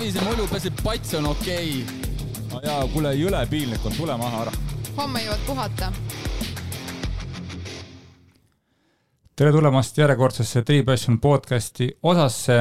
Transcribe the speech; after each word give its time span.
Savise 0.00 0.22
mulju 0.24 0.46
peseb 0.48 0.78
pats 0.80 1.10
on 1.18 1.26
okei 1.28 1.82
okay.. 1.84 2.36
no 2.48 2.60
jaa, 2.64 2.86
kuule, 2.88 3.10
jõle 3.20 3.40
piinlik 3.50 3.82
on, 3.84 3.92
tule 3.92 4.14
maha 4.16 4.46
ära. 4.46 4.54
homme 4.96 5.20
jõuad 5.20 5.42
puhata. 5.44 5.90
tere 9.36 9.52
tulemast 9.52 10.00
järjekordsesse 10.00 10.62
Three 10.64 10.86
Passion 10.88 11.20
podcasti 11.20 11.90
osasse. 12.00 12.56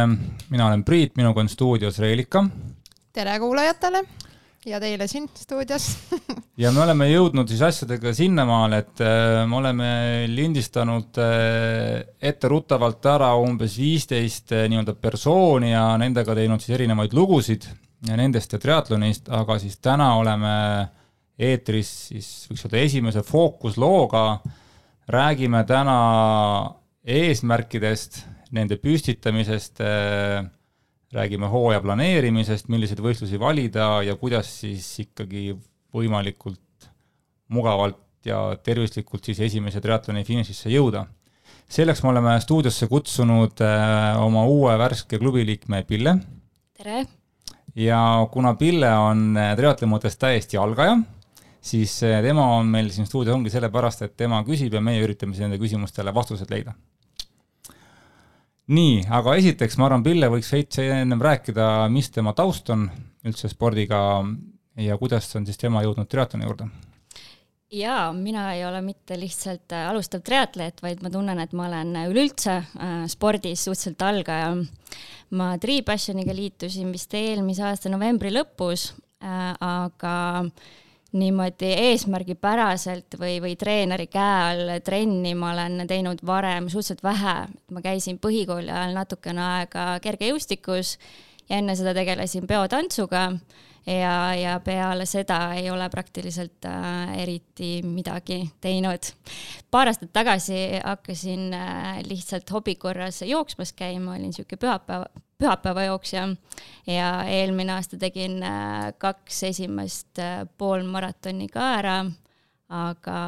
mina 0.49 0.67
olen 0.67 0.83
Priit, 0.83 1.15
minuga 1.15 1.39
on 1.39 1.49
stuudios 1.49 1.99
Reelika. 2.03 2.43
tere 3.13 3.39
kuulajatele 3.39 4.03
ja 4.67 4.79
teile 4.81 5.07
siin 5.07 5.29
stuudios. 5.35 5.89
Ja 6.59 6.73
me 6.75 6.81
oleme 6.83 7.05
jõudnud 7.07 7.47
siis 7.47 7.61
asjadega 7.63 8.11
sinnamaale, 8.11 8.81
et 8.83 9.01
äh, 9.05 9.45
me 9.47 9.55
oleme 9.61 9.91
lindistanud 10.27 11.15
äh, 11.23 12.01
etteruttavalt 12.19 13.05
ära 13.07 13.29
umbes 13.39 13.77
viisteist 13.79 14.51
äh, 14.51 14.65
nii-öelda 14.67 14.97
persooni 14.99 15.71
ja 15.71 15.85
nendega 16.01 16.35
teinud 16.35 16.59
siis 16.59 16.75
erinevaid 16.75 17.15
lugusid 17.15 17.69
nendest 18.09 18.57
ja 18.57 18.59
triatlonist, 18.59 19.31
aga 19.31 19.55
siis 19.63 19.79
täna 19.79 20.09
oleme 20.19 20.51
eetris 21.39 21.93
siis 22.09 22.27
võiks 22.51 22.67
öelda 22.67 22.83
esimese 22.83 23.23
fookuslooga, 23.23 24.25
räägime 25.15 25.63
täna 25.67 25.97
eesmärkidest, 27.07 28.25
nende 28.51 28.75
püstitamisest 28.83 29.79
räägime 31.13 31.49
hooaja 31.49 31.81
planeerimisest, 31.81 32.69
milliseid 32.69 33.01
võistlusi 33.01 33.39
valida 33.41 33.99
ja 34.05 34.15
kuidas 34.19 34.49
siis 34.61 34.85
ikkagi 35.05 35.53
võimalikult 35.95 36.89
mugavalt 37.49 37.97
ja 38.25 38.41
tervislikult 38.63 39.25
siis 39.25 39.39
esimese 39.47 39.81
triatloni 39.81 40.25
finišisse 40.27 40.69
jõuda. 40.69 41.05
selleks 41.69 42.03
me 42.03 42.09
oleme 42.09 42.39
stuudiosse 42.41 42.87
kutsunud 42.87 43.61
äh, 43.61 44.21
oma 44.21 44.45
uue 44.45 44.77
värske 44.77 45.17
klubiliikme 45.17 45.83
Pille. 45.83 46.17
tere! 46.77 47.05
ja 47.75 48.27
kuna 48.31 48.53
Pille 48.55 48.91
on 48.97 49.37
äh, 49.37 49.55
triatloni 49.57 49.93
mõttes 49.93 50.17
täiesti 50.17 50.57
algaja, 50.57 50.99
siis 51.61 52.03
äh, 52.03 52.21
tema 52.21 52.45
on 52.57 52.67
meil 52.67 52.91
siin 52.91 53.07
stuudios 53.07 53.35
ongi 53.35 53.49
sellepärast, 53.49 54.01
et 54.05 54.17
tema 54.17 54.43
küsib 54.43 54.73
ja 54.73 54.81
meie 54.81 55.01
üritame 55.03 55.33
siis 55.33 55.47
nende 55.47 55.57
küsimustele 55.57 56.13
vastused 56.13 56.53
leida 56.53 56.75
nii, 58.69 59.05
aga 59.09 59.35
esiteks 59.39 59.77
ma 59.79 59.87
arvan, 59.89 60.03
Pille 60.05 60.29
võiks 60.31 60.51
veits 60.53 60.81
ennem 60.83 61.21
rääkida, 61.23 61.87
mis 61.93 62.11
tema 62.13 62.35
taust 62.37 62.69
on 62.73 62.87
üldse 63.27 63.49
spordiga 63.51 64.01
ja 64.79 64.97
kuidas 64.99 65.27
on 65.35 65.47
siis 65.47 65.59
tema 65.59 65.83
jõudnud 65.85 66.09
triatloni 66.09 66.47
juurde? 66.47 66.69
jaa, 67.69 68.09
mina 68.13 68.47
ei 68.55 68.63
ole 68.65 68.81
mitte 68.81 69.13
lihtsalt 69.19 69.75
äh, 69.77 69.85
alustav 69.91 70.23
triatleet, 70.25 70.81
vaid 70.81 71.03
ma 71.05 71.11
tunnen, 71.13 71.37
et 71.37 71.51
ma 71.53 71.67
olen 71.67 71.93
üleüldse 72.09 72.55
äh, 72.57 73.03
spordis 73.11 73.67
suhteliselt 73.67 74.01
algaja. 74.01 74.55
ma 75.37 75.51
Tripassioniga 75.61 76.33
liitusin 76.33 76.89
vist 76.91 77.13
eelmise 77.13 77.67
aasta 77.67 77.91
novembri 77.93 78.33
lõpus 78.33 78.89
äh,, 79.21 79.53
aga 79.59 80.15
äh, 80.41 80.79
niimoodi 81.17 81.71
eesmärgipäraselt 81.89 83.17
või, 83.19 83.39
või 83.41 83.55
treeneri 83.57 84.05
käe 84.11 84.35
all 84.51 84.75
trenni 84.85 85.33
ma 85.37 85.53
olen 85.55 85.87
teinud 85.89 86.21
varem 86.25 86.69
suhteliselt 86.69 87.03
vähe. 87.03 87.35
ma 87.71 87.81
käisin 87.81 88.19
põhikooli 88.21 88.69
ajal 88.69 88.93
natukene 88.93 89.41
aega 89.41 89.87
kergejõustikus 90.03 90.97
ja 91.49 91.57
enne 91.57 91.75
seda 91.75 91.95
tegelesin 91.97 92.47
peotantsuga 92.47 93.31
ja, 93.89 94.35
ja 94.35 94.59
peale 94.63 95.05
seda 95.09 95.39
ei 95.57 95.69
ole 95.71 95.89
praktiliselt 95.89 96.65
äh, 96.65 97.15
eriti 97.23 97.79
midagi 97.85 98.41
teinud. 98.61 99.11
paar 99.71 99.89
aastat 99.89 100.13
tagasi 100.13 100.59
hakkasin 100.83 101.53
äh, 101.53 101.99
lihtsalt 102.07 102.51
hobi 102.51 102.75
korras 102.75 103.21
jooksmas 103.21 103.73
käima, 103.73 104.15
olin 104.15 104.29
niisugune 104.29 104.61
pühapäeva, 104.61 105.05
pühapäevajooksja 105.39 106.27
ja 106.87 107.11
eelmine 107.27 107.73
aasta 107.73 107.97
tegin 107.97 108.43
äh, 108.43 108.89
kaks 108.97 109.43
esimest 109.51 110.21
poolmaratoni 110.57 111.47
ka 111.47 111.69
ära, 111.79 111.99
aga, 112.69 113.19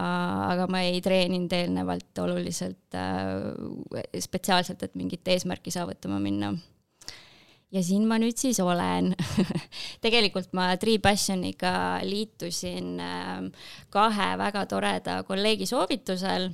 aga 0.52 0.68
ma 0.70 0.84
ei 0.86 1.02
treeninud 1.02 1.54
eelnevalt 1.58 2.22
oluliselt 2.22 2.98
äh, 2.98 4.12
spetsiaalselt, 4.20 4.84
et 4.84 4.96
mingit 5.00 5.28
eesmärki 5.28 5.74
saavutama 5.74 6.20
minna 6.22 6.54
ja 7.72 7.82
siin 7.86 8.04
ma 8.08 8.18
nüüd 8.22 8.38
siis 8.40 8.60
olen. 8.64 9.14
Tegelikult 10.06 10.52
ma 10.58 10.72
Tree 10.80 11.00
Passioniga 11.04 12.02
liitusin 12.04 13.00
ähm, 13.04 13.50
kahe 13.94 14.32
väga 14.40 14.66
toreda 14.72 15.22
kolleegi 15.28 15.68
soovitusel, 15.70 16.50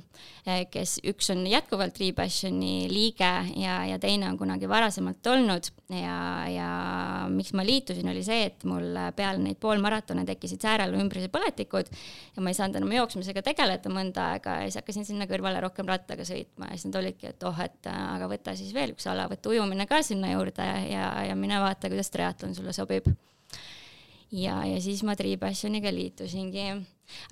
äh, 0.46 0.62
kes 0.70 0.98
üks 1.08 1.32
on 1.34 1.44
jätkuvalt 1.50 1.96
Tree 1.98 2.14
Passioni 2.16 2.86
liige 2.92 3.32
ja, 3.58 3.80
ja 3.88 3.98
teine 4.02 4.30
on 4.30 4.38
kunagi 4.38 4.70
varasemalt 4.70 5.26
olnud. 5.34 5.72
Ja, 5.88 6.18
ja 6.52 6.70
miks 7.32 7.54
ma 7.56 7.64
liitusin, 7.64 8.08
oli 8.12 8.22
see, 8.26 8.44
et 8.50 8.64
mul 8.68 8.92
peale 9.16 9.40
neid 9.42 9.56
poolmaratone 9.62 10.26
tekkisid 10.28 10.60
säärel 10.62 10.92
ümbrise 11.00 11.30
põletikud 11.32 11.88
ja 11.88 12.44
ma 12.44 12.52
ei 12.52 12.58
saanud 12.58 12.76
enam 12.76 12.92
jooksmisega 12.92 13.42
tegeleda 13.46 13.90
mõnda 13.92 14.34
aega 14.34 14.58
ja 14.60 14.68
siis 14.68 14.82
hakkasin 14.82 15.08
sinna 15.08 15.26
kõrvale 15.30 15.62
rohkem 15.64 15.88
rattaga 15.88 16.26
sõitma. 16.28 16.68
Ja 16.68 16.76
siis 16.78 16.90
nad 16.90 17.00
olidki, 17.00 17.32
et 17.32 17.48
oh, 17.48 17.64
et 17.64 17.88
äh, 17.90 18.02
aga 18.14 18.28
võta 18.30 18.54
siis 18.58 18.74
veel 18.76 18.92
üks 18.94 19.08
ala, 19.10 19.26
võta 19.32 19.50
ujumine 19.50 19.88
ka 19.88 20.02
sinna 20.04 20.34
juurde 20.34 20.68
ja 20.92 21.07
ja, 21.08 21.30
ja 21.30 21.38
mine 21.38 21.60
vaata, 21.62 21.90
kuidas 21.90 22.12
triatlon 22.14 22.54
sulle 22.54 22.74
sobib. 22.76 23.08
ja, 24.32 24.60
ja 24.66 24.78
siis 24.84 25.02
ma 25.06 25.16
Tripassioniga 25.16 25.92
liitusingi. 25.94 26.68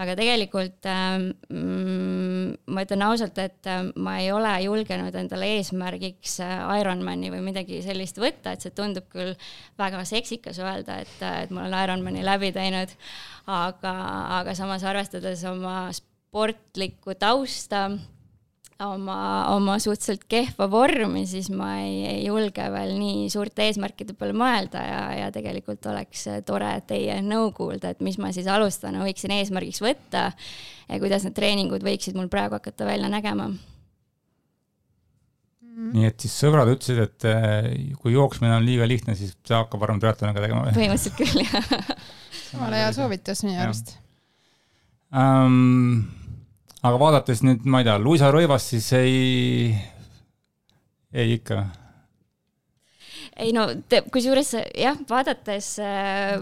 aga 0.01 0.15
tegelikult 0.17 0.87
ähm, 0.89 1.27
mm, 1.53 2.55
ma 2.73 2.85
ütlen 2.87 3.03
ausalt, 3.05 3.37
et 3.39 3.69
äh, 3.69 3.83
ma 4.01 4.17
ei 4.23 4.31
ole 4.33 4.55
julgenud 4.65 5.15
endale 5.21 5.51
eesmärgiks 5.59 6.39
äh, 6.41 6.57
Ironmani 6.81 7.29
või 7.35 7.43
midagi 7.51 7.83
sellist 7.85 8.17
võtta, 8.17 8.55
et 8.55 8.65
see 8.65 8.73
tundub 8.73 9.11
küll 9.13 9.35
väga 9.77 10.01
seksikas 10.09 10.63
öelda, 10.65 11.03
et, 11.05 11.17
äh, 11.21 11.43
et 11.45 11.53
ma 11.53 11.67
olen 11.67 11.77
Ironmani 11.85 12.25
läbi 12.25 12.55
teinud, 12.57 12.97
aga, 13.45 13.95
aga 14.41 14.57
samas 14.57 14.87
arvestades 14.89 15.45
oma 15.53 15.91
sportlikku 15.93 17.19
tausta 17.21 17.91
oma, 18.85 19.19
oma 19.55 19.77
suhteliselt 19.83 20.27
kehva 20.29 20.67
vormi, 20.71 21.25
siis 21.29 21.49
ma 21.55 21.77
ei, 21.83 22.03
ei 22.11 22.25
julge 22.27 22.67
veel 22.73 22.97
nii 22.99 23.31
suurte 23.33 23.65
eesmärkide 23.69 24.17
peale 24.19 24.37
mõelda 24.37 24.83
ja, 24.85 25.01
ja 25.23 25.31
tegelikult 25.35 25.87
oleks 25.93 26.27
tore 26.49 26.75
teie 26.89 27.21
nõu 27.25 27.53
kuulda, 27.57 27.95
et 27.95 28.05
mis 28.05 28.19
ma 28.21 28.33
siis 28.37 28.51
alustan, 28.51 28.99
võiksin 29.05 29.37
eesmärgiks 29.39 29.81
võtta 29.85 30.29
ja 30.33 31.01
kuidas 31.03 31.25
need 31.25 31.39
treeningud 31.39 31.87
võiksid 31.87 32.19
mul 32.19 32.29
praegu 32.33 32.59
hakata 32.59 32.89
välja 32.89 33.09
nägema 33.13 33.51
Mm. 35.77 35.91
nii 35.93 36.07
et 36.09 36.23
siis 36.25 36.33
sõbrad 36.41 36.71
ütlesid, 36.73 37.03
et 37.05 37.25
eh, 37.29 37.67
kui 38.01 38.15
jooksmine 38.15 38.55
on 38.57 38.65
liiga 38.65 38.87
lihtne, 38.89 39.13
siis 39.19 39.35
sa 39.45 39.59
hakkab 39.61 39.83
varem 39.83 39.99
triatloniga 40.01 40.41
tegema 40.41 40.63
või? 40.65 40.73
põhimõtteliselt 40.73 41.19
küll, 41.19 41.43
jah. 41.45 41.91
jumala 42.55 42.79
hea 42.81 42.95
soovitus 42.97 43.43
minu 43.45 43.61
arust 43.61 43.93
um, 45.13 46.07
aga 46.87 47.01
vaadates 47.01 47.43
nüüd, 47.47 47.67
ma 47.69 47.83
ei 47.83 47.89
tea, 47.89 47.97
Luisa 48.03 48.31
Rõivast, 48.35 48.73
siis 48.75 48.89
ei, 48.99 49.75
ei 51.13 51.37
ikka. 51.39 51.65
ei 53.37 53.53
no 53.57 53.67
kusjuures 54.13 54.55
jah, 54.73 54.99
vaadates 55.09 55.75
äh, 55.83 56.39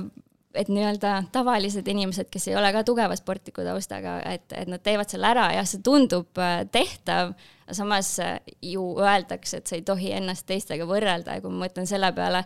et 0.54 0.68
nii-öelda 0.70 1.24
tavalised 1.32 1.88
inimesed, 1.90 2.28
kes 2.32 2.48
ei 2.48 2.56
ole 2.58 2.70
ka 2.74 2.84
tugeva 2.86 3.16
sportliku 3.18 3.64
taustaga, 3.66 4.18
et, 4.28 4.46
et 4.56 4.70
nad 4.70 4.82
teevad 4.84 5.10
selle 5.10 5.28
ära, 5.30 5.48
jah, 5.56 5.66
see 5.68 5.82
tundub 5.84 6.40
äh, 6.40 6.62
tehtav, 6.72 7.34
samas 7.74 8.10
äh, 8.22 8.36
ju 8.62 8.84
öeldakse, 9.00 9.58
et 9.60 9.70
sa 9.70 9.78
ei 9.78 9.84
tohi 9.86 10.12
ennast 10.14 10.46
teistega 10.48 10.86
võrrelda 10.88 11.38
ja 11.38 11.42
kui 11.44 11.52
ma 11.52 11.64
mõtlen 11.64 11.88
selle 11.90 12.10
peale, 12.16 12.44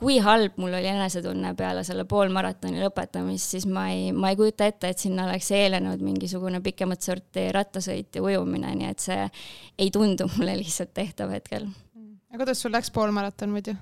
kui 0.00 0.18
halb 0.22 0.56
mul 0.62 0.78
oli 0.78 0.90
enesetunne 0.92 1.52
peale 1.58 1.84
selle 1.86 2.06
poolmaratoni 2.08 2.82
lõpetamist, 2.84 3.56
siis 3.56 3.68
ma 3.68 3.88
ei, 3.92 4.10
ma 4.16 4.32
ei 4.32 4.40
kujuta 4.40 4.70
ette, 4.70 4.94
et 4.94 5.02
sinna 5.02 5.26
oleks 5.28 5.50
eelnenud 5.56 6.02
mingisugune 6.06 6.62
pikemat 6.64 7.06
sorti 7.06 7.48
rattasõit 7.54 8.16
ja 8.16 8.24
ujumine, 8.24 8.74
nii 8.80 8.90
et 8.90 9.08
see 9.10 9.22
ei 9.80 9.92
tundu 9.94 10.30
mulle 10.36 10.58
lihtsalt 10.62 10.94
tehtav 10.94 11.34
hetkel. 11.34 11.68
ja 12.30 12.38
kuidas 12.38 12.62
sul 12.62 12.72
läks 12.72 12.92
poolmaraton 12.94 13.50
muidu? 13.52 13.76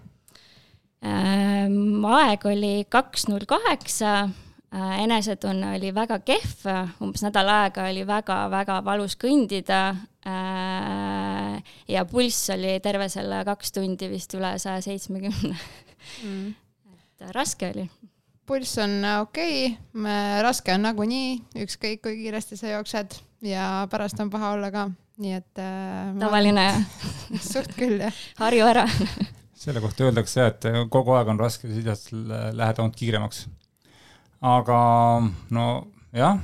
Ehm, 1.07 2.03
aeg 2.11 2.45
oli 2.51 2.73
kaks 2.91 3.29
null 3.31 3.47
kaheksa, 3.47 4.15
äh, 4.75 4.95
enesetunne 5.05 5.77
oli 5.77 5.93
väga 5.95 6.19
kehv, 6.27 6.65
umbes 7.05 7.23
nädal 7.23 7.51
aega 7.53 7.87
oli 7.87 8.03
väga-väga 8.07 8.81
valus 8.87 9.15
kõndida 9.21 9.83
äh, 10.27 11.63
ja 11.95 12.05
pulss 12.09 12.51
oli 12.55 12.75
terve 12.83 13.07
selle 13.13 13.45
kaks 13.47 13.77
tundi 13.79 14.11
vist 14.11 14.35
üle 14.35 14.57
saja 14.59 14.83
seitsmekümne. 14.83 15.55
Mm. 16.25 16.55
et 16.95 17.31
raske 17.35 17.71
oli. 17.71 17.89
pulss 18.47 18.79
on 18.83 19.03
okei 19.21 19.67
okay., 19.71 20.43
raske 20.43 20.75
on 20.75 20.87
nagunii, 20.87 21.35
ükskõik 21.63 22.03
kui 22.03 22.19
kiiresti 22.25 22.59
sa 22.59 22.75
jooksed 22.75 23.19
ja 23.47 23.87
pärast 23.91 24.19
on 24.19 24.31
paha 24.35 24.55
olla 24.57 24.71
ka, 24.75 24.89
nii 25.23 25.35
et 25.37 25.63
äh,. 25.63 26.15
tavaline 26.19 26.71
jah 26.71 26.87
suht 27.53 27.75
küll 27.79 28.01
jah. 28.03 28.23
harju 28.41 28.67
ära 28.67 28.87
selle 29.59 29.83
kohta 29.83 30.07
öeldakse, 30.07 30.47
et 30.47 30.67
kogu 30.93 31.17
aeg 31.19 31.33
on 31.33 31.41
raske, 31.41 31.71
siis 31.73 32.13
lähed 32.13 32.79
ainult 32.79 32.97
kiiremaks. 32.99 33.47
aga 34.49 34.79
no 35.51 35.67
jah, 36.15 36.39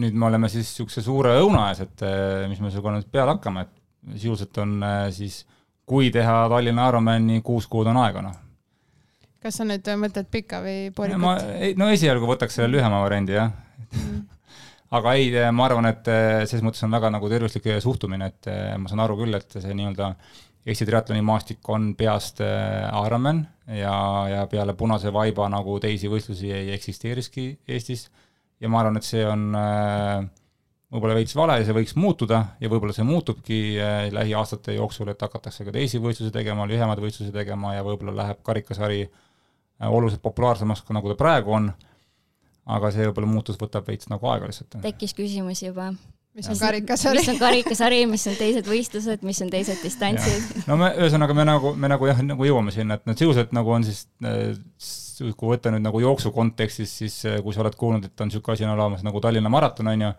nüüd 0.00 0.16
me 0.16 0.28
oleme 0.30 0.48
siis 0.50 0.68
niisuguse 0.70 1.02
suure 1.04 1.34
õuna 1.42 1.68
ees, 1.70 1.82
et 1.84 2.04
eh, 2.06 2.46
mis 2.50 2.60
me 2.62 2.70
sinuga 2.70 2.94
nüüd 2.94 3.08
peale 3.12 3.34
hakkame, 3.34 3.66
et 3.66 4.16
sisuliselt 4.16 4.60
on 4.62 4.76
eh, 4.86 5.06
siis, 5.14 5.42
kui 5.90 6.10
teha 6.14 6.44
Tallinna 6.52 6.86
Ironmani, 6.90 7.40
kuus 7.46 7.66
kuud 7.70 7.90
on 7.90 7.98
aega, 8.04 8.22
noh. 8.24 8.36
kas 9.42 9.60
sa 9.60 9.66
nüüd 9.66 9.86
mõtled 10.00 10.30
pikka 10.30 10.62
või 10.64 10.76
poolikut? 10.94 11.22
ma, 11.22 11.36
no 11.80 11.90
esialgu 11.90 12.28
võtaks 12.30 12.60
selle 12.60 12.70
lühema 12.76 13.02
variandi, 13.02 13.38
jah 13.38 13.50
mm. 13.90 14.20
aga 14.98 15.16
ei, 15.18 15.32
ma 15.54 15.66
arvan, 15.66 15.90
et 15.90 16.12
eh, 16.12 16.44
selles 16.46 16.64
mõttes 16.66 16.86
on 16.86 16.94
väga 16.94 17.10
nagu 17.16 17.32
tervislik 17.32 17.72
suhtumine, 17.82 18.30
et 18.30 18.52
eh, 18.52 18.76
ma 18.78 18.90
saan 18.90 19.02
aru 19.06 19.18
küll, 19.24 19.34
et 19.38 19.58
see 19.58 19.74
nii-öelda 19.74 20.14
Eesti 20.66 20.84
triatloni 20.84 21.22
maastik 21.24 21.68
on 21.72 21.94
peast 21.96 22.42
Ironman 22.42 23.46
ja, 23.78 23.94
ja 24.28 24.42
peale 24.50 24.74
punase 24.76 25.12
vaiba 25.12 25.48
nagu 25.48 25.78
teisi 25.80 26.10
võistlusi 26.10 26.50
ei 26.52 26.74
eksisteeriski 26.74 27.46
Eestis. 27.68 28.10
Ja 28.60 28.68
ma 28.68 28.82
arvan, 28.82 28.98
et 29.00 29.06
see 29.08 29.22
on 29.24 29.54
äh, 29.56 30.20
võib-olla 30.92 31.16
veits 31.16 31.36
vale 31.38 31.56
ja 31.60 31.66
see 31.66 31.76
võiks 31.76 31.94
muutuda 31.96 32.42
ja 32.60 32.70
võib-olla 32.70 32.94
see 32.96 33.06
muutubki 33.06 33.60
äh, 33.80 34.08
lähiaastate 34.12 34.74
jooksul, 34.76 35.12
et 35.12 35.22
hakatakse 35.22 35.64
ka 35.66 35.74
teisi 35.74 36.00
võistlusi 36.02 36.32
tegema, 36.34 36.66
lühemaid 36.68 37.00
võistlusi 37.02 37.32
tegema 37.34 37.76
ja 37.76 37.86
võib-olla 37.86 38.16
läheb 38.24 38.42
karikasari 38.46 39.04
äh, 39.06 39.88
oluliselt 39.88 40.22
populaarsemaks, 40.24 40.84
kui 40.84 40.98
nagu 40.98 41.12
ta 41.12 41.18
praegu 41.20 41.56
on, 41.56 41.70
aga 42.76 42.92
see 42.92 43.06
võib-olla 43.08 43.30
muutus 43.30 43.60
võtab 43.60 43.88
veits 43.88 44.10
nagu 44.12 44.28
aega 44.28 44.50
lihtsalt. 44.50 44.80
tekkis 44.84 45.16
küsimusi 45.16 45.70
juba 45.70 45.92
mis 46.38 46.48
on 46.48 46.58
karikasari? 46.58 47.20
mis 47.20 47.28
on 47.32 47.38
karikasari, 47.40 48.00
mis 48.10 48.26
on 48.30 48.36
teised 48.38 48.68
võistlused, 48.70 49.22
mis 49.26 49.42
on 49.44 49.52
teised 49.52 49.84
distantsid? 49.84 50.64
no 50.68 50.78
me, 50.80 50.92
ühesõnaga 51.00 51.36
me 51.36 51.46
nagu, 51.48 51.72
me 51.74 51.90
nagu 51.92 52.10
jah, 52.10 52.20
nagu 52.26 52.48
jõuame 52.48 52.74
sinna, 52.74 52.98
et 52.98 53.08
need 53.10 53.22
sisuliselt 53.22 53.54
nagu 53.56 53.72
on 53.74 53.86
siis, 53.86 54.04
kui 55.20 55.50
võtta 55.50 55.72
nüüd 55.74 55.84
nagu 55.84 56.02
jooksu 56.02 56.32
kontekstis, 56.34 56.92
siis 57.02 57.16
kui 57.44 57.56
sa 57.56 57.64
oled 57.64 57.78
kuulnud, 57.78 58.06
et 58.10 58.22
on 58.22 58.30
niisugune 58.30 58.56
asi 58.56 58.68
olemas 58.68 59.02
nagu 59.06 59.22
Tallinna 59.22 59.52
maraton, 59.52 59.90
on 59.92 60.06
ju, 60.06 60.12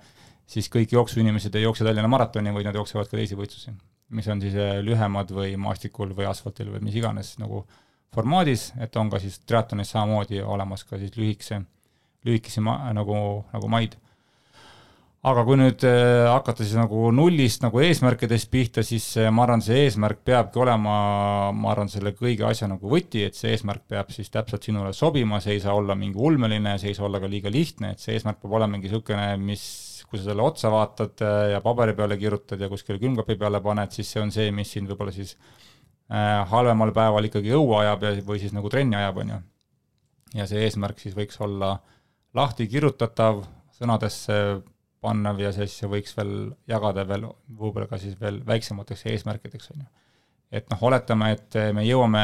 siis 0.52 0.68
kõik 0.72 0.94
jooksuinimesed 0.98 1.56
ei 1.56 1.66
jookse 1.66 1.88
Tallinna 1.88 2.12
maratoni, 2.12 2.54
vaid 2.54 2.68
nad 2.68 2.78
jooksevad 2.78 3.10
ka 3.10 3.18
teisi 3.18 3.38
võistlusi, 3.40 3.74
mis 4.16 4.28
on 4.32 4.44
siis 4.44 4.58
eh, 4.60 4.80
lühemad 4.84 5.32
või 5.36 5.56
maastikul 5.60 6.12
või 6.18 6.28
asfaltil 6.30 6.72
või 6.74 6.84
mis 6.88 6.98
iganes 7.00 7.38
nagu 7.42 7.64
formaadis, 8.12 8.72
et 8.84 8.96
on 9.00 9.10
ka 9.12 9.22
siis 9.24 9.40
triatlonis 9.48 9.94
samamoodi 9.94 10.42
olemas 10.44 10.84
ka 10.88 11.00
siis 11.00 11.16
lühikese, 11.16 11.62
lühikesi 12.28 12.64
ma-, 12.64 12.92
nagu, 12.96 13.16
nagu 13.54 13.72
maid. 13.72 13.96
Aga 15.22 15.44
kui 15.46 15.58
nüüd 15.60 15.84
äh, 15.86 16.26
hakata 16.32 16.66
siis 16.66 16.74
nagu 16.80 17.12
nullist 17.14 17.62
nagu 17.62 17.82
eesmärkidest 17.86 18.50
pihta, 18.54 18.82
siis 18.86 19.06
äh, 19.22 19.30
ma 19.34 19.44
arvan, 19.46 19.62
see 19.62 19.84
eesmärk 19.84 20.24
peabki 20.26 20.62
olema, 20.64 20.96
ma 21.54 21.70
arvan, 21.74 21.92
selle 21.94 22.16
kõige 22.18 22.48
asja 22.48 22.70
nagu 22.72 22.90
võti, 22.90 23.22
et 23.28 23.38
see 23.38 23.54
eesmärk 23.54 23.86
peab 23.92 24.10
siis 24.14 24.34
täpselt 24.34 24.66
sinule 24.66 24.96
sobima, 24.98 25.38
see 25.44 25.60
ei 25.60 25.62
saa 25.62 25.76
olla 25.78 25.94
mingi 25.98 26.18
ulmeline, 26.18 26.74
see 26.82 26.90
ei 26.90 26.98
saa 26.98 27.06
olla 27.06 27.22
ka 27.22 27.30
liiga 27.30 27.54
lihtne, 27.54 27.94
et 27.94 28.02
see 28.02 28.18
eesmärk 28.18 28.42
peab 28.42 28.58
olema 28.58 28.80
mingi 28.80 28.90
niisugune, 28.90 29.28
mis 29.46 29.68
kui 30.10 30.20
sa 30.20 30.32
selle 30.32 30.44
otsa 30.44 30.74
vaatad 30.74 31.22
äh, 31.28 31.44
ja 31.54 31.62
paberi 31.62 31.94
peale 31.96 32.18
kirjutad 32.18 32.60
ja 32.60 32.72
kuskile 32.72 32.98
külmkapi 33.00 33.38
peale 33.40 33.62
paned, 33.62 33.94
siis 33.94 34.10
see 34.10 34.26
on 34.26 34.34
see, 34.34 34.50
mis 34.56 34.74
sind 34.74 34.90
võib-olla 34.90 35.14
siis 35.16 35.38
halvemal 36.52 36.90
päeval 36.92 37.24
ikkagi 37.30 37.54
õue 37.56 37.78
ajab 37.86 38.02
ja, 38.04 38.10
või 38.28 38.42
siis 38.42 38.52
nagu 38.52 38.68
trenni 38.68 38.98
ajab, 39.00 39.22
on 39.22 39.30
ju. 39.32 39.38
ja 40.42 40.48
see 40.50 40.66
eesmärk 40.66 41.00
siis 41.00 41.14
võiks 41.16 41.40
olla 41.40 41.78
lahti 42.36 42.66
kirjutatav, 42.68 43.46
sõnadesse 43.78 44.36
pannav 45.02 45.42
ja 45.42 45.52
siis 45.56 45.76
võiks 45.90 46.16
veel 46.18 46.54
jagada 46.70 47.06
veel 47.10 47.28
võib-olla 47.48 47.90
ka 47.90 48.00
siis 48.02 48.18
veel 48.22 48.42
väiksemateks 48.48 49.06
eesmärkideks, 49.12 49.72
on 49.74 49.84
ju. 49.84 49.90
et 50.62 50.72
noh, 50.72 50.88
oletame, 50.90 51.34
et 51.38 51.60
me 51.76 51.86
jõuame 51.88 52.24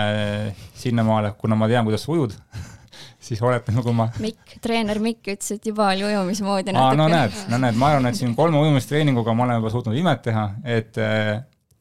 sinnamaale, 0.78 1.34
kuna 1.42 1.58
ma 1.60 1.70
tean, 1.72 1.88
kuidas 1.88 2.06
sa 2.06 2.14
ujud 2.14 2.38
siis 3.28 3.42
oletame, 3.42 3.84
kui 3.86 3.98
ma 3.98 4.08
Mikk, 4.24 4.58
treener 4.64 5.02
Mikk 5.04 5.34
ütles, 5.34 5.58
et 5.58 5.70
juba 5.72 5.90
oli 5.92 6.06
ujumismoodi 6.08 6.76
natuke. 6.76 7.02
no 7.02 7.10
näed, 7.12 7.44
no 7.52 7.62
näed, 7.66 7.78
ma 7.82 7.92
arvan, 7.94 8.12
et 8.12 8.20
siin 8.20 8.36
kolme 8.38 8.62
ujumistreeninguga 8.62 9.36
ma 9.36 9.48
olen 9.48 9.62
juba 9.62 9.74
suutnud 9.74 9.98
imet 9.98 10.26
teha, 10.30 10.50
et 10.78 11.02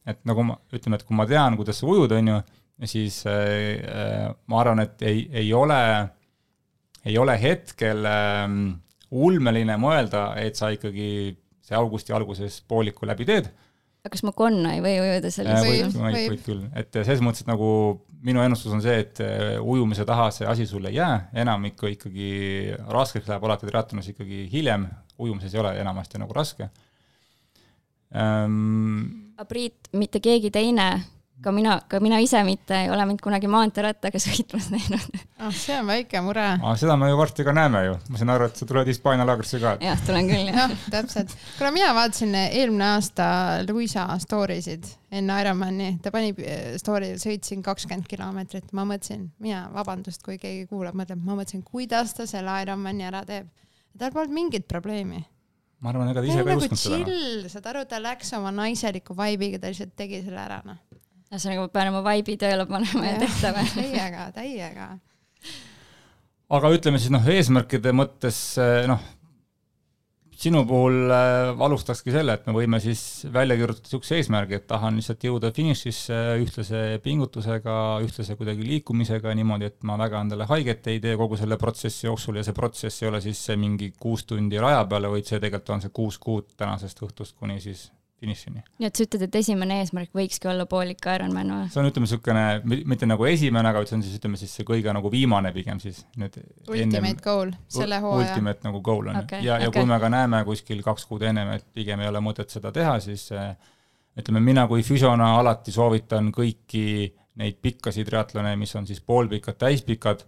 et 0.07 0.23
nagu 0.27 0.45
ma, 0.47 0.55
ütleme, 0.73 0.99
et 0.99 1.05
kui 1.07 1.17
ma 1.19 1.27
tean, 1.29 1.57
kuidas 1.59 1.81
sa 1.81 1.87
ujud, 1.89 2.13
on 2.15 2.31
ju, 2.31 2.41
siis 2.87 3.19
äh, 3.29 4.29
ma 4.47 4.61
arvan, 4.61 4.83
et 4.85 5.03
ei, 5.07 5.25
ei 5.43 5.53
ole, 5.53 5.79
ei 7.05 7.17
ole 7.19 7.35
hetkel 7.41 8.07
äh, 8.07 8.45
ulmeline 9.11 9.77
mõelda, 9.79 10.31
et 10.41 10.59
sa 10.59 10.71
ikkagi 10.73 11.37
see 11.67 11.75
augusti 11.77 12.13
alguses 12.15 12.61
pooliku 12.67 13.07
läbi 13.07 13.27
teed 13.27 13.51
aga 14.07 14.13
kas 14.15 14.23
ma 14.23 14.33
konna 14.35 14.75
ei 14.77 14.83
või 14.83 14.99
ujuda 15.03 15.31
selles 15.33 15.65
võib, 15.65 15.95
võib, 15.99 16.29
võib 16.31 16.43
küll, 16.45 16.61
et 16.79 16.95
selles 16.95 17.23
mõttes, 17.23 17.43
et 17.43 17.49
nagu 17.49 17.69
minu 18.27 18.41
ennustus 18.43 18.73
on 18.73 18.81
see, 18.83 19.01
et 19.03 19.21
äh, 19.23 19.57
ujumise 19.59 20.05
taha 20.07 20.29
see 20.33 20.47
asi 20.49 20.67
sul 20.69 20.87
ei 20.89 20.97
jää, 20.97 21.27
enamikku 21.43 21.91
ikkagi 21.91 22.29
raskeks 22.87 23.27
läheb 23.29 23.45
alati 23.47 23.69
triatlonis 23.69 24.11
ikkagi 24.13 24.45
hiljem, 24.53 24.87
ujumises 25.19 25.53
ei 25.53 25.63
ole 25.63 25.75
enamasti 25.83 26.21
nagu 26.23 26.35
raske 26.35 26.69
ähm,. 28.15 29.25
Priit, 29.47 29.91
mitte 29.93 30.17
keegi 30.23 30.49
teine 30.49 30.87
ka 31.43 31.51
mina, 31.53 31.77
ka 31.89 31.99
mina 32.01 32.17
ise 32.23 32.39
mitte 32.45 32.75
ei 32.83 32.89
ole 32.89 33.05
mind 33.05 33.21
kunagi 33.21 33.49
maanteerattaga 33.51 34.19
sõitmas 34.25 34.69
näinud 34.73 35.17
ah,. 35.37 35.51
see 35.53 35.75
on 35.77 35.89
väike 35.89 36.21
mure 36.25 36.45
ah,. 36.55 36.73
seda 36.79 36.97
me 36.97 37.11
ju 37.11 37.19
varsti 37.19 37.45
ka 37.45 37.53
näeme 37.55 37.83
ju, 37.85 37.97
ma 38.09 38.21
saan 38.21 38.33
aru, 38.33 38.47
et 38.49 38.57
sa 38.57 38.67
tuled 38.69 38.89
Hispaania 38.89 39.27
laagrisse 39.27 39.61
ka. 39.61 39.75
jah, 39.83 40.01
tulen 40.07 40.29
küll 40.31 40.49
jah 40.49 40.63
ja,. 40.63 40.79
täpselt, 40.97 41.35
kuna 41.59 41.71
mina 41.75 41.93
vaatasin 41.97 42.33
eelmine 42.41 42.89
aasta 42.95 43.29
Luisa 43.69 44.07
story 44.23 44.59
sid 44.65 44.89
enne 45.13 45.37
Ironmani, 45.43 45.93
ta 46.03 46.11
pani 46.11 46.33
eh, 46.41 46.73
story, 46.81 47.13
sõitsin 47.21 47.61
kakskümmend 47.63 48.09
kilomeetrit, 48.11 48.73
ma 48.75 48.83
mõtlesin, 48.89 49.29
mina, 49.39 49.61
vabandust, 49.71 50.19
kui 50.25 50.35
keegi 50.41 50.65
kuulab, 50.67 50.97
mõtleb, 50.99 51.21
ma 51.23 51.37
mõtlesin, 51.37 51.63
kuidas 51.63 52.11
ta 52.17 52.27
selle 52.27 52.57
Ironmani 52.65 53.07
ära 53.07 53.23
teeb. 53.27 53.47
tal 53.97 54.11
polnud 54.13 54.35
mingit 54.35 54.67
probleemi 54.67 55.23
ma 55.79 55.93
arvan, 55.93 56.09
ega 56.11 56.21
ta 56.21 56.27
ise 56.27 56.43
ka 56.43 56.51
ei 56.51 56.59
uskunud 56.59 56.81
seda. 56.81 56.99
Noh. 57.05 57.49
saad 57.53 57.71
aru, 57.71 57.85
ta 57.87 58.01
läks 58.01 58.33
oma 58.35 58.51
naiseliku 58.51 59.15
vibe'iga, 59.15 59.61
ta 59.61 59.71
lihtsalt 59.71 59.95
tegi 59.95 60.25
selle 60.25 60.41
ära, 60.43 60.59
noh 60.65 60.81
ühesõnaga, 61.31 61.65
ma 61.65 61.73
pean 61.73 61.91
oma 61.91 62.03
vibe'i 62.05 62.37
tööle 62.39 62.67
panema 62.69 63.05
ja, 63.05 63.17
ja 63.17 63.19
tehta 63.25 63.53
või? 63.57 63.67
täiega, 63.81 64.29
täiega. 64.35 64.87
aga 66.59 66.73
ütleme 66.75 67.01
siis 67.01 67.13
noh, 67.13 67.29
eesmärkide 67.35 67.93
mõttes 67.95 68.39
eh, 68.61 68.87
noh, 68.89 69.03
sinu 70.37 70.61
puhul 70.69 71.09
äh, 71.09 71.61
alustakski 71.65 72.13
selle, 72.13 72.35
et 72.37 72.45
me 72.45 72.53
võime 72.53 72.77
siis 72.81 73.01
välja 73.33 73.57
kirjutada 73.57 73.87
niisuguse 73.87 74.19
eesmärgi, 74.19 74.59
et 74.59 74.67
tahan 74.69 74.99
lihtsalt 74.99 75.25
jõuda 75.25 75.49
finišisse 75.55 76.19
ühtlase 76.43 76.81
pingutusega, 77.03 77.77
ühtlase 78.05 78.37
kuidagi 78.37 78.67
liikumisega 78.67 79.33
niimoodi, 79.39 79.71
et 79.71 79.87
ma 79.87 79.97
väga 79.97 80.21
endale 80.27 80.45
haiget 80.49 80.91
ei 80.93 81.01
tee 81.03 81.17
kogu 81.17 81.39
selle 81.41 81.57
protsessi 81.57 82.05
jooksul 82.05 82.37
ja 82.37 82.45
see 82.45 82.57
protsess 82.57 83.01
ei 83.01 83.09
ole 83.09 83.21
siis 83.25 83.41
mingi 83.57 83.91
kuus 83.97 84.27
tundi 84.29 84.61
raja 84.61 84.85
peale, 84.85 85.09
vaid 85.09 85.25
see 85.25 85.41
tegelikult 85.41 85.73
on 85.73 85.85
see 85.87 85.95
kuus 86.01 86.21
kuud 86.21 86.53
tänasest 86.57 87.01
õhtust 87.07 87.37
kuni 87.39 87.57
siis 87.63 87.87
finišini. 88.21 88.63
nii 88.81 88.87
et 88.87 88.97
sa 88.97 89.05
ütled, 89.05 89.23
et 89.27 89.37
esimene 89.39 89.79
eesmärk 89.83 90.15
võikski 90.17 90.49
olla 90.49 90.65
poolik 90.69 91.05
Ironman 91.13 91.53
või? 91.53 91.69
see 91.73 91.81
on, 91.81 91.89
ütleme, 91.91 92.07
niisugune, 92.07 92.83
mitte 92.89 93.09
nagu 93.09 93.27
esimene, 93.29 93.71
aga 93.71 93.83
see 93.85 93.97
on 93.99 94.05
siis, 94.05 94.17
ütleme 94.19 94.39
siis 94.41 94.53
see 94.57 94.67
kõige 94.67 94.93
nagu 94.95 95.11
viimane 95.13 95.51
pigem 95.55 95.81
siis 95.83 96.03
nüüd 96.17 96.39
Ultimate 96.67 96.83
ennem, 96.83 97.21
goal, 97.23 97.53
selle 97.71 98.01
hooaja. 98.03 98.31
Ultimate 98.33 98.67
nagu 98.67 98.81
goal 98.85 99.11
on 99.13 99.21
okay, 99.23 99.41
ju. 99.43 99.51
ja 99.51 99.59
okay., 99.59 99.67
ja 99.67 99.73
kui 99.75 99.89
me 99.89 99.99
ka 100.01 100.11
näeme 100.13 100.43
kuskil 100.47 100.81
kaks 100.85 101.05
kuud 101.09 101.25
ennem, 101.29 101.53
et 101.57 101.67
pigem 101.77 102.01
ei 102.01 102.09
ole 102.09 102.23
mõtet 102.23 102.53
seda 102.53 102.73
teha, 102.75 102.97
siis 103.03 103.29
äh, 103.35 103.53
ütleme, 104.17 104.41
mina 104.43 104.65
kui 104.69 104.85
füsiona 104.85 105.35
alati 105.37 105.73
soovitan 105.75 106.31
kõiki 106.35 106.87
neid 107.37 107.61
pikkasid 107.61 108.07
triatlone, 108.09 108.55
mis 108.57 108.73
on 108.79 108.87
siis 108.89 109.01
poolpikad, 109.05 109.59
täispikad, 109.61 110.25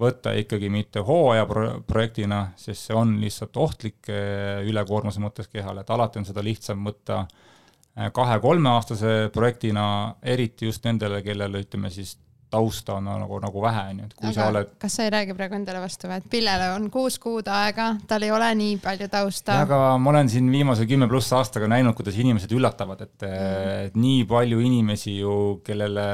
võtta 0.00 0.32
ikkagi 0.34 0.70
mitte 0.72 1.02
hooaja 1.06 1.46
pro-, 1.46 1.80
projektina, 1.86 2.48
sest 2.58 2.88
see 2.88 2.96
on 2.98 3.16
lihtsalt 3.22 3.56
ohtlik 3.62 4.10
eh, 4.10 4.64
ülekoormuse 4.66 5.22
mõttes 5.22 5.50
kehale, 5.52 5.84
et 5.84 5.90
alati 5.94 6.20
on 6.20 6.26
seda 6.28 6.42
lihtsam 6.44 6.82
võtta 6.86 7.20
eh, 7.24 8.10
kahe-kolmeaastase 8.14 9.14
projektina, 9.34 9.86
eriti 10.22 10.70
just 10.70 10.84
nendele, 10.88 11.22
kellel 11.26 11.60
ütleme 11.62 11.92
siis 11.94 12.16
tausta 12.54 12.98
on 12.98 13.08
nagu, 13.08 13.38
nagu 13.42 13.62
vähe, 13.64 13.84
on 13.90 14.02
ju, 14.02 14.08
et 14.08 14.14
kui 14.18 14.30
aga 14.30 14.36
sa 14.36 14.48
oled 14.52 14.72
kas 14.82 14.98
sa 14.98 15.06
ei 15.06 15.12
räägi 15.14 15.36
praegu 15.36 15.58
endale 15.58 15.82
vastu 15.82 16.08
või, 16.10 16.20
et 16.22 16.28
Pillele 16.30 16.70
on 16.74 16.88
kuus 16.94 17.18
kuud 17.22 17.48
aega, 17.50 17.90
tal 18.10 18.24
ei 18.26 18.32
ole 18.34 18.50
nii 18.60 18.78
palju 18.82 19.08
tausta? 19.12 19.58
aga 19.64 19.80
ma 20.00 20.12
olen 20.12 20.30
siin 20.32 20.50
viimase 20.52 20.86
kümme 20.90 21.08
pluss 21.10 21.32
aastaga 21.36 21.68
näinud, 21.70 21.96
kuidas 21.98 22.18
inimesed 22.20 22.52
üllatavad, 22.54 23.04
et 23.06 23.26
mm. 23.26 23.88
et 23.88 23.98
nii 23.98 24.22
palju 24.30 24.60
inimesi 24.64 25.16
ju, 25.18 25.34
kellele 25.66 26.06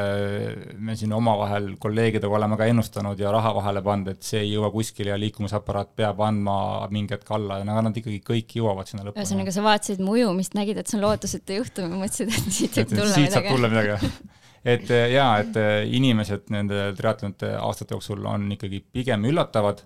me 0.78 0.96
siin 0.98 1.12
omavahel 1.16 1.72
kolleegidega 1.82 2.40
oleme 2.40 2.58
ka 2.60 2.68
ennustanud 2.70 3.20
ja 3.20 3.32
raha 3.34 3.54
vahele 3.56 3.84
pannud, 3.84 4.14
et 4.14 4.26
see 4.26 4.44
ei 4.44 4.54
jõua 4.54 4.72
kuskile 4.74 5.14
ja 5.14 5.20
liikumisaparaat 5.20 5.94
peab 6.00 6.22
andma 6.26 6.56
mingi 6.92 7.16
hetk 7.16 7.30
alla 7.36 7.60
ja 7.60 7.68
aga 7.68 7.86
nad 7.88 8.02
ikkagi 8.02 8.20
kõik 8.26 8.58
jõuavad 8.60 8.90
sinna 8.90 9.06
lõpuni. 9.06 9.22
ühesõnaga, 9.22 9.54
sa 9.54 9.64
vaatasid 9.66 10.02
mu 10.04 10.16
ujumist, 10.18 10.56
nägid, 10.58 10.80
et 10.80 10.90
see 10.90 10.98
on 11.00 11.06
lootusetu 11.06 11.60
juhtum 11.60 11.88
ja 11.88 12.04
mõtlesid, 12.04 12.34
et 12.34 12.52
siit 12.60 12.76
saab 12.76 12.92
tulla 12.92 13.08
midagi. 13.08 13.16
siit 13.20 13.38
saab 13.38 13.50
tulla 13.50 13.72
midagi 13.72 14.38
et 14.64 14.90
eh, 14.90 15.08
jaa, 15.14 15.38
et 15.40 15.56
eh, 15.56 15.86
inimesed 15.96 16.50
nende 16.52 16.90
triatlonite 16.98 17.54
aastate 17.60 17.96
jooksul 17.96 18.26
on 18.28 18.50
ikkagi 18.56 18.82
pigem 18.92 19.24
üllatavad, 19.30 19.82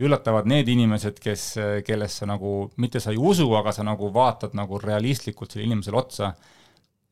üllatavad 0.00 0.48
need 0.50 0.68
inimesed, 0.72 1.20
kes, 1.22 1.44
eh, 1.60 1.76
kellesse 1.86 2.26
nagu, 2.28 2.54
mitte 2.80 3.02
sa 3.02 3.12
ei 3.12 3.20
usu, 3.20 3.50
aga 3.58 3.72
sa 3.72 3.84
nagu 3.86 4.10
vaatad 4.14 4.56
nagu 4.56 4.80
realistlikult 4.80 5.52
sellele 5.52 5.72
inimesele 5.72 6.00
otsa 6.00 6.32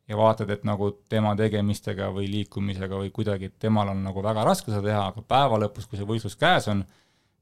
ja 0.08 0.18
vaatad, 0.18 0.50
et 0.50 0.64
nagu 0.66 0.90
tema 1.08 1.34
tegemistega 1.38 2.08
või 2.14 2.26
liikumisega 2.32 2.98
või 3.04 3.12
kuidagi, 3.14 3.52
et 3.52 3.58
temal 3.60 3.92
on 3.92 4.02
nagu 4.04 4.24
väga 4.24 4.44
raske 4.44 4.72
seda 4.72 4.82
teha, 4.88 5.04
aga 5.12 5.22
päeva 5.28 5.60
lõpus, 5.62 5.86
kui 5.88 6.00
see 6.00 6.08
võistlus 6.08 6.36
käes 6.40 6.66
on, 6.72 6.82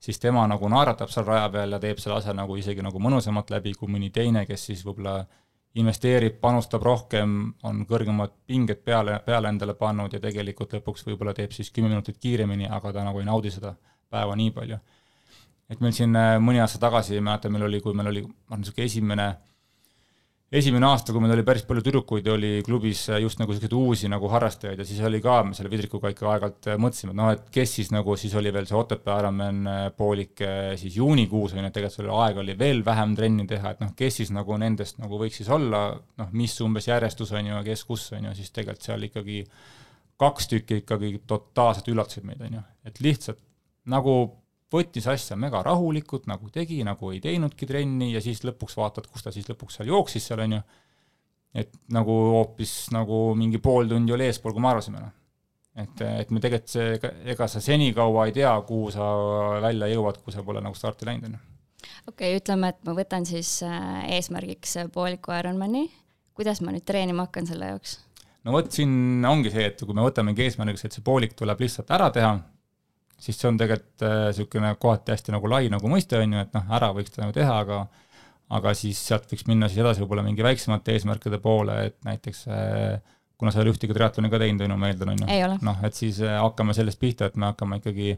siis 0.00 0.20
tema 0.20 0.46
nagu 0.48 0.68
naeratab 0.68 1.10
seal 1.12 1.26
raja 1.28 1.48
peal 1.52 1.76
ja 1.76 1.80
teeb 1.80 2.00
selle 2.00 2.18
asja 2.18 2.34
nagu 2.36 2.56
isegi 2.56 2.82
nagu 2.84 3.00
mõnusamalt 3.02 3.50
läbi 3.52 3.74
kui 3.78 3.88
mõni 3.90 4.10
teine, 4.12 4.44
kes 4.48 4.66
siis 4.70 4.84
võib-olla 4.86 5.22
investeerib, 5.74 6.40
panustab 6.42 6.82
rohkem, 6.82 7.34
on 7.62 7.84
kõrgemad 7.86 8.32
pinged 8.46 8.80
peale, 8.84 9.20
peale 9.26 9.52
endale 9.52 9.76
pannud 9.78 10.12
ja 10.12 10.20
tegelikult 10.22 10.74
lõpuks 10.74 11.06
võib-olla 11.06 11.34
teeb 11.34 11.52
siis 11.54 11.70
kümme 11.70 11.92
minutit 11.92 12.18
kiiremini, 12.18 12.66
aga 12.66 12.92
ta 12.96 13.04
nagu 13.06 13.22
ei 13.22 13.28
naudi 13.28 13.52
seda 13.54 13.76
päeva 14.10 14.34
nii 14.36 14.50
palju. 14.56 14.78
et 15.70 15.80
meil 15.80 15.94
siin 15.94 16.16
äh, 16.18 16.32
mõni 16.42 16.58
aasta 16.58 16.80
tagasi, 16.82 17.20
mäletan, 17.22 17.52
meil 17.54 17.68
oli, 17.68 17.80
kui 17.80 17.94
meil 17.94 18.10
oli, 18.10 18.24
ma 18.26 18.56
arvan, 18.56 18.64
niisugune 18.64 18.86
esimene 18.90 19.28
esimene 20.50 20.86
aasta, 20.88 21.12
kui 21.14 21.22
meil 21.22 21.36
oli 21.36 21.44
päris 21.46 21.62
palju 21.66 21.82
tüdrukuid, 21.86 22.26
oli 22.32 22.48
klubis 22.66 23.04
just 23.22 23.38
nagu 23.38 23.54
selliseid 23.54 23.74
uusi 23.78 24.08
nagu 24.10 24.26
harrastajaid 24.32 24.80
ja 24.82 24.86
siis 24.86 24.98
oli 25.06 25.20
ka, 25.22 25.36
me 25.46 25.54
selle 25.54 25.70
Vidrikuga 25.70 26.10
ikka 26.10 26.26
aeg-ajalt 26.32 26.68
mõtlesime, 26.82 27.14
et 27.14 27.18
noh, 27.20 27.30
et 27.36 27.44
kes 27.54 27.74
siis 27.78 27.92
nagu, 27.94 28.16
siis 28.18 28.34
oli 28.38 28.50
veel 28.54 28.66
see 28.66 28.78
Otepää 28.78 29.20
Ironman 29.22 29.60
äh, 29.70 29.82
poolik 29.94 30.42
äh, 30.42 30.72
siis 30.80 30.98
juunikuus, 30.98 31.54
on 31.54 31.62
ju, 31.62 31.68
et 31.68 31.76
tegelikult 31.78 32.00
seal 32.00 32.10
aega 32.16 32.42
oli 32.42 32.56
veel 32.58 32.82
vähem 32.86 33.14
trenni 33.18 33.46
teha, 33.50 33.76
et 33.76 33.84
noh, 33.84 33.94
kes 33.98 34.18
siis 34.22 34.34
nagu 34.34 34.58
nendest 34.58 34.98
nagu 34.98 35.22
võiks 35.22 35.38
siis 35.38 35.52
olla, 35.54 35.84
noh, 36.18 36.34
mis 36.34 36.56
umbes 36.66 36.90
järjestus 36.90 37.30
on 37.38 37.52
ju, 37.52 37.62
kes 37.70 37.86
kus 37.86 38.08
on 38.18 38.26
ju, 38.30 38.34
siis 38.40 38.50
tegelikult 38.56 38.90
seal 38.90 39.06
ikkagi 39.06 39.44
kaks 40.20 40.50
tükki 40.50 40.82
ikkagi 40.82 41.14
totaalselt 41.30 41.94
üllatasid 41.94 42.26
meid, 42.26 42.42
on 42.42 42.58
ju, 42.58 42.66
et 42.90 42.98
lihtsalt 43.06 43.38
nagu 43.90 44.18
võttis 44.70 45.06
asja 45.10 45.36
mega 45.38 45.62
rahulikult, 45.66 46.28
nagu 46.30 46.50
tegi, 46.52 46.80
nagu 46.86 47.10
ei 47.14 47.20
teinudki 47.22 47.66
trenni 47.68 48.12
ja 48.14 48.22
siis 48.24 48.42
lõpuks 48.46 48.76
vaatad, 48.78 49.08
kus 49.10 49.26
ta 49.26 49.32
siis 49.34 49.48
lõpuks 49.50 49.78
seal 49.78 49.90
jooksis 49.90 50.28
seal, 50.30 50.42
on 50.44 50.58
ju, 50.58 50.60
et 51.62 51.72
nagu 51.94 52.16
hoopis 52.36 52.74
nagu 52.94 53.22
mingi 53.38 53.60
pool 53.62 53.90
tundi 53.90 54.14
oli 54.14 54.28
eespool, 54.28 54.54
kui 54.54 54.64
me 54.64 54.70
arvasime, 54.70 55.02
noh. 55.02 55.14
et, 55.82 56.04
et 56.22 56.30
me 56.30 56.42
tegelikult 56.42 56.74
see, 56.74 57.14
ega 57.34 57.48
sa 57.50 57.62
senikaua 57.64 58.28
ei 58.28 58.36
tea, 58.36 58.52
kuhu 58.68 58.92
sa 58.94 59.08
välja 59.64 59.90
jõuad, 59.90 60.20
kui 60.24 60.34
sa 60.34 60.44
pole 60.46 60.62
nagu 60.62 60.78
starti 60.78 61.08
läinud, 61.08 61.30
on 61.30 61.38
ju. 61.38 61.42
okei 62.12 62.30
okay,, 62.30 62.38
ütleme, 62.38 62.70
et 62.70 62.84
ma 62.86 62.94
võtan 62.98 63.26
siis 63.28 63.56
äh, 63.66 64.06
eesmärgiks 64.18 64.78
pooliku 64.94 65.34
Ironmani, 65.38 65.88
kuidas 66.38 66.62
ma 66.62 66.76
nüüd 66.76 66.86
treenima 66.86 67.26
hakkan 67.26 67.50
selle 67.50 67.74
jaoks? 67.74 67.98
no 68.46 68.54
vot, 68.54 68.70
siin 68.72 69.26
ongi 69.26 69.52
see, 69.52 69.66
et 69.72 69.82
kui 69.82 69.96
me 69.96 70.06
võtamegi 70.06 70.46
eesmärgiks, 70.46 70.86
et 70.86 70.96
see 70.96 71.04
poolik 71.04 71.34
tuleb 71.38 71.66
lihtsalt 71.66 71.90
ära 71.98 72.08
teha, 72.14 72.36
siis 73.20 73.38
see 73.38 73.48
on 73.50 73.58
tegelikult 73.60 74.04
niisugune 74.04 74.72
äh, 74.72 74.78
kohati 74.80 75.14
hästi 75.14 75.34
nagu 75.34 75.50
lai 75.50 75.68
nagu 75.72 75.90
mõiste, 75.92 76.20
on 76.20 76.36
ju, 76.36 76.44
et 76.44 76.54
noh, 76.56 76.74
ära 76.76 76.90
võiks 76.96 77.14
ta 77.14 77.24
nagu 77.24 77.36
teha, 77.36 77.56
aga 77.64 77.84
aga 78.50 78.74
siis 78.74 78.98
sealt 79.06 79.30
võiks 79.30 79.46
minna 79.46 79.68
siis 79.70 79.82
edasi 79.82 80.02
võib-olla 80.02 80.24
mingi 80.26 80.42
väiksemate 80.42 80.96
eesmärkide 80.96 81.38
poole, 81.42 81.76
et 81.90 81.98
näiteks 82.06 82.46
äh, 82.50 83.18
kuna 83.40 83.52
sa 83.52 83.60
ei 83.60 83.66
ole 83.66 83.74
ühtegi 83.76 83.96
triatloni 83.96 84.30
ka 84.32 84.40
teinud, 84.42 84.64
on 84.66 84.74
ju, 84.74 84.78
ma 84.80 84.90
eeldan, 84.90 85.12
on 85.14 85.22
ju? 85.22 85.58
noh, 85.66 85.84
et 85.86 85.98
siis 85.98 86.22
äh, 86.24 86.38
hakkame 86.40 86.76
sellest 86.76 87.00
pihta, 87.00 87.30
et 87.30 87.38
me 87.40 87.52
hakkame 87.52 87.80
ikkagi 87.80 88.16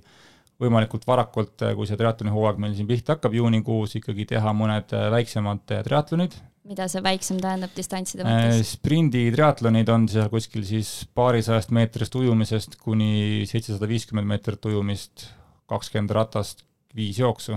võimalikult 0.63 1.05
varakult, 1.09 1.65
kui 1.75 1.89
see 1.89 1.99
triatloni 1.99 2.33
hooaeg 2.33 2.61
meil 2.63 2.75
siin 2.79 2.87
pihta 2.87 3.17
hakkab 3.17 3.35
juunikuus, 3.35 3.97
ikkagi 3.99 4.29
teha 4.31 4.53
mõned 4.55 4.95
väiksemad 5.11 5.65
triatlonid, 5.89 6.37
mida 6.69 6.87
see 6.91 7.03
väiksem 7.03 7.41
tähendab 7.43 7.75
distantside 7.77 8.27
mõttes? 8.27 8.61
Äh, 8.61 8.67
sprindi 8.67 9.27
triatlonid 9.35 9.91
on 9.93 10.07
seal 10.11 10.31
kuskil 10.33 10.65
siis 10.67 10.93
paarisajast 11.17 11.75
meetrist 11.75 12.15
ujumisest 12.19 12.79
kuni 12.83 13.43
seitsesada 13.51 13.89
viiskümmend 13.91 14.31
meetrit 14.31 14.71
ujumist, 14.71 15.29
kakskümmend 15.71 16.15
ratast, 16.15 16.67
viis 16.97 17.19
jooksu 17.19 17.57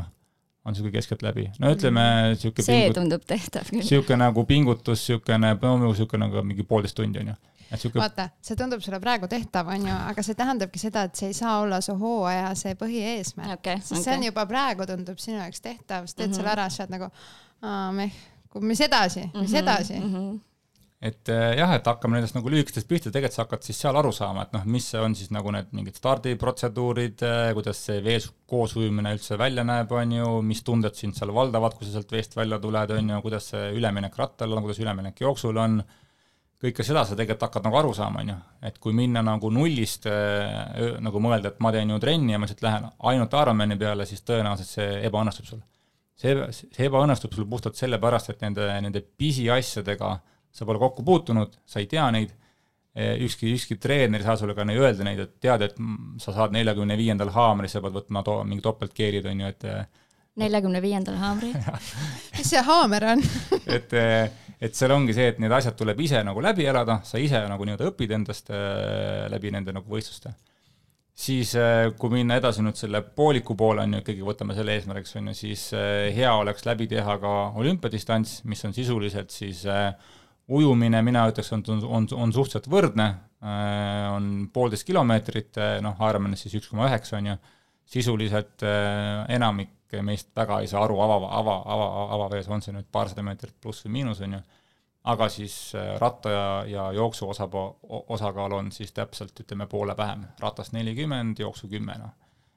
on 0.65 0.73
niisugune 0.73 0.95
keskeltläbi. 0.95 1.49
no 1.61 1.73
ütleme 1.75 2.05
niisugune 2.33 2.65
see 2.65 2.77
pingut... 2.79 2.97
tundub 2.97 3.25
tehtav 3.29 3.67
küll. 3.69 3.83
niisugune 3.83 4.21
nagu 4.23 4.45
pingutus, 4.49 5.03
niisugune, 5.03 5.53
no 5.61 5.75
niisugune 5.83 6.25
nagu 6.25 6.45
mingi 6.47 6.65
poolteist 6.65 6.97
tundi, 6.97 7.21
on 7.21 7.33
ju. 7.33 7.41
Siuke... 7.75 7.97
vaata, 7.99 8.29
see 8.45 8.55
tundub 8.57 8.81
sulle 8.81 9.01
praegu 9.03 9.27
tehtav, 9.29 9.69
on 9.73 9.85
ju, 9.89 9.95
aga 10.13 10.23
see 10.25 10.37
tähendabki 10.37 10.79
seda, 10.81 11.05
et 11.09 11.17
see 11.19 11.29
ei 11.33 11.37
saa 11.37 11.57
olla 11.61 11.81
su 11.83 11.93
hooaja 11.99 12.53
see 12.57 12.77
põhieesmärk 12.79 13.57
okay,. 13.59 13.81
sest 13.81 13.97
okay. 13.97 14.05
see 14.05 14.17
on 14.17 14.25
juba 14.29 14.45
praegu 14.49 14.87
tundub 14.89 15.21
sinu 15.21 15.41
jaoks 15.41 15.61
tehtav, 15.65 16.07
sa 16.07 16.15
teed 16.15 16.29
mm 16.29 16.31
-hmm. 16.31 16.37
selle 16.39 16.53
ära, 16.53 16.69
sa 16.69 16.85
oled 16.85 16.95
nagu, 16.95 17.11
meh 17.97 18.21
mis 18.61 18.81
edasi, 18.85 19.25
mis 19.33 19.49
mhm, 19.51 19.61
edasi? 19.63 19.99
mm? 19.99 20.11
-hmm 20.13 20.35
et 21.05 21.29
äh, 21.29 21.53
jah, 21.59 21.73
et 21.75 21.85
hakkame 21.85 22.17
nendest 22.17 22.37
nagu 22.37 22.49
lühikestest 22.49 22.87
pihta, 22.89 23.11
tegelikult 23.13 23.35
sa 23.35 23.43
hakkad 23.43 23.65
siis 23.67 23.79
seal 23.83 23.97
aru 23.99 24.13
saama, 24.15 24.45
et 24.45 24.55
noh, 24.55 24.63
mis 24.71 24.87
see 24.89 25.01
on 25.03 25.15
siis 25.17 25.31
nagu 25.33 25.51
need 25.53 25.73
mingid 25.75 25.99
stardiprotseduurid, 25.99 27.25
äh, 27.27 27.49
kuidas 27.57 27.81
see 27.89 27.99
vees 28.05 28.29
koos 28.49 28.73
ujumine 28.79 29.11
üldse 29.15 29.37
välja 29.39 29.65
näeb, 29.67 29.91
on 29.93 30.15
ju, 30.15 30.31
mis 30.47 30.63
tunded 30.65 30.97
sind 30.97 31.17
seal 31.17 31.33
valdavad, 31.35 31.75
kui 31.75 31.87
sa 31.87 31.97
sealt 31.97 32.15
veest 32.15 32.33
välja 32.39 32.61
tuled, 32.63 32.95
on 32.95 33.13
ju, 33.13 33.21
kuidas 33.27 33.51
see 33.51 33.69
üleminek 33.75 34.17
rattal 34.21 34.55
on, 34.55 34.63
kuidas 34.65 34.81
üleminek 34.81 35.21
jooksul 35.21 35.61
on, 35.61 35.77
kõike 36.63 36.87
seda 36.87 37.03
sa 37.05 37.19
tegelikult 37.19 37.49
hakkad 37.49 37.67
nagu 37.67 37.81
aru 37.83 37.93
saama, 37.93 38.23
on 38.23 38.33
ju, 38.33 38.39
et 38.71 38.81
kui 38.81 38.95
minna 38.97 39.21
nagu 39.25 39.51
nullist 39.53 40.09
äh, 40.09 40.97
nagu 41.03 41.21
mõelda, 41.21 41.53
et 41.53 41.61
ma 41.61 41.75
teen 41.75 41.93
ju 41.93 42.01
trenni 42.01 42.33
ja 42.33 42.41
ma 42.41 42.47
lihtsalt 42.47 42.65
lähen 42.65 42.91
ainult 43.11 43.39
Ironmani 43.43 43.77
peale, 43.77 44.09
siis 44.09 44.25
tõenäoliselt 44.25 44.77
see 44.79 44.91
ebaõnnestub 45.11 45.53
sul 45.53 45.63
see, 46.19 46.47
see 46.53 46.87
ebaõnnestub 46.87 47.35
sul 47.35 47.47
puhtalt 47.49 47.77
sellepärast, 47.79 48.31
et 48.33 48.45
nende, 48.45 48.67
nende 48.85 49.03
pisiasjadega 49.03 50.15
sa 50.55 50.67
pole 50.67 50.79
kokku 50.79 51.03
puutunud, 51.05 51.57
sa 51.67 51.81
ei 51.81 51.89
tea 51.91 52.05
neid, 52.15 52.31
ükski, 52.95 53.51
ükski 53.57 53.75
treener 53.81 54.21
ei 54.23 54.27
saa 54.27 54.37
sulle 54.39 54.55
ka 54.55 54.63
neid 54.67 54.79
öelda 54.79 55.03
neid, 55.07 55.19
et 55.25 55.35
tead, 55.43 55.65
et 55.67 55.75
sa 56.23 56.31
saad 56.35 56.55
neljakümne 56.55 56.95
viiendal 56.99 57.33
haamril, 57.35 57.71
sa 57.71 57.83
pead 57.83 57.97
võtma 57.97 58.23
to-, 58.23 58.39
mingi 58.47 58.63
topeltkeerid, 58.63 59.27
on 59.27 59.43
ju, 59.43 59.51
et 59.51 59.67
neljakümne 60.39 60.79
viiendal 60.83 61.19
haamril? 61.19 61.55
Mis 62.37 62.47
see 62.53 62.63
haamer 62.63 63.09
on? 63.13 63.23
Et, 63.75 63.93
et 64.63 64.75
seal 64.77 64.91
ongi 64.95 65.13
see, 65.15 65.27
et 65.33 65.39
need 65.43 65.51
asjad 65.51 65.75
tuleb 65.75 65.99
ise 65.99 66.21
nagu 66.23 66.39
läbi 66.43 66.67
elada, 66.69 67.01
sa 67.07 67.19
ise 67.19 67.41
nagu 67.49 67.67
nii-öelda 67.67 67.89
õpid 67.91 68.13
endast 68.15 68.51
läbi 69.31 69.51
nende 69.51 69.75
nagu 69.75 69.91
võistluste 69.91 70.31
siis 71.15 71.53
äh, 71.55 71.89
kui 71.99 72.11
minna 72.11 72.37
edasi 72.39 72.63
nüüd 72.63 72.77
selle 72.79 73.01
pooliku 73.15 73.55
poole, 73.57 73.85
on 73.85 73.95
ju, 73.95 74.01
ikkagi 74.03 74.25
võtame 74.27 74.55
selle 74.57 74.75
eesmärgiks, 74.75 75.15
on 75.19 75.31
ju, 75.31 75.37
siis 75.39 75.69
äh, 75.77 76.09
hea 76.15 76.33
oleks 76.35 76.67
läbi 76.67 76.89
teha 76.91 77.17
ka 77.21 77.35
olümpiadistants, 77.61 78.41
mis 78.49 78.63
on 78.67 78.75
sisuliselt 78.75 79.31
siis 79.31 79.63
äh, 79.71 79.93
ujumine, 80.51 80.99
mina 81.05 81.23
ütleks, 81.31 81.53
on, 81.55 81.63
on, 81.87 82.09
on 82.13 82.35
suhteliselt 82.35 82.69
võrdne, 82.69 83.07
on 83.45 84.27
poolteist 84.53 84.85
kilomeetrit, 84.87 85.57
noh, 85.81 85.99
Ironmanis 86.07 86.45
siis 86.45 86.53
üks 86.57 86.69
koma 86.69 86.87
üheksa, 86.87 87.17
on 87.17 87.27
ju, 87.31 87.35
sisuliselt 87.89 88.63
enamik 88.65 89.97
meist 90.05 90.31
väga 90.37 90.59
ei 90.61 90.69
saa 90.69 90.83
aru 90.85 90.97
ava, 91.01 91.17
ava, 91.39 91.55
ava, 91.73 91.87
avavees, 92.15 92.49
on 92.49 92.63
see 92.65 92.73
nüüd 92.73 92.87
paarsada 92.93 93.25
meetrit 93.25 93.53
pluss 93.61 93.85
või 93.85 93.99
miinus, 93.99 94.21
on 94.25 94.37
ju 94.37 94.41
aga 95.05 95.27
siis 95.29 95.55
äh, 95.75 95.95
ratta 96.01 96.29
ja, 96.29 96.45
ja 96.67 96.85
jooksu 96.91 97.29
osapo-, 97.29 97.79
osakaal 98.09 98.57
on 98.57 98.71
siis 98.71 98.93
täpselt 98.93 99.39
ütleme 99.39 99.67
poole 99.69 99.97
vähem, 99.97 100.25
ratast 100.41 100.73
nelikümmend, 100.73 101.39
jooksu 101.39 101.69
kümme, 101.69 101.97
noh. 102.01 102.15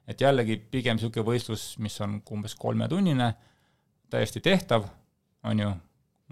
et 0.08 0.20
jällegi 0.20 0.56
pigem 0.70 0.96
niisugune 0.96 1.26
võistlus, 1.26 1.68
mis 1.84 2.00
on 2.04 2.18
umbes 2.32 2.56
kolmetunnine, 2.56 3.28
täiesti 4.10 4.40
tehtav, 4.40 4.88
on 5.44 5.60
ju, 5.64 5.74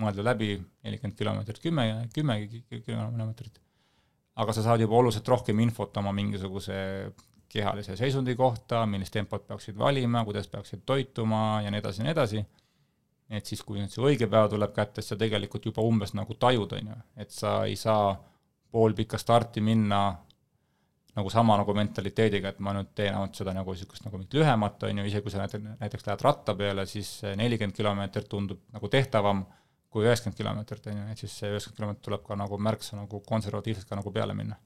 mõelda 0.00 0.25
läbi, 0.25 0.56
nelikümmend 0.85 1.18
kilomeetrit, 1.18 1.61
kümme, 1.61 1.87
kümme 2.14 2.40
kilomeetrit, 2.49 3.61
aga 4.40 4.56
sa 4.56 4.64
saad 4.64 4.80
juba 4.85 4.96
oluliselt 4.96 5.28
rohkem 5.28 5.61
infot 5.64 5.96
oma 6.00 6.12
mingisuguse 6.16 6.76
kehalise 7.52 7.96
seisundi 7.96 8.35
kohta, 8.37 8.87
millist 8.88 9.12
tempot 9.14 9.44
peaksid 9.49 9.76
valima, 9.78 10.25
kuidas 10.25 10.49
peaksid 10.49 10.82
toituma 10.88 11.61
ja 11.64 11.70
nii 11.70 11.85
edasi 11.85 12.00
ja 12.00 12.08
nii 12.08 12.16
edasi 12.16 12.46
et 13.30 13.49
siis, 13.49 13.62
kui 13.66 13.80
nüüd 13.80 13.90
see 13.92 14.04
õige 14.04 14.28
päev 14.30 14.50
tuleb 14.52 14.75
kätte, 14.76 15.02
siis 15.02 15.14
sa 15.14 15.18
tegelikult 15.21 15.66
juba 15.66 15.85
umbes 15.87 16.14
nagu 16.14 16.37
tajud, 16.38 16.76
on 16.78 16.92
ju, 16.92 17.00
et 17.23 17.35
sa 17.35 17.59
ei 17.66 17.76
saa 17.80 18.14
poolpikka 18.73 19.18
starti 19.18 19.62
minna 19.64 20.00
nagu 21.16 21.30
sama 21.33 21.56
nagu 21.56 21.75
mentaliteediga, 21.75 22.52
et 22.52 22.59
ma 22.61 22.75
nüüd 22.76 22.92
teen 22.95 23.14
ainult 23.14 23.38
seda 23.38 23.54
nagu 23.56 23.73
niisugust 23.73 24.04
nagu 24.04 24.21
mingit 24.21 24.37
lühemat, 24.37 24.83
on 24.85 25.00
ju, 25.00 25.06
isegi 25.09 25.25
kui 25.25 25.33
sa 25.33 25.40
näiteks, 25.42 25.78
näiteks 25.80 26.09
lähed 26.11 26.25
ratta 26.26 26.54
peale, 26.59 26.85
siis 26.87 27.12
nelikümmend 27.40 27.76
kilomeetrit 27.76 28.28
tundub 28.28 28.61
nagu 28.76 28.90
tehtavam 28.92 29.47
kui 29.90 30.04
üheksakümmend 30.04 30.37
kilomeetrit, 30.42 30.90
on 30.92 31.00
ju, 31.00 31.09
et 31.14 31.25
siis 31.25 31.38
see 31.40 31.50
üheksakümmend 31.50 31.80
kilomeetrit 31.80 32.09
tuleb 32.11 32.26
ka 32.26 32.37
nagu 32.37 32.61
märksa 32.68 33.00
nagu 33.00 33.23
konservatiivselt 33.26 33.88
ka 33.88 33.99
nagu 33.99 34.12
peale 34.12 34.37
minna 34.37 34.61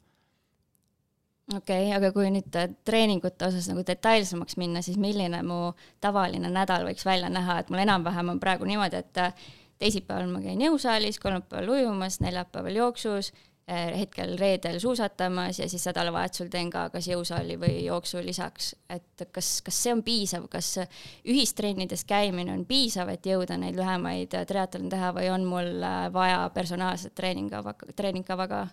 okei 1.56 1.86
okay,, 1.86 1.96
aga 1.96 2.12
kui 2.14 2.30
nüüd 2.32 2.56
äh, 2.58 2.70
treeningute 2.86 3.48
osas 3.48 3.68
nagu 3.70 3.82
detailsemaks 3.86 4.56
minna, 4.60 4.82
siis 4.86 4.98
milline 5.00 5.42
mu 5.46 5.60
tavaline 6.02 6.50
nädal 6.52 6.86
võiks 6.88 7.06
välja 7.06 7.30
näha, 7.32 7.60
et 7.60 7.70
mul 7.72 7.82
enam-vähem 7.84 8.34
on 8.34 8.40
praegu 8.42 8.68
niimoodi, 8.68 9.02
et 9.02 9.22
äh, 9.22 9.46
teisipäeval 9.80 10.30
ma 10.30 10.42
käin 10.44 10.60
jõusaalis, 10.62 11.20
kolmapäeval 11.22 11.72
ujumas, 11.74 12.20
neljapäeval 12.22 12.76
jooksus, 12.78 13.32
äh, 13.70 13.88
hetkel 13.98 14.36
reedel 14.38 14.78
suusatamas 14.82 15.58
ja 15.62 15.68
siis 15.70 15.86
nädalavahetusel 15.90 16.52
teen 16.52 16.70
ka 16.70 16.86
kas 16.94 17.08
jõusaali 17.10 17.58
või 17.60 17.80
jooksu 17.86 18.22
lisaks. 18.24 18.74
et 18.90 19.26
kas, 19.32 19.50
kas 19.66 19.82
see 19.82 19.96
on 19.96 20.04
piisav, 20.06 20.46
kas 20.52 20.76
ühistrennides 21.24 22.04
käimine 22.04 22.54
on 22.54 22.64
piisav, 22.68 23.10
et 23.10 23.26
jõuda 23.26 23.58
neid 23.58 23.78
lühemaid 23.78 24.38
triatlone 24.46 24.92
teha 24.92 25.10
või 25.18 25.32
on 25.34 25.48
mul 25.48 25.74
vaja 26.12 26.46
personaalset 26.54 27.14
treeningkava, 27.14 27.74
treeningkava 27.96 28.48
ka 28.48 28.64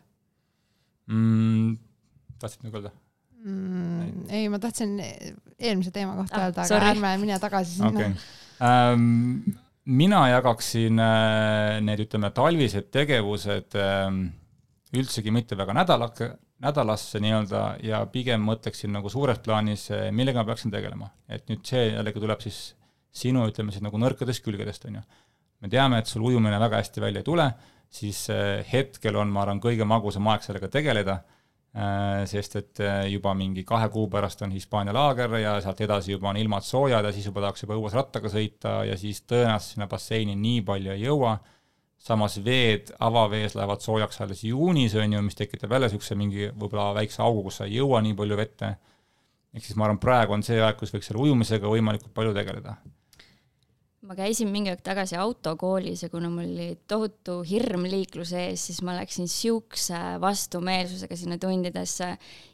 mm,? 1.08 1.87
Tahtsid 2.42 2.66
midagi 2.66 2.82
öelda 2.82 2.94
mm,? 3.44 4.26
ei, 4.30 4.50
ma 4.54 4.60
tahtsin 4.64 4.98
eelmise 5.02 5.94
teema 5.96 6.18
kohta 6.20 6.42
ah, 6.42 6.50
öelda, 6.50 6.66
aga 6.66 6.72
sorry. 6.74 6.92
ärme 6.96 7.14
mine 7.22 7.40
tagasi 7.44 7.78
sinna 7.78 7.94
okay.. 7.94 8.12
Ähm, 8.58 9.56
mina 9.86 10.24
jagaksin 10.32 11.00
äh, 11.00 11.78
need, 11.86 12.02
ütleme, 12.08 12.32
talvised 12.36 12.90
tegevused 12.94 13.78
äh, 13.78 14.10
üldsegi 14.98 15.34
mitte 15.34 15.58
väga 15.60 15.76
nädalake, 15.78 16.32
nädalasse 16.64 17.22
nii-öelda 17.22 17.62
ja 17.86 18.02
pigem 18.12 18.44
mõtleksin 18.48 18.92
nagu 18.96 19.12
suures 19.14 19.40
plaanis, 19.46 19.88
äh, 19.94 20.10
millega 20.16 20.42
ma 20.42 20.52
peaksin 20.52 20.74
tegelema. 20.74 21.12
et 21.30 21.48
nüüd 21.52 21.64
see 21.68 21.92
jällegi 21.92 22.24
tuleb 22.24 22.44
siis 22.44 22.60
sinu, 23.14 23.46
ütleme 23.50 23.74
siis 23.74 23.86
nagu 23.86 24.00
nõrkadest 24.02 24.44
külgedest, 24.46 24.86
on 24.90 25.00
ju. 25.00 25.06
me 25.62 25.70
teame, 25.70 26.02
et 26.02 26.10
sul 26.10 26.26
ujumine 26.26 26.60
väga 26.60 26.82
hästi 26.82 27.02
välja 27.02 27.24
ei 27.24 27.30
tule, 27.30 27.48
siis 27.90 28.28
äh, 28.34 28.66
hetkel 28.72 29.16
on, 29.16 29.32
ma 29.32 29.46
arvan, 29.46 29.62
kõige 29.64 29.88
magusam 29.88 30.28
aeg 30.34 30.44
sellega 30.46 30.70
tegeleda 30.74 31.22
sest 32.26 32.56
et 32.58 32.80
äh, 32.82 33.04
juba 33.12 33.34
mingi 33.38 33.62
kahe 33.68 33.90
kuu 33.94 34.08
pärast 34.10 34.42
on 34.42 34.54
Hispaania 34.56 34.96
laager 34.96 35.36
ja 35.38 35.58
sealt 35.62 35.82
edasi 35.86 36.16
juba 36.16 36.32
on 36.32 36.40
ilmad 36.42 36.66
soojad 36.66 37.06
ja 37.06 37.12
siis 37.14 37.28
juba 37.30 37.44
tahaks 37.44 37.66
juba 37.66 37.78
õues 37.78 37.94
rattaga 37.94 38.32
sõita 38.34 38.80
ja 38.88 38.98
siis 38.98 39.22
tõenäoliselt 39.30 39.76
sinna 39.76 39.88
basseini 39.92 40.36
nii 40.40 40.64
palju 40.66 40.96
ei 40.96 41.06
jõua, 41.06 41.36
samas 42.02 42.40
veed 42.46 42.90
avavees 43.10 43.54
lähevad 43.60 43.86
soojaks 43.86 44.22
alles 44.26 44.44
juunis, 44.48 44.96
on 44.98 45.14
ju, 45.14 45.24
mis 45.30 45.38
tekitab 45.38 45.78
jälle 45.78 45.92
niisuguse 45.92 46.18
mingi 46.18 46.50
võib-olla 46.50 46.94
väikse 46.98 47.22
augu, 47.26 47.46
kus 47.48 47.62
sa 47.62 47.70
ei 47.70 47.78
jõua 47.78 48.02
nii 48.06 48.18
palju 48.18 48.42
vette, 48.42 48.74
ehk 49.54 49.66
siis 49.66 49.78
ma 49.78 49.86
arvan, 49.86 50.02
praegu 50.02 50.38
on 50.38 50.46
see 50.46 50.58
aeg, 50.58 50.80
kus 50.80 50.96
võiks 50.96 51.12
selle 51.12 51.28
ujumisega 51.28 51.70
võimalikult 51.70 52.16
palju 52.18 52.34
tegeleda 52.38 52.78
ma 54.08 54.16
käisin 54.16 54.48
mingi 54.48 54.72
aeg 54.72 54.80
tagasi 54.86 55.18
autokoolis 55.20 56.06
ja 56.06 56.08
kuna 56.10 56.30
mul 56.32 56.48
oli 56.48 56.68
tohutu 56.88 57.42
hirm 57.48 57.84
liikluse 57.92 58.46
ees, 58.48 58.62
siis 58.70 58.80
ma 58.86 58.94
läksin 58.96 59.28
siukse 59.28 59.98
vastumeelsusega 60.24 61.18
sinna 61.20 61.36
tundidesse. 61.42 62.08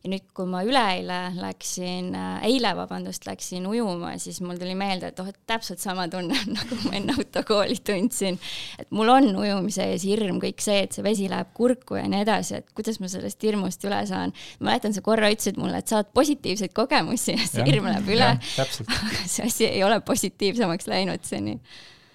ja 0.04 0.10
nüüd, 0.12 0.26
kui 0.36 0.48
ma 0.50 0.64
üleeile 0.66 1.20
läksin, 1.38 2.10
eile 2.48 2.74
vabandust, 2.76 3.28
läksin 3.30 3.68
ujuma, 3.70 4.16
siis 4.20 4.42
mul 4.44 4.58
tuli 4.60 4.74
meelde, 4.76 5.12
et 5.14 5.20
oh, 5.22 5.30
et 5.30 5.38
täpselt 5.48 5.80
sama 5.84 6.08
tunne, 6.12 6.40
nagu 6.58 6.80
ma 6.88 6.96
enne 6.98 7.18
autokooli 7.20 7.78
tundsin. 7.86 8.40
et 8.82 8.90
mul 8.92 9.14
on 9.14 9.30
ujumise 9.44 9.86
ees 9.94 10.08
hirm, 10.10 10.42
kõik 10.42 10.64
see, 10.64 10.82
et 10.88 10.98
see 10.98 11.06
vesi 11.06 11.30
läheb 11.30 11.54
kurku 11.54 12.00
ja 12.02 12.08
nii 12.10 12.26
edasi, 12.26 12.64
et 12.64 12.74
kuidas 12.74 12.98
ma 13.04 13.12
sellest 13.12 13.46
hirmust 13.46 13.86
üle 13.86 14.02
saan. 14.10 14.34
mäletan, 14.64 14.96
sa 14.98 15.06
korra 15.06 15.30
ütlesid 15.30 15.62
mulle, 15.62 15.84
et 15.84 15.94
saad 15.94 16.10
positiivseid 16.18 16.74
kogemusi 16.74 17.38
ja 17.38 17.46
see 17.46 17.70
hirm 17.70 17.92
läheb 17.92 18.12
üle. 18.18 18.34
aga 18.98 19.24
see 19.28 19.46
asi 19.46 19.70
ei 19.70 19.86
ole 19.86 20.02
positiivsemaks 20.02 20.90
läinud, 20.90 21.22
see 21.30 21.43
on 21.44 21.52
nii. 21.52 21.60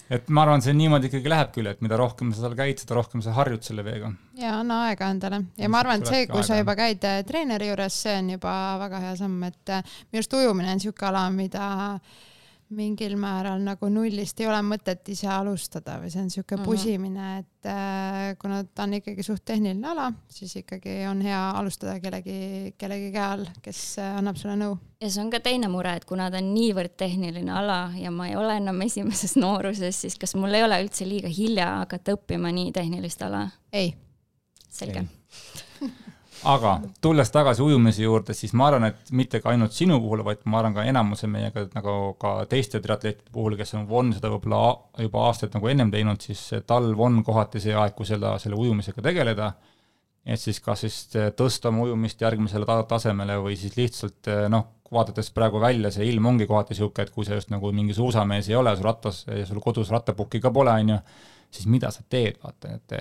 Et 0.08 0.30
ma 0.32 0.47
arvan, 0.47 0.62
see 0.64 0.73
niimoodi 0.73 1.11
ikkagi 1.11 1.28
läheb 1.28 1.50
küll, 1.52 1.68
et 1.68 1.82
mida 1.85 1.99
rohkem 2.00 2.30
sa 2.32 2.47
seal 2.47 2.54
käid, 2.56 2.78
seda 2.80 2.97
rohkem 2.97 3.20
sa 3.25 3.35
harjud 3.37 3.66
selle 3.66 3.85
veega. 3.85 4.08
ja 4.40 4.54
anna 4.62 4.80
aega 4.87 5.11
endale. 5.12 5.42
Ja 5.61 5.68
ma 5.68 5.82
arvan, 5.82 6.00
et 6.00 6.08
see, 6.08 6.23
kui 6.30 6.47
sa 6.47 6.56
juba 6.56 6.73
käid 6.78 7.04
äh, 7.04 7.20
treeneri 7.28 7.68
juures, 7.68 7.99
see 8.06 8.14
on 8.23 8.30
juba 8.38 8.54
väga 8.80 9.02
hea 9.04 9.12
samm, 9.20 9.42
et 9.50 9.75
äh, 9.75 9.99
minu 10.08 10.23
arust 10.23 10.38
ujumine 10.40 10.73
on 10.73 10.80
niisugune 10.80 11.11
ala, 11.11 11.26
mida 11.35 11.66
äh, 11.99 12.25
mingil 12.75 13.15
määral 13.17 13.63
nagu 13.65 13.89
nullist 13.93 14.41
ei 14.43 14.49
ole 14.49 14.59
mõtet 14.67 15.09
ise 15.13 15.29
alustada 15.33 15.97
või 16.03 16.11
see 16.13 16.21
on 16.21 16.31
sihuke 16.33 16.57
-hmm. 16.57 16.69
pusimine, 16.69 17.29
et 17.39 17.69
äh, 17.71 18.37
kuna 18.41 18.63
ta 18.65 18.85
on 18.85 18.95
ikkagi 18.99 19.23
suht 19.25 19.45
tehniline 19.45 19.89
ala, 19.89 20.11
siis 20.29 20.57
ikkagi 20.61 21.01
on 21.11 21.23
hea 21.25 21.41
alustada 21.51 21.99
kellegi, 22.01 22.75
kellegi 22.79 23.13
käe 23.13 23.25
all, 23.25 23.47
kes 23.63 23.83
äh, 23.99 24.17
annab 24.21 24.37
sulle 24.37 24.57
nõu. 24.61 24.79
ja 25.01 25.11
see 25.11 25.25
on 25.25 25.31
ka 25.31 25.41
teine 25.41 25.69
mure, 25.69 25.97
et 25.97 26.05
kuna 26.05 26.31
ta 26.31 26.43
on 26.43 26.53
niivõrd 26.55 26.97
tehniline 26.97 27.53
ala 27.53 27.93
ja 27.97 28.11
ma 28.11 28.29
ei 28.29 28.37
ole 28.37 28.57
enam 28.57 28.81
esimeses 28.83 29.37
nooruses, 29.45 30.01
siis 30.01 30.19
kas 30.19 30.35
mul 30.35 30.55
ei 30.55 30.65
ole 30.65 30.83
üldse 30.83 31.09
liiga 31.09 31.29
hilja 31.29 31.71
hakata 31.85 32.19
õppima 32.19 32.53
nii 32.53 32.73
tehnilist 32.73 33.23
ala? 33.23 33.49
ei. 33.73 33.95
selge 34.69 35.09
aga 36.47 36.75
tulles 37.02 37.30
tagasi 37.35 37.62
ujumise 37.64 38.02
juurde, 38.04 38.35
siis 38.37 38.52
ma 38.57 38.68
arvan, 38.68 38.88
et 38.90 39.12
mitte 39.16 39.40
ka 39.42 39.50
ainult 39.52 39.75
sinu 39.75 39.99
puhul, 40.02 40.23
vaid 40.26 40.45
ma 40.50 40.61
arvan 40.61 40.76
ka 40.76 40.85
enamuse 40.88 41.28
meiega 41.30 41.66
nagu 41.75 41.95
ka 42.21 42.35
teiste 42.50 42.80
triatleetide 42.85 43.33
puhul, 43.35 43.57
kes 43.59 43.75
on, 43.78 43.87
on 43.90 44.12
seda 44.16 44.30
võib-olla 44.33 44.61
juba 45.02 45.25
aastaid 45.28 45.57
nagu 45.57 45.71
ennem 45.73 45.90
teinud, 45.95 46.23
siis 46.23 46.45
talv 46.68 47.00
on 47.04 47.23
kohati 47.26 47.62
see 47.64 47.75
aeg, 47.75 47.97
kui 47.99 48.09
selle, 48.09 48.37
selle 48.42 48.59
ujumisega 48.59 49.04
tegeleda. 49.04 49.52
et 50.28 50.40
siis 50.40 50.61
kas 50.61 50.83
siis 50.85 50.97
tõsta 51.37 51.71
oma 51.71 51.87
ujumist 51.87 52.21
järgmisele 52.21 52.66
ta 52.68 52.83
tasemele 52.85 53.38
või 53.40 53.57
siis 53.57 53.76
lihtsalt 53.76 54.28
noh, 54.52 54.66
vaadates 54.92 55.30
praegu 55.33 55.61
välja, 55.61 55.90
see 55.90 56.07
ilm 56.09 56.26
ongi 56.26 56.47
kohati 56.47 56.75
niisugune, 56.75 57.07
et 57.07 57.14
kui 57.14 57.25
sa 57.25 57.35
just 57.35 57.50
nagu 57.50 57.73
mingi 57.73 57.95
suusamees 57.97 58.49
ei 58.49 58.57
ole, 58.57 58.76
sul 58.76 58.85
rattas 58.85 59.25
sul 59.49 59.61
kodus 59.64 59.90
rattapukki 59.90 60.40
ka 60.40 60.52
pole, 60.52 60.73
on 60.73 60.95
ju 60.95 61.00
siis 61.50 61.69
mida 61.71 61.90
sa 61.95 62.02
teed, 62.09 62.37
vaata, 62.43 62.75
et, 62.76 62.97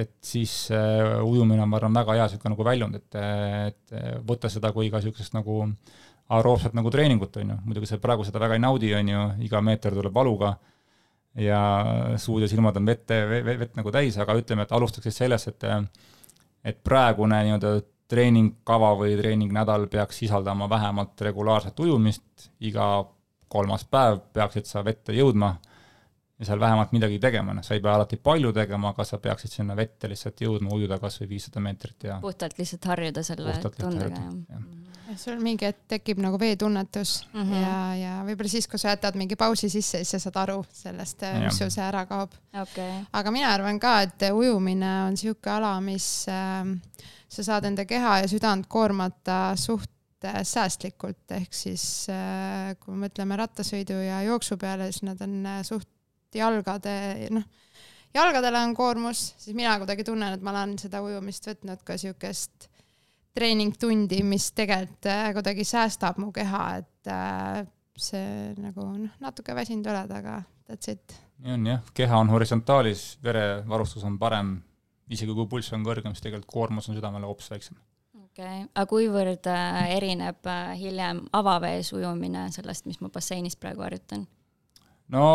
et 0.00 0.14
siis 0.24 0.52
uh, 0.72 1.20
ujumine 1.26 1.60
on, 1.60 1.68
ma 1.68 1.80
arvan, 1.80 1.98
väga 2.00 2.16
hea 2.16 2.28
niisugune 2.28 2.54
nagu 2.54 2.66
väljund, 2.66 2.96
et, 3.00 3.18
et 3.68 3.94
võtta 4.26 4.48
seda 4.52 4.72
kui 4.76 4.88
ka 4.92 5.02
niisugust 5.02 5.36
nagu 5.36 5.60
aeroobset 6.30 6.74
nagu 6.78 6.90
treeningut, 6.94 7.36
on 7.42 7.54
ju, 7.54 7.58
muidugi 7.66 7.90
sa 7.90 7.98
praegu 8.02 8.24
seda 8.26 8.40
väga 8.42 8.56
ei 8.56 8.62
naudi, 8.62 8.92
on 8.96 9.12
ju, 9.12 9.24
iga 9.46 9.60
meeter 9.64 9.94
tuleb 9.96 10.14
valuga 10.14 10.54
ja 11.38 11.60
suud 12.18 12.42
ja 12.44 12.48
silmad 12.50 12.78
on 12.78 12.86
vett, 12.86 13.10
vett 13.46 13.76
nagu 13.78 13.92
täis, 13.94 14.18
aga 14.18 14.34
ütleme, 14.38 14.66
et 14.66 14.74
alustaks 14.74 15.10
siis 15.10 15.22
sellest, 15.24 15.52
et 15.52 15.68
et 16.60 16.76
praegune 16.84 17.38
nii-öelda 17.46 17.78
treeningkava 18.10 18.90
või 18.98 19.14
treeningnädal 19.16 19.86
peaks 19.88 20.18
sisaldama 20.20 20.68
vähemalt 20.68 21.20
regulaarset 21.24 21.78
ujumist, 21.80 22.50
iga 22.60 23.04
kolmas 23.48 23.86
päev 23.88 24.20
peaksid 24.34 24.68
sa 24.68 24.82
vette 24.84 25.14
jõudma 25.16 25.54
ja 26.40 26.46
seal 26.48 26.60
vähemalt 26.60 26.92
midagi 26.96 27.18
tegema, 27.20 27.54
noh, 27.54 27.64
sa 27.64 27.76
ei 27.76 27.82
pea 27.84 27.94
alati 27.98 28.16
palju 28.16 28.52
tegema, 28.56 28.94
aga 28.94 29.04
sa 29.04 29.20
peaksid 29.20 29.52
sinna 29.58 29.76
vette 29.76 30.08
lihtsalt 30.08 30.40
jõudma, 30.40 30.72
ujuda 30.72 30.96
kas 31.02 31.20
või 31.20 31.34
viissada 31.34 31.60
meetrit 31.64 32.08
ja 32.08 32.16
puhtalt 32.22 32.56
lihtsalt 32.58 32.88
harjuda 32.88 33.24
selle 33.26 33.56
tundega, 33.76 34.22
jah. 34.48 35.18
sul 35.20 35.42
mingi 35.44 35.68
hetk 35.68 35.84
tekib 35.94 36.22
nagu 36.24 36.40
veetunnetus 36.40 37.26
mm 37.32 37.42
-hmm. 37.42 37.62
ja, 37.62 37.76
ja 38.00 38.16
võib-olla 38.24 38.54
siis, 38.56 38.68
kui 38.70 38.80
sa 38.80 38.94
jätad 38.94 39.20
mingi 39.20 39.36
pausi 39.36 39.68
sisse, 39.68 40.00
siis 40.00 40.16
sa 40.16 40.22
saad 40.24 40.40
aru 40.46 40.64
sellest, 40.72 41.28
mis 41.44 41.58
sul 41.58 41.70
see 41.70 41.84
ära 41.84 42.06
kaob. 42.06 42.32
Okay.. 42.62 43.04
aga 43.12 43.30
mina 43.30 43.52
arvan 43.54 43.80
ka, 43.80 44.00
et 44.02 44.28
ujumine 44.32 44.92
on 45.04 45.16
niisugune 45.18 45.56
ala, 45.56 45.76
mis 45.80 46.26
äh, 46.28 46.64
sa 47.28 47.42
saad 47.44 47.64
enda 47.64 47.84
keha 47.84 48.18
ja 48.24 48.28
südant 48.28 48.66
koormata 48.66 49.52
suht 49.56 50.24
äh, 50.24 50.42
säästlikult, 50.42 51.30
ehk 51.30 51.54
siis 51.54 52.08
äh, 52.08 52.76
kui 52.80 52.94
me 52.94 53.06
mõtleme 53.06 53.36
rattasõidu 53.36 54.00
ja 54.02 54.22
jooksu 54.22 54.56
peale, 54.56 54.90
siis 54.90 55.02
nad 55.02 55.20
on 55.20 55.46
äh, 55.46 55.64
suht 56.30 56.38
jalgade, 56.38 57.28
noh, 57.30 57.42
jalgadele 58.14 58.62
on 58.62 58.74
koormus, 58.74 59.34
siis 59.38 59.56
mina 59.56 59.76
kuidagi 59.78 60.04
tunnen, 60.04 60.34
et 60.34 60.42
ma 60.42 60.52
olen 60.52 60.78
seda 60.78 61.02
ujumist 61.02 61.46
võtnud 61.46 61.82
ka 61.84 61.96
siukest 61.98 62.68
treeningtundi, 63.34 64.22
mis 64.22 64.52
tegelikult 64.52 65.06
äh, 65.06 65.32
kuidagi 65.34 65.64
säästab 65.64 66.18
mu 66.18 66.32
keha, 66.32 66.64
et 66.78 67.10
äh, 67.10 67.66
see 67.96 68.54
nagu 68.58 68.86
noh, 68.96 69.12
natuke 69.20 69.54
väsinud 69.54 69.86
oled, 69.86 70.10
aga 70.10 70.42
that's 70.68 70.90
it. 70.90 71.14
nii 71.40 71.54
on 71.54 71.66
jah, 71.66 71.84
keha 71.94 72.18
on 72.18 72.30
horisontaalis, 72.30 73.18
verevarustus 73.22 74.04
on 74.04 74.18
parem, 74.18 74.58
isegi 75.10 75.34
kui 75.34 75.46
pulss 75.50 75.72
on 75.74 75.86
kõrgem, 75.86 76.14
siis 76.14 76.26
tegelikult 76.26 76.50
koormus 76.50 76.90
on 76.90 76.98
südamele 76.98 77.26
hoopis 77.26 77.50
väiksem 77.50 77.78
okei 78.20 78.62
okay., 78.62 78.68
aga 78.74 78.86
kuivõrd 78.90 79.50
äh, 79.50 79.80
erineb 79.96 80.46
hiljem 80.78 81.24
avavees 81.38 81.92
ujumine 81.94 82.48
sellest, 82.54 82.86
mis 82.86 83.00
ma 83.02 83.10
basseinis 83.14 83.58
praegu 83.58 83.86
harjutan? 83.86 84.26
no 85.10 85.26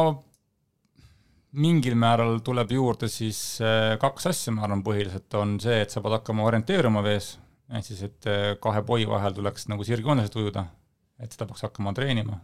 mingil 1.56 1.96
määral 2.00 2.40
tuleb 2.46 2.72
juurde 2.76 3.10
siis 3.12 3.40
äh, 3.64 3.96
kaks 4.02 4.30
asja, 4.32 4.54
ma 4.56 4.66
arvan, 4.68 4.84
põhiliselt. 4.86 5.28
On 5.40 5.56
see, 5.62 5.80
et 5.84 5.94
sa 5.94 6.04
pead 6.04 6.18
hakkama 6.18 6.46
orienteeruma 6.48 7.04
vees, 7.06 7.36
ehk 7.72 7.88
siis, 7.88 8.04
et 8.08 8.30
äh, 8.32 8.48
kahe 8.62 8.84
poi 8.88 9.08
vahel 9.10 9.36
tuleks 9.38 9.70
nagu 9.72 9.88
sirgjooneselt 9.88 10.36
ujuda, 10.42 10.68
et 11.22 11.32
seda 11.36 11.48
peaks 11.50 11.66
hakkama 11.68 11.96
treenima. 11.98 12.42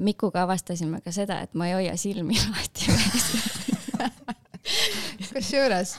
Mikuga 0.00 0.46
avastasime 0.46 1.02
ka 1.04 1.12
seda, 1.12 1.42
et 1.44 1.52
ma 1.58 1.68
ei 1.68 1.76
hoia 1.76 1.98
silmi 2.00 2.38
lahti 2.38 2.88
vees. 2.94 3.26
Kusjuures 5.32 5.96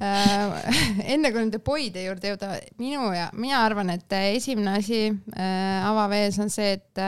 äh, 0.00 0.72
enne 1.10 1.30
kui 1.32 1.42
nende 1.42 1.60
poide 1.64 2.06
juurde 2.06 2.32
jõuda, 2.32 2.54
minu 2.80 3.10
ja 3.12 3.28
mina 3.36 3.60
arvan, 3.66 3.90
et 3.92 4.18
esimene 4.36 4.78
asi 4.78 5.06
avavees 5.34 6.38
on 6.40 6.52
see, 6.52 6.76
et 6.78 7.02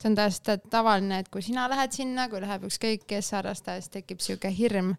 see 0.00 0.08
on 0.08 0.16
täiesti 0.16 0.56
tavaline, 0.72 1.20
et 1.20 1.28
kui 1.28 1.42
sina 1.44 1.66
lähed 1.68 1.92
sinna, 1.92 2.28
kui 2.32 2.40
läheb 2.40 2.64
ükskõik 2.68 3.04
kes 3.08 3.32
harrastaja, 3.36 3.82
siis 3.82 3.92
tekib 3.92 4.22
sihuke 4.24 4.52
hirm. 4.56 4.94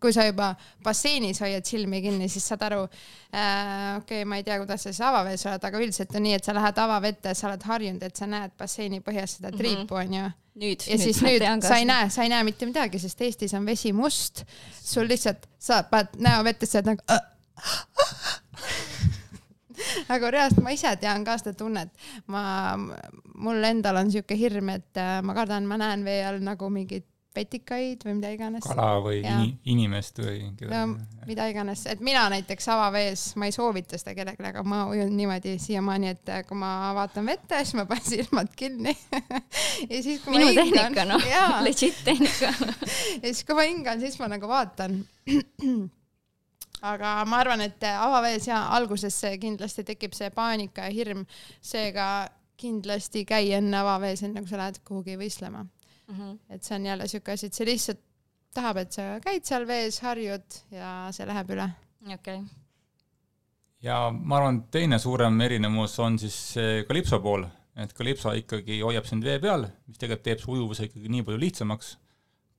kui 0.00 0.12
sa 0.14 0.22
juba 0.22 0.52
basseinis 0.84 1.40
hoiad 1.42 1.66
silmi 1.66 1.98
kinni, 2.04 2.28
siis 2.30 2.44
saad 2.46 2.60
aru 2.68 2.82
äh,, 2.84 3.96
okei 3.96 4.20
okay,, 4.20 4.28
ma 4.28 4.36
ei 4.38 4.44
tea, 4.46 4.58
kuidas 4.60 4.84
sa 4.84 4.92
siis 4.92 5.00
avavees 5.02 5.46
oled, 5.48 5.64
aga 5.64 5.80
üldiselt 5.80 6.14
on 6.14 6.22
nii, 6.22 6.36
et 6.38 6.44
sa 6.44 6.54
lähed 6.54 6.78
avavette, 6.84 7.34
sa 7.34 7.48
oled 7.48 7.66
harjunud, 7.66 8.04
et 8.06 8.16
sa 8.16 8.28
näed 8.30 8.54
basseini 8.58 9.00
põhjas 9.02 9.38
seda 9.38 9.50
mhm. 9.50 9.58
triipu, 9.58 9.98
onju. 9.98 10.28
nüüd, 10.62 10.86
ja 10.86 10.98
nüüd 11.00 11.06
siis 11.08 11.22
nüüd 11.24 11.46
sa 11.68 11.80
ei 11.80 11.88
näe, 11.88 12.12
sa 12.14 12.22
ei 12.22 12.30
näe 12.30 12.46
mitte 12.46 12.68
midagi, 12.68 13.00
sest 13.02 13.26
Eestis 13.26 13.56
on 13.58 13.66
vesi 13.66 13.92
must. 13.96 14.44
sul 14.78 15.08
lihtsalt, 15.10 15.48
sa 15.58 15.82
paned 15.90 16.20
näo 16.22 16.44
vette, 16.46 16.68
sa 16.68 16.78
oled 16.78 16.92
nagu 16.92 17.02
aga 20.08 20.32
reaalselt 20.34 20.64
ma 20.64 20.74
ise 20.74 20.94
tean 21.00 21.24
ka 21.24 21.38
seda 21.40 21.54
tunnet. 21.58 21.92
ma, 22.26 22.76
mul 23.34 23.64
endal 23.64 24.02
on 24.02 24.12
sihuke 24.12 24.36
hirm, 24.38 24.72
et 24.76 25.00
äh, 25.00 25.20
ma 25.24 25.36
kardan, 25.36 25.66
ma 25.68 25.80
näen 25.80 26.04
vee 26.04 26.20
all 26.26 26.42
nagu 26.44 26.70
mingeid 26.72 27.08
petikaid 27.32 28.04
või 28.04 28.16
mida 28.18 28.30
iganes. 28.34 28.64
kala 28.66 29.00
või 29.02 29.20
ja. 29.22 29.38
inimest 29.72 30.20
või 30.20 30.50
keda... 30.58 30.82
no 30.84 30.96
mida 31.28 31.46
iganes, 31.50 31.84
et 31.90 32.02
mina 32.04 32.24
näiteks 32.32 32.68
avavees, 32.74 33.24
ma 33.40 33.48
ei 33.48 33.54
soovita 33.54 33.98
seda 34.00 34.14
kellelegi, 34.16 34.44
aga 34.50 34.64
ma 34.66 34.82
ujun 34.90 35.14
niimoodi 35.16 35.56
siiamaani, 35.62 36.12
et 36.16 36.32
äh, 36.32 36.42
kui 36.48 36.58
ma 36.58 36.92
vaatan 36.96 37.30
vette, 37.30 37.62
siis 37.62 37.76
ma 37.78 37.86
panen 37.88 38.08
silmad 38.08 38.52
kinni 38.58 38.94
ja 39.92 40.02
siis, 40.02 40.20
kui 40.24 40.36
minu 40.36 40.50
ma 40.50 40.66
hingan. 40.66 40.92
tehnika 40.92 41.08
noh, 41.08 41.26
legit 41.68 42.04
tehnika 42.04 42.52
ja 43.22 43.26
siis, 43.30 43.44
kui 43.48 43.58
ma 43.58 43.66
hingan, 43.68 44.02
siis 44.02 44.18
ma 44.20 44.30
nagu 44.32 44.50
vaatan 44.50 45.00
aga 46.82 47.16
ma 47.28 47.42
arvan, 47.42 47.60
et 47.64 47.84
avavees 47.92 48.48
ja 48.48 48.62
alguses 48.76 49.18
kindlasti 49.40 49.84
tekib 49.84 50.14
see 50.18 50.30
paanika 50.34 50.88
ja 50.88 50.94
hirm, 50.94 51.26
seega 51.60 52.06
kindlasti 52.62 53.24
käi 53.28 53.52
enne 53.58 53.82
avavees, 53.82 54.22
enne 54.26 54.42
kui 54.42 54.50
sa 54.50 54.60
lähed 54.60 54.80
kuhugi 54.86 55.16
võistlema 55.18 55.64
mm. 55.64 56.14
-hmm. 56.14 56.38
et 56.50 56.62
see 56.62 56.76
on 56.76 56.86
jälle 56.86 57.08
siuke 57.08 57.32
asi, 57.32 57.46
et 57.46 57.54
see 57.54 57.66
lihtsalt 57.66 58.02
tahab, 58.54 58.82
et 58.82 58.92
sa 58.92 59.06
käid 59.24 59.46
seal 59.48 59.66
vees, 59.66 60.00
harjud 60.04 60.58
ja 60.70 61.08
see 61.12 61.26
läheb 61.26 61.54
üle. 61.56 61.70
okei 62.02 62.42
okay., 62.42 62.42
ja 63.82 64.10
ma 64.12 64.38
arvan, 64.38 64.62
teine 64.70 64.98
suurem 64.98 65.40
erinevus 65.40 65.98
on 66.02 66.18
siis 66.18 66.54
kalipso 66.88 67.20
pool, 67.20 67.46
et 67.76 67.92
kalipso 67.96 68.34
ikkagi 68.38 68.80
hoiab 68.82 69.08
sind 69.08 69.24
vee 69.24 69.38
peal, 69.42 69.66
mis 69.86 69.98
tegelikult 69.98 70.26
teeb 70.28 70.42
su 70.42 70.52
ujuvuse 70.56 70.88
ikkagi 70.88 71.08
nii 71.08 71.26
palju 71.26 71.40
lihtsamaks. 71.46 71.96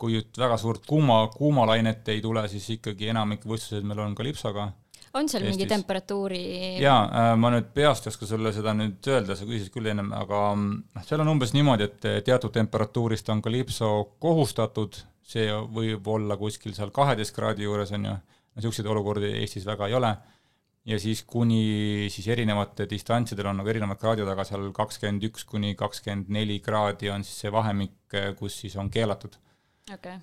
Kui 0.04 0.18
nüüd 0.20 0.39
väga 0.39 0.60
suurt 0.60 0.86
kuuma, 0.88 1.24
kuumalainet 1.32 2.10
ei 2.12 2.22
tule, 2.24 2.44
siis 2.52 2.68
ikkagi 2.76 3.13
enamik 3.13 3.48
võistluseid 3.48 3.88
meil 3.88 4.04
on 4.04 4.16
kalipsoga 4.18 4.72
on 5.13 5.30
seal 5.30 5.44
mingi 5.46 5.63
Eestis. 5.63 5.76
temperatuuri 5.76 6.44
jaa 6.82 7.00
äh,, 7.06 7.32
ma 7.38 7.52
nüüd 7.54 7.70
peast 7.76 8.08
ei 8.08 8.13
oska 8.13 8.28
sulle 8.28 8.54
seda 8.56 8.74
nüüd 8.78 9.10
öelda, 9.13 9.38
sa 9.38 9.46
küsisid 9.48 9.74
küll 9.74 9.92
ennem, 9.92 10.10
aga 10.18 10.44
mm, 10.56 10.84
noh, 10.98 11.08
seal 11.08 11.22
on 11.24 11.34
umbes 11.36 11.54
niimoodi, 11.54 11.89
et 11.89 12.28
teatud 12.28 12.54
temperatuurist 12.56 13.30
on 13.34 13.44
kalipso 13.46 13.94
kohustatud, 14.24 14.98
see 15.24 15.48
võib 15.76 16.08
olla 16.16 16.38
kuskil 16.39 16.74
seal 16.76 16.92
kaheteist 16.96 17.36
kraadi 17.36 17.68
juures, 17.68 17.94
on 17.96 18.10
ju, 18.10 18.16
no 18.18 18.60
niisuguseid 18.62 18.89
olukordi 18.89 19.36
Eestis 19.44 19.68
väga 19.70 19.92
ei 19.92 19.98
ole, 20.00 20.16
ja 20.89 21.00
siis 21.00 21.24
kuni 21.30 22.10
siis 22.12 22.28
erinevate 22.34 22.88
distantsidel 22.89 23.52
on 23.52 23.62
nagu 23.62 23.70
erinevad 23.72 24.02
kraadid, 24.02 24.28
aga 24.28 24.46
seal 24.48 24.72
kakskümmend 24.76 25.30
üks 25.30 25.46
kuni 25.48 25.78
kakskümmend 25.80 26.34
neli 26.34 26.60
kraadi 26.63 27.13
on 27.13 27.24
siis 27.28 27.46
see 27.46 27.54
vahemik, 27.54 27.96
kus 28.39 28.63
siis 28.66 28.76
on 28.82 28.89
keelatud. 28.94 29.38
okay., 29.91 30.19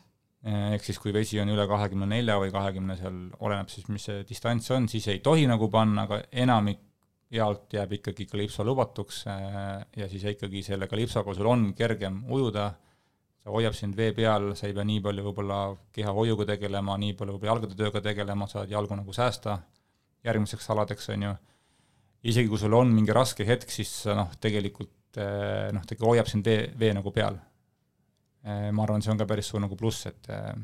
ehk 0.75 0.85
siis 0.85 0.99
kui 1.01 1.13
vesi 1.13 1.41
on 1.43 1.51
üle 1.53 1.67
kahekümne 1.69 2.07
nelja 2.09 2.39
või 2.41 2.53
kahekümne 2.55 2.97
seal, 2.97 3.17
oleneb 3.45 3.69
siis, 3.69 3.89
mis 3.93 4.07
see 4.09 4.23
distants 4.29 4.71
on, 4.73 4.87
siis 4.89 5.09
ei 5.13 5.19
tohi 5.25 5.45
nagu 5.51 5.69
panna, 5.73 6.07
aga 6.09 6.23
enamik 6.33 6.81
jaolt 7.31 7.75
jääb 7.77 7.93
ikkagi 7.99 8.27
kalipso 8.27 8.65
lubatuks 8.67 9.25
eh, 9.31 9.59
ja 10.01 10.09
siis 10.11 10.25
ikkagi 10.33 10.63
selle 10.67 10.89
kalipsoga 10.91 11.35
sul 11.37 11.51
on 11.51 11.69
kergem 11.79 12.23
ujuda, 12.33 12.71
see 13.41 13.53
hoiab 13.53 13.77
sind 13.77 13.97
vee 13.97 14.15
peal, 14.17 14.55
sa 14.59 14.67
ei 14.67 14.75
pea 14.77 14.87
nii 14.89 15.03
palju 15.05 15.27
võib-olla 15.29 15.61
kehahoiuga 15.95 16.49
tegelema, 16.55 16.97
nii 17.05 17.15
palju 17.19 17.37
võib-olla 17.37 17.53
jalgade 17.53 17.79
tööga 17.79 18.03
tegelema, 18.09 18.49
saad 18.51 18.73
jalgu 18.73 18.99
nagu 18.99 19.15
säästa 19.15 19.61
järgmiseks 20.25 20.67
aladeks, 20.73 21.13
on 21.15 21.29
ju. 21.29 21.37
isegi 22.33 22.49
kui 22.49 22.59
sul 22.61 22.75
on 22.77 22.91
mingi 22.93 23.13
raske 23.13 23.47
hetk, 23.47 23.71
siis 23.71 23.93
noh, 24.09 24.33
tegelikult 24.41 25.21
eh, 25.21 25.69
noh, 25.77 25.85
ta 25.85 25.95
ikka 25.95 26.09
hoiab 26.09 26.33
sind 26.33 26.49
vee, 26.49 26.67
vee 26.81 26.97
nagu 26.97 27.13
peal 27.15 27.39
Eh, 27.39 27.50
ma 28.45 28.85
arvan, 28.85 29.03
see 29.05 29.13
on 29.13 29.19
ka 29.21 29.27
päris 29.29 29.51
suur 29.53 29.61
nagu 29.61 29.77
pluss, 29.77 30.07
et 30.09 30.31
eh, 30.33 30.55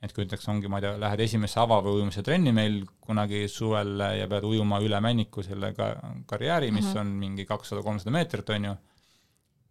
et 0.00 0.12
kui 0.16 0.24
näiteks 0.24 0.46
ongi, 0.48 0.68
ma 0.72 0.78
ei 0.80 0.86
tea, 0.86 0.94
lähed 1.00 1.20
esimesse 1.26 1.58
ava- 1.60 1.80
või 1.84 1.98
ujumise 1.98 2.22
trenni 2.24 2.54
meil 2.56 2.78
kunagi 3.04 3.42
suvel 3.52 4.00
ja 4.16 4.28
pead 4.30 4.46
ujuma 4.48 4.78
üle 4.80 5.00
Männiku 5.04 5.44
selle 5.44 5.74
ka 5.76 5.90
karjääri, 6.30 6.70
mis 6.72 6.86
mm 6.86 6.92
-hmm. 6.92 7.00
on 7.00 7.18
mingi 7.24 7.44
kakssada-kolmsada 7.48 8.14
meetrit, 8.14 8.48
on 8.56 8.64
ju, 8.64 8.76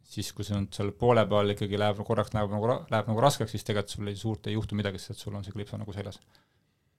siis 0.04 0.32
kui 0.34 0.46
see 0.46 0.58
nüüd 0.58 0.76
seal 0.76 0.92
poole 0.92 1.26
peal 1.26 1.56
ikkagi 1.56 1.80
läheb 1.82 2.04
korraks 2.06 2.34
läheb 2.34 2.54
nagu, 2.54 2.70
läheb 2.94 3.10
nagu 3.10 3.26
raskeks, 3.26 3.52
siis 3.52 3.66
tegelikult 3.66 3.96
sul 3.96 4.08
ei 4.08 4.16
suurt 4.16 4.48
ei 4.48 4.54
juhtu 4.54 4.76
midagi, 4.76 5.02
sest 5.02 5.20
sul 5.26 5.36
on 5.36 5.44
see 5.44 5.56
klipso 5.56 5.78
nagu 5.78 5.94
seljas. 5.94 6.22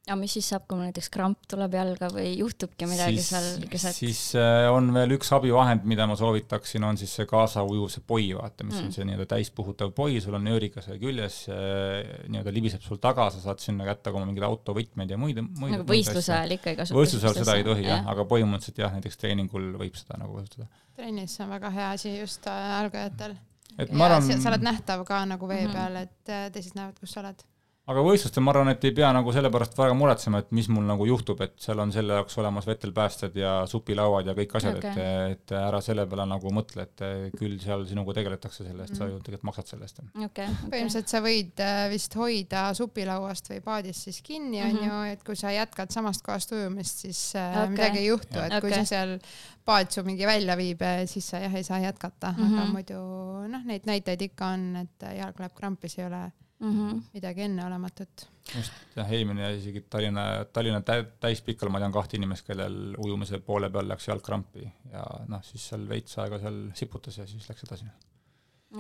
Aga 0.06 0.16
mis 0.18 0.32
siis 0.32 0.46
saab, 0.48 0.64
kui 0.66 0.78
mul 0.78 0.88
näiteks 0.88 1.10
kramp 1.12 1.44
tuleb 1.50 1.74
jalga 1.76 2.08
või 2.10 2.30
juhtubki 2.40 2.86
midagi 2.88 3.20
seal 3.22 3.66
keset? 3.70 3.94
siis 3.94 4.20
äh, 4.40 4.66
on 4.72 4.88
veel 4.94 5.12
üks 5.18 5.28
abivahend, 5.36 5.84
mida 5.88 6.06
ma 6.08 6.16
soovitaksin, 6.18 6.84
on 6.88 6.96
siis 6.98 7.12
see 7.18 7.28
kaasaujuv, 7.30 7.90
see 7.92 8.02
poi, 8.06 8.30
vaata, 8.38 8.64
mis 8.64 8.78
mm. 8.78 8.88
On 8.88 8.94
see 8.96 9.04
nii-öelda 9.06 9.26
täispuhutav 9.34 9.92
poi, 9.94 10.16
sul 10.24 10.34
on 10.38 10.46
nööriga 10.48 10.82
seal 10.82 10.98
küljes, 11.02 11.36
nii-öelda 11.50 12.54
libiseb 12.56 12.82
sul 12.86 12.98
taga, 13.02 13.28
sa 13.34 13.42
saad 13.44 13.60
sinna 13.62 13.84
kätte 13.88 14.10
oma 14.14 14.24
mingeid 14.28 14.46
autovõtmeid 14.48 15.12
ja 15.12 15.18
muid, 15.20 15.42
muid 15.60 15.76
nagu 15.76 15.86
võistluse 15.90 16.32
ajal 16.34 16.56
ikka 16.56 16.72
ei 16.72 16.80
kasuta? 16.80 16.98
võistluse 16.98 17.28
ajal 17.28 17.38
seda 17.42 17.58
ei 17.60 17.66
tohi 17.68 17.86
jah, 17.86 18.08
aga 18.14 18.26
põhimõtteliselt 18.32 18.82
jah, 18.82 18.96
näiteks 18.96 19.20
treeningul 19.20 19.70
võib 19.80 20.00
seda 20.00 20.18
nagu 20.22 20.40
kasutada. 20.40 20.66
trennis 20.96 21.36
on 21.44 21.52
väga 21.54 21.70
hea 21.76 21.92
asi 21.98 22.16
just 22.16 22.48
äh, 22.50 22.74
algajatel. 22.80 23.36
et 23.78 23.92
ma 23.92 24.08
ja 24.08 24.16
arvan 24.16 24.42
sa 24.42 24.50
oled 24.50 24.64
nähtav 24.66 25.04
ka 25.08 25.22
nagu 25.28 25.48
vee 25.48 25.62
Mhm. 25.66 25.72
peal, 25.76 25.96
et 26.06 26.28
äh, 26.32 26.50
teised 26.52 26.74
näevad, 26.78 26.98
kus 27.00 27.12
sa 27.14 27.20
oled. 27.24 27.44
Aga 27.90 28.02
võistlustel 28.06 28.44
ma 28.46 28.52
arvan, 28.54 28.68
et 28.72 28.84
ei 28.86 28.92
pea 28.94 29.08
nagu 29.16 29.32
selle 29.34 29.50
pärast 29.50 29.74
väga 29.78 29.94
muretsema, 29.98 30.38
et 30.44 30.50
mis 30.54 30.68
mul 30.70 30.84
nagu 30.86 31.06
juhtub, 31.08 31.40
et 31.42 31.54
seal 31.58 31.78
on 31.82 31.90
selle 31.94 32.14
jaoks 32.20 32.36
olemas 32.38 32.66
vetelpäästjad 32.68 33.34
ja 33.40 33.54
supilauad 33.70 34.26
ja 34.30 34.34
kõik 34.38 34.54
asjad 34.60 34.78
okay., 34.78 34.90
et, 35.32 35.40
et 35.40 35.54
ära 35.58 35.80
selle 35.84 36.06
peale 36.06 36.26
nagu 36.30 36.52
mõtle, 36.54 36.86
et 36.86 37.34
küll 37.38 37.56
seal 37.62 37.82
sinuga 37.90 38.14
tegeletakse 38.20 38.64
selle 38.64 38.84
eest 38.86 38.94
mm, 38.94 38.96
-hmm. 38.96 38.98
sa 38.98 39.04
Mhm. 39.10 39.14
ju 39.16 39.22
tegelikult 39.26 39.48
maksad 39.50 39.66
selle 39.72 39.84
eest. 39.88 39.98
okei, 40.00 40.24
okei. 40.26 40.46
põhimõtteliselt 40.70 41.08
sa 41.14 41.20
võid 41.24 41.60
äh, 41.66 41.88
vist 41.90 42.14
hoida 42.14 42.62
supilauast 42.74 43.50
või 43.50 43.60
paadist 43.60 44.02
siis 44.08 44.20
kinni, 44.22 44.62
on 44.62 44.74
Mhm. 44.74 44.84
ju, 44.88 45.02
et 45.12 45.24
kui 45.24 45.36
sa 45.36 45.50
jätkad 45.50 45.90
samast 45.90 46.22
kohast 46.22 46.52
ujumist, 46.52 46.98
siis 47.06 47.34
äh, 47.36 47.56
Okei. 47.62 47.70
midagi 47.70 47.98
ei 47.98 48.06
juhtu, 48.06 48.38
et 48.38 48.60
kui 48.60 48.70
Okei. 48.70 48.84
sa 48.84 48.84
seal 48.84 49.18
paat 49.64 49.90
su 49.92 50.02
mingi 50.02 50.26
välja 50.26 50.56
viib, 50.56 50.80
siis 51.06 51.26
sa 51.30 51.38
jah 51.38 51.54
ei 51.54 51.62
saa 51.64 51.78
jätkata 51.80 52.32
mm, 52.32 52.36
-hmm. 52.44 52.52
aga 52.54 52.64
Mhm. 52.64 52.72
muidu 52.72 53.48
noh, 53.48 53.64
neid 53.64 53.82
näiteid 53.86 54.22
ikka 54.22 54.46
on, 54.46 54.76
et 54.76 55.16
jalg 55.18 55.38
läheb 55.38 55.54
krampi, 55.54 55.88
see 55.88 56.04
ei 56.04 56.06
ole 56.08 56.32
Mhm. 56.60 56.98
midagi 57.14 57.42
enneolematut. 57.42 58.26
just, 58.56 58.72
jah, 58.96 59.10
eelmine 59.12 59.42
ja 59.42 59.50
isegi 59.56 59.80
Tallinna, 59.90 60.44
Tallinna 60.52 60.80
tä- 60.80 61.04
täispikal 61.20 61.68
ma 61.72 61.78
tean 61.78 61.92
kahte 61.92 62.16
inimest, 62.16 62.46
kellel 62.46 62.94
ujumise 62.98 63.38
poole 63.38 63.70
peal 63.70 63.88
läks 63.88 64.08
jalg 64.08 64.22
krampi 64.22 64.66
ja 64.92 65.04
noh, 65.28 65.42
siis 65.42 65.68
seal 65.68 65.88
veits 65.88 66.18
aega 66.18 66.38
seal 66.38 66.58
siputas 66.74 67.18
ja 67.18 67.26
siis 67.26 67.48
läks 67.48 67.64
edasi. 67.64 67.84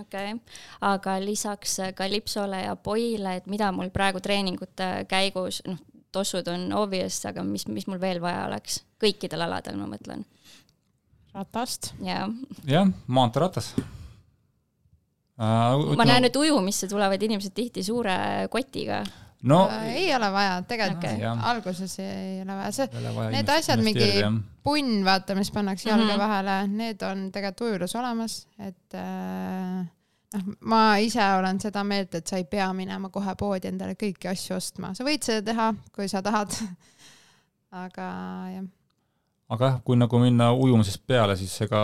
okei 0.00 0.32
okay., 0.32 0.40
aga 0.80 1.20
lisaks 1.24 1.76
kalipsole 1.94 2.60
ja 2.62 2.76
poile, 2.76 3.36
et 3.36 3.46
mida 3.46 3.72
mul 3.72 3.90
praegu 3.90 4.20
treeningute 4.20 5.06
käigus, 5.08 5.62
noh, 5.66 5.78
tossud 6.12 6.48
on 6.48 6.72
obvious, 6.72 7.24
aga 7.26 7.42
mis, 7.46 7.66
mis 7.68 7.86
mul 7.86 8.00
veel 8.00 8.20
vaja 8.20 8.46
oleks, 8.46 8.82
kõikidel 9.00 9.46
aladel 9.46 9.76
ma 9.78 9.86
mõtlen 9.86 10.24
ratast. 11.34 11.94
ja 12.02 12.28
jah, 12.66 12.90
maanteeratas 13.06 13.74
uh,. 15.40 15.96
ma 15.96 16.06
näen, 16.08 16.28
et 16.28 16.36
ujumisse 16.36 16.88
tulevad 16.90 17.22
inimesed 17.22 17.54
tihti 17.56 17.84
suure 17.86 18.14
kotiga. 18.52 19.02
no 19.42 19.60
ei 19.88 20.08
ole 20.14 20.32
vaja, 20.32 20.58
tegelikult 20.68 21.06
okay. 21.10 21.36
Alguses 21.52 21.98
ei 22.04 22.40
ole 22.42 22.56
vaja, 22.58 22.72
see 22.76 23.04
need 23.36 23.54
asjad 23.56 23.84
mingi- 23.84 24.24
punn, 24.62 25.00
vaata, 25.04 25.34
mis 25.38 25.50
pannakse 25.54 25.88
jalge 25.88 26.04
mm. 26.04 26.10
-hmm. 26.10 26.18
vahele, 26.18 26.58
need 26.68 27.02
on 27.02 27.30
tegelikult 27.32 27.68
ujulus 27.70 27.96
olemas, 27.96 28.46
et 28.58 28.94
äh, 28.94 29.86
noh, 30.34 30.50
ma 30.60 30.82
ise 31.02 31.24
olen 31.38 31.60
seda 31.60 31.84
meelt, 31.84 32.14
et 32.14 32.26
sa 32.26 32.36
ei 32.36 32.44
pea 32.44 32.72
minema 32.76 33.08
kohe 33.08 33.34
poodi 33.38 33.72
endale 33.72 33.96
kõiki 33.98 34.30
asju 34.30 34.56
ostma, 34.56 34.94
sa 34.94 35.06
võid 35.06 35.24
seda 35.24 35.42
teha, 35.52 35.72
kui 35.94 36.08
sa 36.08 36.22
tahad. 36.22 36.52
aga 37.84 38.06
jah, 38.50 38.68
aga 39.50 39.66
jah, 39.66 39.78
kui 39.82 39.98
nagu 39.98 40.18
minna 40.22 40.50
ujumisest 40.54 41.02
peale, 41.10 41.34
siis 41.38 41.52
ega 41.66 41.80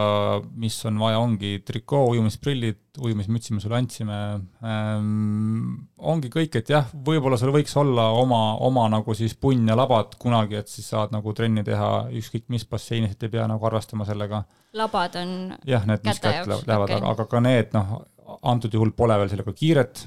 mis 0.61 0.77
on 0.87 1.01
vaja, 1.03 1.19
ongi 1.19 1.57
trikoo, 1.67 2.05
ujumisprillid, 2.13 2.79
ujumismütsi 3.03 3.57
me 3.57 3.63
sulle 3.63 3.81
andsime 3.81 4.19
ähm,, 4.63 5.73
ongi 5.99 6.31
kõik, 6.33 6.61
et 6.61 6.71
jah, 6.71 6.87
võib-olla 7.09 7.39
sul 7.41 7.51
võiks 7.55 7.75
olla 7.81 8.09
oma, 8.17 8.41
oma 8.65 8.87
nagu 8.93 9.17
siis 9.19 9.35
punn 9.41 9.67
ja 9.67 9.77
labad 9.79 10.15
kunagi, 10.23 10.61
et 10.63 10.71
siis 10.71 10.87
saad 10.95 11.15
nagu 11.15 11.35
trenni 11.37 11.67
teha 11.67 11.91
ükskõik 12.15 12.47
mis 12.55 12.67
basseinis, 12.71 13.17
et 13.17 13.27
ei 13.27 13.35
pea 13.35 13.49
nagu 13.51 13.67
arvestama 13.67 14.07
sellega. 14.09 14.45
labad 14.77 15.19
on, 15.19 15.33
jah, 15.67 15.87
need, 15.91 16.07
mis 16.07 16.23
kätte 16.23 16.63
lähevad 16.63 16.93
okay., 16.93 17.03
aga 17.11 17.31
ka 17.31 17.43
need 17.43 17.75
noh, 17.75 17.99
antud 18.47 18.75
juhul 18.75 18.93
pole 18.97 19.17
veel 19.21 19.33
sellega 19.33 19.55
kiiret, 19.57 20.07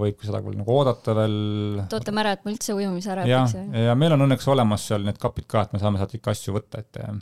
võib 0.00 0.22
seda 0.24 0.40
veel 0.44 0.56
nagu 0.60 0.76
oodata 0.78 1.14
veel 1.18 1.38
ootame 1.84 2.22
ära, 2.22 2.36
et 2.36 2.44
ma 2.46 2.52
üldse 2.54 2.76
ujumise 2.76 3.12
ära 3.12 3.26
õpiks., 3.26 3.56
ja 3.84 3.96
meil 3.98 4.14
on 4.16 4.24
õnneks 4.28 4.48
olemas 4.48 4.86
seal 4.88 5.04
need 5.04 5.18
kapid 5.20 5.48
ka, 5.50 5.66
et 5.66 5.74
me 5.76 5.82
saame 5.82 6.00
sealt 6.00 6.14
ikka 6.16 6.32
asju 6.32 6.56
võtta, 6.56 6.82
et 6.84 7.00
eh, 7.02 7.16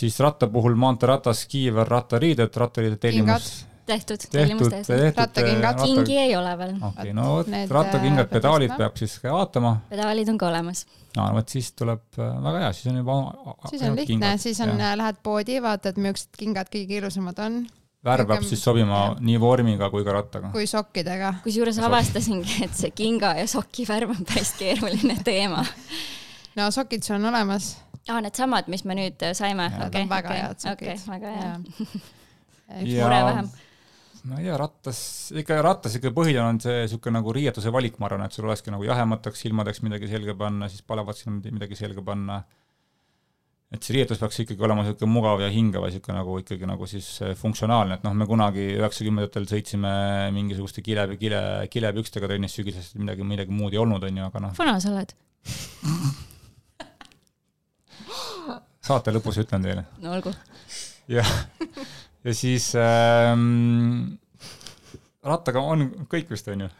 siis 0.00 0.18
ratta 0.22 0.50
puhul 0.52 0.76
maanteeratas, 0.78 1.46
kiiver, 1.50 1.88
rattariided, 1.90 2.60
rattariided 2.62 3.02
tellimus 3.02 3.64
tehtud, 3.86 4.16
tehtud, 4.16 4.32
tellimus 4.32 4.68
tehtud. 4.68 4.96
tehtud. 4.96 5.18
Rattakingad. 5.18 5.80
kingi 5.84 6.18
ei 6.18 6.36
ole 6.36 6.58
veel, 6.58 6.74
okei, 6.88 7.12
no 7.16 7.24
vot 7.36 7.50
rattakingad, 7.70 8.26
äh, 8.26 8.30
pedaalid 8.32 8.74
peab 8.78 8.96
siis 8.96 9.16
ka 9.22 9.32
vaatama, 9.34 9.74
pedaalid 9.90 10.30
on 10.32 10.38
ka 10.40 10.48
olemas. 10.48 10.84
no 11.16 11.28
vot 11.36 11.54
siis 11.56 11.72
tuleb 11.76 12.04
äh, 12.18 12.34
väga 12.46 12.64
hea, 12.64 12.72
siis 12.72 12.92
on 12.92 13.00
juba 13.02 13.18
siis 13.68 13.86
on 13.88 13.96
lihtne, 13.98 14.34
siis 14.40 14.60
on, 14.64 14.76
lähed 15.02 15.20
poodi, 15.26 15.60
vaatad, 15.64 16.00
millised 16.00 16.38
kingad 16.40 16.70
kõige 16.72 17.00
ilusamad 17.02 17.42
on, 17.44 17.64
värv 18.04 18.28
peab 18.28 18.44
siis 18.46 18.62
sobima 18.64 18.98
jah. 19.00 19.16
nii 19.24 19.38
vormiga 19.40 19.88
kui 19.90 20.04
ka 20.04 20.12
rattaga. 20.18 20.50
kui 20.52 20.66
sokkidega. 20.70 21.34
kusjuures 21.44 21.78
avastasingi, 21.78 22.60
et 22.68 22.74
see 22.76 22.90
kinga 22.96 23.34
ja 23.40 23.46
soki 23.50 23.86
värv 23.88 24.14
on 24.16 24.24
päris 24.28 24.52
keeruline 24.58 25.16
teema. 25.24 25.64
no 26.58 26.70
sokid 26.74 27.02
sul 27.06 27.16
on 27.20 27.30
olemas. 27.32 27.74
aa, 28.08 28.20
needsamad, 28.20 28.68
mis 28.68 28.84
me 28.84 28.94
nüüd 28.98 29.22
saime. 29.34 29.70
Need 29.78 30.00
on 30.02 30.10
väga 30.10 30.34
head 30.40 30.60
sokid. 30.60 30.94
okei, 30.94 31.06
väga 31.16 31.36
hea. 31.38 31.54
Ja- 32.80 33.04
mure 33.04 33.18
vähem. 33.24 33.48
ma 34.24 34.38
ei 34.40 34.46
tea, 34.46 34.54
rattas, 34.56 34.98
ikka 35.36 35.58
rattas 35.62 35.94
ikka 35.98 36.10
põhiline 36.16 36.46
on 36.48 36.60
see 36.64 36.78
niisugune 36.86 37.18
nagu 37.18 37.32
riietuse 37.36 37.68
valik, 37.72 37.98
ma 38.00 38.06
arvan, 38.08 38.22
et 38.24 38.32
sul 38.32 38.46
olekski 38.48 38.72
nagu 38.72 38.86
jahemateks 38.88 39.42
silmadeks 39.44 39.82
midagi 39.84 40.08
selga 40.08 40.32
panna, 40.40 40.68
siis 40.72 40.80
palevat 40.82 41.18
sinna 41.18 41.36
mid- 41.36 41.52
midagi 41.58 41.76
selga 41.76 42.00
panna. 42.06 42.38
Et 43.74 43.82
see 43.82 43.96
riietus 43.96 44.20
peaks 44.22 44.38
ikkagi 44.44 44.62
olema 44.62 44.84
niisugune 44.84 45.10
mugav 45.10 45.42
ja 45.42 45.48
hingav 45.50 45.86
ja 45.86 45.90
niisugune 45.90 46.18
nagu 46.20 46.36
ikkagi 46.42 46.68
nagu 46.70 46.86
siis 46.90 47.08
eh, 47.24 47.34
funktsionaalne, 47.38 47.98
et 47.98 48.04
noh, 48.06 48.14
me 48.16 48.28
kunagi 48.30 48.68
üheksakümnendatel 48.78 49.48
sõitsime 49.50 49.94
mingisuguste 50.36 50.84
kile, 50.86 51.08
kile, 51.20 51.40
kilepükstega 51.72 52.30
trennis 52.30 52.54
sügisest, 52.56 52.94
midagi, 53.00 53.26
midagi 53.26 53.54
muud 53.54 53.74
ei 53.74 53.82
olnud, 53.82 54.06
on 54.06 54.22
ju, 54.22 54.28
aga 54.30 54.44
noh, 54.46 54.54
vana 54.60 54.76
sa 54.82 54.92
oled? 54.94 55.10
saate 58.84 59.14
lõpus 59.14 59.40
ütlen 59.42 59.64
teile. 59.64 59.86
no 60.04 60.14
olgu. 60.14 60.32
ja, 61.10 61.24
ja 62.24 62.36
siis 62.36 62.70
ähm, 62.78 64.18
rattaga 65.24 65.64
on 65.64 65.88
kõik 66.12 66.30
vist, 66.30 66.48
on 66.52 66.66
ju. 66.66 66.70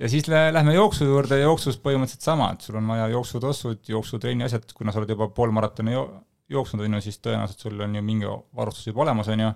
Ja 0.00 0.08
siis 0.08 0.28
lä 0.28 0.52
lähme 0.52 0.74
jooksu 0.74 1.04
juurde, 1.04 1.38
jooksus 1.40 1.78
põhimõtteliselt 1.78 2.26
sama, 2.26 2.50
et 2.52 2.64
sul 2.66 2.78
on 2.80 2.88
vaja 2.90 3.08
jooksutossud, 3.12 3.82
jooksutrenni 3.88 4.44
asjad, 4.46 4.66
kuna 4.74 4.92
sa 4.92 5.00
oled 5.00 5.12
juba 5.14 5.28
pool 5.34 5.52
maratoni 5.54 5.94
jo 5.94 6.04
jooksnud, 6.50 6.84
on 6.84 6.98
ju, 6.98 7.02
siis 7.06 7.20
tõenäoliselt 7.24 7.66
sul 7.66 7.80
on 7.80 7.94
ju 7.96 8.02
mingi 8.04 8.30
varustus 8.56 8.88
juba 8.90 9.04
olemas, 9.06 9.28
on 9.32 9.44
ju 9.44 9.50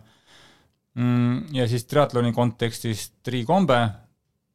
mm,. 0.95 1.55
ja 1.57 1.69
siis 1.69 1.87
triatloni 1.91 2.33
kontekstis 2.37 3.09
trikombe, 3.25 3.81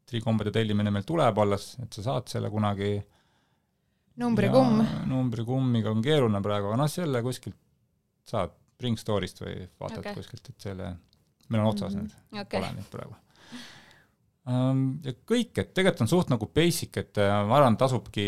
trikombede 0.10 0.54
tellimine 0.56 0.94
meil 0.94 1.06
tuleb 1.08 1.44
alles, 1.44 1.74
et 1.84 1.94
sa 1.94 2.06
saad 2.10 2.32
selle 2.32 2.50
kunagi. 2.54 2.96
numbrikumm. 4.22 4.86
numbrikummiga 5.10 5.92
on 5.92 6.02
keeruline 6.06 6.42
praegu, 6.42 6.72
aga 6.72 6.84
noh, 6.84 6.92
selle 6.92 7.22
kuskilt 7.26 7.60
saad 8.30 8.56
Bring 8.78 8.98
Store'ist 9.00 9.40
või 9.44 9.60
vaatad 9.80 10.02
okay. 10.02 10.16
kuskilt, 10.18 10.50
et 10.50 10.70
selle, 10.70 10.96
meil 11.50 11.62
on 11.62 11.70
otsas 11.70 11.94
need 11.94 12.10
mm, 12.10 12.16
-hmm. 12.32 12.42
okay. 12.42 12.60
pole 12.60 12.74
neid 12.74 12.90
praegu 12.92 13.16
ja 14.44 15.14
kõik, 15.24 15.56
et 15.62 15.72
tegelikult 15.76 16.04
on 16.04 16.12
suht 16.12 16.32
nagu 16.34 16.50
basic, 16.52 16.98
et 17.00 17.20
äh, 17.22 17.32
ma 17.48 17.60
arvan, 17.60 17.78
tasubki 17.80 18.26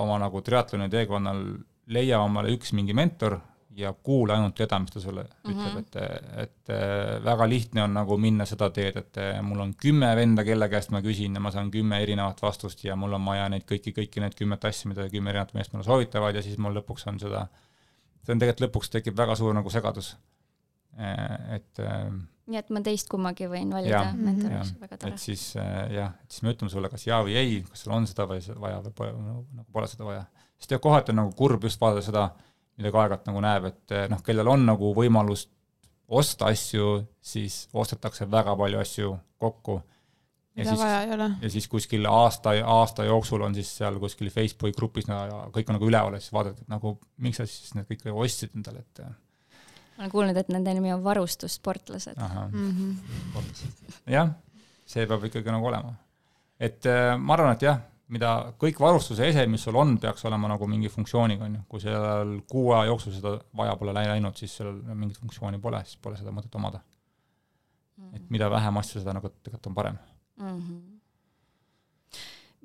oma 0.00 0.18
nagu 0.20 0.42
triatloni 0.44 0.90
teekonnal 0.92 1.42
leia 1.94 2.20
omale 2.24 2.52
üks 2.52 2.74
mingi 2.76 2.96
mentor 2.96 3.38
ja 3.74 3.90
kuula 3.92 4.36
ainult 4.36 4.54
teda, 4.54 4.78
mis 4.78 4.92
ta 4.92 5.00
sulle 5.00 5.24
mm 5.24 5.50
-hmm. 5.50 5.78
ütleb, 5.78 5.78
et, 5.78 5.96
et 6.42 6.70
äh, 6.70 7.24
väga 7.24 7.48
lihtne 7.48 7.82
on 7.82 7.94
nagu 7.94 8.18
minna 8.18 8.44
seda 8.46 8.68
teed, 8.70 8.96
et 8.96 9.16
äh, 9.16 9.40
mul 9.42 9.60
on 9.60 9.74
kümme 9.74 10.12
venda, 10.16 10.44
kelle 10.44 10.68
käest 10.68 10.90
ma 10.90 11.00
küsin 11.02 11.34
ja 11.34 11.40
ma 11.40 11.50
saan 11.50 11.70
kümme 11.70 12.02
erinevat 12.02 12.42
vastust 12.42 12.84
ja 12.84 12.96
mul 12.96 13.12
on 13.12 13.24
vaja 13.24 13.48
neid 13.48 13.64
kõiki, 13.64 13.96
kõiki 13.96 14.20
need 14.20 14.34
kümmet 14.34 14.64
asja, 14.64 14.88
mida 14.88 15.08
kümme 15.08 15.30
erinevat 15.30 15.54
meest 15.54 15.72
mulle 15.72 15.84
soovitavad 15.84 16.34
ja 16.34 16.42
siis 16.42 16.58
mul 16.58 16.76
lõpuks 16.76 17.08
on 17.08 17.18
seda, 17.18 17.46
see 18.22 18.32
on 18.32 18.38
tegelikult 18.38 18.68
lõpuks 18.68 18.90
tekib 18.90 19.16
väga 19.16 19.34
suur 19.34 19.54
nagu 19.54 19.70
segadus. 19.70 20.16
et 21.50 21.80
nii 22.50 22.60
et 22.60 22.70
ma 22.74 22.82
teist 22.84 23.08
kummagi 23.12 23.48
võin 23.48 23.72
valida 23.72 24.02
mentoriks, 24.16 24.74
väga 24.80 24.98
tore. 24.98 25.14
et 25.14 25.22
siis 25.22 25.44
äh, 25.60 25.94
jah, 25.94 26.12
et 26.24 26.34
siis 26.34 26.44
me 26.44 26.52
ütleme 26.52 26.72
sulle 26.72 26.90
kas 26.92 27.06
jaa 27.06 27.22
või 27.24 27.38
ei, 27.40 27.62
kas 27.68 27.84
sul 27.86 27.94
on 27.96 28.08
seda 28.10 28.26
või 28.28 28.42
vaja 28.66 28.82
või 28.84 28.96
pole, 28.98 29.14
nagu 29.22 29.66
pole 29.72 29.88
seda 29.90 30.08
vaja. 30.08 30.26
sest 30.58 30.76
jah, 30.76 30.82
kohati 30.84 31.14
on 31.14 31.22
nagu 31.22 31.32
kurb 31.38 31.64
just 31.64 31.80
vaadata 31.80 32.04
seda, 32.04 32.26
mida 32.76 32.92
ka 32.92 33.04
aeg-ajalt 33.04 33.30
nagu 33.30 33.44
näeb, 33.44 33.70
et 33.72 33.96
äh, 33.96 34.06
noh, 34.12 34.20
kellel 34.26 34.52
on 34.52 34.68
nagu 34.68 34.92
võimalus 34.96 35.48
osta 36.20 36.52
asju, 36.52 36.98
siis 37.24 37.64
ostetakse 37.72 38.28
väga 38.30 38.56
palju 38.60 38.80
asju 38.82 39.16
kokku. 39.40 39.80
mida 40.54 40.76
vaja 40.78 41.02
ei 41.02 41.12
ole. 41.16 41.30
ja 41.42 41.50
siis 41.50 41.66
kuskil 41.68 42.04
aasta, 42.06 42.52
aasta 42.76 43.08
jooksul 43.08 43.42
on 43.42 43.56
siis 43.56 43.72
seal 43.80 43.96
kuskil 43.98 44.30
Facebooki 44.30 44.76
grupis 44.76 45.08
no, 45.08 45.24
ja 45.26 45.44
kõik 45.54 45.70
on 45.70 45.80
nagu 45.80 45.88
üleval 45.88 46.14
ja 46.14 46.20
siis 46.20 46.36
vaadata, 46.36 46.60
et 46.60 46.70
nagu 46.76 46.98
miks 47.24 47.40
sa 47.40 47.48
siis 47.48 47.72
need 47.74 47.88
kõik 47.88 48.10
ostsid 48.12 48.52
endale, 48.54 48.84
et 48.84 49.06
ma 49.08 49.23
olen 49.98 50.10
kuulnud, 50.10 50.36
et 50.36 50.48
nende 50.52 50.74
nimi 50.74 50.92
on 50.92 51.04
varustussportlased. 51.04 52.18
Mm 52.52 52.70
-hmm. 52.70 53.42
jah, 54.06 54.30
see 54.86 55.06
peab 55.06 55.24
ikkagi 55.24 55.50
nagu 55.50 55.66
olema. 55.66 55.94
et 56.60 56.86
äh, 56.86 57.18
ma 57.18 57.34
arvan, 57.34 57.52
et 57.52 57.62
jah, 57.62 57.80
mida 58.08 58.54
kõik 58.58 58.80
varustuse 58.80 59.28
ese, 59.28 59.46
mis 59.46 59.62
sul 59.62 59.76
on, 59.76 59.98
peaks 59.98 60.24
olema 60.24 60.48
nagu 60.48 60.66
mingi 60.66 60.88
funktsiooniga, 60.88 61.44
on 61.44 61.54
ju, 61.54 61.60
kui 61.68 61.80
seal 61.80 62.40
kuu 62.48 62.72
aja 62.72 62.84
jooksul 62.84 63.12
seda 63.12 63.38
vaja 63.56 63.76
pole 63.76 63.94
läinud, 63.94 64.36
siis 64.36 64.56
seal 64.56 64.72
mingit 64.72 65.18
funktsiooni 65.18 65.58
pole, 65.58 65.84
siis 65.84 65.96
pole 65.96 66.16
seda 66.16 66.30
mõtet 66.30 66.54
omada 66.54 66.80
et 68.14 68.30
mida 68.30 68.50
vähem 68.50 68.80
asju, 68.80 69.00
seda 69.02 69.14
nagu 69.16 69.30
tegelikult 69.42 69.70
on 69.70 69.74
parem 69.74 69.96
mm. 70.40 70.58
-hmm 70.58 70.93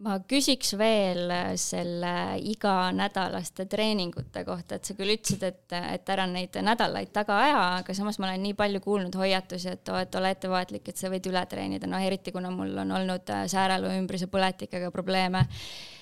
ma 0.04 0.16
küsiks 0.30 0.74
veel 0.80 1.32
äh, 1.34 1.50
selle 1.60 2.14
iganädalaste 2.48 3.66
treeningute 3.70 4.46
kohta, 4.48 4.78
et 4.78 4.88
sa 4.88 4.96
küll 4.98 5.14
ütlesid, 5.16 5.44
et, 5.44 5.76
et 5.76 6.14
ära 6.14 6.26
neid 6.30 6.56
nädalaid 6.64 7.12
taga 7.16 7.40
aja, 7.44 7.60
aga 7.82 7.96
samas 7.98 8.20
ma 8.20 8.30
olen 8.30 8.46
nii 8.48 8.56
palju 8.60 8.82
kuulnud 8.86 9.20
hoiatusi, 9.20 9.74
et, 9.76 9.94
et 10.02 10.18
ole 10.20 10.32
ettevaatlik, 10.36 10.88
et 10.88 11.00
sa 11.02 11.12
võid 11.12 11.28
üle 11.32 11.44
treenida, 11.52 11.90
noh 11.90 12.04
eriti 12.06 12.34
kuna 12.36 12.52
mul 12.54 12.78
on 12.86 12.96
olnud 13.02 13.36
äh, 13.36 13.46
säärelu 13.52 13.92
ümbruse 14.00 14.30
põletikega 14.32 14.92
probleeme. 14.96 15.44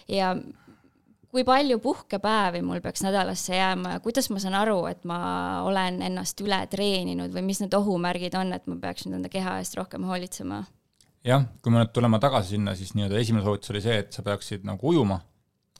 Ja 0.08 0.36
kui 1.34 1.44
palju 1.48 1.82
puhkepäevi 1.84 2.62
mul 2.66 2.80
peaks 2.86 3.04
nädalasse 3.06 3.58
jääma? 3.58 3.98
Ja 3.98 4.04
kuidas 4.04 4.30
ma 4.30 4.40
saan 4.44 4.56
aru, 4.62 4.80
et 4.92 5.04
ma 5.10 5.20
olen 5.68 6.02
ennast 6.06 6.42
üle 6.46 6.62
treeninud 6.72 7.34
või 7.34 7.50
mis 7.50 7.66
need 7.66 7.76
ohumärgid 7.78 8.38
on, 8.40 8.54
et 8.56 8.70
ma 8.70 8.78
peaks 8.82 9.08
nüüd 9.08 9.20
enda 9.20 9.34
keha 9.34 9.58
eest 9.64 9.76
rohkem 9.80 10.06
hoolitsema? 10.08 10.64
Jah, 11.28 11.48
kui 11.62 11.74
me 11.74 11.82
nüüd 11.82 11.92
tuleme 11.96 12.20
tagasi 12.24 12.56
sinna, 12.56 12.74
siis 12.78 12.94
nii-öelda 12.96 13.20
esimene 13.20 13.44
soovitus 13.46 13.74
oli 13.74 13.82
see, 13.84 13.98
et 14.04 14.16
sa 14.16 14.24
peaksid 14.26 14.66
nagu 14.68 14.92
ujuma, 14.92 15.20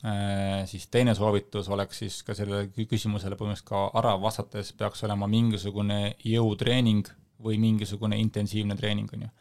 äh, 0.04 0.62
siis 0.70 0.86
teine 0.92 1.14
soovitus 1.16 1.70
oleks 1.72 2.02
siis 2.04 2.20
ka 2.26 2.36
sellele 2.36 2.68
küsimusele 2.76 3.38
põhimõtteliselt 3.38 3.70
ka 3.70 3.84
ära 4.00 4.14
vastates 4.20 4.72
peaks 4.78 5.04
olema 5.08 5.28
mingisugune 5.30 6.14
jõutreening 6.26 7.08
või 7.44 7.60
mingisugune 7.62 8.18
intensiivne 8.20 8.76
treening, 8.78 9.10
on 9.14 9.28
ju. 9.28 9.34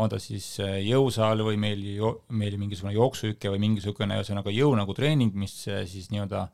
on 0.00 0.12
ta 0.12 0.20
siis 0.22 0.46
äh, 0.64 0.78
jõusaal 0.86 1.44
või 1.44 1.60
meil, 1.60 1.84
meil 2.28 2.56
mingisugune 2.60 2.94
jooksuhüke 2.96 3.52
või 3.52 3.64
mingisugune 3.66 4.20
ühesõnaga 4.20 4.54
jõu 4.54 4.72
nagu 4.78 4.96
treening, 4.96 5.34
mis 5.34 5.56
äh, 5.68 5.84
siis 5.90 6.08
nii-öelda 6.14 6.46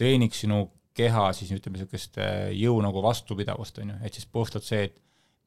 treeniks 0.00 0.42
sinu 0.42 0.66
keha 0.94 1.28
siis 1.34 1.50
ütleme, 1.54 1.78
niisugust 1.78 2.18
jõu 2.54 2.76
nagu 2.82 3.00
vastupidavust, 3.02 3.78
on 3.82 3.88
ju, 3.90 3.96
et 4.06 4.14
siis 4.14 4.26
puhtalt 4.30 4.66
see, 4.66 4.84
et 4.86 5.00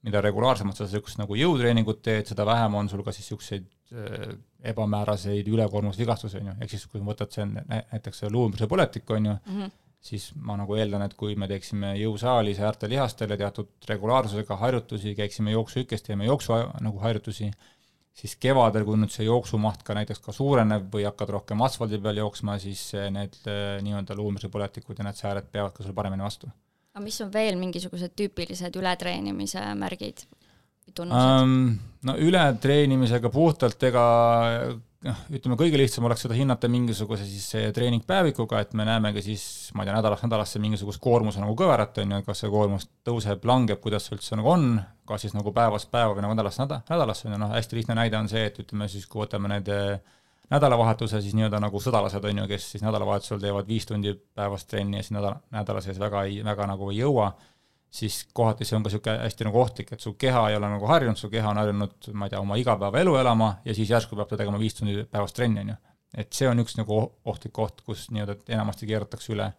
mida 0.08 0.22
regulaarsemalt 0.24 0.80
sa 0.80 0.88
niisugust 0.88 1.20
nagu 1.20 1.36
jõutreeningut 1.38 2.00
teed, 2.06 2.30
seda 2.32 2.46
vähem 2.48 2.78
on 2.80 2.90
sul 2.92 3.04
ka 3.06 3.14
siis 3.16 3.28
niisuguseid 3.28 3.68
äh, 3.94 4.38
ebamääraseid 4.72 5.48
ülekoormusvigastusi, 5.52 6.40
on 6.42 6.52
ju, 6.52 6.56
ehk 6.64 6.74
siis 6.74 6.88
kui 6.92 7.04
võtad 7.04 7.34
see 7.34 7.46
näiteks 7.48 8.24
see 8.24 8.32
luumbrise 8.34 8.70
põletik, 8.72 9.08
on 9.14 9.32
ju 9.32 9.36
mm, 9.36 9.62
-hmm. 9.62 9.72
siis 10.10 10.30
ma 10.36 10.58
nagu 10.60 10.76
eeldan, 10.76 11.06
et 11.06 11.16
kui 11.20 11.36
me 11.36 11.48
teeksime 11.48 11.94
jõusaalis 12.02 12.60
äärte 12.60 12.90
lihastele 12.90 13.38
teatud 13.38 13.90
regulaarsusega 13.90 14.60
harjutusi, 14.64 15.16
käiksime 15.16 15.56
jooksuhükes, 15.56 16.04
teeme 16.04 16.26
jooksu 16.26 16.58
nagu 16.82 17.00
harjutusi, 17.00 17.52
siis 18.18 18.36
kevadel, 18.36 18.86
kui 18.86 18.98
nüüd 18.98 19.14
see 19.14 19.28
jooksumaht 19.28 19.84
ka 19.84 19.94
näiteks 19.94 20.24
ka 20.24 20.34
suureneb 20.34 20.88
või 20.94 21.06
hakkad 21.06 21.30
rohkem 21.36 21.62
asfaldi 21.62 22.00
peal 22.02 22.24
jooksma, 22.24 22.58
siis 22.60 22.90
need 22.94 23.38
äh, 23.46 23.78
nii-öelda 23.86 24.16
luumbrise 24.16 24.50
põletikud 24.50 24.98
ja 24.98 25.10
need 25.10 25.20
sääred 25.20 25.52
peavad 25.52 25.76
ka 25.76 25.84
sul 25.84 25.94
paremini 25.94 26.26
vastu 26.26 26.50
aga 26.98 27.06
mis 27.06 27.22
on 27.22 27.30
veel 27.34 27.60
mingisugused 27.62 28.18
tüüpilised 28.18 28.82
ületreenimise 28.82 29.62
märgid 29.78 30.26
või 30.26 30.98
tunnused 30.98 31.46
um,? 31.46 31.78
no 32.08 32.18
ületreenimisega 32.18 33.30
puhtalt 33.34 33.84
ega 33.86 34.04
noh, 35.06 35.22
ütleme 35.30 35.58
kõige 35.60 35.78
lihtsam 35.78 36.08
oleks 36.10 36.26
seda 36.26 36.38
hinnata 36.38 36.70
mingisuguse 36.72 37.26
siis 37.28 37.46
treeningpäevikuga, 37.76 38.64
et 38.64 38.74
me 38.78 38.88
näemegi 38.88 39.24
siis, 39.30 39.46
ma 39.78 39.84
ei 39.84 39.92
tea, 39.92 39.98
nädalast 40.00 40.26
nädalasse 40.26 40.62
mingisugust 40.64 41.02
koormuse 41.04 41.42
nagu 41.44 41.54
kõverat, 41.60 42.02
on 42.02 42.18
ju, 42.18 42.22
kas 42.26 42.42
see 42.44 42.54
koormus 42.54 42.90
tõuseb, 43.08 43.46
langeb, 43.46 43.82
kuidas 43.84 44.08
see 44.08 44.18
üldse 44.18 44.40
nagu 44.40 44.54
on, 44.56 44.70
kas 45.10 45.26
siis 45.26 45.38
nagu 45.38 45.54
päevast 45.54 45.92
päeva 45.94 46.16
või 46.18 46.26
nagu 46.26 46.38
nädalast 46.38 46.64
nädalasse, 46.66 47.28
on 47.30 47.38
ju, 47.38 47.42
noh, 47.46 47.54
hästi 47.54 47.78
lihtne 47.78 47.98
näide 48.02 48.18
on 48.20 48.32
see, 48.32 48.48
et 48.50 48.58
ütleme 48.64 48.90
siis, 48.92 49.06
kui 49.10 49.22
võtame 49.26 49.54
need 49.54 49.70
äh, 49.74 50.00
nädalavahetuse 50.50 51.22
siis 51.22 51.36
nii-öelda 51.36 51.60
nagu 51.60 51.82
sõdalased, 51.84 52.24
on 52.30 52.42
ju, 52.42 52.48
kes 52.48 52.72
siis 52.74 52.84
nädalavahetusel 52.86 53.42
teevad 53.42 53.68
viis 53.68 53.86
tundi 53.86 54.14
päevast 54.16 54.70
trenni 54.72 55.00
ja 55.00 55.04
siis 55.04 55.16
nädala, 55.18 55.42
nädala 55.52 55.84
sees 55.84 56.00
väga 56.00 56.24
ei, 56.28 56.40
väga 56.46 56.68
nagu 56.72 56.90
ei 56.92 57.02
jõua, 57.02 57.32
siis 58.00 58.22
kohati 58.34 58.66
see 58.68 58.78
on 58.78 58.86
ka 58.86 58.92
niisugune 58.92 59.18
hästi 59.24 59.48
nagu 59.48 59.62
ohtlik, 59.62 59.92
et 59.96 60.04
su 60.04 60.14
keha 60.20 60.48
ei 60.50 60.58
ole 60.60 60.72
nagu 60.72 60.88
harjunud, 60.88 61.20
su 61.20 61.30
keha 61.34 61.52
on 61.52 61.62
harjunud, 61.62 62.10
ma 62.14 62.28
ei 62.28 62.34
tea, 62.34 62.42
oma 62.44 62.60
igapäevaelu 62.62 63.16
elama 63.20 63.54
ja 63.66 63.76
siis 63.76 63.92
järsku 63.92 64.16
peab 64.16 64.32
ta 64.32 64.40
tegema 64.40 64.60
viis 64.60 64.76
tundi 64.80 65.04
päevast 65.04 65.36
trenni, 65.36 65.66
on 65.66 65.74
ju. 65.74 65.78
et 66.24 66.34
see 66.34 66.48
on 66.50 66.64
üks 66.64 66.78
nagu 66.80 67.02
ohtlik 67.26 67.54
koht, 67.54 67.82
kus 67.86 68.08
nii-öelda 68.12 68.40
enamasti 68.48 68.88
keeratakse 68.88 69.34
üle 69.36 69.52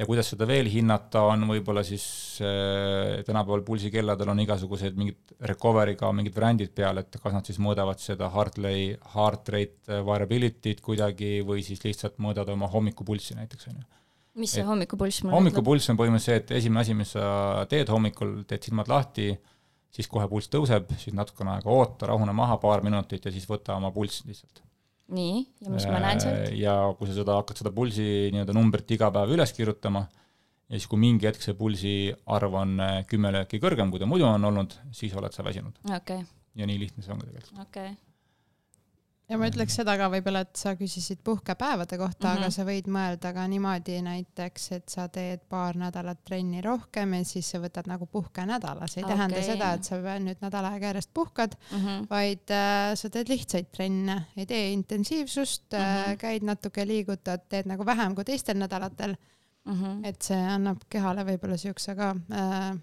ja 0.00 0.06
kuidas 0.08 0.30
seda 0.32 0.46
veel 0.48 0.68
hinnata, 0.72 1.22
on 1.28 1.44
võib-olla 1.50 1.82
siis 1.84 2.04
äh, 2.44 3.20
tänapäeval 3.26 3.62
pulsikelladel 3.66 4.32
on 4.32 4.40
igasugused 4.46 4.96
mingid 4.96 5.34
recovery'ga 5.50 6.10
mingid 6.16 6.36
variandid 6.36 6.72
peal, 6.76 7.02
et 7.02 7.18
kas 7.20 7.36
nad 7.36 7.48
siis 7.48 7.60
mõõdavad 7.62 8.00
seda 8.00 8.30
heart 8.32 8.60
rate, 8.64 8.96
heart 9.14 9.52
rate 9.54 10.00
variability't 10.06 10.80
kuidagi 10.84 11.40
või 11.46 11.64
siis 11.66 11.84
lihtsalt 11.84 12.16
mõõdavad 12.22 12.54
oma 12.56 12.70
hommikupulssi 12.72 13.36
näiteks, 13.38 13.68
on 13.68 13.82
ju. 13.82 13.86
mis 14.40 14.56
see 14.56 14.64
hommikupulss 14.64 15.26
mul 15.26 15.36
hommikupulss 15.36 15.92
on 15.92 16.00
põhimõtteliselt 16.00 16.48
see, 16.48 16.56
et 16.56 16.62
esimene 16.62 16.84
asi, 16.86 16.96
mis 16.96 17.14
sa 17.18 17.66
teed 17.68 17.92
hommikul, 17.92 18.40
teed 18.48 18.70
silmad 18.70 18.88
lahti, 18.88 19.34
siis 19.92 20.08
kohe 20.08 20.28
pulss 20.32 20.48
tõuseb, 20.52 20.96
siis 21.02 21.16
natukene 21.18 21.58
aega 21.58 21.72
oota, 21.74 22.08
rahune 22.14 22.32
maha 22.36 22.56
paar 22.62 22.86
minutit 22.86 23.26
ja 23.26 23.34
siis 23.34 23.48
võta 23.50 23.76
oma 23.76 23.92
pulss 23.92 24.24
lihtsalt 24.24 24.64
nii, 25.14 25.44
ja 25.64 25.72
mis 25.74 25.86
ma 25.90 26.02
näen 26.02 26.22
sealt? 26.22 26.48
Äh, 26.48 26.58
ja 26.62 26.74
kui 26.98 27.10
sa 27.10 27.16
seda, 27.18 27.38
hakkad 27.40 27.62
seda 27.62 27.74
pulsi 27.74 28.04
nii-öelda 28.34 28.56
numbrit 28.56 28.96
iga 28.96 29.10
päev 29.14 29.34
üles 29.36 29.54
kirjutama, 29.56 30.04
ja 30.68 30.76
siis, 30.76 30.88
kui 30.90 31.00
mingi 31.02 31.28
hetk 31.28 31.42
see 31.44 31.56
pulsi 31.58 31.94
arv 32.36 32.60
on 32.62 32.76
äh, 32.84 33.00
kümme 33.10 33.32
lööki 33.34 33.62
kõrgem, 33.62 33.92
kui 33.92 34.02
ta 34.02 34.10
muidu 34.10 34.28
on 34.28 34.50
olnud, 34.52 34.76
siis 34.96 35.16
oled 35.18 35.34
sa 35.34 35.46
väsinud 35.46 35.82
okay.. 35.90 36.22
ja 36.58 36.68
nii 36.70 36.78
lihtne 36.84 37.06
see 37.06 37.16
ongi 37.16 37.28
tegelikult. 37.30 37.66
okei 37.66 37.90
okay 37.90 38.09
ja 39.30 39.38
ma 39.38 39.48
ütleks 39.50 39.76
seda 39.78 39.94
ka 39.98 40.08
võib-olla, 40.12 40.42
et 40.44 40.58
sa 40.58 40.72
küsisid 40.78 41.20
puhkepäevade 41.24 41.98
kohta 42.00 42.26
mm, 42.26 42.30
-hmm. 42.30 42.38
aga 42.38 42.48
mhm. 42.48 42.54
sa 42.56 42.66
võid 42.66 42.90
mõelda 42.96 43.32
ka 43.36 43.46
niimoodi 43.52 43.98
näiteks, 44.06 44.66
et 44.76 44.88
sa 44.90 45.06
teed 45.08 45.44
paar 45.48 45.78
nädalat 45.78 46.22
trenni 46.26 46.62
rohkem 46.64 47.14
ja 47.14 47.24
siis 47.24 47.50
sa 47.50 47.60
võtad 47.62 47.88
nagu 47.90 48.06
puhkenädala, 48.06 48.88
see 48.90 49.02
ei 49.02 49.04
okay. 49.04 49.16
tähenda 49.16 49.42
seda, 49.46 49.72
et 49.78 49.84
sa 49.84 50.00
nüüd 50.26 50.42
nädal 50.42 50.70
aega 50.72 50.92
järjest 50.92 51.10
puhkad 51.14 51.56
mm, 51.56 51.78
-hmm. 51.78 52.06
vaid 52.10 52.54
äh, 52.56 52.94
sa 52.94 53.10
teed 53.10 53.28
lihtsaid 53.28 53.70
trenne, 53.72 54.24
ei 54.36 54.46
tee 54.46 54.72
intensiivsust 54.72 55.72
mm, 55.72 55.78
-hmm. 55.78 56.12
äh, 56.12 56.16
käid 56.18 56.42
natuke, 56.42 56.86
liigutad, 56.86 57.46
teed 57.48 57.66
nagu 57.66 57.86
vähem 57.86 58.14
kui 58.14 58.24
teistel 58.24 58.58
nädalatel 58.58 59.16
mm. 59.64 59.72
-hmm. 59.72 60.06
et 60.06 60.22
see 60.22 60.40
annab 60.56 60.82
kehale 60.88 61.24
võib-olla 61.24 61.56
siukse 61.56 61.94
ka 61.94 62.16
äh, 62.32 62.78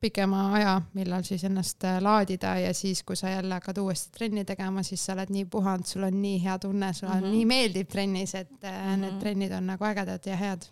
pikema 0.00 0.52
aja, 0.54 0.74
millal 0.94 1.24
siis 1.26 1.44
ennast 1.44 1.84
äh, 1.84 1.98
laadida 2.02 2.54
ja 2.62 2.72
siis, 2.74 3.02
kui 3.02 3.16
sa 3.16 3.30
jälle 3.32 3.54
hakkad 3.54 3.78
uuesti 3.82 4.12
trenni 4.18 4.44
tegema, 4.44 4.82
siis 4.86 5.04
sa 5.06 5.16
oled 5.16 5.32
nii 5.34 5.44
puhanud, 5.50 5.86
sul 5.86 6.06
on 6.06 6.20
nii 6.22 6.42
hea 6.44 6.58
tunne, 6.58 6.92
sulle 6.92 7.14
mm 7.14 7.20
-hmm. 7.20 7.36
nii 7.36 7.46
meeldib 7.46 7.88
trennis, 7.88 8.34
et 8.34 8.50
mm 8.50 8.68
-hmm. 8.68 9.00
need 9.00 9.20
trennid 9.20 9.52
on 9.52 9.66
nagu 9.66 9.84
ägedad 9.84 10.26
ja 10.26 10.36
head 10.36 10.68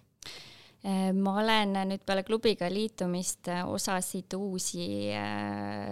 ma 1.12 1.32
olen 1.40 1.72
nüüd 1.88 2.02
peale 2.06 2.22
klubiga 2.22 2.68
liitumist 2.70 3.48
osasid 3.66 4.34
uusi 4.36 5.10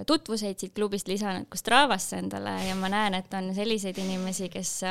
tutvuseid 0.07 0.59
siit 0.59 0.75
klubist 0.75 1.09
lisanud 1.09 1.49
ka 1.49 1.59
Stravasse 1.59 2.17
endale 2.17 2.53
ja 2.69 2.75
ma 2.75 2.89
näen, 2.89 3.15
et 3.15 3.35
on 3.35 3.55
selliseid 3.55 3.99
inimesi, 3.99 4.49
kes 4.49 4.85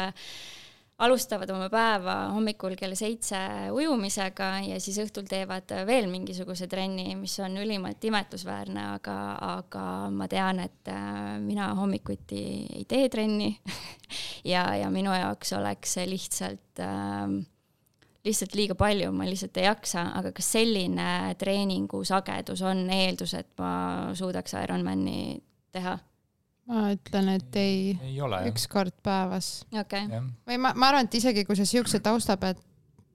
alustavad 1.04 1.50
oma 1.54 1.68
päeva 1.72 2.16
hommikul 2.34 2.76
kell 2.80 2.96
seitse 2.98 3.38
ujumisega 3.76 4.50
ja 4.70 4.80
siis 4.84 5.00
õhtul 5.04 5.28
teevad 5.30 5.72
veel 5.88 6.08
mingisuguse 6.12 6.68
trenni, 6.72 7.13
mis 7.20 7.36
on 7.44 7.58
ülimalt 7.62 8.04
imetlusväärne, 8.08 8.86
aga, 8.98 9.18
aga 9.60 9.86
ma 10.13 10.28
tean, 10.32 10.62
et 10.63 10.92
äh, 10.92 11.39
mina 11.44 11.72
hommikuti 11.80 12.44
ei 12.80 12.86
tee 12.89 13.10
trenni 13.13 13.52
ja, 14.54 14.68
ja 14.80 14.92
minu 14.94 15.13
jaoks 15.16 15.56
oleks 15.60 15.98
see 15.98 16.08
lihtsalt 16.10 16.84
äh, 16.84 17.42
lihtsalt 18.24 18.56
liiga 18.56 18.76
palju, 18.80 19.12
ma 19.16 19.28
lihtsalt 19.28 19.60
ei 19.60 19.68
jaksa, 19.68 20.08
aga 20.20 20.32
kas 20.36 20.54
selline 20.56 21.36
treeningu 21.39 22.04
sagedus 22.08 22.63
on 22.66 22.86
eeldus, 22.94 23.36
et 23.39 23.52
ma 23.60 23.74
suudaks 24.16 24.56
Ironmani 24.63 25.20
teha? 25.74 25.98
Ma 26.69 26.86
ütlen, 26.93 27.34
et 27.36 27.58
ei, 27.60 27.97
ei 28.08 28.21
ole, 28.23 28.39
üks 28.52 28.67
kord 28.71 28.95
päevas. 29.04 29.63
Okay.. 29.84 30.08
või 30.47 30.62
ma, 30.62 30.73
ma 30.78 30.91
arvan, 30.91 31.10
et 31.10 31.19
isegi 31.19 31.43
kui 31.47 31.60
sa 31.60 31.67
siukse 31.67 31.99
tausta 32.04 32.38
pealt 32.39 32.62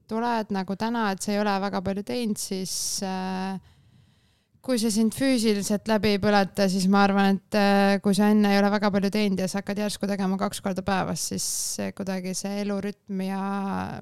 tuled 0.09 0.53
nagu 0.55 0.77
täna, 0.81 1.11
et 1.13 1.25
sa 1.25 1.35
ei 1.35 1.41
ole 1.41 1.55
väga 1.63 1.83
palju 1.85 2.05
teinud, 2.09 2.41
siis 2.41 2.73
äh, 3.05 3.59
kui 4.65 4.81
see 4.81 4.93
sind 4.93 5.17
füüsiliselt 5.17 5.89
läbi 5.89 6.15
ei 6.17 6.21
põleta, 6.23 6.69
siis 6.69 6.89
ma 6.93 7.05
arvan, 7.07 7.39
et 7.39 7.59
äh, 7.59 7.97
kui 8.05 8.17
sa 8.17 8.31
enne 8.33 8.53
ei 8.53 8.61
ole 8.61 8.73
väga 8.73 8.91
palju 8.95 9.13
teinud 9.15 9.41
ja 9.41 9.49
sa 9.49 9.63
hakkad 9.63 9.81
järsku 9.85 10.09
tegema 10.11 10.41
kaks 10.41 10.63
korda 10.65 10.85
päevas, 10.85 11.29
siis 11.33 11.49
kuidagi 11.97 12.35
see 12.37 12.63
elurütm 12.65 13.25
ja 13.25 13.43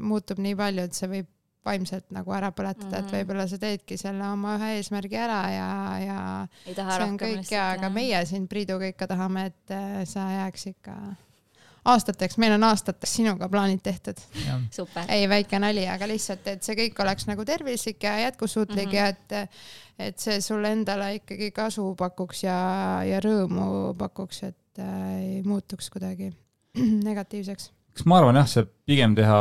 muutub 0.02 0.42
nii 0.42 0.58
palju, 0.58 0.86
et 0.86 0.98
see 0.98 1.10
võib 1.10 1.32
vaimselt 1.66 2.10
nagu 2.14 2.32
ära 2.32 2.52
põletada 2.54 2.86
mm, 2.86 2.94
-hmm. 2.94 3.04
et 3.04 3.10
mhm. 3.10 3.18
võib-olla 3.18 3.48
sa 3.50 3.58
teedki 3.58 3.98
selle 4.00 4.30
oma 4.30 4.56
ühe 4.60 4.72
eesmärgi 4.78 5.20
ära 5.20 5.42
ja, 5.50 5.68
ja 6.04 6.18
see 6.64 7.04
on 7.04 7.18
kõik 7.20 7.52
ja, 7.52 7.70
aga 7.76 7.90
meie 7.92 8.24
siin 8.26 8.48
Priiduga 8.48 8.90
ikka 8.92 9.10
tahame, 9.10 9.48
et 9.50 9.74
äh, 9.74 10.02
sa 10.08 10.28
jääks 10.30 10.68
ikka 10.72 10.96
aastateks, 11.86 12.38
meil 12.42 12.54
on 12.56 12.64
aastateks 12.66 13.16
sinuga 13.18 13.48
plaanid 13.48 13.82
tehtud. 13.84 14.20
ei, 15.08 15.28
väike 15.28 15.58
nali, 15.62 15.86
aga 15.88 16.08
lihtsalt, 16.10 16.46
et 16.50 16.66
see 16.66 16.76
kõik 16.78 17.02
oleks 17.04 17.28
nagu 17.30 17.44
tervislik 17.46 18.02
ja 18.02 18.18
jätkusuutlik 18.26 18.88
mm 18.88 18.92
-hmm. 18.92 18.94
ja 18.94 19.06
et, 19.06 19.50
et 20.10 20.18
see 20.18 20.40
sulle 20.40 20.72
endale 20.72 21.14
ikkagi 21.20 21.50
kasu 21.50 21.94
pakuks 21.98 22.44
ja, 22.44 22.58
ja 23.06 23.20
rõõmu 23.20 23.94
pakuks, 23.98 24.42
et 24.42 24.78
äh, 24.78 25.14
ei 25.20 25.42
muutuks 25.42 25.90
kuidagi 25.90 26.32
negatiivseks. 27.08 27.72
eks 27.90 28.04
ma 28.04 28.18
arvan 28.18 28.36
jah, 28.36 28.48
see 28.48 28.66
pigem 28.86 29.14
teha 29.14 29.40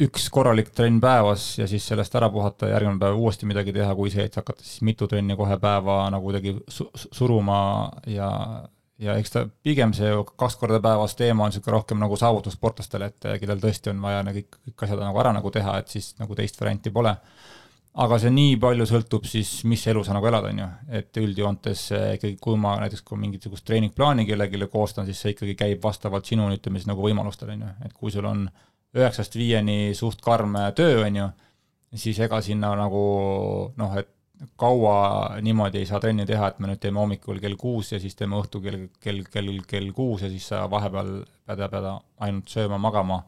üks 0.00 0.28
korralik 0.32 0.70
trenn 0.72 1.00
päevas 1.02 1.44
ja 1.58 1.66
siis 1.68 1.84
sellest 1.88 2.14
ära 2.16 2.28
puhata 2.32 2.68
ja 2.68 2.76
järgmine 2.76 3.00
päev 3.00 3.18
uuesti 3.20 3.48
midagi 3.48 3.74
teha, 3.76 3.94
kui 3.96 4.10
see, 4.12 4.24
et 4.28 4.36
hakata 4.38 4.64
siis 4.64 4.80
mitu 4.86 5.08
trenni 5.08 5.36
kohe 5.36 5.58
päeva 5.60 6.04
nagu 6.12 6.28
kuidagi 6.28 6.54
su 6.72 6.88
suruma 6.94 7.58
ja, 8.08 8.30
ja 9.02 9.16
eks 9.20 9.34
ta 9.34 9.44
pigem 9.64 9.92
see 9.96 10.12
kaks 10.32 10.56
korda 10.60 10.80
päevas 10.84 11.16
teema 11.18 11.44
on 11.44 11.52
niisugune 11.52 11.76
rohkem 11.76 12.00
nagu 12.00 12.16
saavutussportlastele, 12.20 13.10
et 13.12 13.28
kellel 13.42 13.60
tõesti 13.60 13.92
on 13.92 14.00
vaja 14.04 14.22
kõik, 14.30 14.60
kõik 14.68 14.86
asjad 14.86 15.04
nagu 15.04 15.24
ära 15.24 15.34
nagu 15.36 15.52
teha, 15.52 15.76
et 15.82 15.92
siis 15.92 16.14
nagu 16.22 16.38
teist 16.38 16.60
varianti 16.60 16.94
pole. 16.94 17.16
aga 17.92 18.16
see 18.18 18.30
nii 18.32 18.56
palju 18.56 18.86
sõltub 18.88 19.26
siis, 19.28 19.48
mis 19.68 19.82
elu 19.86 20.00
sa 20.04 20.14
nagu 20.16 20.24
elad, 20.26 20.46
on 20.48 20.58
ju, 20.62 20.68
et 20.96 21.18
üldjoontes 21.20 21.90
ikkagi, 22.14 22.38
kui 22.40 22.56
ma 22.56 22.78
näiteks, 22.80 23.02
kui 23.04 23.18
mingisugust 23.20 23.66
treeningplaani 23.68 24.24
kellelegi 24.24 24.68
koostan, 24.72 25.04
siis 25.04 25.20
see 25.20 25.34
ikkagi 25.34 25.54
käib 25.54 25.82
vastavalt 25.84 26.24
sinu, 26.24 26.48
ütleme 26.54 26.80
siis 26.80 26.88
nagu 26.88 27.04
võimalustele, 27.04 27.58
on 27.58 27.66
ju, 27.66 27.74
et 27.84 27.92
kui 27.92 28.14
sul 28.14 28.24
on 28.24 28.46
üheksast 28.96 29.36
viieni 29.36 29.94
suht 29.96 30.20
karm 30.24 30.56
töö, 30.76 31.04
on 31.06 31.16
ju, 31.16 31.28
siis 32.04 32.18
ega 32.24 32.40
sinna 32.44 32.72
nagu 32.78 33.04
noh, 33.76 33.94
et 33.98 34.10
kaua 34.58 35.36
niimoodi 35.44 35.82
ei 35.82 35.86
saa 35.86 36.00
trenni 36.02 36.26
teha, 36.26 36.48
et 36.50 36.58
me 36.58 36.70
nüüd 36.70 36.80
teeme 36.82 36.98
hommikul 36.98 37.38
kell 37.42 37.54
kuus 37.60 37.92
ja 37.92 38.00
siis 38.02 38.16
teeme 38.18 38.40
õhtul 38.40 38.64
kell, 38.64 38.88
kell, 39.00 39.22
kell, 39.30 39.52
kell 39.68 39.92
kuus 39.94 40.24
ja 40.26 40.30
siis 40.32 40.48
sa 40.50 40.64
vahepeal 40.70 41.12
pead, 41.46 41.62
pead 41.70 41.88
ainult 42.26 42.50
sööma, 42.50 42.80
magama, 42.82 43.20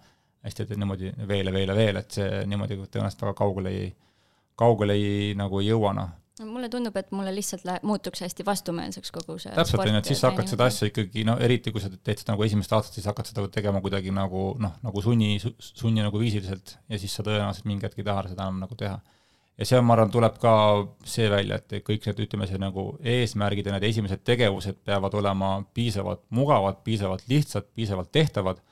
hästi, 0.45 0.67
et 0.67 0.75
niimoodi 0.81 1.13
veel 1.29 1.51
ja 1.51 1.55
veel 1.55 1.71
ja 1.71 1.79
veel, 1.79 2.01
et 2.03 2.19
see 2.19 2.43
niimoodi 2.51 2.81
tõenäoliselt 2.83 3.25
väga 3.29 3.39
kaugele 3.39 3.75
ei, 3.79 3.89
kaugele 4.59 4.99
ei 4.99 5.33
nagu 5.39 5.63
ei 5.63 5.71
jõua, 5.71 5.95
noh 5.97 6.13
mulle 6.49 6.69
tundub, 6.73 6.97
et 6.97 7.11
mulle 7.15 7.33
lihtsalt 7.35 7.65
läheb, 7.69 7.85
muutuks 7.87 8.23
hästi 8.25 8.45
vastumeelseks 8.47 9.13
kogu 9.15 9.37
see 9.43 9.55
täpselt, 9.55 9.83
on 9.83 9.91
ju, 9.91 10.01
et 10.01 10.11
siis 10.11 10.21
sa 10.23 10.31
hakkad 10.31 10.51
seda 10.51 10.69
asja 10.71 10.89
ikkagi 10.91 11.25
no 11.29 11.37
eriti, 11.43 11.73
kui 11.75 11.83
sa 11.83 11.91
teed 11.93 12.21
seda 12.21 12.35
nagu 12.35 12.45
esimest 12.47 12.75
aastat, 12.77 12.99
siis 12.99 13.09
hakkad 13.11 13.31
seda 13.31 13.47
tegema 13.55 13.81
kuidagi 13.85 14.13
nagu 14.15 14.45
noh, 14.63 14.77
nagu 14.85 15.05
sunni, 15.05 15.37
sunni 15.41 16.05
nagu 16.05 16.21
viisiliselt 16.21 16.77
ja 16.91 17.01
siis 17.01 17.17
sa 17.17 17.25
tõenäoliselt 17.27 17.69
mingi 17.71 17.89
hetk 17.89 18.01
ei 18.01 18.09
taha 18.09 18.27
seda 18.31 18.47
enam 18.47 18.63
nagu 18.65 18.79
teha. 18.81 18.99
ja 19.59 19.69
seal, 19.71 19.83
ma 19.87 19.97
arvan, 19.97 20.13
tuleb 20.15 20.39
ka 20.43 20.55
see 21.09 21.31
välja, 21.31 21.61
et 21.61 21.79
kõik 21.87 22.07
need, 22.09 22.23
ütleme, 22.27 22.49
see 22.51 22.61
nagu 22.63 22.87
eesmärgid 23.15 23.71
ja 23.71 23.77
need 23.77 23.89
esimesed 23.91 24.25
tegevused 24.27 24.83
peavad 24.85 25.15
olema 25.15 25.57
piisavalt 25.75 26.25
mugavad, 26.35 26.83
piisavalt 26.87 27.27
lihtsad, 27.31 27.71
piisavalt 27.75 28.11
tehtavad. 28.13 28.63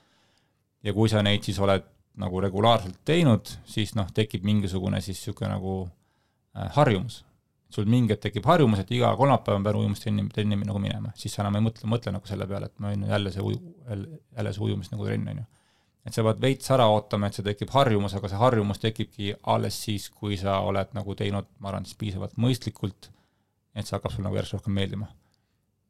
Ja 0.83 0.91
kui 0.91 1.07
sa 1.07 1.21
neid 1.23 1.45
siis 1.47 1.59
oled 1.63 1.85
nagu 2.19 2.41
regulaarselt 2.43 2.99
teinud, 3.07 3.47
siis 3.65 3.95
noh, 3.95 4.09
tekib 4.13 4.43
mingisugune 4.43 4.99
siis 5.01 5.21
niisugune 5.21 5.53
nagu 5.55 5.77
äh, 5.87 6.67
harjumus 6.75 7.23
sul 7.73 7.89
mingi 7.89 8.13
hetk 8.13 8.27
tekib 8.27 8.45
harjumus, 8.47 8.83
et 8.83 8.91
iga 8.93 9.09
kolmapäev 9.17 9.57
ma 9.57 9.65
pean 9.67 9.79
ujumistrenni, 9.81 10.27
trenni 10.33 10.59
nagu 10.61 10.81
minema, 10.81 11.13
siis 11.17 11.33
sa 11.33 11.41
enam 11.43 11.57
ei 11.57 11.65
mõtle, 11.65 11.89
mõtle 11.89 12.13
nagu 12.13 12.29
selle 12.29 12.47
peale, 12.49 12.69
et 12.69 12.83
ma 12.83 12.91
võin 12.91 13.05
jälle 13.09 13.33
see 13.33 13.45
uju, 13.49 13.59
jälle, 13.89 14.53
see 14.53 14.65
ujumist 14.67 14.93
nagu 14.93 15.07
trenn, 15.07 15.31
on 15.31 15.41
ju. 15.41 15.45
et 16.05 16.17
sa 16.17 16.25
pead 16.27 16.43
veits 16.43 16.69
ära 16.75 16.85
ootama, 16.91 17.29
et 17.29 17.39
see 17.39 17.47
tekib 17.47 17.73
harjumus, 17.73 18.13
aga 18.19 18.29
see 18.29 18.41
harjumus 18.41 18.83
tekibki 18.83 19.31
alles 19.55 19.79
siis, 19.87 20.09
kui 20.13 20.37
sa 20.39 20.59
oled 20.67 20.93
nagu 20.97 21.15
teinud, 21.17 21.49
ma 21.59 21.71
arvan, 21.71 21.87
siis 21.89 21.97
piisavalt 21.99 22.37
mõistlikult, 22.45 23.09
et 23.73 23.87
see 23.87 23.97
hakkab 23.97 24.13
sulle 24.13 24.27
nagu 24.27 24.37
järjest 24.37 24.59
rohkem 24.59 24.77
meeldima. 24.77 25.09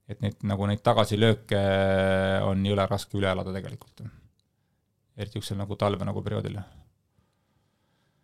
et 0.08 0.19
neid, 0.22 0.39
nagu 0.43 0.65
neid 0.67 0.82
tagasilööke 0.84 1.60
on 2.43 2.63
jõle 2.67 2.88
raske 2.88 3.17
üle 3.17 3.30
elada 3.32 3.54
tegelikult. 3.56 4.06
eriti 5.17 5.38
niisugusel 5.38 5.60
nagu 5.60 5.76
talve 5.76 6.06
nagu 6.06 6.24
perioodil 6.24 6.58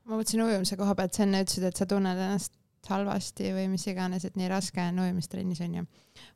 ma 0.09 0.17
mõtlesin 0.17 0.41
ujumise 0.41 0.77
koha 0.77 0.95
pealt, 0.97 1.13
sa 1.13 1.23
enne 1.23 1.43
ütlesid, 1.43 1.67
et 1.69 1.77
sa 1.77 1.85
tunned 1.85 2.17
ennast 2.17 2.55
halvasti 2.87 3.51
või 3.53 3.67
mis 3.73 3.85
iganes, 3.87 4.25
et 4.25 4.35
nii 4.39 4.49
raske 4.51 4.81
on 4.81 4.99
ujumistrennis 5.03 5.61
onju. 5.61 5.85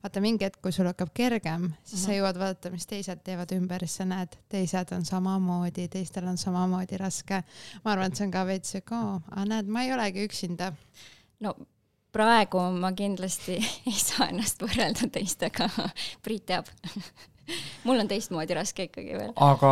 vaata 0.03 0.21
mingi 0.23 0.45
hetk, 0.45 0.61
kui 0.61 0.71
sul 0.71 0.87
hakkab 0.87 1.13
kergem, 1.13 1.69
siis 1.83 1.93
uh 1.93 1.97
-huh. 1.97 2.05
sa 2.05 2.11
mhm. 2.11 2.17
jõuad 2.17 2.39
vaadata, 2.39 2.71
mis 2.71 2.85
teised 2.85 3.23
teevad 3.23 3.51
ümber, 3.51 3.79
siis 3.79 3.95
sa 3.95 4.05
näed, 4.05 4.37
teised 4.49 4.91
on 4.91 5.05
samamoodi, 5.05 5.87
teistel 5.87 6.27
on 6.27 6.37
samamoodi 6.37 6.97
raske. 6.97 7.43
ma 7.85 7.91
arvan, 7.91 8.07
et 8.07 8.15
see 8.15 8.25
on 8.25 8.31
ka 8.31 8.45
veits 8.45 8.71
siuke, 8.71 8.95
aga 9.31 9.45
näed, 9.45 9.67
ma 9.67 9.83
ei 9.83 9.93
olegi 9.93 10.25
üksinda. 10.27 10.73
no 11.39 11.55
praegu 12.11 12.59
ma 12.71 12.91
kindlasti 12.91 13.57
ei 13.89 13.97
saa 13.97 14.27
ennast 14.27 14.61
võrrelda 14.61 15.09
teistega. 15.11 15.69
Priit 16.21 16.45
teab 16.45 16.65
mul 17.87 17.99
on 17.99 18.09
teistmoodi 18.09 18.55
raske 18.55 18.87
ikkagi 18.87 19.15
veel. 19.17 19.31
aga 19.43 19.71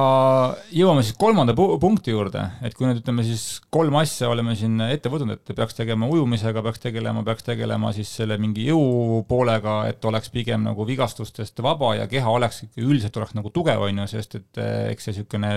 jõuame 0.76 1.04
siis 1.06 1.18
kolmanda 1.20 1.56
pu 1.58 1.68
punkti 1.82 2.14
juurde, 2.14 2.44
et 2.66 2.76
kui 2.78 2.88
nüüd 2.88 3.02
ütleme 3.02 3.26
siis 3.28 3.62
kolm 3.74 3.96
asja 4.02 4.30
oleme 4.32 4.56
siin 4.60 4.80
ette 4.90 5.12
võtnud, 5.12 5.40
et 5.40 5.56
peaks 5.58 5.78
tegema 5.78 6.10
ujumisega, 6.12 6.64
peaks 6.66 6.84
tegelema, 6.84 7.24
peaks 7.28 7.48
tegelema 7.48 7.94
siis 7.96 8.12
selle 8.22 8.38
mingi 8.42 8.68
jõupoolega, 8.68 9.78
et 9.92 10.10
oleks 10.10 10.34
pigem 10.34 10.66
nagu 10.68 10.88
vigastustest 10.88 11.64
vaba 11.64 11.96
ja 12.00 12.10
keha 12.12 12.36
oleks 12.36 12.66
üldiselt 12.76 13.22
oleks 13.22 13.38
nagu 13.38 13.54
tugev, 13.54 13.88
on 13.88 14.04
ju, 14.04 14.10
sest 14.16 14.40
et 14.42 14.62
eh, 14.62 14.92
eks 14.92 15.08
see 15.08 15.16
niisugune 15.16 15.56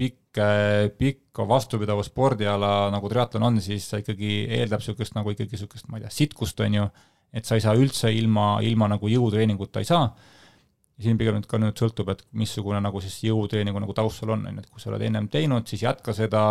pikk, 0.00 0.42
pikk 0.98 1.44
vastupidav 1.48 2.00
spordiala 2.06 2.90
nagu 2.94 3.08
triatlon 3.10 3.50
on, 3.50 3.58
siis 3.62 3.86
sa 3.90 4.00
ikkagi 4.02 4.44
eeldab 4.58 4.82
niisugust 4.82 5.16
nagu 5.18 5.34
ikkagi 5.34 5.54
niisugust, 5.54 5.90
ma 5.90 6.00
ei 6.00 6.06
tea, 6.06 6.14
sitkust, 6.22 6.60
on 6.64 6.78
ju, 6.80 6.86
et 7.34 7.46
sa 7.46 7.58
ei 7.58 7.62
saa 7.62 7.74
üldse 7.78 8.10
ilma, 8.14 8.56
ilma 8.64 8.88
nagu 8.94 9.10
jõutreeninguta 9.10 9.82
ei 9.82 9.88
saa 9.90 10.08
siin 11.00 11.18
pigem 11.18 11.38
nüüd 11.38 11.48
ka 11.50 11.58
nüüd 11.58 11.80
sõltub, 11.80 12.12
et 12.12 12.22
missugune 12.38 12.78
nagu 12.84 13.00
siis 13.02 13.16
jõutreeningu 13.26 13.82
nagu 13.82 13.96
taust 13.96 14.22
sul 14.22 14.30
on, 14.34 14.46
on 14.46 14.60
ju, 14.60 14.64
et 14.64 14.70
kui 14.70 14.82
sa 14.82 14.92
oled 14.92 15.02
ennem 15.02 15.26
teinud, 15.32 15.66
siis 15.70 15.82
jätka 15.86 16.14
seda 16.14 16.44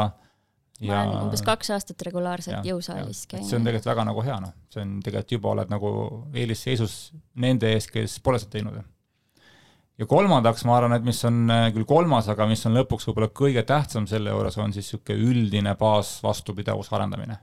ja 0.82 0.96
ma 0.98 1.04
olen 1.04 1.28
umbes 1.28 1.44
kaks 1.46 1.70
aastat 1.76 2.02
regulaarselt 2.08 2.66
jõusaalis 2.68 3.26
käinud. 3.30 3.48
see 3.48 3.60
on 3.60 3.68
tegelikult 3.68 3.92
väga 3.92 4.08
nagu 4.10 4.26
hea, 4.26 4.40
noh, 4.44 4.56
see 4.74 4.82
on 4.84 4.98
tegelikult 5.06 5.36
juba 5.38 5.54
oled 5.54 5.72
nagu 5.74 5.94
eelisseisus 6.34 6.98
nende 7.46 7.72
ees, 7.76 7.88
kes 7.92 8.18
pole 8.26 8.42
seda 8.42 8.58
teinud. 8.58 8.82
ja 10.02 10.10
kolmandaks 10.10 10.66
ma 10.68 10.78
arvan, 10.80 10.98
et 10.98 11.08
mis 11.08 11.22
on 11.30 11.44
äh, 11.54 11.68
küll 11.76 11.88
kolmas, 11.90 12.30
aga 12.34 12.48
mis 12.50 12.66
on 12.68 12.78
lõpuks 12.80 13.08
võib-olla 13.10 13.30
kõige 13.44 13.64
tähtsam 13.70 14.10
selle 14.10 14.34
juures, 14.34 14.58
on 14.58 14.74
siis 14.76 14.90
niisugune 14.90 15.32
üldine 15.32 15.76
baasvastupidavuse 15.80 16.96
arendamine. 16.98 17.40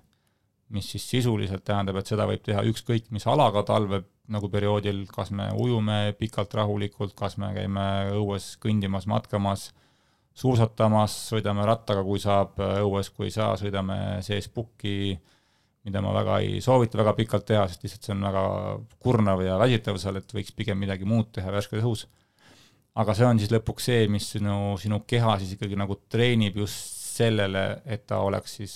Mis 0.71 0.87
siis 0.93 1.05
sisuliselt 1.11 1.65
tähendab, 1.67 1.99
et 1.99 2.11
seda 2.11 2.27
võib 2.31 2.43
teha 2.47 2.63
ükskõik 2.71 3.11
mis 3.11 3.27
alaga 3.27 3.65
talve 3.67 4.05
nagu 4.31 4.49
perioodil, 4.51 5.03
kas 5.11 5.33
me 5.35 5.49
ujume 5.59 6.15
pikalt 6.19 6.55
rahulikult, 6.55 7.17
kas 7.19 7.37
me 7.43 7.51
käime 7.57 7.87
õues 8.15 8.53
kõndimas, 8.63 9.09
matkamas, 9.11 9.71
suusatamas, 10.39 11.17
sõidame 11.33 11.67
rattaga, 11.67 12.05
kui 12.07 12.23
saab, 12.23 12.61
õues, 12.85 13.11
kui 13.11 13.27
ei 13.27 13.35
saa, 13.35 13.57
sõidame 13.59 14.21
sees 14.27 14.47
pukki 14.55 15.19
mida 15.87 16.03
ma 16.05 16.13
väga 16.13 16.39
ei 16.45 16.61
soovita 16.65 17.01
väga 17.01 17.15
pikalt 17.17 17.47
teha, 17.49 17.65
sest 17.69 17.85
lihtsalt 17.85 18.07
see 18.07 18.15
on 18.15 18.25
väga 18.29 18.45
kurnav 19.01 19.43
ja 19.45 19.57
väsitav 19.61 19.99
seal, 20.01 20.21
et 20.21 20.35
võiks 20.37 20.53
pigem 20.57 20.81
midagi 20.81 21.09
muud 21.09 21.31
teha 21.37 21.53
värskes 21.55 21.81
õhus. 21.81 22.07
aga 23.01 23.15
see 23.17 23.25
on 23.27 23.39
siis 23.41 23.53
lõpuks 23.53 23.87
see, 23.89 24.09
mis 24.13 24.27
sinu, 24.35 24.77
sinu 24.83 25.01
keha 25.09 25.39
siis 25.41 25.55
ikkagi 25.57 25.79
nagu 25.79 25.97
treenib 26.11 26.59
just 26.61 26.99
sellele, 27.15 27.83
et 27.87 28.07
ta 28.07 28.19
oleks 28.27 28.59
siis, 28.61 28.75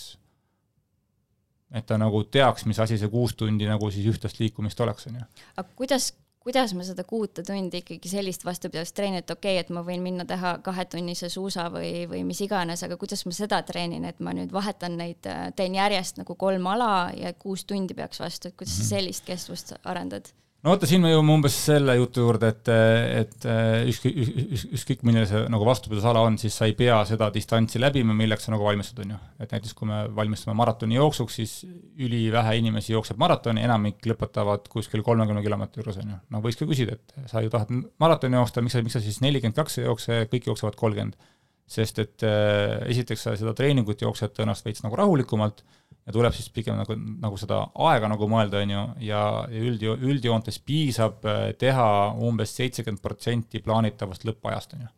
et 1.75 1.87
ta 1.87 1.99
nagu 2.01 2.25
teaks, 2.25 2.67
mis 2.71 2.79
asi 2.81 2.99
see 3.01 3.11
kuus 3.13 3.35
tundi 3.39 3.67
nagu 3.69 3.91
siis 3.91 4.07
ühtlast 4.13 4.39
liikumist 4.41 4.81
oleks, 4.81 5.09
on 5.11 5.19
ju. 5.19 5.25
aga 5.57 5.67
kuidas, 5.77 6.13
kuidas 6.45 6.75
ma 6.77 6.87
seda 6.87 7.05
kuute 7.09 7.43
tundi 7.47 7.81
ikkagi 7.83 8.13
sellist 8.13 8.45
vastupidavust 8.47 8.95
treenin, 8.97 9.25
et 9.25 9.35
okei 9.35 9.57
okay,, 9.57 9.65
et 9.65 9.73
ma 9.75 9.83
võin 9.87 10.05
minna 10.05 10.27
teha 10.29 10.57
kahetunnise 10.65 11.31
suusa 11.33 11.67
või, 11.75 12.05
või 12.11 12.23
mis 12.29 12.41
iganes, 12.45 12.85
aga 12.87 12.99
kuidas 13.01 13.25
ma 13.27 13.35
seda 13.37 13.63
treenin, 13.67 14.07
et 14.09 14.21
ma 14.21 14.37
nüüd 14.37 14.55
vahetan 14.55 14.99
neid, 15.01 15.27
teen 15.57 15.81
järjest 15.81 16.23
nagu 16.23 16.39
kolm 16.39 16.71
ala 16.75 17.11
ja 17.19 17.35
kuus 17.35 17.67
tundi 17.69 17.97
peaks 17.97 18.23
vastu, 18.23 18.49
et 18.51 18.59
kuidas 18.61 18.77
sa 18.79 18.83
mhm. 18.85 18.91
sellist 18.95 19.29
kestvust 19.29 19.77
arendad? 19.83 20.31
No 20.65 20.73
vaata, 20.73 20.89
siin 20.89 21.03
me 21.05 21.11
jõuame 21.13 21.35
umbes 21.37 21.57
selle 21.67 21.95
jutu 21.99 22.23
juurde, 22.25 22.49
et, 22.55 22.71
et 23.21 23.47
ükskõik, 23.91 24.17
ükskõik 24.79 25.03
milline 25.05 25.27
see 25.29 25.43
nagu 25.53 25.67
vastupidusala 25.69 26.23
on, 26.25 26.39
siis 26.41 26.57
sa 26.57 26.69
ei 26.69 26.77
pea 26.79 26.97
seda 27.09 27.29
distantsi 27.35 27.83
läbima, 27.83 28.17
milleks 28.17 28.49
sa 28.49 28.55
nagu 28.55 28.65
valmistud, 28.65 29.03
on 29.05 29.13
ju. 29.15 29.19
et 29.45 29.53
näiteks 29.53 29.77
kui 29.77 29.91
me 29.91 30.01
valmistume 30.17 30.57
maratoni 30.57 30.97
jooksuks, 30.97 31.37
siis 31.41 31.55
ülivähe 32.01 32.57
inimesi 32.63 32.95
jookseb 32.95 33.21
maratoni, 33.21 33.65
enamik 33.67 34.09
lõpetavad 34.09 34.71
kuskil 34.73 35.05
kolmekümne 35.05 35.45
kilomeetri 35.45 35.85
juures, 35.85 36.01
on 36.01 36.17
ju. 36.17 36.19
no 36.33 36.43
võiks 36.45 36.61
ka 36.61 36.69
küsida, 36.71 36.97
et 36.97 37.31
sa 37.31 37.45
ju 37.45 37.53
tahad 37.53 37.73
maratoni 38.01 38.41
jooksta, 38.41 38.65
miks 38.65 38.79
sa, 38.79 38.85
miks 38.87 38.97
sa 38.97 39.05
siis 39.05 39.21
nelikümmend 39.25 39.61
kaks 39.61 39.83
ei 39.83 39.89
jookse, 39.91 40.25
kõik 40.33 40.49
jooksevad 40.53 40.81
kolmkümmend. 40.81 41.21
sest 41.69 41.99
et 41.99 42.23
äh, 42.29 42.83
esiteks 42.93 43.23
sa 43.25 43.33
seda 43.41 43.55
treeningut 43.57 44.03
jooksed 44.05 44.35
tõenäoliselt 44.37 44.67
veits 44.69 44.83
nagu 44.85 44.97
rahulikumalt 45.01 45.63
ja 46.07 46.13
tuleb 46.13 46.35
siis 46.37 46.51
pigem 46.53 46.77
nagu, 46.79 46.97
nagu 47.21 47.39
seda 47.41 47.61
aega 47.87 48.11
nagu 48.13 48.29
mõelda, 48.29 48.61
on 48.65 48.75
ju, 48.75 48.85
ja, 49.07 49.23
ja 49.49 49.63
üld, 49.71 49.85
üldjoontes 49.95 50.61
piisab 50.67 51.25
äh, 51.29 51.47
teha 51.59 51.89
umbes 52.27 52.55
seitsekümmend 52.59 53.03
protsenti 53.05 53.63
plaanitavast 53.65 54.27
lõppajast, 54.29 54.77
on 54.77 54.85
ju. 54.87 54.93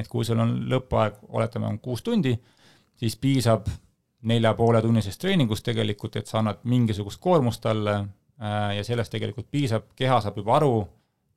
et 0.00 0.08
kui 0.08 0.24
sul 0.24 0.40
on 0.40 0.56
lõppaeg, 0.72 1.20
oletame, 1.36 1.68
on 1.68 1.78
kuus 1.84 2.04
tundi, 2.06 2.34
siis 2.96 3.16
piisab 3.20 3.68
nelja 4.28 4.54
poole 4.54 4.80
tunnisest 4.82 5.20
treeningust 5.20 5.66
tegelikult, 5.66 6.16
et 6.16 6.30
sa 6.30 6.40
annad 6.40 6.62
mingisugust 6.64 7.20
koormust 7.20 7.62
talle 7.64 7.98
äh, 7.98 8.72
ja 8.78 8.84
sellest 8.86 9.12
tegelikult 9.12 9.50
piisab, 9.50 9.90
keha 9.98 10.20
saab 10.24 10.40
juba 10.40 10.56
aru, 10.60 10.74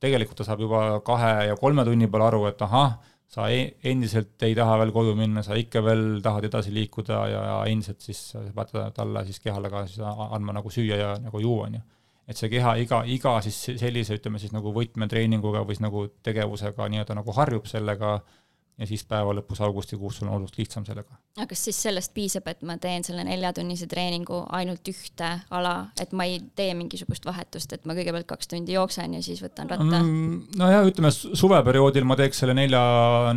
tegelikult 0.00 0.40
ta 0.40 0.48
saab 0.48 0.62
juba 0.64 0.86
kahe 1.04 1.50
ja 1.50 1.56
kolme 1.60 1.84
tunni 1.84 2.08
peale 2.08 2.30
aru, 2.30 2.46
et 2.48 2.62
ahah, 2.64 2.96
sa 3.26 3.48
e-, 3.50 3.74
endiselt 3.90 4.42
ei 4.46 4.54
taha 4.54 4.78
veel 4.82 4.92
koju 4.94 5.16
minna, 5.18 5.42
sa 5.42 5.58
ikka 5.58 5.82
veel 5.84 6.06
tahad 6.22 6.46
edasi 6.48 6.72
liikuda 6.74 7.20
ja, 7.32 7.42
ja 7.50 7.58
endiselt 7.70 8.00
siis 8.04 8.22
pead 8.54 8.72
talle 8.94 9.24
siis 9.26 9.42
kehale 9.42 9.70
ka 9.72 9.84
siis 9.88 10.00
andma 10.06 10.54
nagu 10.60 10.70
süüa 10.72 11.00
ja 11.00 11.12
nagu 11.20 11.42
juua, 11.42 11.66
on 11.66 11.78
ju. 11.80 11.84
et 12.26 12.38
see 12.38 12.50
keha 12.50 12.76
iga, 12.82 13.02
iga 13.06 13.36
siis 13.42 13.58
sellise, 13.82 14.18
ütleme 14.18 14.38
siis 14.42 14.54
nagu 14.54 14.72
võtmetreeninguga 14.74 15.64
või 15.66 15.76
siis 15.76 15.84
nagu 15.84 16.06
tegevusega 16.26 16.88
nii-öelda 16.92 17.18
nagu 17.18 17.34
harjub 17.36 17.66
sellega 17.70 18.16
äh, 18.16 18.45
ja 18.76 18.86
siis 18.88 19.04
päeva 19.08 19.32
lõpus 19.36 19.60
augustikuus 19.64 20.18
sul 20.18 20.28
on 20.28 20.34
oluliselt 20.36 20.58
lihtsam 20.60 20.84
sellega. 20.84 21.16
aga 21.36 21.46
kas 21.48 21.62
siis 21.68 21.78
sellest 21.86 22.12
piisab, 22.14 22.48
et 22.50 22.62
ma 22.66 22.76
teen 22.80 23.04
selle 23.06 23.24
neljatunnise 23.24 23.88
treeningu 23.88 24.42
ainult 24.58 24.88
ühte 24.92 25.30
ala, 25.56 25.74
et 26.00 26.12
ma 26.12 26.26
ei 26.28 26.42
tee 26.58 26.74
mingisugust 26.76 27.24
vahetust, 27.28 27.72
et 27.72 27.86
ma 27.88 27.96
kõigepealt 27.96 28.28
kaks 28.28 28.52
tundi 28.52 28.76
jooksen 28.76 29.16
ja 29.16 29.22
siis 29.24 29.40
võtan 29.44 29.70
ratta 29.72 30.02
mm,? 30.02 30.58
nojah, 30.60 30.84
ütleme 30.90 31.12
suveperioodil 31.16 32.08
ma 32.08 32.18
teeks 32.20 32.44
selle 32.44 32.56
nelja, 32.56 32.82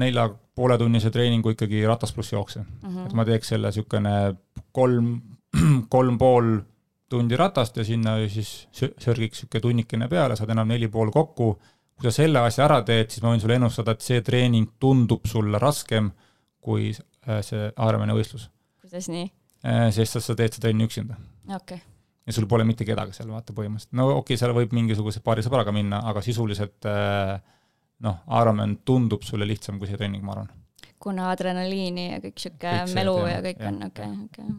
nelja 0.02 0.28
pooletunnise 0.60 1.12
treeningu 1.16 1.56
ikkagi 1.56 1.86
ratas 1.88 2.12
pluss 2.16 2.36
jookse 2.36 2.60
mm. 2.60 2.90
-hmm. 2.90 3.08
et 3.08 3.16
ma 3.16 3.28
teeks 3.30 3.56
selle 3.56 3.72
niisugune 3.72 4.16
kolm, 4.76 5.14
kolm 5.96 6.20
pool 6.20 6.58
tundi 7.10 7.38
ratast 7.40 7.78
ja 7.78 7.84
sinna 7.84 8.20
siis 8.28 8.68
sörgiks 8.76 9.40
niisugune 9.40 9.62
tunnikene 9.62 10.08
peale, 10.12 10.36
saad 10.36 10.52
enam 10.52 10.68
neli 10.68 10.92
pool 10.92 11.16
kokku 11.16 11.54
kui 12.00 12.08
sa 12.10 12.16
selle 12.22 12.42
asja 12.48 12.66
ära 12.66 12.80
teed, 12.88 13.12
siis 13.12 13.24
ma 13.24 13.34
võin 13.34 13.44
sulle 13.44 13.58
ennustada, 13.60 13.96
et 13.96 14.06
see 14.06 14.24
treening 14.26 14.72
tundub 14.82 15.28
sulle 15.28 15.60
raskem 15.62 16.10
kui 16.64 16.90
äh, 16.94 17.42
see 17.46 17.70
Ironmani 17.76 18.16
võistlus. 18.16 18.48
kuidas 18.84 19.10
nii? 19.12 19.28
Äh, 19.68 19.88
sest 19.96 20.20
sa, 20.20 20.36
teed 20.36 20.56
seda 20.56 20.68
trenni 20.68 20.88
üksinda. 20.88 21.20
okei 21.50 21.80
okay. 21.80 21.82
ja 22.28 22.36
sul 22.36 22.48
pole 22.52 22.68
mitte 22.68 22.88
kedagi 22.88 23.18
seal 23.18 23.32
vaata 23.34 23.56
põhimõtteliselt, 23.58 23.98
no 24.00 24.08
okei 24.14 24.22
okay,, 24.22 24.40
seal 24.42 24.56
võib 24.56 24.76
mingisuguse 24.78 25.24
paari 25.26 25.44
sõbraga 25.46 25.76
minna, 25.76 26.02
aga 26.12 26.24
sisuliselt 26.24 26.88
äh, 26.88 27.36
noh, 28.08 28.24
Ironman 28.40 28.80
tundub 28.88 29.28
sulle 29.28 29.48
lihtsam 29.50 29.82
kui 29.82 29.92
see 29.92 30.00
treening, 30.00 30.24
ma 30.24 30.38
arvan. 30.38 30.56
kuna 31.00 31.30
adrenaliini 31.34 32.10
ja 32.14 32.24
kõik 32.24 32.42
sihuke 32.42 32.80
melu 32.96 33.20
ja 33.28 33.44
kõik 33.44 33.62
ja, 33.64 33.74
on 33.74 33.86
okei 33.92 34.08
okay,, 34.08 34.26
okei 34.32 34.48
okay 34.48 34.58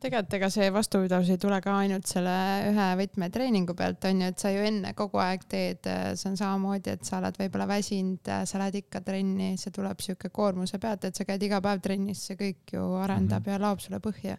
tegelikult 0.00 0.34
ega 0.38 0.48
see 0.52 0.68
vastupidavus 0.72 1.30
ei 1.32 1.38
tule 1.40 1.58
ka 1.64 1.74
ainult 1.82 2.08
selle 2.08 2.32
ühe 2.70 2.86
võtmetreeningu 3.02 3.76
pealt, 3.76 4.04
on 4.08 4.22
ju, 4.24 4.30
et 4.32 4.42
sa 4.42 4.52
ju 4.52 4.64
enne 4.64 4.92
kogu 4.98 5.20
aeg 5.22 5.44
teed, 5.50 5.88
see 6.16 6.30
on 6.30 6.38
samamoodi, 6.40 6.96
et 6.96 7.06
sa 7.06 7.18
oled 7.18 7.36
võib-olla 7.40 7.66
väsinud, 7.68 8.32
sa 8.48 8.60
lähed 8.62 8.80
ikka 8.80 9.02
trenni, 9.06 9.52
see 9.60 9.74
tuleb 9.74 10.00
sihuke 10.04 10.32
koormuse 10.34 10.80
pealt, 10.82 11.04
et 11.08 11.16
sa 11.16 11.26
käid 11.28 11.44
iga 11.46 11.60
päev 11.64 11.82
trennis, 11.84 12.22
see 12.28 12.38
kõik 12.40 12.74
ju 12.76 12.84
arendab 13.00 13.42
mm 13.42 13.46
-hmm. 13.46 13.58
ja 13.58 13.64
laob 13.66 13.80
sulle 13.84 14.00
põhja. 14.00 14.36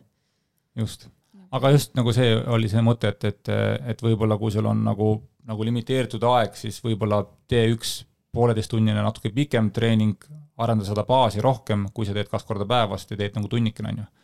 just, 0.75 1.09
aga 1.51 1.71
just 1.71 1.95
nagu 1.95 2.13
see 2.13 2.35
oli 2.35 2.69
see 2.69 2.81
mõte, 2.81 3.13
et, 3.13 3.23
et, 3.23 3.49
et 3.93 4.01
võib-olla 4.01 4.37
kui 4.37 4.51
sul 4.51 4.65
on 4.65 4.83
nagu, 4.83 5.11
nagu 5.45 5.63
limiteeritud 5.63 6.23
aeg, 6.23 6.55
siis 6.55 6.83
võib-olla 6.83 7.25
tee 7.47 7.67
üks 7.73 8.05
pooleteisttunnine 8.31 9.01
natuke 9.01 9.29
pikem 9.29 9.71
treening, 9.71 10.17
arenda 10.57 10.85
seda 10.85 11.03
baasi 11.03 11.41
rohkem, 11.41 11.87
kui 11.93 12.05
sa 12.05 12.13
teed 12.13 12.29
kaks 12.29 12.43
korda 12.43 12.65
päevas 12.65 13.07
ja 13.09 13.17
teed 13.17 13.35
nagu 13.35 13.47
tunnikene, 13.47 13.89
on 13.89 13.97
ju 13.97 14.20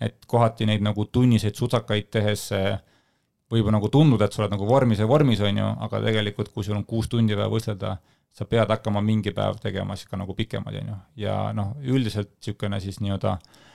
et 0.00 0.26
kohati 0.26 0.66
neid 0.66 0.84
nagu 0.84 1.04
tunniseid 1.12 1.56
sutsakaid 1.58 2.10
tehes 2.10 2.48
võib 3.50 3.70
nagu 3.72 3.88
tunduda, 3.88 4.26
et 4.28 4.34
sa 4.34 4.42
oled 4.42 4.52
nagu 4.52 4.66
vormis 4.68 5.00
ja 5.00 5.06
vormis, 5.08 5.40
on 5.40 5.56
ju, 5.56 5.68
aga 5.86 6.02
tegelikult, 6.04 6.52
kui 6.52 6.64
sul 6.64 6.76
on 6.76 6.84
kuus 6.84 7.08
tundi 7.08 7.36
vaja 7.36 7.48
võistelda, 7.48 7.94
sa 8.32 8.44
pead 8.44 8.70
hakkama 8.70 9.00
mingi 9.02 9.32
päev 9.34 9.56
tegema 9.62 9.96
siis 9.96 10.10
ka 10.10 10.20
nagu 10.20 10.34
pikemaid, 10.36 10.82
on 10.82 10.92
ju, 10.92 10.98
ja 11.24 11.38
noh, 11.56 11.72
üldiselt 11.80 12.34
niisugune 12.36 12.80
siis 12.84 13.00
nii-öelda 13.00 13.32
äh, 13.38 13.67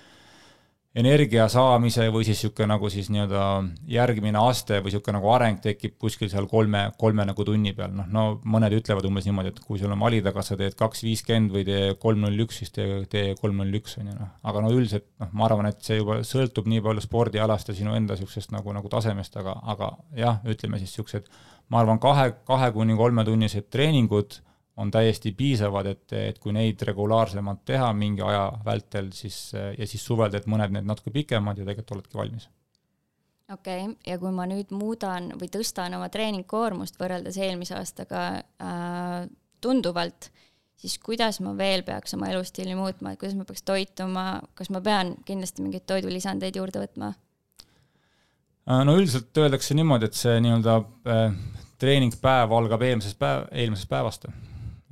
energia 0.94 1.48
saamise 1.50 2.06
või 2.14 2.26
siis 2.28 2.38
niisugune 2.44 2.68
nagu 2.70 2.90
siis 2.94 3.08
nii-öelda 3.10 3.44
järgmine 3.90 4.38
aste 4.46 4.78
või 4.78 4.92
niisugune 4.92 5.18
nagu 5.18 5.32
areng 5.34 5.62
tekib 5.64 5.96
kuskil 6.02 6.30
seal 6.30 6.46
kolme, 6.52 6.84
kolme 7.02 7.26
nagu 7.26 7.46
tunni 7.48 7.74
peal, 7.74 7.96
noh, 7.98 8.10
no 8.14 8.26
mõned 8.46 8.76
ütlevad 8.78 9.08
umbes 9.10 9.26
niimoodi, 9.26 9.56
et 9.56 9.62
kui 9.66 9.82
sul 9.82 9.94
on 9.94 10.04
valida, 10.04 10.34
kas 10.36 10.52
sa 10.52 10.60
teed 10.60 10.78
kaks 10.78 11.02
viiskümmend 11.08 11.56
või 11.56 11.66
tee 11.66 11.96
kolm 12.02 12.22
null 12.28 12.46
üks, 12.46 12.62
siis 12.62 12.74
tee, 12.76 13.02
tee 13.10 13.34
kolm 13.42 13.64
null 13.64 13.82
üks, 13.82 13.98
on 14.02 14.12
ju 14.12 14.20
noh. 14.20 14.32
aga 14.46 14.64
no 14.66 14.70
üldiselt 14.76 15.10
noh, 15.24 15.34
ma 15.34 15.50
arvan, 15.50 15.72
et 15.72 15.82
see 15.82 15.98
juba 15.98 16.22
sõltub 16.30 16.70
nii 16.70 16.86
palju 16.86 17.08
spordialast 17.08 17.74
ja 17.74 17.78
sinu 17.80 17.98
enda 17.98 18.14
niisugusest 18.14 18.54
nagu, 18.54 18.78
nagu 18.78 18.94
tasemest, 18.94 19.42
aga, 19.42 19.58
aga 19.74 19.96
jah, 20.20 20.42
ütleme 20.46 20.78
siis 20.78 20.94
niisugused, 20.94 21.30
ma 21.74 21.82
arvan, 21.82 22.02
kahe, 22.04 22.30
kahe 22.46 22.70
kuni 22.76 22.94
kolmetunnised 23.00 23.72
treeningud 23.74 24.44
on 24.78 24.92
täiesti 24.92 25.32
piisavad, 25.38 25.86
et, 25.86 26.14
et 26.18 26.40
kui 26.42 26.54
neid 26.54 26.82
regulaarsemalt 26.82 27.62
teha 27.66 27.92
mingi 27.94 28.24
aja 28.26 28.48
vältel, 28.66 29.12
siis 29.14 29.54
ja 29.54 29.88
siis 29.88 30.06
suvel 30.06 30.34
teed 30.34 30.48
mõned 30.50 30.74
need 30.74 30.88
natuke 30.90 31.14
pikemad 31.14 31.60
ja 31.60 31.68
tegelikult 31.68 31.98
oledki 31.98 32.18
valmis. 32.18 32.48
okei 33.54 33.84
okay., 33.86 33.96
ja 34.08 34.18
kui 34.18 34.32
ma 34.34 34.48
nüüd 34.50 34.74
muudan 34.74 35.30
või 35.40 35.52
tõstan 35.54 35.94
oma 35.98 36.10
treeningkoormust 36.10 36.98
võrreldes 37.00 37.38
eelmise 37.38 37.78
aastaga 37.78 38.24
äh, 38.42 39.28
tunduvalt, 39.62 40.32
siis 40.76 40.98
kuidas 41.00 41.40
ma 41.46 41.54
veel 41.58 41.86
peaks 41.86 42.18
oma 42.18 42.32
elustiili 42.34 42.74
muutma, 42.76 43.14
et 43.14 43.22
kuidas 43.22 43.38
ma 43.38 43.46
peaks 43.46 43.62
toituma, 43.68 44.26
kas 44.58 44.74
ma 44.74 44.82
pean 44.82 45.14
kindlasti 45.28 45.62
mingeid 45.62 45.86
toidulisandeid 45.86 46.58
juurde 46.58 46.82
võtma? 46.82 47.12
Äh, 48.64 48.82
no 48.88 48.98
üldiselt 48.98 49.38
öeldakse 49.38 49.78
niimoodi, 49.78 50.10
et 50.10 50.18
see 50.18 50.34
nii-öelda 50.42 50.80
äh, 51.14 51.38
treeningpäev 51.78 52.58
algab 52.58 52.82
eelmisest 52.90 53.22
päev, 53.22 53.46
eelmisest 53.52 53.92
päevast 53.92 54.26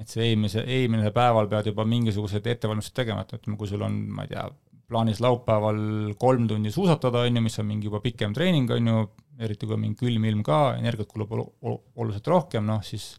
et 0.01 0.11
see 0.11 0.31
eelmise, 0.31 0.65
eelmine 0.65 1.13
päeval 1.15 1.49
pead 1.51 1.71
juba 1.71 1.85
mingisugused 1.87 2.47
ettevalmistused 2.53 2.97
tegema, 2.97 3.25
et 3.25 3.33
ütleme, 3.37 3.57
kui 3.59 3.69
sul 3.69 3.83
on, 3.85 3.97
ma 4.17 4.25
ei 4.25 4.33
tea, 4.33 4.45
plaanis 4.91 5.21
laupäeval 5.23 5.81
kolm 6.19 6.47
tundi 6.49 6.71
suusatada, 6.73 7.23
on 7.27 7.39
ju, 7.39 7.43
mis 7.45 7.59
on 7.61 7.69
mingi 7.69 7.87
juba 7.87 8.01
pikem 8.03 8.33
treening, 8.35 8.71
on 8.75 8.91
ju, 8.91 9.03
eriti 9.41 9.67
kui 9.67 9.77
on 9.77 9.83
mingi 9.85 9.99
külm 10.01 10.25
ilm 10.27 10.41
ka, 10.45 10.61
energiat 10.81 11.11
kulub 11.13 11.31
oluliselt 11.31 12.27
rohkem, 12.27 12.65
noh 12.67 12.83
siis 12.85 13.13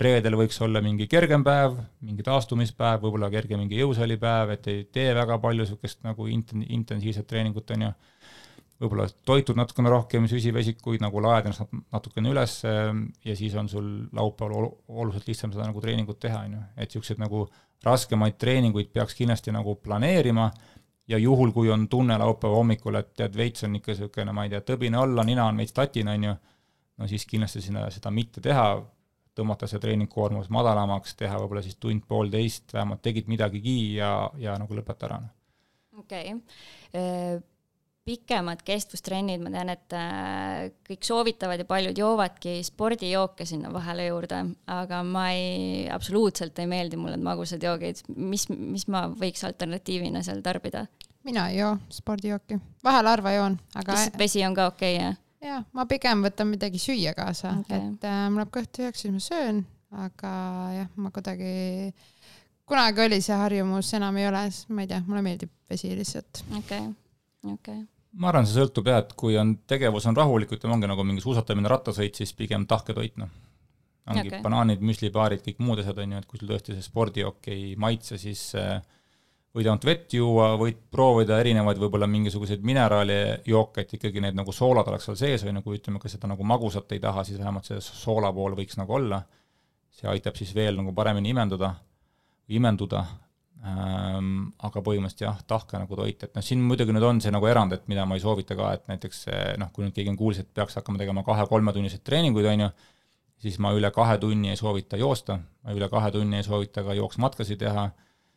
reedel 0.00 0.36
võiks 0.36 0.58
olla 0.64 0.82
mingi 0.84 1.06
kergem 1.08 1.44
päev, 1.44 1.78
mingi 2.04 2.24
taastumispäev, 2.24 3.00
võib-olla 3.04 3.30
kerge 3.32 3.56
mingi 3.56 3.80
jõusaalipäev, 3.80 4.52
et 4.56 4.68
ei 4.72 4.82
tee 4.92 5.08
väga 5.16 5.38
palju 5.40 5.64
niisugust 5.64 6.02
nagu 6.04 6.28
inten-, 6.28 6.66
intensiivset 6.76 7.26
treeningut, 7.30 7.72
on 7.72 7.86
ju 7.88 7.92
võib-olla 8.80 9.06
toitud 9.28 9.56
natukene 9.56 9.90
rohkem 9.92 10.26
süsivesikuid, 10.28 11.00
nagu 11.04 11.20
laed 11.24 11.48
ennast 11.48 11.76
natukene 11.94 12.32
üles 12.32 12.58
ja 12.64 13.36
siis 13.38 13.54
on 13.56 13.70
sul 13.72 13.86
laupäeval 14.16 14.68
oluliselt 14.68 15.28
lihtsam 15.30 15.54
seda 15.54 15.68
nagu 15.68 15.80
treeningut 15.80 16.20
teha, 16.20 16.42
on 16.44 16.58
ju. 16.58 16.64
et 16.76 16.90
niisuguseid 16.90 17.22
nagu 17.22 17.46
raskemaid 17.86 18.36
treeninguid 18.40 18.90
peaks 18.92 19.16
kindlasti 19.16 19.54
nagu 19.54 19.76
planeerima 19.80 20.50
ja 21.08 21.20
juhul, 21.22 21.52
kui 21.54 21.70
on 21.70 21.88
tunne 21.88 22.18
laupäeva 22.18 22.58
hommikul, 22.58 22.98
et 23.00 23.14
tead, 23.16 23.36
veits 23.38 23.64
on 23.64 23.78
ikka 23.78 23.94
niisugune, 23.94 24.34
ma 24.34 24.44
ei 24.44 24.52
tea, 24.52 24.62
tõbine 24.72 25.00
alla, 25.00 25.24
nina 25.24 25.46
on 25.46 25.62
veits 25.62 25.76
tatina, 25.76 26.16
on 26.18 26.28
ju, 26.28 26.36
no 27.00 27.08
siis 27.08 27.26
kindlasti 27.30 27.62
sinna 27.64 27.86
seda 27.94 28.12
mitte 28.12 28.42
teha, 28.44 28.68
tõmmata 29.36 29.68
see 29.70 29.80
treeningkoormus 29.80 30.48
madalamaks, 30.52 31.14
teha 31.16 31.38
võib-olla 31.40 31.62
siis 31.64 31.76
tund-poolteist, 31.80 32.72
vähemalt 32.74 33.04
tegid 33.04 33.28
midagigi 33.30 33.96
ja, 33.98 34.30
ja 34.40 34.56
nagu 34.60 34.76
lõpeta 34.76 35.08
ära. 35.08 35.20
okei 35.96 36.34
okay 36.34 37.44
pikemad 38.06 38.60
kestvustrennid, 38.62 39.40
ma 39.42 39.50
tean, 39.50 39.70
et 39.72 39.94
äh, 39.98 40.68
kõik 40.86 41.06
soovitavad 41.06 41.58
ja 41.58 41.66
paljud 41.66 41.98
joovadki 41.98 42.60
spordijooke 42.66 43.46
sinna 43.48 43.72
vahele 43.74 44.06
juurde, 44.06 44.42
aga 44.70 45.00
ma 45.06 45.24
ei, 45.34 45.88
absoluutselt 45.90 46.58
ei 46.62 46.68
meeldi 46.70 47.00
mulle 47.00 47.18
magusad 47.18 47.62
joogid. 47.66 48.04
mis, 48.14 48.46
mis 48.50 48.86
ma 48.92 49.08
võiks 49.10 49.42
alternatiivina 49.48 50.22
seal 50.26 50.42
tarbida? 50.44 50.86
mina 51.26 51.48
ei 51.50 51.58
joo 51.58 51.72
spordijooki, 51.90 52.60
vahel 52.86 53.10
harva 53.10 53.32
joon, 53.34 53.56
aga. 53.74 53.96
lihtsalt 53.96 54.18
vesi 54.22 54.44
on 54.46 54.54
ka 54.54 54.68
okei 54.70 54.94
okay,, 54.94 55.08
jah? 55.08 55.16
jah, 55.48 55.66
ma 55.74 55.88
pigem 55.90 56.22
võtan 56.28 56.52
midagi 56.52 56.78
süüa 56.78 57.16
kaasa 57.18 57.56
okay., 57.64 57.88
et 57.90 58.06
äh, 58.06 58.20
mul 58.30 58.44
läheb 58.44 58.54
kõht 58.54 58.70
tühjaks, 58.78 59.02
siis 59.02 59.16
ma 59.16 59.24
söön, 59.24 59.60
aga 60.04 60.36
jah, 60.76 60.94
ma 60.94 61.10
kuidagi, 61.10 61.90
kunagi 62.70 63.04
oli 63.08 63.18
see 63.18 63.42
harjumus, 63.42 63.90
enam 63.98 64.22
ei 64.22 64.30
ole, 64.30 64.46
ma 64.70 64.86
ei 64.86 64.94
tea, 64.94 65.02
mulle 65.10 65.26
meeldib 65.26 65.50
vesi 65.66 65.90
lihtsalt. 65.98 66.44
okei 66.52 66.86
okay., 66.86 66.94
okei 67.42 67.58
okay. 67.58 67.84
Ma 68.16 68.30
arvan, 68.30 68.46
see 68.48 68.60
sõltub 68.60 68.88
jah, 68.90 69.02
et 69.04 69.12
kui 69.18 69.36
on, 69.40 69.54
tegevus 69.68 70.06
on 70.08 70.16
rahulik, 70.16 70.56
ütleme, 70.56 70.76
ongi 70.76 70.90
nagu 70.90 71.04
mingi 71.06 71.24
suusatamine, 71.24 71.68
rattasõit, 71.72 72.16
siis 72.16 72.32
pigem 72.36 72.66
tahke 72.68 72.96
toit, 72.96 73.16
noh. 73.20 73.32
ongi 74.08 74.30
okay. 74.30 74.42
banaanid, 74.44 74.84
müslibaarid, 74.86 75.42
kõik 75.44 75.62
muud 75.64 75.82
asjad, 75.82 75.98
on 76.02 76.14
ju, 76.14 76.20
et 76.22 76.28
kui 76.30 76.40
sul 76.40 76.52
tõesti 76.52 76.76
see 76.76 76.86
spordijook 76.86 77.50
ei 77.52 77.74
maitse, 77.80 78.18
siis 78.22 78.48
äh, 78.58 78.78
võid 79.56 79.68
ainult 79.68 79.86
vett 79.88 80.16
juua, 80.16 80.50
võid 80.60 80.78
proovida 80.92 81.40
erinevaid 81.42 81.80
võib-olla 81.80 82.08
mingisuguseid 82.10 82.64
mineraalijooke, 82.66 83.84
et 83.84 83.96
ikkagi 83.98 84.22
need 84.24 84.36
nagu 84.38 84.52
soolad 84.52 84.88
oleks 84.92 85.08
seal 85.08 85.20
sees 85.20 85.44
või 85.46 85.56
nagu 85.58 85.76
ütleme, 85.76 86.00
kui 86.02 86.12
seda 86.12 86.28
nagu 86.30 86.44
magusat 86.44 86.92
ei 86.96 87.02
taha, 87.02 87.24
siis 87.24 87.40
vähemalt 87.40 87.68
see 87.68 87.80
soola 87.84 88.32
pool 88.36 88.56
võiks 88.58 88.78
nagu 88.80 88.98
olla. 89.00 89.22
see 89.96 90.08
aitab 90.12 90.36
siis 90.36 90.50
veel 90.52 90.76
nagu 90.76 90.92
paremini 90.92 91.30
imenduda, 91.32 91.70
imenduda 92.52 93.06
aga 93.66 94.82
põhimõtteliselt 94.84 95.24
jah, 95.24 95.38
tahke 95.48 95.80
nagu 95.80 95.98
toit, 95.98 96.22
et 96.22 96.34
noh, 96.36 96.44
siin 96.44 96.60
muidugi 96.62 96.94
nüüd 96.94 97.06
on 97.08 97.20
see 97.24 97.32
nagu 97.34 97.48
erand, 97.50 97.74
et 97.74 97.86
mida 97.90 98.04
ma 98.06 98.18
ei 98.18 98.22
soovita 98.22 98.56
ka, 98.58 98.72
et 98.78 98.90
näiteks 98.92 99.24
noh, 99.62 99.72
kui 99.74 99.86
nüüd 99.86 99.96
keegi 99.96 100.12
on 100.12 100.18
kuulnud, 100.20 100.44
et 100.44 100.52
peaks 100.54 100.78
hakkama 100.78 101.00
tegema 101.02 101.24
kahe-kolmetunniseid 101.26 102.04
treeninguid, 102.06 102.46
on 102.52 102.66
ju, 102.66 102.70
siis 103.46 103.58
ma 103.62 103.72
üle 103.76 103.90
kahe 103.94 104.18
tunni 104.22 104.52
ei 104.52 104.60
soovita 104.60 105.00
joosta, 105.00 105.38
ma 105.64 105.76
üle 105.76 105.88
kahe 105.92 106.12
tunni 106.14 106.38
ei 106.40 106.46
soovita 106.46 106.84
ka 106.86 106.94
jooksmatkasid 106.98 107.64
teha 107.64 107.90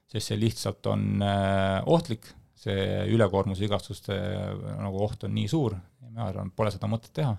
sest 0.10 0.32
see 0.32 0.40
lihtsalt 0.42 0.88
on 0.90 1.22
äh, 1.22 1.78
ohtlik, 1.90 2.32
see 2.60 3.06
ülekoormuse 3.14 3.64
vigastuste 3.64 4.16
äh, 4.16 4.80
nagu 4.82 5.04
oht 5.06 5.24
on 5.28 5.36
nii 5.36 5.48
suur 5.52 5.78
ma 6.10 6.28
arvan, 6.30 6.50
pole 6.56 6.72
seda 6.74 6.90
mõtet 6.90 7.14
teha. 7.16 7.36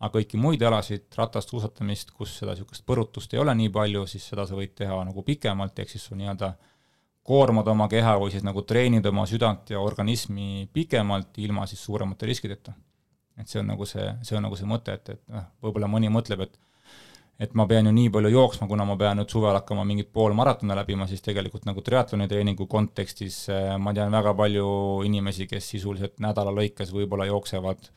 aga 0.00 0.14
kõiki 0.14 0.38
muid 0.40 0.62
alasid, 0.64 1.08
ratast, 1.16 1.50
suusatamist, 1.52 2.12
kus 2.16 2.38
seda 2.40 2.54
niisugust 2.54 2.86
põrutust 2.88 3.34
ei 3.34 3.40
ole 3.42 3.52
nii 3.56 3.72
palju, 3.72 4.06
siis 4.08 4.28
seda 4.32 4.46
sa 4.48 4.56
võid 4.56 4.72
teha 4.76 4.96
nagu 5.04 5.24
pikemalt, 5.24 5.78
ehk 5.82 5.92
siis 5.92 6.06
sul 6.08 6.16
nii-öelda 6.20 6.54
koormad 7.30 7.68
oma 7.70 7.86
keha 7.90 8.16
või 8.20 8.32
siis 8.34 8.46
nagu 8.46 8.64
treenid 8.66 9.06
oma 9.10 9.26
südant 9.30 9.70
ja 9.70 9.82
organismi 9.82 10.66
pikemalt, 10.72 11.38
ilma 11.38 11.66
siis 11.70 11.82
suuremate 11.86 12.26
riskideta. 12.30 12.74
et 13.40 13.48
see 13.48 13.60
on 13.62 13.70
nagu 13.72 13.86
see, 13.88 14.04
see 14.26 14.36
on 14.36 14.44
nagu 14.44 14.56
see 14.58 14.68
mõte, 14.68 14.92
et, 14.98 15.14
et 15.14 15.22
noh, 15.32 15.46
võib-olla 15.64 15.88
mõni 15.88 16.10
mõtleb, 16.12 16.42
et 16.44 16.58
et 17.40 17.54
ma 17.56 17.64
pean 17.64 17.86
ju 17.88 17.92
nii 17.96 18.10
palju 18.12 18.28
jooksma, 18.34 18.66
kuna 18.68 18.84
ma 18.84 18.98
pean 19.00 19.16
nüüd 19.16 19.30
suvel 19.32 19.56
hakkama 19.56 19.86
mingit 19.88 20.10
poolmaratone 20.12 20.74
läbima, 20.76 21.06
siis 21.08 21.22
tegelikult 21.24 21.64
nagu 21.64 21.80
triatloni 21.80 22.26
treeningu 22.28 22.66
kontekstis 22.68 23.38
äh, 23.48 23.78
ma 23.80 23.94
tean 23.96 24.12
väga 24.12 24.34
palju 24.36 24.66
inimesi, 25.08 25.46
kes 25.48 25.70
sisuliselt 25.72 26.20
nädala 26.20 26.52
lõikes 26.58 26.92
võib-olla 26.92 27.30
jooksevad 27.30 27.88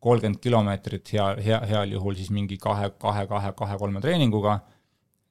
kolmkümmend 0.00 0.40
kilomeetrit 0.42 1.12
hea, 1.14 1.28
hea, 1.44 1.60
heal 1.70 1.94
juhul 1.94 2.16
siis 2.18 2.32
mingi 2.34 2.58
kahe, 2.58 2.90
kahe, 2.98 3.26
kahe, 3.30 3.52
kahe-kolme 3.56 4.02
treeninguga 4.02 4.58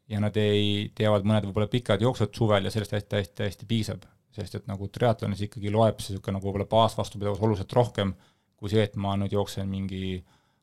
ja 0.10 0.20
nad 0.24 0.38
ei, 0.42 0.90
teevad 0.98 1.28
mõned 1.28 1.46
võib-olla 1.48 1.70
pikad 1.70 2.02
jooksud 2.02 2.34
suvel 2.36 2.66
ja 2.66 2.74
sellest 2.74 2.96
hästi, 2.98 3.22
hästi, 3.22 3.46
hästi 3.50 3.70
piisab. 3.70 4.08
sest 4.34 4.56
et 4.56 4.68
nagu 4.70 4.88
triatlonis 4.88 5.42
ikkagi 5.42 5.72
loeb 5.74 6.00
see 6.00 6.14
niisugune 6.14 6.38
nagu 6.38 6.48
võib-olla 6.48 6.68
baasvastupidavus 6.70 7.42
oluliselt 7.44 7.74
rohkem 7.74 8.14
kui 8.60 8.72
see, 8.72 8.84
et 8.84 8.96
ma 9.00 9.16
nüüd 9.20 9.34
jooksen 9.34 9.68
mingi 9.72 10.20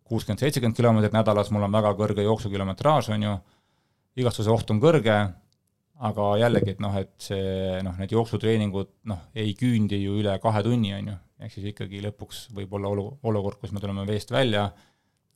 kuuskümmend, 0.07 0.43
seitsekümmend 0.43 0.77
kilomeetrit 0.79 1.17
nädalas, 1.17 1.51
mul 1.51 1.65
on 1.67 1.75
väga 1.75 1.95
kõrge 1.99 2.25
jooksukilometraaž, 2.27 3.11
on 3.17 3.25
ju, 3.27 3.35
vigastuse 4.21 4.53
oht 4.53 4.71
on 4.71 4.81
kõrge, 4.83 5.17
aga 6.07 6.27
jällegi, 6.43 6.75
et 6.77 6.83
noh, 6.85 6.97
et 7.01 7.15
see 7.23 7.79
noh, 7.85 7.97
need 8.01 8.13
jooksutreeningud 8.13 8.93
noh, 9.11 9.23
ei 9.35 9.55
küündi 9.59 10.03
ju 10.03 10.19
üle 10.21 10.37
kahe 10.43 10.63
tunni, 10.67 10.93
on 10.99 11.11
ju, 11.13 11.17
ehk 11.41 11.57
siis 11.57 11.71
ikkagi 11.73 12.05
lõpuks 12.05 12.47
võib 12.57 12.77
olla 12.77 12.93
olu, 12.93 13.07
olukord, 13.27 13.59
kus 13.63 13.73
me 13.73 13.83
tuleme 13.83 14.05
veest 14.09 14.31
välja, 14.35 14.69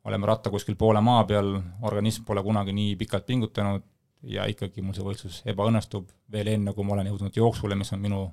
oleme 0.05 0.29
ratta 0.29 0.53
kuskil 0.53 0.77
poole 0.81 1.01
maa 1.05 1.25
peal, 1.29 1.57
organism 1.89 2.29
pole 2.29 2.45
kunagi 2.45 2.77
nii 2.77 2.95
pikalt 3.01 3.27
pingutanud 3.29 3.89
ja 4.23 4.47
ikkagi 4.51 4.83
mul 4.85 4.97
see 4.97 5.07
võistlus 5.07 5.43
ebaõnnestub 5.49 6.11
veel 6.33 6.53
enne, 6.55 6.75
kui 6.77 6.85
ma 6.85 6.97
olen 6.97 7.12
jõudnud 7.12 7.37
jooksule, 7.37 7.79
mis 7.79 7.93
on 7.97 8.03
minu 8.03 8.25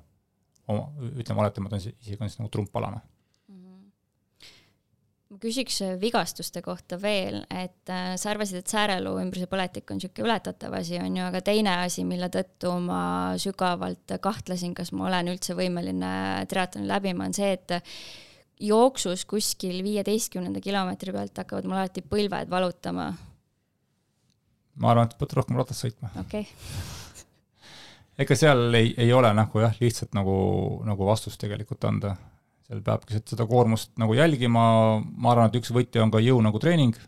oma, 0.68 0.88
ütleme, 1.14 1.44
oletame, 1.44 1.70
ta 1.70 1.78
on 1.78 1.84
isegi 1.86 2.18
on 2.20 2.28
siis 2.28 2.40
nagu 2.42 2.52
trumpalane 2.52 3.00
ma 5.28 5.36
küsiks 5.42 5.82
äh, 5.84 5.96
vigastuste 6.00 6.62
kohta 6.64 6.96
veel, 7.00 7.42
et 7.52 7.92
äh, 7.92 8.14
sa 8.20 8.30
arvasid, 8.32 8.62
et 8.62 8.72
sääreluu 8.72 9.18
ümbruse 9.20 9.48
põletik 9.50 9.90
on 9.92 10.00
niisugune 10.00 10.24
ületatav 10.24 10.76
asi, 10.78 10.96
on 11.02 11.18
ju, 11.18 11.26
aga 11.26 11.42
teine 11.44 11.74
asi, 11.84 12.04
mille 12.08 12.30
tõttu 12.32 12.72
ma 12.86 13.02
sügavalt 13.40 14.16
kahtlesin, 14.24 14.72
kas 14.78 14.94
ma 14.96 15.08
olen 15.10 15.28
üldse 15.34 15.56
võimeline 15.58 16.12
triatloni 16.48 16.88
läbima, 16.88 17.28
on 17.28 17.36
see, 17.36 17.52
et 17.58 17.76
jooksus 18.64 19.26
kuskil 19.28 19.82
viieteistkümnenda 19.84 20.62
kilomeetri 20.64 21.12
pealt 21.14 21.44
hakkavad 21.44 21.68
mul 21.68 21.78
alati 21.82 22.02
põlved 22.02 22.48
valutama. 22.50 23.12
Ma 24.78 24.92
arvan, 24.92 25.10
et 25.10 25.18
pead 25.18 25.34
rohkem 25.38 25.58
ratast 25.58 25.84
sõitma. 25.84 26.12
okei. 26.22 26.46
Okay. 26.46 27.26
ega 28.24 28.38
seal 28.38 28.74
ei, 28.78 28.94
ei 28.98 29.12
ole 29.14 29.30
nagu 29.36 29.62
jah, 29.62 29.76
lihtsalt 29.82 30.16
nagu, 30.18 30.38
nagu 30.86 31.06
vastust 31.08 31.40
tegelikult 31.42 31.84
anda. 31.88 32.16
Seal 32.68 32.82
peabki 32.84 33.22
seda 33.22 33.46
koormust 33.48 33.94
nagu 34.00 34.16
jälgima, 34.16 34.64
ma 35.00 35.30
arvan, 35.32 35.48
et 35.48 35.60
üks 35.60 35.72
võti 35.72 36.02
on 36.02 36.12
ka 36.12 36.20
jõu 36.20 36.40
nagu 36.44 36.60
treening, 36.60 36.98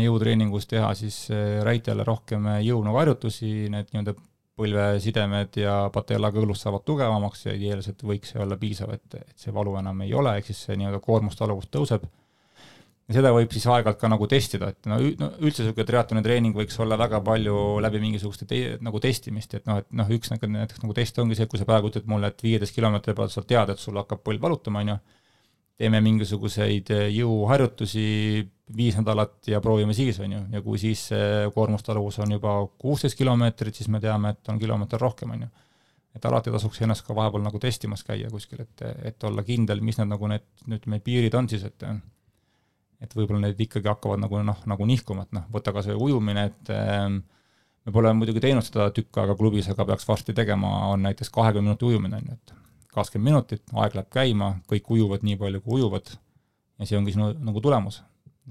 jõutreeningus 0.00 0.64
teha 0.70 0.94
siis 0.96 1.26
eh, 1.34 1.58
räitele 1.66 2.06
rohkem 2.06 2.46
jõu 2.64 2.80
nagu 2.86 2.96
harjutusi, 2.96 3.66
need 3.68 3.90
nii-öelda 3.92 4.14
põlvesidemed 4.56 5.58
ja 5.60 5.74
patella 5.92 6.30
kõõlus 6.32 6.62
saavad 6.64 6.86
tugevamaks 6.88 7.44
ja 7.44 7.52
ideaalselt 7.52 8.00
võiks 8.08 8.32
see 8.32 8.40
olla 8.40 8.56
piisav, 8.56 8.94
et, 8.96 9.18
et 9.20 9.42
see 9.42 9.52
valu 9.52 9.74
enam 9.76 10.00
ei 10.06 10.14
ole, 10.16 10.38
ehk 10.38 10.48
siis 10.48 10.62
see 10.64 10.78
nii-öelda 10.80 11.02
koormustaluvus 11.04 11.68
tõuseb 11.68 12.06
ja 13.06 13.14
seda 13.14 13.30
võib 13.34 13.52
siis 13.54 13.66
aeg-ajalt 13.70 14.00
ka 14.00 14.08
nagu 14.10 14.26
testida, 14.30 14.72
et 14.72 14.88
no, 14.90 14.98
üldse 14.98 15.62
niisugune 15.62 15.86
triatloni 15.86 16.22
treening 16.26 16.56
võiks 16.58 16.78
olla 16.82 16.98
väga 16.98 17.20
palju 17.26 17.58
läbi 17.84 18.00
mingisuguste 18.02 18.48
te, 18.50 18.60
nagu 18.82 19.00
testimist, 19.02 19.54
et 19.54 19.68
noh, 19.68 19.78
et 19.82 19.86
noh, 19.94 20.08
üks 20.16 20.32
nagu 20.32 20.50
näiteks 20.50 20.82
nagu 20.82 20.96
test 20.96 21.20
ongi 21.22 21.38
see, 21.38 21.46
kui 21.50 21.60
sa 21.60 21.68
praegu 21.68 21.92
ütled 21.92 22.08
mulle, 22.10 22.32
et 22.32 22.42
viieteist 22.42 22.74
kilomeetri 22.74 23.14
pealt 23.14 23.34
sa 23.34 23.44
tead, 23.46 23.70
et 23.70 23.82
sul 23.82 23.98
hakkab 24.00 24.24
põlv 24.26 24.42
valutama, 24.48 24.82
on 24.82 24.90
ju, 24.94 24.96
teeme 25.76 26.00
mingisuguseid 26.02 26.90
eh, 26.96 27.04
jõuharjutusi 27.18 28.08
viis 28.76 28.96
nädalat 28.98 29.52
ja 29.52 29.60
proovime 29.62 29.94
siis, 29.94 30.18
on 30.24 30.34
ju, 30.34 30.42
ja 30.56 30.64
kui 30.64 30.80
siis 30.82 31.04
koormustaluvus 31.54 32.18
on 32.24 32.34
juba 32.34 32.56
kuusteist 32.80 33.14
kilomeetrit, 33.20 33.78
siis 33.78 33.92
me 33.92 34.00
teame, 34.02 34.34
et 34.34 34.50
on 34.50 34.58
kilomeeter 34.58 34.98
rohkem, 34.98 35.36
on 35.36 35.46
ju. 35.46 35.52
et 36.16 36.26
alati 36.26 36.50
tasuks 36.50 36.80
ennast 36.82 37.06
ka 37.06 37.14
vahepeal 37.14 37.44
nagu 37.44 37.60
testimas 37.62 38.02
käia 38.02 38.32
kuskil, 38.32 38.64
et, 38.64 38.84
et 39.12 39.24
olla 39.30 39.44
kindel, 39.46 39.84
mis 39.84 40.00
need 40.00 40.10
nagu 40.10 40.32
need, 40.32 40.48
ütleme, 40.66 40.98
piirid 41.04 41.38
on 41.38 41.46
siis, 41.52 41.68
et 41.68 41.86
et 43.02 43.16
võib-olla 43.16 43.42
need 43.44 43.60
ikkagi 43.60 43.88
hakkavad 43.90 44.20
nagu 44.22 44.40
noh, 44.46 44.60
nagu 44.68 44.86
nihkuma, 44.88 45.26
et 45.26 45.34
noh, 45.36 45.46
võta 45.52 45.74
kas 45.76 45.88
või 45.90 46.10
ujumine, 46.10 46.46
et 46.50 46.70
ähm, 46.74 47.20
me 47.84 47.94
pole 47.94 48.12
muidugi 48.16 48.42
teinud 48.42 48.64
seda 48.66 48.88
tükk 48.94 49.20
aega 49.22 49.36
klubis, 49.38 49.68
aga 49.72 49.86
peaks 49.90 50.08
varsti 50.08 50.34
tegema, 50.36 50.72
on 50.92 51.04
näiteks 51.06 51.30
kahekümne 51.34 51.70
minuti 51.70 51.88
ujumine, 51.90 52.20
on 52.20 52.30
ju, 52.30 52.38
et 52.38 52.54
kakskümmend 52.96 53.32
minutit, 53.32 53.64
aeg 53.76 53.98
läheb 53.98 54.12
käima, 54.12 54.54
kõik 54.70 54.88
ujuvad 54.96 55.26
nii 55.26 55.36
palju, 55.40 55.62
kui 55.64 55.80
ujuvad, 55.80 56.14
ja 56.80 56.88
see 56.88 56.98
ongi 56.98 57.16
sinu 57.16 57.32
nagu 57.48 57.62
tulemus. 57.64 58.02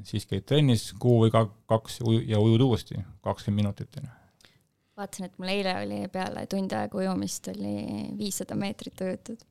siis 0.03 0.25
käid 0.27 0.43
trennis 0.43 0.89
kuu 0.99 1.21
või 1.23 1.31
ka 1.31 1.45
kaks 1.71 2.01
uju, 2.03 2.19
ja 2.27 2.39
ujud 2.39 2.61
uuesti 2.61 2.99
kakskümmend 3.23 3.63
minutit, 3.63 3.97
on 3.97 4.09
ju. 4.09 4.51
vaatasin, 4.99 5.25
et 5.25 5.37
mul 5.39 5.51
eile 5.53 5.75
oli 5.81 5.99
peale 6.11 6.45
tund 6.51 6.71
aega 6.75 6.97
ujumist 6.97 7.47
oli 7.55 7.75
viissada 8.17 8.55
meetrit 8.59 9.01
ujutud 9.01 9.41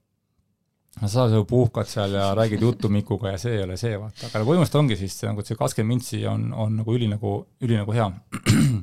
sa 1.00 1.26
seal 1.28 1.44
puhkad 1.48 1.88
seal 1.90 2.14
ja 2.14 2.30
räägid 2.34 2.62
juttu 2.62 2.88
Mikuga 2.88 3.34
ja 3.34 3.38
see 3.38 3.56
ei 3.58 3.62
ole 3.64 3.76
see, 3.80 3.96
vaata, 3.98 4.28
aga 4.30 4.44
põhimõtteliselt 4.46 4.80
ongi 4.80 4.98
siis 4.98 5.16
nagu 5.26 5.44
see 5.44 5.58
kakskümmend 5.58 5.94
mintsi 5.94 6.20
on, 6.30 6.46
on 6.52 6.76
nagu 6.80 6.94
üli 6.94 7.08
nagu, 7.10 7.34
üli 7.64 7.78
nagu 7.78 7.96
hea. 7.96 8.06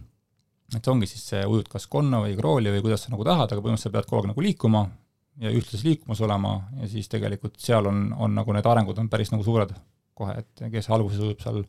et 0.76 0.82
see 0.82 0.92
ongi 0.92 1.10
siis 1.10 1.24
see 1.34 1.46
ujud 1.48 1.72
kas 1.72 1.88
konna 1.92 2.22
või 2.26 2.36
krooli 2.38 2.74
või 2.76 2.84
kuidas 2.84 3.06
sa 3.06 3.14
nagu 3.14 3.28
tahad, 3.28 3.48
aga 3.48 3.64
põhimõtteliselt 3.64 3.92
sa 3.92 3.96
pead 3.96 4.10
kogu 4.10 4.22
aeg 4.22 4.32
nagu 4.34 4.46
liikuma 4.46 4.86
ja 5.42 5.56
ühtlases 5.56 5.88
liikumas 5.88 6.22
olema 6.28 6.54
ja 6.82 6.92
siis 6.92 7.10
tegelikult 7.12 7.60
seal 7.64 7.88
on, 7.90 8.06
on 8.20 8.36
nagu 8.36 8.56
need 8.56 8.68
arengud 8.68 9.00
on 9.00 9.10
päris 9.12 9.32
nagu 9.32 9.48
suured 9.48 9.74
kohe, 10.18 10.36
et 10.44 10.66
kes 10.74 10.92
alguses 10.92 11.24
ujub 11.24 11.44
seal, 11.44 11.64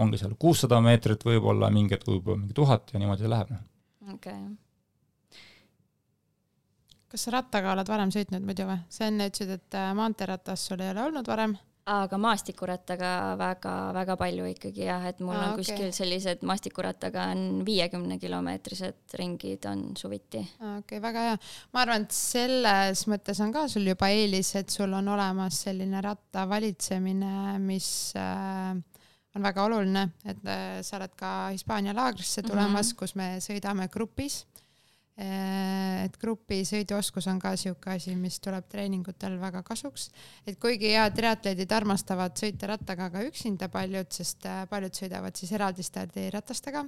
ongi 0.00 0.20
seal 0.20 0.34
kuussada 0.40 0.80
meetrit 0.84 1.24
võib-olla, 1.24 1.70
mingi 1.72 1.96
hetk 1.96 2.08
ujub 2.08 2.32
mingi 2.34 2.56
tuhat 2.56 2.92
ja 2.92 3.00
niimoodi 3.02 3.26
see 3.26 3.32
läheb. 3.32 3.52
Noh. 3.52 3.66
okei 4.16 4.32
okay 4.32 4.54
kas 7.10 7.26
sa 7.26 7.36
rattaga 7.36 7.72
oled 7.74 7.88
varem 7.88 8.12
sõitnud 8.14 8.44
muidu 8.46 8.66
või? 8.68 8.82
sa 8.92 9.08
enne 9.10 9.30
ütlesid, 9.30 9.56
et 9.58 9.78
äh, 9.78 9.94
maanteeratas 9.96 10.68
sul 10.68 10.82
ei 10.82 10.92
ole 10.92 11.06
olnud 11.06 11.28
varem. 11.30 11.56
aga 11.86 12.18
maastikurattaga 12.18 13.10
väga-väga 13.38 14.16
palju 14.18 14.48
ikkagi 14.50 14.88
jah, 14.88 15.04
et 15.06 15.20
mul 15.22 15.36
Aa, 15.36 15.44
on 15.44 15.52
okay. 15.52 15.62
kuskil 15.62 15.92
sellised 15.94 16.42
maastikurattaga 16.46 17.28
on 17.34 17.62
viiekümne 17.66 18.18
kilomeetrised 18.18 19.14
ringid 19.20 19.68
on 19.70 19.86
suviti. 19.98 20.42
okei 20.42 20.80
okay,, 20.80 21.02
väga 21.04 21.28
hea. 21.28 21.38
ma 21.76 21.84
arvan, 21.84 22.08
et 22.08 22.16
selles 22.16 23.06
mõttes 23.12 23.42
on 23.44 23.54
ka 23.54 23.68
sul 23.70 23.86
juba 23.86 24.10
eelis, 24.10 24.54
et 24.58 24.74
sul 24.74 24.98
on 24.98 25.14
olemas 25.14 25.62
selline 25.68 26.02
ratta 26.02 26.48
valitsemine, 26.50 27.56
mis 27.62 27.88
äh, 28.18 28.74
on 29.36 29.46
väga 29.46 29.68
oluline, 29.68 30.08
et 30.26 30.50
äh, 30.50 30.82
sa 30.82 30.98
oled 30.98 31.14
ka 31.16 31.32
Hispaania 31.54 31.94
laagrisse 31.94 32.42
tulemas 32.42 32.90
mm, 32.90 32.92
-hmm. 32.92 32.98
kus 32.98 33.14
me 33.14 33.36
sõidame 33.44 33.88
grupis 33.92 34.42
et 35.16 36.16
grupi 36.20 36.58
sõiduoskus 36.68 37.24
on 37.30 37.38
ka 37.40 37.54
sihuke 37.56 37.94
asi, 37.94 38.12
mis 38.20 38.36
tuleb 38.44 38.66
treeningutel 38.68 39.38
väga 39.40 39.62
kasuks. 39.64 40.10
et 40.46 40.58
kuigi 40.60 40.92
ja 40.92 41.06
triatleedid 41.10 41.72
armastavad 41.72 42.36
sõita 42.36 42.68
rattaga 42.74 43.08
ka 43.10 43.24
üksinda 43.24 43.70
paljud, 43.72 44.10
sest 44.12 44.44
äh, 44.46 44.66
paljud 44.68 44.92
sõidavad 44.92 45.36
siis 45.36 45.52
eraldi 45.56 45.86
stardiratastega, 45.86 46.84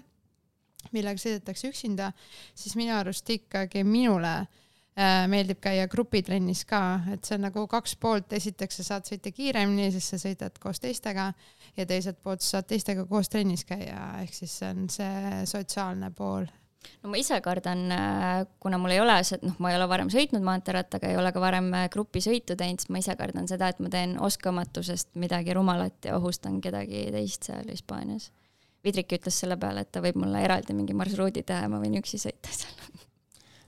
millega 0.92 1.24
sõidetakse 1.24 1.72
üksinda, 1.72 2.12
siis 2.54 2.76
minu 2.76 2.98
arust 2.98 3.32
ikkagi 3.32 3.80
minule 3.88 4.34
äh, 4.44 5.24
meeldib 5.32 5.64
käia 5.64 5.88
grupitrennis 5.88 6.66
ka, 6.68 7.00
et 7.14 7.24
see 7.24 7.40
on 7.40 7.46
nagu 7.48 7.64
kaks 7.66 7.96
poolt, 7.96 8.36
esiteks 8.36 8.82
sa 8.82 8.88
saad 8.92 9.08
sõita 9.08 9.32
kiiremini, 9.32 9.88
sest 9.96 10.12
sa 10.12 10.22
sõidad 10.28 10.60
koos 10.60 10.84
teistega 10.84 11.32
ja 11.80 11.88
teiselt 11.88 12.20
poolt 12.20 12.44
sa 12.44 12.58
saad 12.58 12.68
teistega 12.76 13.08
koos 13.08 13.32
trennis 13.32 13.64
käia, 13.64 14.18
ehk 14.20 14.36
siis 14.36 14.60
see 14.60 14.74
on 14.76 14.88
see 14.92 15.44
sotsiaalne 15.48 16.12
pool 16.12 16.44
no 17.02 17.10
ma 17.12 17.18
ise 17.20 17.38
kardan, 17.44 17.84
äh, 17.92 18.46
kuna 18.62 18.78
mul 18.80 18.94
ei 18.94 19.00
ole 19.02 19.16
noh, 19.42 19.56
ma 19.62 19.72
ei 19.72 19.78
ole 19.78 19.88
varem 19.90 20.10
sõitnud 20.12 20.44
maanteerattaga, 20.46 21.10
ei 21.10 21.18
ole 21.20 21.32
ka 21.34 21.42
varem 21.42 21.70
äh, 21.74 21.88
grupisõitu 21.92 22.56
teinud, 22.58 22.82
siis 22.82 22.92
ma 22.94 23.02
ise 23.02 23.16
kardan 23.18 23.48
seda, 23.50 23.70
et 23.72 23.82
ma 23.82 23.90
teen 23.92 24.16
oskamatusest 24.28 25.14
midagi 25.20 25.56
rumalat 25.56 26.10
ja 26.10 26.16
ohustan 26.18 26.60
kedagi 26.64 27.08
teist 27.14 27.50
seal 27.50 27.68
Hispaanias. 27.72 28.30
Vidrik 28.84 29.12
ütles 29.16 29.34
selle 29.34 29.58
peale, 29.58 29.82
et 29.82 29.92
ta 29.92 30.02
võib 30.02 30.20
mulle 30.22 30.42
eraldi 30.44 30.74
mingi 30.76 30.94
marsruudi 30.96 31.42
teha 31.46 31.64
ja 31.66 31.70
ma 31.70 31.80
võin 31.82 31.98
üksi 31.98 32.20
sõita 32.22 32.52
seal. 32.54 32.76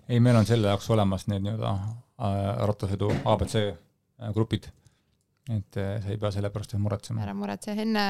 ei, 0.08 0.20
meil 0.20 0.38
on 0.38 0.46
selle 0.48 0.70
jaoks 0.70 0.90
olemas 0.94 1.26
need 1.30 1.46
nii-öelda 1.46 1.72
äh, 1.74 2.40
rattasõidu 2.70 3.11
abc 3.30 3.56
grupid. 4.34 4.70
et 5.50 5.74
sa 5.74 6.11
ei 6.12 6.18
pea 6.20 6.30
selle 6.30 6.50
pärast 6.54 6.76
muretsema. 6.78 7.24
ära 7.24 7.34
muretse, 7.34 7.74
enne 7.74 8.04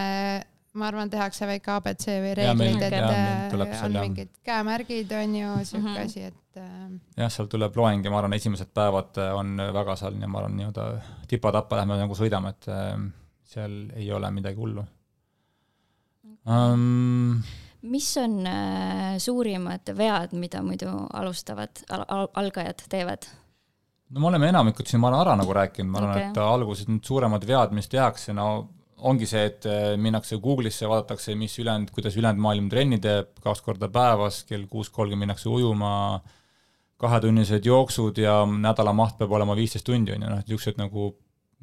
ma 0.79 0.87
arvan, 0.87 1.11
tehakse 1.11 1.47
väike 1.51 1.73
abc 1.75 2.05
või 2.23 2.35
reeglid, 2.39 2.85
et 2.87 2.95
äh, 3.01 3.81
on 3.85 3.97
mingid 3.97 4.31
käemärgid, 4.47 5.15
on 5.19 5.35
ju, 5.35 5.55
sihuke 5.65 5.89
mm 5.89 5.97
-hmm. 5.97 6.05
asi, 6.05 6.23
et 6.31 6.61
äh, 6.63 6.93
jah, 7.17 7.33
seal 7.33 7.51
tuleb 7.51 7.77
loeng 7.77 8.05
ja 8.05 8.11
ma 8.11 8.21
arvan, 8.21 8.37
esimesed 8.39 8.71
päevad 8.75 9.19
äh, 9.19 9.35
on 9.35 9.57
väga 9.59 9.97
seal, 9.97 10.15
ma 10.27 10.39
arvan, 10.39 10.57
nii-öelda 10.61 10.87
tipa-tapa 11.29 11.83
lähme 11.83 11.99
nagu 12.05 12.15
sõidame, 12.15 12.55
et 12.55 12.71
seal 13.51 13.91
ei 13.97 14.13
ole 14.13 14.31
midagi 14.31 14.57
hullu 14.57 14.87
um, 16.47 17.43
mis 17.83 18.17
on 18.23 18.47
suurimad 19.19 19.95
vead, 19.97 20.33
mida 20.39 20.63
muidu 20.63 20.89
alustavad 21.13 21.83
al, 21.91 22.05
al, 22.09 22.29
algajad 22.35 22.87
teevad? 22.89 23.27
no 24.11 24.21
me 24.21 24.27
oleme 24.27 24.49
enamikud 24.49 24.87
siin, 24.87 25.01
ma 25.01 25.09
arvan, 25.09 25.27
ära 25.27 25.37
nagu 25.37 25.53
rääkinud, 25.53 25.91
ma 25.91 25.99
arvan 25.99 26.17
okay., 26.17 26.31
et 26.31 26.39
alguses 26.39 26.89
need 26.89 27.03
suuremad 27.03 27.47
vead, 27.47 27.75
mis 27.75 27.89
tehakse, 27.89 28.33
no 28.33 28.69
ongi 29.07 29.27
see, 29.29 29.47
et 29.51 29.67
äh, 29.69 29.95
minnakse 30.01 30.39
Google'isse, 30.43 30.89
vaadatakse, 30.91 31.35
mis 31.39 31.57
ülejäänud, 31.63 31.93
kuidas 31.95 32.17
ülejäänud 32.19 32.43
maailm 32.45 32.69
trenni 32.73 33.01
teeb, 33.03 33.33
kaks 33.45 33.63
korda 33.67 33.89
päevas, 33.93 34.43
kell 34.49 34.67
kuus 34.71 34.91
kolmkümmend 34.93 35.29
minnakse 35.29 35.49
ujuma, 35.51 35.93
kahetunnised 37.01 37.65
jooksud 37.65 38.19
ja 38.21 38.43
nädala 38.45 38.93
maht 38.97 39.17
peab 39.19 39.33
olema 39.33 39.57
viisteist 39.57 39.87
tundi, 39.89 40.13
on 40.15 40.27
ju, 40.27 40.33
noh, 40.33 40.43
et 40.43 40.51
niisugused 40.51 40.81
nagu 40.81 41.11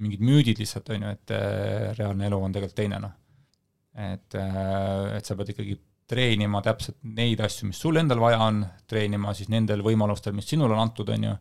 mingid 0.02 0.24
müüdid 0.26 0.62
lihtsalt, 0.62 0.90
on 0.96 1.06
ju, 1.06 1.14
et 1.18 1.36
äh, 1.36 1.92
reaalne 1.98 2.30
elu 2.30 2.40
on 2.48 2.56
tegelikult 2.56 2.80
teine, 2.80 3.02
noh. 3.04 3.14
et, 4.08 4.38
äh, 4.38 5.18
et 5.18 5.30
sa 5.30 5.38
pead 5.38 5.54
ikkagi 5.54 5.78
treenima 6.08 6.62
täpselt 6.64 6.98
neid 7.04 7.42
asju, 7.44 7.68
mis 7.70 7.80
sul 7.84 8.00
endal 8.00 8.22
vaja 8.24 8.40
on, 8.46 8.64
treenima 8.88 9.34
siis 9.36 9.52
nendel 9.52 9.84
võimalustel, 9.86 10.36
mis 10.38 10.48
sinule 10.48 10.74
on 10.74 10.86
antud, 10.86 11.10
on 11.14 11.30
ju 11.30 11.36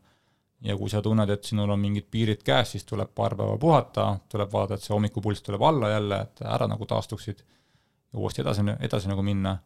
ja 0.64 0.76
kui 0.76 0.90
sa 0.90 1.02
tunned, 1.04 1.30
et 1.30 1.44
sinul 1.44 1.70
on 1.70 1.80
mingid 1.80 2.07
piirid 2.11 2.42
käes, 2.46 2.72
siis 2.74 2.86
tuleb 2.88 3.12
paar 3.14 3.36
päeva 3.36 3.59
puhata, 3.61 4.07
tuleb 4.32 4.52
vaadata, 4.52 4.78
et 4.78 4.86
see 4.86 4.94
hommikupulss 4.94 5.44
tuleb 5.44 5.62
alla 5.62 5.90
jälle, 5.92 6.20
et 6.26 6.42
ära 6.57 6.68
nagu 6.70 6.86
taastuksid 6.88 7.42
ja 7.42 8.18
uuesti 8.18 8.42
edasi, 8.42 8.64
edasi 8.80 9.12
nagu 9.12 9.22
minna. 9.26 9.57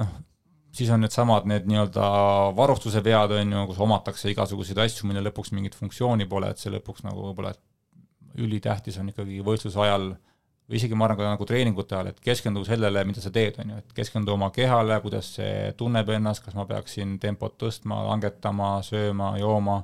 noh, 0.00 0.12
siis 0.72 0.90
on 0.90 1.02
needsamad 1.04 1.46
need 1.48 1.66
nii-öelda 1.68 2.04
varustuse 2.56 3.02
vead, 3.04 3.34
on 3.36 3.52
ju, 3.56 3.64
kus 3.70 3.80
omatakse 3.84 4.30
igasuguseid 4.32 4.78
asju, 4.84 5.08
mille 5.08 5.24
lõpuks 5.28 5.52
mingit 5.56 5.76
funktsiooni 5.76 6.28
pole, 6.28 6.50
et 6.52 6.60
see 6.60 6.72
lõpuks 6.72 7.04
nagu 7.04 7.28
võib-olla, 7.28 7.52
ülitähtis 8.40 8.96
on 9.00 9.10
ikkagi 9.12 9.42
võistluse 9.44 9.80
ajal 9.84 10.14
või 10.68 10.78
isegi 10.78 10.96
ma 10.96 11.06
arvan 11.06 11.18
ka 11.18 11.30
nagu 11.34 11.46
treeningute 11.48 11.96
ajal, 11.96 12.12
et 12.12 12.20
keskendu 12.22 12.62
sellele, 12.66 13.02
mida 13.08 13.22
sa 13.22 13.32
teed, 13.34 13.58
on 13.62 13.74
ju, 13.74 13.80
et 13.82 13.96
keskendu 13.96 14.34
oma 14.34 14.50
kehale, 14.54 14.98
kuidas 15.04 15.32
see 15.36 15.72
tunneb 15.78 16.08
ennast, 16.14 16.44
kas 16.44 16.54
ma 16.58 16.66
peaksin 16.68 17.18
tempot 17.22 17.58
tõstma, 17.60 17.98
langetama, 18.08 18.76
sööma, 18.86 19.34
jooma, 19.42 19.80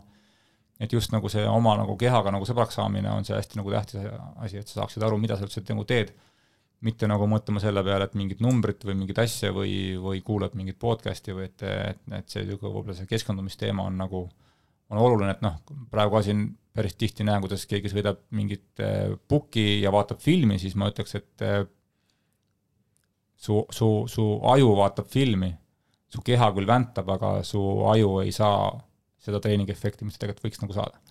et 0.78 0.94
just 0.94 1.12
nagu 1.12 1.28
see 1.32 1.44
oma 1.50 1.74
nagu 1.80 1.96
kehaga 1.98 2.30
nagu 2.34 2.46
sõbraks 2.46 2.78
saamine 2.78 3.10
on 3.10 3.26
see 3.26 3.34
hästi 3.34 3.58
nagu 3.58 3.74
tähtis 3.74 4.06
asi, 4.44 4.60
et 4.60 4.70
sa 4.70 4.82
saaksid 4.82 5.02
aru, 5.02 5.18
mida 5.20 5.36
sa 5.36 5.46
üldse 5.46 5.64
nagu 5.68 5.86
teed. 5.88 6.14
mitte 6.78 7.08
nagu 7.10 7.26
mõtlema 7.26 7.58
selle 7.58 7.82
peale, 7.82 8.06
et 8.06 8.12
mingit 8.14 8.38
numbrit 8.38 8.84
või 8.86 8.94
mingit 9.00 9.18
asja 9.18 9.48
või, 9.50 9.96
või 9.98 10.20
kuulad 10.22 10.52
mingit 10.54 10.76
podcast'i 10.78 11.34
või 11.34 11.48
et, 11.48 11.62
et, 11.66 11.98
et 12.14 12.28
see 12.30 12.44
võib-olla 12.52 12.94
see 12.94 13.08
keskendumisteema 13.10 13.82
on 13.90 13.96
nagu, 13.98 14.20
on 14.86 15.00
oluline, 15.02 15.32
et 15.34 15.42
noh, 15.42 15.56
praegu 15.90 16.14
ka 16.14 16.22
siin 16.22 16.44
päris 16.78 16.94
tihti 16.94 17.26
näen, 17.26 17.42
kuidas 17.42 17.66
keegi 17.66 17.90
sõidab 17.90 18.20
mingit 18.38 18.82
puki 19.30 19.64
äh, 19.64 19.80
ja 19.82 19.90
vaatab 19.94 20.22
filmi, 20.22 20.60
siis 20.62 20.76
ma 20.78 20.90
ütleks, 20.92 21.16
et 21.18 21.44
äh, 21.46 21.62
su, 23.38 23.64
su, 23.74 23.88
su 24.10 24.26
aju 24.52 24.74
vaatab 24.78 25.10
filmi, 25.10 25.50
su 26.12 26.22
keha 26.24 26.52
küll 26.54 26.68
väntab, 26.68 27.10
aga 27.16 27.32
su 27.46 27.62
aju 27.90 28.20
ei 28.22 28.34
saa 28.34 28.70
seda 29.22 29.42
treeningiefekti, 29.42 30.06
mis 30.06 30.20
tegelikult 30.20 30.46
võiks 30.46 30.62
nagu 30.62 30.76
saada. 30.76 31.02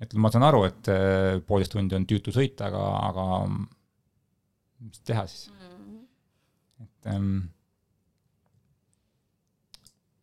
et 0.00 0.14
ma 0.14 0.30
saan 0.32 0.46
aru, 0.46 0.64
et 0.68 0.88
äh, 0.94 1.36
poolteist 1.44 1.74
tundi 1.74 1.96
on 1.98 2.08
tüütu 2.08 2.32
sõita, 2.34 2.70
aga, 2.70 2.82
aga 3.10 3.28
mis 4.86 5.00
teha 5.04 5.26
siis 5.28 5.48
mm? 5.52 6.02
et 6.84 7.08
ähm, 7.12 7.32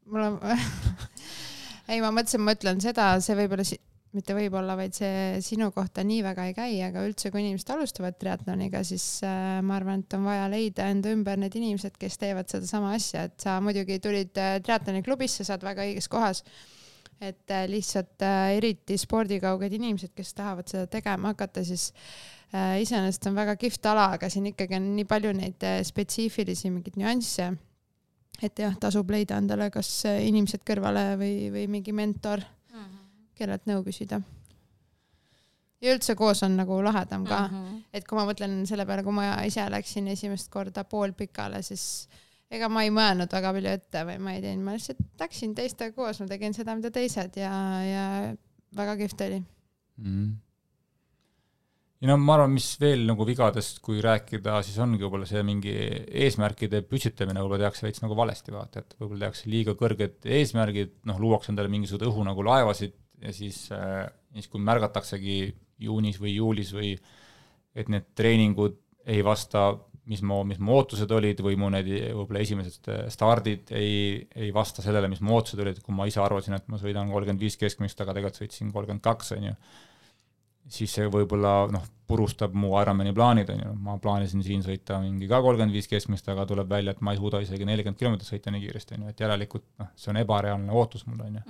mul 0.10 0.30
on 0.32 0.40
ei, 1.92 2.00
ma 2.02 2.10
mõtlesin, 2.16 2.42
ma 2.42 2.56
ütlen 2.56 2.82
seda, 2.82 3.12
see 3.22 3.38
võib-olla 3.38 3.68
si 3.68 3.78
mitte 4.16 4.36
võib-olla, 4.38 4.78
vaid 4.80 4.96
see 4.96 5.42
sinu 5.44 5.70
kohta 5.76 6.04
nii 6.08 6.22
väga 6.26 6.46
ei 6.50 6.56
käi, 6.58 6.78
aga 6.86 7.04
üldse, 7.08 7.32
kui 7.34 7.44
inimesed 7.44 7.72
alustavad 7.76 8.18
triatloniga, 8.22 8.82
siis 8.88 9.06
äh, 9.28 9.60
ma 9.66 9.78
arvan, 9.80 10.06
et 10.06 10.16
on 10.18 10.24
vaja 10.28 10.48
leida 10.52 10.88
enda 10.94 11.12
ümber 11.14 11.40
need 11.42 11.58
inimesed, 11.60 11.98
kes 12.00 12.18
teevad 12.22 12.50
sedasama 12.52 12.94
asja, 12.96 13.26
et 13.30 13.36
sa 13.44 13.58
muidugi 13.64 14.00
tulid 14.04 14.40
äh, 14.42 14.58
triatloni 14.64 15.04
klubisse, 15.06 15.46
sa 15.46 15.58
oled 15.58 15.68
väga 15.68 15.90
õiges 15.90 16.10
kohas. 16.12 16.44
et 17.24 17.52
äh, 17.52 17.64
lihtsalt 17.72 18.24
äh, 18.28 18.58
eriti 18.58 18.98
spordikauged 19.00 19.72
inimesed, 19.72 20.12
kes 20.16 20.34
tahavad 20.36 20.68
seda 20.68 20.88
tegema 20.92 21.32
hakata, 21.32 21.64
siis 21.64 21.94
äh, 22.52 22.82
iseenesest 22.84 23.30
on 23.30 23.38
väga 23.38 23.56
kihvt 23.60 23.88
ala, 23.88 24.10
aga 24.18 24.28
siin 24.30 24.50
ikkagi 24.52 24.76
on 24.76 24.90
nii 24.98 25.08
palju 25.08 25.32
neid 25.38 25.64
äh, 25.64 25.80
spetsiifilisi 25.88 26.74
mingeid 26.74 27.00
nüansse. 27.00 27.54
Et 28.44 28.60
jah, 28.60 28.74
tasub 28.76 29.10
leida 29.16 29.38
endale 29.40 29.70
kas 29.72 29.90
äh, 30.10 30.26
inimesed 30.28 30.66
kõrvale 30.68 31.14
või, 31.20 31.48
või 31.54 31.70
mingi 31.72 31.96
mentor 31.96 32.44
kellelt 33.38 33.66
nõu 33.70 33.84
küsida. 33.86 34.22
ja 35.82 35.94
üldse 35.94 36.16
koos 36.18 36.42
on 36.48 36.56
nagu 36.58 36.78
lahedam 36.84 37.26
ka 37.28 37.48
mm, 37.48 37.56
-hmm. 37.56 37.82
et 37.94 38.08
kui 38.08 38.18
ma 38.18 38.26
mõtlen 38.26 38.62
selle 38.66 38.86
peale, 38.86 39.04
kui 39.04 39.14
ma 39.14 39.44
ise 39.46 39.68
läksin 39.70 40.08
esimest 40.08 40.50
korda 40.52 40.84
poolpikale, 40.84 41.62
siis 41.62 42.08
ega 42.50 42.70
ma 42.70 42.84
ei 42.84 42.94
mõelnud 42.94 43.32
väga 43.32 43.52
palju 43.54 43.70
ette 43.70 44.06
või 44.06 44.18
ma 44.20 44.34
ei 44.34 44.42
teinud, 44.42 44.66
ma 44.66 44.78
lihtsalt 44.78 45.04
läksin 45.20 45.56
teistega 45.56 45.94
koos, 45.94 46.20
ma 46.20 46.28
tegin 46.28 46.54
seda, 46.54 46.76
mida 46.76 46.92
teised 46.92 47.38
ja, 47.38 47.54
ja 47.84 48.08
väga 48.76 48.98
kihvt 49.04 49.22
oli 49.28 49.40
mm. 49.40 50.10
-hmm 50.10 50.34
ja 52.06 52.12
no 52.12 52.18
ma 52.22 52.36
arvan, 52.36 52.54
mis 52.54 52.68
veel 52.82 53.06
nagu 53.08 53.26
vigadest, 53.28 53.80
kui 53.86 54.02
rääkida, 54.04 54.60
siis 54.66 54.78
ongi 54.84 55.02
võib-olla 55.02 55.28
see 55.30 55.42
mingi 55.48 55.74
eesmärkide 56.26 56.84
püstitamine 56.90 57.42
võib-olla 57.42 57.66
tehakse 57.66 57.88
veits 57.88 58.04
nagu 58.04 58.18
valesti, 58.18 58.54
vaata, 58.54 58.84
et 58.84 58.94
võib-olla 59.00 59.26
tehakse 59.26 59.50
liiga 59.50 59.74
kõrged 59.80 60.28
eesmärgid, 60.38 61.00
noh, 61.10 61.22
luuakse 61.24 61.54
endale 61.54 61.72
mingisugused 61.74 62.06
õhu 62.10 62.28
nagu 62.28 62.46
laevasid 62.46 62.94
ja 63.24 63.34
siis, 63.34 63.66
äh, 63.76 64.06
siis 64.34 64.50
kui 64.52 64.62
märgataksegi 64.64 65.40
juunis 65.86 66.20
või 66.22 66.36
juulis 66.38 66.72
või 66.76 66.96
et 67.76 67.92
need 67.92 68.08
treeningud 68.16 68.78
ei 69.12 69.24
vasta, 69.26 69.68
mis 70.10 70.22
mu, 70.26 70.42
mis 70.48 70.60
mu 70.62 70.78
ootused 70.78 71.12
olid 71.12 71.42
või 71.44 71.58
mu 71.60 71.70
need 71.74 71.90
võib-olla 71.90 72.44
esimesed 72.46 72.92
äh, 72.92 73.02
stardid 73.14 73.74
ei, 73.76 74.22
ei 74.36 74.54
vasta 74.56 74.86
sellele, 74.86 75.10
mis 75.12 75.22
mu 75.26 75.36
ootused 75.38 75.62
olid, 75.62 75.82
kui 75.84 75.96
ma 75.96 76.08
ise 76.10 76.22
arvasin, 76.24 76.58
et 76.58 76.70
ma 76.72 76.80
sõidan 76.82 77.12
kolmkümmend 77.12 77.42
viis 77.42 77.60
keskmist, 77.62 78.00
aga 78.02 78.16
tegelikult 78.16 78.44
sõitsin 78.44 78.72
kolmkümmend 78.74 79.04
kaks, 79.06 79.34
on 79.38 79.50
ju, 79.50 79.56
siis 80.78 80.94
see 80.98 81.10
võib-olla 81.12 81.66
noh, 81.74 81.84
purustab 82.10 82.54
mu 82.58 82.72
Ironmani 82.78 83.14
plaanid, 83.18 83.50
on 83.54 83.64
ju, 83.64 83.74
ma 83.86 83.98
plaanisin 84.02 84.44
siin 84.46 84.64
sõita 84.66 85.00
mingi 85.02 85.30
ka 85.30 85.42
kolmkümmend 85.46 85.74
viis 85.74 85.90
keskmist, 85.90 86.30
aga 86.34 86.46
tuleb 86.50 86.70
välja, 86.70 86.94
et 86.94 87.02
ma 87.06 87.14
ei 87.14 87.22
suuda 87.22 87.42
isegi 87.44 87.68
nelikümmend 87.68 88.02
kilomeetrit 88.02 88.30
sõita 88.30 88.54
nii 88.54 88.66
kiiresti, 88.68 88.98
on 88.98 89.08
ju, 89.08 89.16
et 89.16 89.26
järelikult 89.26 89.66
noh, 89.82 89.92
see 89.98 90.14
on 90.14 90.22
ebareaalne 90.22 90.74
ootus 90.74 91.06
mul, 91.10 91.22
on 91.26 91.42
ju. 91.42 91.46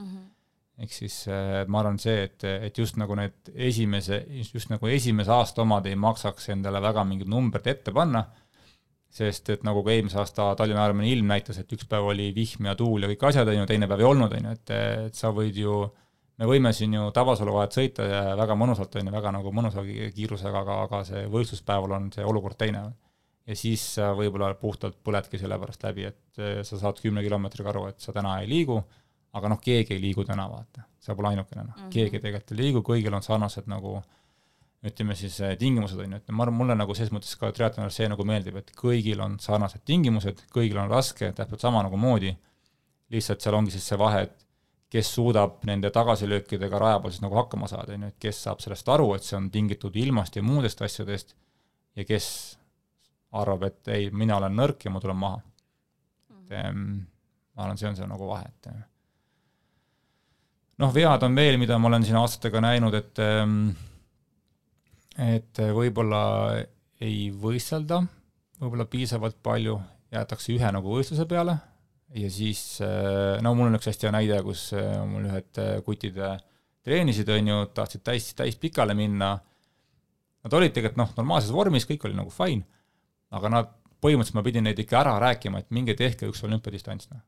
Ehk 0.75 0.91
siis 0.91 1.21
äh, 1.31 1.61
ma 1.71 1.79
arvan, 1.79 1.97
see, 2.01 2.25
et, 2.25 2.43
et 2.67 2.79
just 2.81 2.97
nagu 2.99 3.15
need 3.15 3.51
esimese, 3.67 4.19
just 4.51 4.67
nagu 4.73 4.89
esimese 4.91 5.31
aasta 5.31 5.63
omad 5.63 5.85
ei 5.87 5.95
maksaks 5.95 6.49
endale 6.51 6.81
väga 6.83 7.05
mingit 7.07 7.29
numbrit 7.31 7.69
ette 7.71 7.93
panna, 7.95 8.25
sest 9.15 9.53
et 9.53 9.61
nagu 9.63 9.85
ka 9.85 9.93
eelmise 9.93 10.19
aasta 10.19 10.49
Tallinna 10.59 10.89
Ironmani 10.89 11.13
ilm 11.15 11.31
näitas, 11.31 11.61
et 11.61 11.71
üks 11.71 11.87
päev 11.87 12.09
oli 12.11 12.27
vihm 12.35 12.67
ja 12.67 12.73
tuul 12.75 13.05
ja 13.05 13.11
kõik 13.13 13.23
asjad, 13.29 13.47
on 13.53 13.61
ju, 13.61 13.69
teine 13.69 13.87
päev 13.87 14.03
ei 14.03 14.09
olnud, 14.09 14.35
on 14.35 14.49
ju, 14.49 14.57
et, 14.57 14.73
et 15.05 15.15
sa 15.15 15.31
võid 15.37 15.61
ju, 15.61 15.77
me 16.41 16.51
võime 16.51 16.73
siin 16.75 16.97
ju 16.97 17.07
Tabasalu 17.15 17.55
vahet 17.55 17.79
sõita 17.79 18.09
ja 18.09 18.19
väga 18.35 18.59
mõnusalt, 18.59 18.99
on 18.99 19.07
ju, 19.07 19.15
väga 19.15 19.33
nagu 19.37 19.55
mõnusa 19.55 19.85
kiirusega, 19.87 20.65
aga, 20.65 20.77
aga 20.89 21.01
see 21.07 21.23
võistluspäeval 21.31 21.95
on 22.01 22.11
see 22.17 22.27
olukord 22.27 22.59
teine. 22.59 22.83
ja 23.47 23.55
siis 23.55 23.87
sa 23.95 24.11
võib-olla 24.17 24.51
puhtalt 24.59 24.99
põledki 25.05 25.39
selle 25.39 25.55
pärast 25.61 25.87
läbi, 25.87 26.11
et 26.11 26.45
sa 26.67 26.83
saad 26.83 26.99
kümne 26.99 27.23
kilomeetriga 27.23 27.71
aru, 27.71 27.87
et 27.93 28.03
sa 28.03 28.11
täna 28.11 28.41
ei 28.43 28.51
liigu 28.51 28.81
aga 29.35 29.51
noh, 29.51 29.59
keegi 29.61 29.95
ei 29.95 30.01
liigu 30.01 30.23
täna, 30.27 30.47
vaata, 30.49 30.85
sa 30.99 31.15
pole 31.15 31.33
ainukene, 31.33 31.63
noh. 31.63 31.75
Mm 31.75 31.81
-hmm., 31.81 31.93
keegi 31.93 32.21
tegelikult 32.23 32.53
ei 32.55 32.61
liigu, 32.61 32.83
kõigil 32.87 33.17
on 33.17 33.23
sarnased 33.23 33.67
nagu 33.71 33.97
ütleme 34.85 35.15
siis 35.17 35.39
eh, 35.41 35.55
tingimused, 35.57 35.99
on 35.99 36.13
ju, 36.13 36.21
et 36.21 36.31
ma 36.31 36.45
arvan, 36.45 36.57
mulle 36.59 36.75
nagu 36.77 36.93
selles 36.97 37.13
mõttes 37.13 37.33
ka 37.39 37.49
triatlonis 37.55 37.95
see 37.99 38.09
nagu 38.11 38.25
meeldib, 38.27 38.59
et 38.61 38.71
kõigil 38.77 39.21
on 39.23 39.39
sarnased 39.41 39.81
tingimused, 39.85 40.43
kõigil 40.53 40.77
on 40.81 40.91
raske, 40.91 41.31
täpselt 41.37 41.63
sama 41.65 41.81
nagu 41.85 41.97
moodi, 41.97 42.35
lihtsalt 43.13 43.41
seal 43.41 43.57
ongi 43.57 43.73
siis 43.73 43.87
see 43.89 43.97
vahe, 43.97 44.25
et 44.27 44.45
kes 44.95 45.09
suudab 45.17 45.63
nende 45.67 45.89
tagasilöökidega 45.93 46.79
raja 46.79 46.99
peal 47.01 47.13
siis 47.13 47.23
nagu 47.23 47.39
hakkama 47.39 47.67
saada, 47.71 47.97
on 47.97 48.05
ju, 48.05 48.11
et 48.13 48.21
kes 48.27 48.43
saab 48.45 48.61
sellest 48.63 48.91
aru, 48.93 49.09
et 49.15 49.25
see 49.25 49.37
on 49.39 49.49
tingitud 49.51 49.97
ilmast 49.97 50.37
ja 50.37 50.45
muudest 50.45 50.81
asjadest 50.85 51.35
ja 51.97 52.05
kes 52.05 52.27
arvab, 53.35 53.65
et 53.67 53.93
ei, 53.95 54.09
mina 54.13 54.37
olen 54.37 54.55
nõrk 54.55 54.85
ja 54.85 54.93
ma 54.93 55.01
tulen 55.03 55.19
maha. 55.19 55.41
et 56.35 56.53
ähm, 56.61 56.85
ma 57.55 57.65
arvan, 57.65 57.79
see 57.81 57.89
on 57.89 57.97
see 57.97 58.07
nagu 58.07 58.27
vahe, 58.29 58.45
et 58.45 58.69
noh, 60.81 60.93
vead 60.93 61.23
on 61.23 61.35
veel, 61.37 61.59
mida 61.61 61.77
ma 61.79 61.91
olen 61.91 62.05
siin 62.07 62.19
aastatega 62.19 62.61
näinud, 62.63 62.95
et 62.97 63.23
ehm, 63.23 63.69
et 65.15 65.61
võib-olla 65.75 66.21
ei 67.03 67.29
võistelda 67.31 68.01
võib-olla 68.59 68.87
piisavalt 68.89 69.37
palju, 69.43 69.77
jäetakse 70.13 70.53
ühe 70.55 70.71
nagu 70.71 70.91
võistluse 70.95 71.25
peale 71.29 71.57
ja 72.15 72.29
siis 72.31 72.61
eh, 72.83 73.41
no 73.43 73.53
mul 73.57 73.69
on 73.69 73.79
üks 73.79 73.89
hästi 73.89 74.07
hea 74.07 74.13
näide, 74.15 74.39
kus 74.45 74.69
eh, 74.77 74.93
mul 75.09 75.27
ühed 75.29 75.61
eh, 75.61 75.73
kutid 75.85 76.19
treenisid, 76.85 77.29
on 77.33 77.51
ju, 77.51 77.59
tahtsid 77.75 78.03
täis, 78.05 78.29
täispikale 78.37 78.95
minna, 78.97 79.33
nad 80.45 80.57
olid 80.59 80.75
tegelikult 80.75 81.01
noh, 81.01 81.13
normaalses 81.17 81.53
vormis, 81.55 81.87
kõik 81.89 82.05
oli 82.07 82.17
nagu 82.17 82.31
fine, 82.33 82.63
aga 83.35 83.51
nad, 83.51 83.73
põhimõtteliselt 84.05 84.37
ma 84.37 84.45
pidin 84.45 84.67
neid 84.67 84.79
ikka 84.79 84.99
ära 85.01 85.15
rääkima, 85.23 85.63
et 85.63 85.73
minge 85.73 85.95
tehke 85.97 86.29
üks 86.29 86.43
olümpiadistants, 86.45 87.09
noh. 87.09 87.23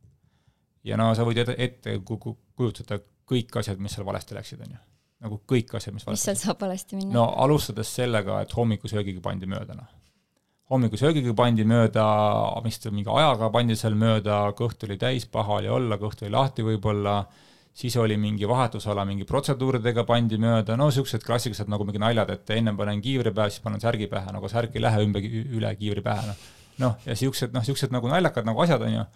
ja 0.86 1.00
no 1.00 1.10
sa 1.18 1.26
võid 1.26 1.42
ette, 1.42 1.58
ette 1.58 1.98
kujutada 2.06 3.02
kõik 3.28 3.60
asjad, 3.62 3.82
mis 3.84 3.96
seal 3.98 4.08
valesti 4.08 4.38
läksid, 4.38 4.64
on 4.64 4.76
ju. 4.76 4.82
nagu 5.26 5.40
kõik 5.50 5.74
asjad, 5.80 5.96
mis 5.96 6.06
valesti 6.08 6.20
mis 6.22 6.26
seal 6.30 6.42
saab 6.50 6.62
valesti 6.64 7.00
minna? 7.00 7.14
no 7.18 7.28
alustades 7.44 7.92
sellega, 8.00 8.42
et 8.46 8.54
hommikusöögiga 8.56 9.24
pandi 9.24 9.50
mööda, 9.50 9.76
noh. 9.78 9.90
hommikusöögiga 10.72 11.34
pandi 11.38 11.66
mööda, 11.68 12.06
mis 12.66 12.80
ta 12.84 12.94
mingi 12.94 13.12
ajaga 13.12 13.52
pandi 13.54 13.78
seal 13.80 13.98
mööda, 14.00 14.46
kõht 14.58 14.88
oli 14.88 15.00
täis, 15.02 15.28
paha 15.32 15.62
oli 15.62 15.72
olla, 15.80 16.00
kõht 16.02 16.24
oli 16.24 16.34
lahti 16.34 16.66
võib-olla, 16.68 17.20
siis 17.78 17.98
oli 18.02 18.18
mingi 18.18 18.48
vahetusala 18.50 19.06
mingi 19.06 19.28
protseduuridega 19.30 20.06
pandi 20.08 20.40
mööda, 20.42 20.78
no 20.80 20.90
niisugused 20.90 21.26
klassikalised 21.26 21.70
nagu 21.72 21.86
mingi 21.88 22.02
naljad, 22.02 22.32
et 22.34 22.56
ennem 22.58 22.80
panen 22.80 23.04
kiivri 23.04 23.34
pähe, 23.36 23.54
siis 23.54 23.66
panen 23.66 23.84
särgi 23.84 24.10
pähe, 24.12 24.32
nagu 24.34 24.50
särk 24.50 24.76
ei 24.78 24.86
lähe 24.86 25.04
ümber, 25.06 25.28
üle 25.60 25.76
kiivri 25.78 26.06
pähe, 26.06 26.32
noh. 26.32 26.46
noh, 26.86 27.00
ja 27.06 27.14
niisugused, 27.14 27.54
noh, 27.54 27.66
niisugused 27.66 27.94
nagu 27.94 28.10
naljakad 28.12 28.48
nagu 28.48 28.66
asjad, 28.66 28.88
on 28.88 29.02
ju 29.02 29.08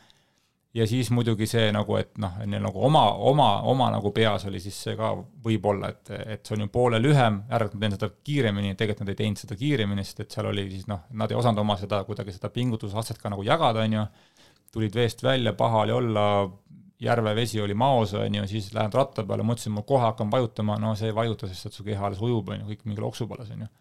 ja 0.74 0.88
siis 0.88 1.12
muidugi 1.12 1.48
see 1.50 1.68
nagu, 1.76 1.96
et 2.00 2.18
noh, 2.22 2.38
nagu 2.52 2.84
oma, 2.88 3.04
oma, 3.30 3.50
oma 3.68 3.90
nagu 3.92 4.12
peas 4.16 4.46
oli 4.48 4.62
siis 4.64 4.78
see 4.86 4.96
ka 5.00 5.12
võib-olla, 5.44 5.92
et, 5.92 6.12
et 6.38 6.48
see 6.48 6.56
on 6.56 6.66
ju 6.66 6.72
poole 6.72 7.02
lühem, 7.02 7.42
järelikult 7.52 7.80
ma 7.80 7.86
teen 7.86 7.98
seda 7.98 8.12
kiiremini, 8.30 8.76
tegelikult 8.80 9.06
nad 9.06 9.14
ei 9.14 9.20
teinud 9.24 9.42
seda 9.44 9.58
kiiremini, 9.60 10.06
sest 10.08 10.24
et 10.26 10.38
seal 10.38 10.52
oli 10.52 10.68
siis 10.72 10.88
noh, 10.92 11.04
nad 11.20 11.32
ei 11.32 11.40
osanud 11.40 11.64
oma 11.66 11.78
seda 11.82 12.04
kuidagi 12.08 12.36
seda 12.36 12.52
pingutusastet 12.56 13.20
ka 13.22 13.34
nagu 13.34 13.44
jagada, 13.48 13.84
on 13.84 13.98
ju, 14.00 14.06
tulid 14.72 14.96
veest 14.96 15.24
välja, 15.28 15.54
paha 15.60 15.84
oli 15.86 15.98
olla, 15.98 16.26
järvevesi 17.02 17.60
oli 17.62 17.76
maos, 17.76 18.14
on 18.16 18.40
ju, 18.40 18.48
siis 18.48 18.72
lähed 18.78 18.96
ratta 18.96 19.26
peale, 19.28 19.44
mõtlesin, 19.44 19.76
ma 19.76 19.84
kohe 19.88 20.06
hakkan 20.06 20.32
vajutama, 20.32 20.80
no 20.80 20.96
see 20.96 21.12
ei 21.12 21.18
vajuta, 21.18 21.50
sest 21.52 21.68
et 21.68 21.80
su 21.80 21.84
keha 21.84 22.08
alles 22.08 22.22
ujub, 22.24 22.54
on 22.54 22.62
ju, 22.62 22.72
kõik 22.72 22.88
mingi 22.88 23.04
loksu 23.04 23.28
peal, 23.28 23.44
on 23.50 23.66
ju 23.66 23.72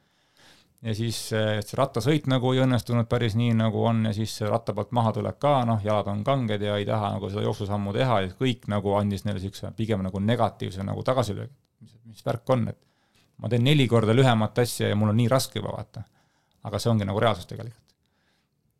ja 0.80 0.94
siis 0.96 1.16
see 1.28 1.78
rattasõit 1.78 2.28
nagu 2.30 2.52
ei 2.54 2.62
õnnestunud 2.64 3.08
päris 3.10 3.36
nii, 3.38 3.52
nagu 3.58 3.82
on 3.84 4.06
ja 4.08 4.14
siis 4.16 4.38
ratta 4.48 4.74
pealt 4.76 4.94
maha 4.96 5.12
tuleb 5.16 5.36
ka, 5.42 5.58
noh, 5.68 5.82
jalad 5.84 6.08
on 6.12 6.22
kanged 6.24 6.62
ja 6.64 6.78
ei 6.80 6.86
taha 6.88 7.14
nagu 7.16 7.28
seda 7.32 7.44
jooksusammu 7.44 7.92
teha 7.96 8.20
ja 8.24 8.30
kõik 8.38 8.64
nagu 8.72 8.94
andis 8.96 9.26
neile 9.26 9.40
niisuguse 9.40 9.74
pigem 9.76 10.04
nagu 10.06 10.22
negatiivse 10.24 10.86
nagu 10.86 11.04
tagasilöögi. 11.04 11.52
mis, 11.80 11.98
mis 12.12 12.24
värk 12.24 12.56
on, 12.56 12.68
et 12.72 12.80
ma 13.40 13.48
teen 13.52 13.64
neli 13.64 13.86
korda 13.88 14.16
lühemat 14.16 14.58
asja 14.64 14.88
ja 14.88 14.96
mul 14.96 15.12
on 15.12 15.20
nii 15.20 15.28
raske 15.28 15.60
juba 15.60 15.76
vaata. 15.76 16.02
aga 16.64 16.78
see 16.78 16.90
ongi 16.92 17.04
nagu 17.08 17.20
reaalsus 17.20 17.48
tegelikult. 17.48 17.84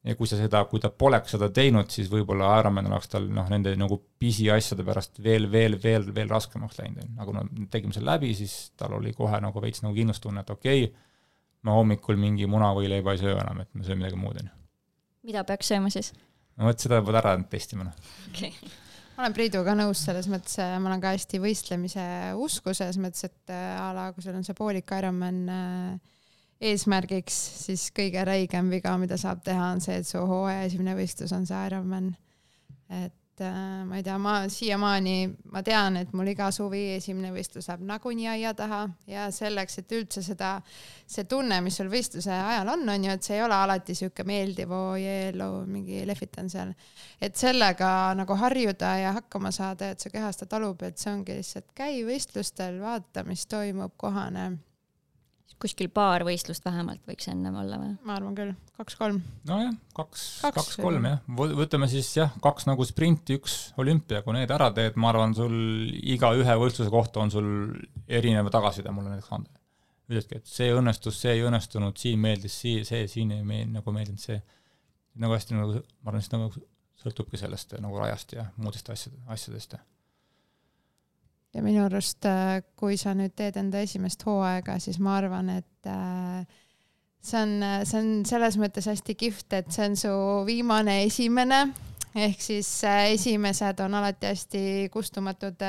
ja 0.05 0.17
kui 0.17 0.27
sa 0.27 0.41
seda, 0.41 0.65
kui 0.65 0.81
ta 0.81 0.89
poleks 0.89 1.37
seda 1.37 1.51
teinud, 1.53 1.93
siis 1.93 2.09
võib-olla 2.09 2.55
Ironman 2.63 2.89
oleks 2.89 3.13
tal 3.13 3.29
noh, 3.29 3.49
nende 3.53 3.77
nagu 3.77 4.01
pisiasjade 4.19 4.85
pärast 4.85 5.21
veel, 5.23 5.51
veel, 5.53 5.77
veel, 5.83 6.09
veel 6.15 6.33
raskemaks 6.33 6.81
läinud, 6.81 7.05
on 7.05 7.13
ju, 7.13 7.21
aga 7.21 7.29
kui 7.29 7.61
me 7.61 7.69
tegime 7.77 7.93
selle 7.93 8.09
läbi, 8.15 8.33
siis 8.35 8.73
tal 8.81 8.97
oli 8.97 9.13
kohe 9.13 9.41
nagu 9.45 9.61
veits 9.61 9.85
nagu 9.85 9.93
kindlustunne, 9.97 10.41
et 10.41 10.57
okei 10.57 10.85
okay,, 10.89 11.10
ma 11.67 11.77
hommikul 11.77 12.21
mingi 12.21 12.49
muna 12.51 12.73
või 12.77 12.91
leiba 12.93 13.15
ei 13.15 13.23
söö 13.23 13.37
enam, 13.39 13.63
et 13.65 13.71
ma 13.75 13.87
söön 13.87 14.01
midagi 14.01 14.21
muud, 14.21 14.39
on 14.41 14.51
ju. 14.51 14.55
mida 15.31 15.45
peaks 15.49 15.73
sööma 15.73 15.93
siis? 15.93 16.13
no 16.57 16.69
vot, 16.69 16.81
seda 16.81 17.01
pead 17.05 17.21
ära 17.23 17.35
testima, 17.53 17.89
noh. 17.89 18.15
okei 18.31 18.53
okay. 18.53 18.73
ma 19.17 19.25
olen 19.27 19.37
Priiduga 19.37 19.77
nõus 19.79 20.05
selles 20.07 20.31
mõttes, 20.33 20.57
ma 20.61 20.93
olen 20.93 21.03
ka 21.03 21.15
hästi 21.17 21.43
võistlemise 21.43 22.07
usku 22.41 22.75
selles 22.77 23.01
mõttes, 23.03 23.29
et 23.29 23.55
äh, 23.55 23.77
a 23.81 23.91
la 23.97 24.09
kui 24.15 24.25
sul 24.25 24.39
on 24.39 24.47
see 24.47 24.57
poolik 24.59 24.97
Ironman 24.97 25.45
äh, 25.53 26.17
eesmärgiks, 26.71 27.37
siis 27.67 27.87
kõige 27.97 28.25
räigem 28.29 28.69
viga, 28.73 28.93
mida 29.01 29.17
saab 29.21 29.41
teha, 29.45 29.71
on 29.75 29.81
see, 29.85 30.01
et 30.01 30.09
su 30.09 30.21
hooaja 30.21 30.67
esimene 30.69 30.97
võistlus 30.99 31.33
on 31.37 31.47
see 31.49 31.67
Ironman. 31.71 32.13
et 32.91 33.17
et 33.41 33.47
äh, 33.47 33.85
ma 33.89 33.97
ei 33.97 34.05
tea, 34.05 34.17
ma 34.21 34.35
siiamaani, 34.53 35.15
ma 35.53 35.63
tean, 35.65 35.97
et 36.01 36.13
mul 36.17 36.29
iga 36.33 36.51
suvi 36.53 36.83
esimene 36.97 37.33
võistlus 37.33 37.71
läheb 37.71 37.85
nagunii 37.89 38.29
aia 38.35 38.53
taha 38.57 38.83
ja 39.09 39.29
selleks, 39.33 39.81
et 39.81 39.95
üldse 39.97 40.23
seda, 40.25 40.53
see 41.09 41.25
tunne, 41.31 41.61
mis 41.65 41.79
sul 41.81 41.91
võistluse 41.93 42.33
ajal 42.35 42.73
on, 42.75 42.85
on 42.93 43.09
ju, 43.09 43.17
et 43.17 43.27
see 43.27 43.39
ei 43.39 43.45
ole 43.45 43.57
alati 43.57 43.97
sihuke 43.97 44.27
meeldiv, 44.29 44.73
oo 44.77 44.95
jeelu, 45.01 45.51
mingi 45.71 46.05
lehvitan 46.09 46.51
seal. 46.53 46.75
et 47.21 47.37
sellega 47.37 48.15
nagu 48.19 48.37
harjuda 48.37 48.95
ja 49.01 49.15
hakkama 49.17 49.53
saada, 49.55 49.93
et 49.95 50.01
su 50.01 50.13
keha 50.13 50.33
seda 50.37 50.51
talub, 50.57 50.83
et 50.85 50.99
see 51.01 51.13
ongi 51.13 51.41
lihtsalt 51.41 51.73
käi 51.77 52.03
võistlustel, 52.07 52.81
vaata, 52.83 53.25
mis 53.25 53.47
toimub, 53.49 53.97
kohane 53.97 54.51
kuskil 55.61 55.91
paar 55.93 56.25
võistlust 56.27 56.65
vähemalt 56.65 57.03
võiks 57.09 57.29
ennem 57.31 57.57
olla 57.61 57.79
või? 57.81 57.93
ma 58.07 58.17
arvan 58.17 58.37
küll, 58.37 58.53
kaks-kolm. 58.79 59.21
nojah, 59.49 59.75
kaks, 59.97 60.25
kaks-kolm 60.47 61.09
jah, 61.09 61.21
võtame 61.59 61.89
siis 61.91 62.11
jah, 62.17 62.33
kaks 62.45 62.69
nagu 62.71 62.87
sprinti, 62.89 63.37
üks 63.41 63.57
olümpia, 63.81 64.23
kui 64.25 64.37
need 64.37 64.53
ära 64.55 64.71
teed, 64.77 64.99
ma 65.01 65.13
arvan, 65.13 65.35
sul 65.37 65.55
iga 66.01 66.33
ühe 66.39 66.57
võistluse 66.63 66.93
kohta 66.93 67.25
on 67.25 67.33
sul 67.35 67.51
erinev 68.09 68.51
tagasiside 68.55 68.95
mulle 68.95 69.15
näiteks 69.15 69.35
anda. 69.37 69.53
ütledki, 70.11 70.41
et 70.41 70.51
see 70.51 70.73
õnnestus, 70.75 71.21
see 71.23 71.37
ei 71.37 71.47
õnnestunud, 71.47 71.97
siin 72.01 72.21
meeldis 72.23 72.57
see, 72.63 72.85
see 72.89 73.07
siin 73.11 73.37
ei 73.37 73.45
meeldinud, 73.45 73.81
nagu 73.81 73.95
meeldinud 73.95 74.23
see. 74.23 74.41
nagu 75.21 75.37
hästi 75.37 75.59
nagu, 75.59 75.85
ma 76.01 76.13
arvan, 76.13 76.25
siis 76.25 76.35
nagu 76.37 76.53
sõltubki 77.01 77.41
sellest 77.41 77.79
nagu 77.81 78.01
rajast 78.01 78.37
ja 78.37 78.51
muudest 78.61 78.89
asjadest, 78.93 79.25
asjadest 79.33 79.81
ja 81.55 81.63
minu 81.65 81.85
arust, 81.87 82.25
äh, 82.29 82.63
kui 82.79 82.99
sa 83.01 83.15
nüüd 83.17 83.35
teed 83.39 83.59
enda 83.61 83.83
esimest 83.85 84.23
hooaega, 84.27 84.79
siis 84.83 85.01
ma 85.03 85.19
arvan, 85.19 85.51
et 85.59 85.91
äh, 85.91 86.43
see 87.21 87.43
on, 87.43 87.61
see 87.85 88.01
on 88.01 88.11
selles 88.29 88.59
mõttes 88.61 88.89
hästi 88.91 89.17
kihvt, 89.19 89.53
et 89.59 89.71
see 89.75 89.91
on 89.91 89.97
su 89.99 90.17
viimane 90.49 91.03
esimene 91.09 91.65
ehk 92.11 92.41
siis 92.43 92.69
äh, 92.87 93.13
esimesed 93.15 93.83
on 93.85 93.95
alati 93.95 94.27
hästi 94.31 94.63
kustumatud 94.91 95.63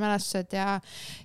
mälestused 0.00 0.52
ja, 0.52 0.74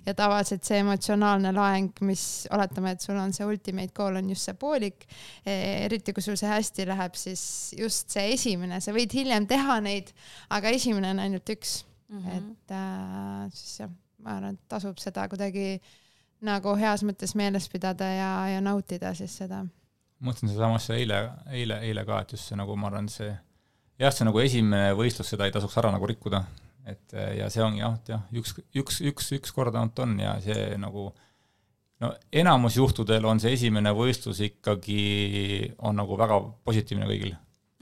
ja 0.06 0.14
tavaliselt 0.16 0.64
see 0.64 0.78
emotsionaalne 0.80 1.52
laeng, 1.52 1.90
mis 2.08 2.46
oletame, 2.52 2.94
et 2.94 3.04
sul 3.04 3.18
on 3.20 3.32
see 3.36 3.48
ultimate 3.48 3.92
goal 3.96 4.20
on 4.20 4.30
just 4.32 4.48
see 4.48 4.56
poolik. 4.60 5.04
eriti 5.48 6.16
kui 6.16 6.24
sul 6.24 6.36
see 6.40 6.48
hästi 6.48 6.88
läheb, 6.92 7.16
siis 7.16 7.42
just 7.76 8.12
see 8.12 8.32
esimene, 8.36 8.80
sa 8.84 8.96
võid 8.96 9.16
hiljem 9.16 9.48
teha 9.48 9.80
neid, 9.84 10.12
aga 10.52 10.72
esimene 10.76 11.12
on 11.12 11.24
ainult 11.26 11.56
üks 11.56 11.82
mm. 12.08 12.18
-hmm. 12.18 12.36
et 12.38 12.70
äh, 12.70 13.52
siis 13.52 13.80
jah, 13.80 13.90
ma 14.18 14.36
arvan, 14.36 14.54
et 14.54 14.68
tasub 14.68 14.98
seda 14.98 15.28
kuidagi 15.28 15.80
nagu 16.44 16.74
heas 16.76 17.04
mõttes 17.06 17.34
meeles 17.34 17.68
pidada 17.72 18.04
ja, 18.04 18.30
ja 18.54 18.60
nautida 18.60 19.14
siis 19.14 19.36
seda. 19.36 19.64
mõtlesin 20.20 20.52
sedasama 20.52 20.80
asja 20.80 20.96
eile, 20.96 21.20
eile, 21.50 21.80
eile 21.88 22.04
ka, 22.04 22.20
et 22.20 22.36
just 22.36 22.48
see 22.48 22.56
nagu 22.56 22.76
ma 22.76 22.88
arvan, 22.90 23.08
see 23.08 23.32
jah, 23.98 24.12
see 24.12 24.26
nagu 24.26 24.40
esimene 24.40 24.94
võistlus, 24.98 25.30
seda 25.30 25.46
ei 25.46 25.54
tasuks 25.54 25.76
ära 25.82 25.92
nagu 25.94 26.06
rikkuda. 26.06 26.44
et 26.86 27.12
ja 27.38 27.48
see 27.50 27.62
ongi 27.64 27.80
jah, 27.80 27.94
et 27.96 28.08
jah, 28.08 28.24
üks, 28.32 28.58
üks, 28.76 29.00
üks, 29.00 29.30
üks 29.38 29.52
kord 29.56 29.74
ainult 29.74 29.98
on 30.04 30.18
ja 30.20 30.34
see 30.44 30.74
nagu 30.76 31.12
no 32.02 32.10
enamus 32.32 32.76
juhtudel 32.76 33.24
on 33.24 33.40
see 33.40 33.54
esimene 33.56 33.92
võistlus 33.96 34.42
ikkagi, 34.44 35.72
on 35.78 35.96
nagu 35.96 36.18
väga 36.20 36.40
positiivne 36.64 37.08
kõigil 37.08 37.32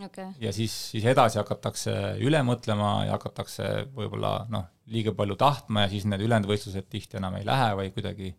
okay. 0.07 0.33
ja 0.41 0.53
siis, 0.55 0.75
siis 0.93 1.05
edasi 1.09 1.41
hakatakse 1.41 1.95
üle 2.25 2.41
mõtlema 2.47 2.93
ja 3.07 3.17
hakatakse 3.17 3.69
võib-olla 3.97 4.35
noh, 4.53 4.69
liiga 4.93 5.15
palju 5.17 5.37
tahtma 5.41 5.87
ja 5.87 5.93
siis 5.93 6.07
need 6.09 6.25
ülejäänud 6.25 6.51
võistlused 6.51 6.89
tihti 6.93 7.21
enam 7.21 7.37
ei 7.39 7.47
lähe 7.49 7.73
või 7.79 7.93
kuidagi 7.95 8.33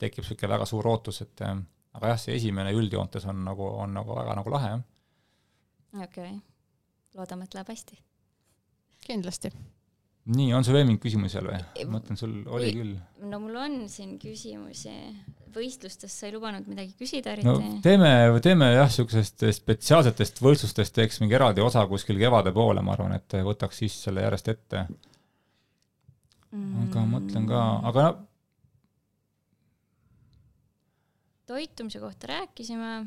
tekib 0.00 0.24
niisugune 0.24 0.52
väga 0.52 0.66
suur 0.68 0.88
ootus, 0.90 1.22
et 1.24 1.44
äh, 1.46 1.56
aga 1.96 2.12
jah, 2.12 2.20
see 2.20 2.36
esimene 2.36 2.74
üldjoontes 2.76 3.24
on 3.30 3.44
nagu, 3.46 3.70
on 3.84 3.96
nagu 3.96 4.18
väga 4.18 4.36
nagu 4.40 4.52
lahe, 4.52 4.74
jah. 4.74 4.84
okei 6.02 6.34
okay., 6.34 6.36
loodame, 7.16 7.48
et 7.48 7.56
läheb 7.56 7.72
hästi. 7.72 7.98
kindlasti 9.06 9.54
nii, 10.26 10.50
on 10.56 10.64
sul 10.66 10.74
veel 10.76 10.86
mingeid 10.88 11.04
küsimusi 11.04 11.36
seal 11.36 11.48
või? 11.50 11.60
ma 11.86 11.98
mõtlen, 11.98 12.18
sul 12.18 12.34
oli 12.50 12.72
küll. 12.74 12.94
no 13.30 13.40
mul 13.42 13.58
on 13.62 13.76
siin 13.90 14.16
küsimusi. 14.22 14.94
Võistlustest 15.56 16.12
sa 16.12 16.28
ei 16.28 16.34
lubanud 16.36 16.68
midagi 16.70 16.94
küsida 16.98 17.32
eriti? 17.32 17.48
no 17.48 17.80
teeme, 17.84 18.12
teeme 18.44 18.70
jah, 18.74 18.90
niisugusest 18.90 19.46
spetsiaalsetest 19.58 20.40
võistlustest 20.44 20.94
teeks 20.96 21.20
mingi 21.22 21.38
eraldi 21.38 21.64
osa 21.64 21.86
kuskil 21.90 22.20
kevade 22.20 22.52
poole, 22.56 22.84
ma 22.84 22.94
arvan, 22.96 23.16
et 23.18 23.38
võtaks 23.46 23.82
siis 23.82 23.98
selle 24.06 24.24
järjest 24.26 24.52
ette. 24.54 24.86
aga 26.52 27.02
mm. 27.02 27.12
mõtlen 27.16 27.50
ka, 27.50 27.66
aga 27.90 28.08
no 28.14 28.26
toitumise 31.46 32.00
kohta 32.02 32.26
rääkisime 32.26 33.06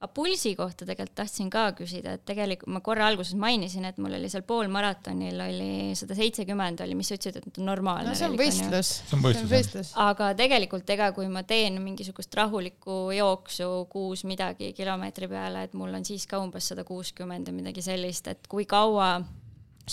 aga 0.00 0.08
pulsi 0.16 0.54
kohta 0.56 0.86
tegelikult 0.88 1.18
tahtsin 1.18 1.50
ka 1.52 1.66
küsida, 1.76 2.14
et 2.16 2.22
tegelikult 2.24 2.72
ma 2.72 2.80
korra 2.84 3.10
alguses 3.10 3.36
mainisin, 3.36 3.84
et 3.84 3.98
mul 4.00 4.14
oli 4.16 4.30
seal 4.32 4.46
poolmaratonil 4.48 5.42
oli 5.44 5.72
sada 5.98 6.16
seitsekümmend 6.16 6.80
oli, 6.80 6.96
mis 6.96 7.10
sa 7.12 7.18
ütlesid, 7.18 7.36
et 7.36 7.60
on 7.60 7.68
normaalne. 7.68 8.08
no 8.08 8.16
see 8.16 8.30
on 8.30 8.38
võistlus. 8.40 8.92
see 9.10 9.18
on 9.18 9.50
võistlus, 9.50 9.92
aga 10.00 10.30
tegelikult 10.38 10.88
ega 10.96 11.10
kui 11.16 11.28
ma 11.28 11.44
teen 11.44 11.76
mingisugust 11.84 12.32
rahulikku 12.40 13.10
jooksu 13.18 13.68
kuus 13.92 14.24
midagi 14.24 14.72
kilomeetri 14.76 15.28
peale, 15.28 15.66
et 15.68 15.76
mul 15.76 15.92
on 16.00 16.08
siis 16.08 16.24
ka 16.30 16.40
umbes 16.40 16.72
sada 16.72 16.86
kuuskümmend 16.88 17.52
ja 17.52 17.56
midagi 17.56 17.84
sellist, 17.84 18.32
et 18.32 18.48
kui 18.48 18.64
kaua 18.70 19.18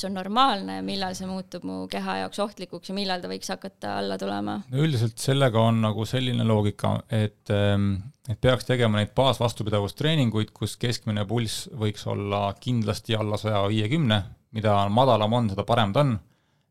see 0.02 0.10
on 0.10 0.18
normaalne 0.18 0.78
millal 0.86 1.16
see 1.18 1.30
muutub 1.30 1.66
mu 1.68 1.80
keha 1.92 2.20
jaoks 2.24 2.42
ohtlikuks 2.44 2.92
ja 2.92 2.98
millal 2.98 3.24
ta 3.24 3.32
võiks 3.32 3.52
hakata 3.54 3.98
alla 4.02 4.18
tulema? 4.22 4.60
no 4.72 4.84
üldiselt 4.84 5.18
sellega 5.22 5.64
on 5.70 5.82
nagu 5.86 6.06
selline 6.10 6.46
loogika, 6.48 6.94
et, 7.10 7.50
ähm, 7.54 7.92
et 8.30 8.40
peaks 8.44 8.68
tegema 8.70 9.02
neid 9.02 9.14
baasvastupidavustreeninguid, 9.18 10.54
kus 10.56 10.78
keskmine 10.82 11.26
pulss 11.30 11.68
võiks 11.74 12.08
olla 12.10 12.48
kindlasti 12.62 13.18
alla 13.18 13.40
saja 13.42 13.66
viiekümne, 13.72 14.22
mida 14.58 14.80
madalam 14.94 15.34
on, 15.34 15.52
seda 15.54 15.66
parem 15.68 15.94
ta 15.96 16.06
on, 16.06 16.16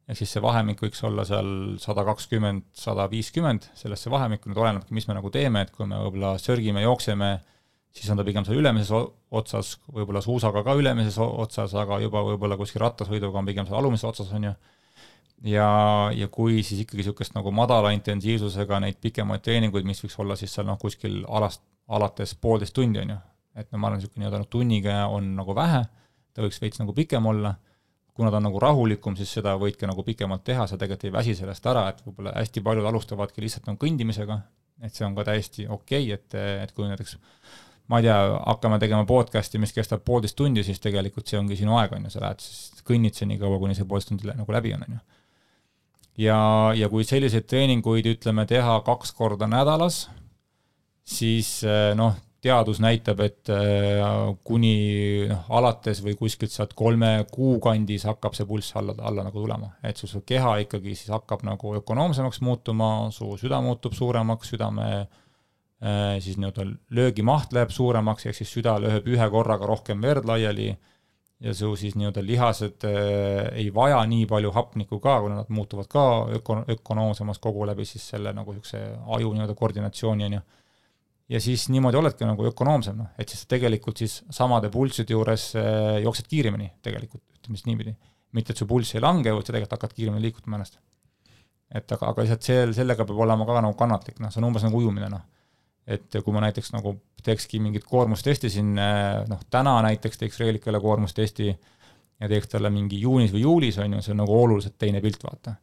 ehk 0.07 0.20
siis 0.20 0.37
see 0.37 0.43
vahemik 0.43 0.83
võiks 0.85 1.03
olla 1.07 1.24
seal 1.27 1.51
sada 1.83 2.05
kakskümmend, 2.07 2.68
sada 2.79 3.09
viiskümmend, 3.11 3.70
sellesse 3.79 4.12
vahemikku, 4.12 4.51
nüüd 4.51 4.62
olenebki, 4.62 4.95
mis 4.95 5.09
me 5.11 5.18
nagu 5.18 5.33
teeme, 5.35 5.66
et 5.66 5.74
kui 5.74 5.89
me 5.91 5.99
võib-olla 6.05 6.37
sörgime, 6.43 6.85
jookseme, 6.85 7.33
siis 7.97 8.11
on 8.12 8.20
ta 8.20 8.24
pigem 8.26 8.44
seal 8.44 8.61
ülemises 8.61 8.92
otsas, 9.32 9.76
võib-olla 9.92 10.20
suusaga 10.24 10.62
ka 10.66 10.74
ülemises 10.78 11.18
otsas, 11.22 11.74
aga 11.78 11.99
juba 12.03 12.22
võib-olla 12.26 12.59
kuskil 12.61 12.82
rattasõiduga 12.84 13.40
on 13.40 13.49
pigem 13.49 13.68
seal 13.68 13.78
alumises 13.80 14.09
otsas, 14.09 14.32
on 14.36 14.51
ju. 14.51 14.55
ja, 15.53 15.68
ja 16.16 16.28
kui 16.32 16.62
siis 16.62 16.82
ikkagi 16.84 17.03
niisugust 17.03 17.36
nagu 17.36 17.53
madala 17.55 17.94
intensiivsusega 17.97 18.80
neid 18.84 19.01
pikemaid 19.03 19.44
treeninguid, 19.44 19.88
mis 19.88 20.03
võiks 20.05 20.18
olla 20.22 20.36
siis 20.36 20.53
seal 20.57 20.68
noh, 20.68 20.78
kuskil 20.80 21.22
alast, 21.28 21.64
alates 21.88 22.34
poolteist 22.40 22.76
tundi, 22.76 23.01
on 23.01 23.14
ju, 23.14 23.20
et 23.57 23.70
no 23.72 23.80
ma 23.80 23.90
arvan, 23.90 24.03
niisugune 24.03 24.24
nii-öelda 24.24 24.42
noh, 24.42 24.51
tunniga 24.53 24.99
on 25.12 25.32
nagu 25.38 25.57
vähe, 25.57 25.86
ta 26.36 26.44
võiks 26.44 26.61
veits 26.61 26.82
nagu 26.82 26.92
pikem 26.97 27.32
olla, 27.32 27.55
kuna 28.16 28.32
ta 28.32 28.40
on 28.40 28.47
nagu 28.49 28.61
rahulikum, 28.61 29.16
siis 29.16 29.32
seda 29.38 29.57
võidki 29.61 29.88
nagu 29.88 30.05
pikemalt 30.05 30.44
teha, 30.44 30.68
sa 30.68 30.76
tegelikult 30.80 31.09
ei 31.09 31.16
väsi 31.16 31.34
sellest 31.36 31.66
ära, 31.68 31.88
et 31.92 32.05
võib-olla 32.05 32.32
hästi 32.36 32.62
paljud 32.64 32.88
alustavadki 32.88 33.44
lihtsalt 33.44 33.68
nagu 33.68 33.80
kõndimisega, 33.80 34.40
et 34.84 34.97
see 34.97 35.05
on 35.09 35.16
ka 35.16 35.24
täiesti 35.28 35.64
okei 35.68 36.12
okay,, 36.12 36.16
et, 36.16 36.36
et 36.64 36.72
kui 36.76 36.88
näiteks 36.88 37.16
ma 37.91 38.01
ei 38.01 38.07
tea, 38.07 38.16
hakkame 38.47 38.78
tegema 38.82 39.07
podcast'i, 39.07 39.61
mis 39.62 39.74
kestab 39.74 40.03
poolteist 40.07 40.37
tundi, 40.39 40.64
siis 40.66 40.82
tegelikult 40.82 41.30
see 41.30 41.39
ongi 41.39 41.59
sinu 41.59 41.76
aeg, 41.78 41.95
on 41.97 42.09
ju, 42.09 42.14
sa 42.16 42.24
lähed 42.24 42.43
siis 42.43 42.84
kõnnid 42.87 43.18
nii 43.30 43.41
kaua, 43.43 43.61
kuni 43.62 43.78
see 43.78 43.87
poolteist 43.87 44.12
tundi 44.12 44.30
nagu 44.32 44.57
läbi 44.57 44.74
on, 44.74 44.84
on 44.87 44.99
ju. 44.99 45.03
ja, 46.26 46.39
ja 46.82 46.91
kui 46.93 47.07
selliseid 47.07 47.47
treeninguid, 47.51 48.11
ütleme, 48.16 48.47
teha 48.51 48.80
kaks 48.87 49.14
korda 49.16 49.49
nädalas, 49.51 50.07
siis 51.07 51.61
eh, 51.66 51.93
noh, 51.99 52.16
teadus 52.43 52.80
näitab, 52.82 53.22
et 53.22 53.51
eh, 53.55 54.03
kuni 54.47 54.74
noh, 55.30 55.47
alates 55.55 56.03
või 56.03 56.16
kuskilt 56.18 56.55
sealt 56.55 56.74
kolme 56.78 57.20
kuu 57.30 57.61
kandis 57.62 58.07
hakkab 58.11 58.34
see 58.34 58.49
pulss 58.51 58.74
alla, 58.78 58.97
alla 58.99 59.28
nagu 59.28 59.39
tulema, 59.39 59.76
et 59.87 60.03
su, 60.03 60.11
su 60.11 60.24
keha 60.26 60.57
ikkagi 60.64 60.99
siis 60.99 61.14
hakkab 61.14 61.47
nagu 61.47 61.76
ökonoomsemaks 61.78 62.43
muutuma, 62.43 62.91
su 63.14 63.30
süda 63.39 63.62
muutub 63.62 63.95
suuremaks, 63.95 64.51
südame 64.55 64.91
Äh, 64.97 65.07
siis 65.77 66.39
nii-öelda 66.41 66.64
löögimaht 66.97 67.51
läheb 67.53 67.70
suuremaks, 67.74 68.24
ehk 68.27 68.39
siis 68.39 68.49
süda 68.49 68.79
lööb 68.81 69.09
ühe 69.12 69.27
korraga 69.31 69.66
rohkem 69.68 70.01
verd 70.01 70.24
laiali 70.24 70.70
ja 71.41 71.55
su 71.55 71.74
siis 71.77 71.95
nii-öelda 71.97 72.22
lihased 72.24 72.85
äh, 72.89 73.51
ei 73.61 73.68
vaja 73.74 73.99
nii 74.09 74.24
palju 74.27 74.53
hapnikku 74.57 74.99
ka, 75.05 75.18
kuna 75.20 75.41
nad 75.43 75.51
muutuvad 75.53 75.89
ka 75.93 76.05
öko-, 76.39 76.62
ökonoomsemaks 76.72 77.41
kogu 77.45 77.66
läbi 77.68 77.85
siis 77.85 78.09
selle 78.14 78.33
nagu 78.33 78.55
niisuguse 78.55 78.81
aju 79.18 79.33
nii-öelda 79.35 79.55
koordinatsiooni, 79.55 80.24
on 80.24 80.39
ju. 80.39 80.41
ja 81.29 81.41
siis 81.41 81.68
niimoodi 81.68 82.01
oledki 82.01 82.24
nagu 82.24 82.49
ökonoomsem, 82.53 82.97
noh, 83.03 83.12
et 83.18 83.29
siis 83.29 83.45
tegelikult 83.47 84.01
siis 84.01 84.22
samade 84.31 84.70
pulsside 84.72 85.12
juures 85.12 85.53
äh, 85.61 86.01
jooksed 86.07 86.29
kiiremini 86.33 86.72
tegelikult, 86.83 87.24
ütleme 87.37 87.61
siis 87.61 87.68
niipidi. 87.68 87.97
mitte, 88.33 88.53
et 88.53 88.59
su 88.59 88.66
pulss 88.66 88.97
ei 88.97 89.05
lange, 89.05 89.33
vaid 89.33 89.45
sa 89.45 89.53
tegelikult 89.53 89.77
hakkad 89.77 89.97
kiiremini 89.97 90.24
liigutama 90.24 90.57
ennast. 90.57 90.81
et 91.68 91.93
aga, 91.93 92.14
aga 92.14 92.22
lihtsalt 92.22 92.49
see, 92.49 92.66
sellega 92.72 93.05
peab 93.05 93.24
olema 93.29 93.45
ka 93.45 93.61
nagu 93.61 93.77
kannatlik, 93.77 94.20
noh, 94.24 94.33
see 94.33 94.41
on 94.41 94.49
umbes 94.49 94.64
nagu 94.64 94.81
ujumine, 94.81 95.12
noh 95.12 95.36
et 95.87 96.18
kui 96.24 96.34
ma 96.34 96.43
näiteks 96.43 96.72
nagu 96.74 96.97
teekski 97.26 97.61
mingit 97.62 97.84
koormustesti 97.87 98.51
siin, 98.51 98.74
noh, 98.74 99.41
täna 99.51 99.78
näiteks 99.87 100.18
teeks 100.18 100.41
Reelikale 100.43 100.80
koormustesti 100.82 101.49
ja 102.20 102.28
teeks 102.28 102.51
talle 102.53 102.72
mingi 102.72 103.01
juunis 103.01 103.32
või 103.34 103.45
juulis, 103.45 103.78
on 103.82 103.97
ju, 103.97 104.03
see 104.05 104.14
on 104.14 104.22
nagu 104.24 104.37
oluliselt 104.43 104.76
teine 104.80 105.03
pilt, 105.05 105.22
vaata. 105.24 105.57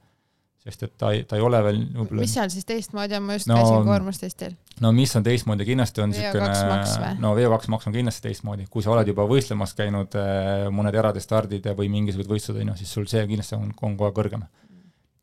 sest 0.64 0.84
et 0.86 0.94
ta 0.98 1.10
ei, 1.12 1.24
ta 1.28 1.36
ei 1.36 1.44
ole 1.44 1.60
veel 1.64 1.80
võib-olla 1.92 2.24
mis 2.24 2.34
seal 2.38 2.52
siis 2.54 2.64
teistmoodi 2.68 3.18
on, 3.18 3.26
ma 3.28 3.36
just 3.36 3.50
no, 3.52 3.58
käisin 3.60 3.88
koormustestil. 3.90 4.54
no 4.86 4.92
mis 4.96 5.16
on 5.20 5.26
teistmoodi, 5.26 5.66
kindlasti 5.68 6.04
on 6.04 6.14
niisugune, 6.14 7.14
no 7.24 7.34
VO2 7.36 7.74
maks 7.74 7.90
on 7.90 7.96
kindlasti 7.98 8.28
teistmoodi, 8.28 8.68
kui 8.72 8.86
sa 8.86 8.94
oled 8.94 9.10
juba 9.12 9.26
võistlemas 9.30 9.76
käinud 9.78 10.20
äh, 10.20 10.68
mõned 10.72 11.00
eradistardid 11.00 11.68
või 11.78 11.90
mingisugused 11.96 12.32
võistlused, 12.32 12.62
on 12.62 12.74
ju, 12.74 12.78
siis 12.84 12.94
sul 13.00 13.10
see 13.12 13.26
kindlasti 13.28 13.58
on, 13.58 13.74
on 13.82 13.98
kohe 14.00 14.14
kõrgem. 14.16 14.46
Eh, 14.46 14.63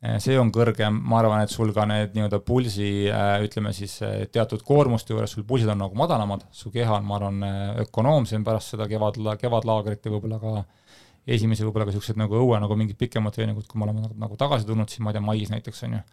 see 0.01 0.37
on 0.41 0.49
kõrgem, 0.53 0.97
ma 1.05 1.19
arvan, 1.21 1.43
et 1.45 1.53
sul 1.53 1.75
ka 1.77 1.85
need 1.89 2.15
nii-öelda 2.17 2.41
pulsi, 2.45 2.91
eh, 3.13 3.33
ütleme 3.45 3.73
siis 3.77 3.99
eh, 4.07 4.23
teatud 4.33 4.63
koormuste 4.65 5.13
juures, 5.13 5.35
sul 5.37 5.45
pulsid 5.49 5.69
on 5.69 5.83
nagu 5.83 5.99
madalamad, 5.99 6.47
su 6.57 6.73
keha 6.73 6.97
on, 6.97 7.09
ma 7.09 7.19
arvan, 7.19 7.43
ökonoomsem 7.85 8.45
pärast 8.47 8.73
seda 8.75 8.89
kevad, 8.89 9.21
kevadlaagrit 9.41 10.07
ja 10.07 10.13
võib-olla 10.15 10.39
ka 10.41 10.55
esimesi 11.29 11.67
võib-olla 11.67 11.85
ka 11.85 11.93
niisugused 11.93 12.21
nagu 12.21 12.39
õue 12.39 12.61
nagu 12.63 12.79
mingid 12.81 12.97
pikemad 13.01 13.37
treeningud, 13.37 13.67
kui 13.69 13.81
me 13.81 13.87
oleme 13.89 14.07
nagu, 14.07 14.17
nagu 14.25 14.39
tagasi 14.41 14.69
tulnud, 14.69 14.89
siis 14.89 15.05
ma 15.05 15.13
ei 15.13 15.19
tea, 15.19 15.27
mais 15.27 15.53
näiteks, 15.53 15.83
on 15.85 15.99
ju. 15.99 16.07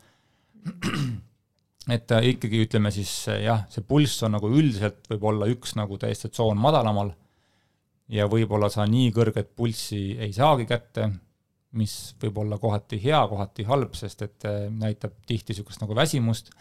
et 1.95 2.11
ikkagi 2.33 2.65
ütleme 2.65 2.91
siis 2.91 3.13
jah, 3.39 3.63
see 3.71 3.85
pulss 3.87 4.25
on 4.27 4.35
nagu 4.35 4.51
üldiselt 4.51 5.07
võib 5.13 5.29
olla 5.31 5.47
üks 5.47 5.77
nagu 5.79 5.95
täiesti 6.01 6.27
tsoon 6.33 6.59
madalamal 6.59 7.13
ja 8.11 8.27
võib-olla 8.27 8.67
sa 8.71 8.83
nii 8.87 9.13
kõrget 9.15 9.53
pulssi 9.55 10.17
ei 10.19 10.35
saagi 10.35 10.67
kätte 10.67 11.07
mis 11.75 11.93
võib 12.21 12.37
olla 12.43 12.57
kohati 12.61 12.99
hea, 13.03 13.19
kohati 13.27 13.65
halb, 13.67 13.95
sest 13.97 14.23
et 14.25 14.47
äh, 14.47 14.67
näitab 14.71 15.17
tihti 15.27 15.53
niisugust 15.53 15.81
nagu 15.83 15.95
väsimust, 15.97 16.51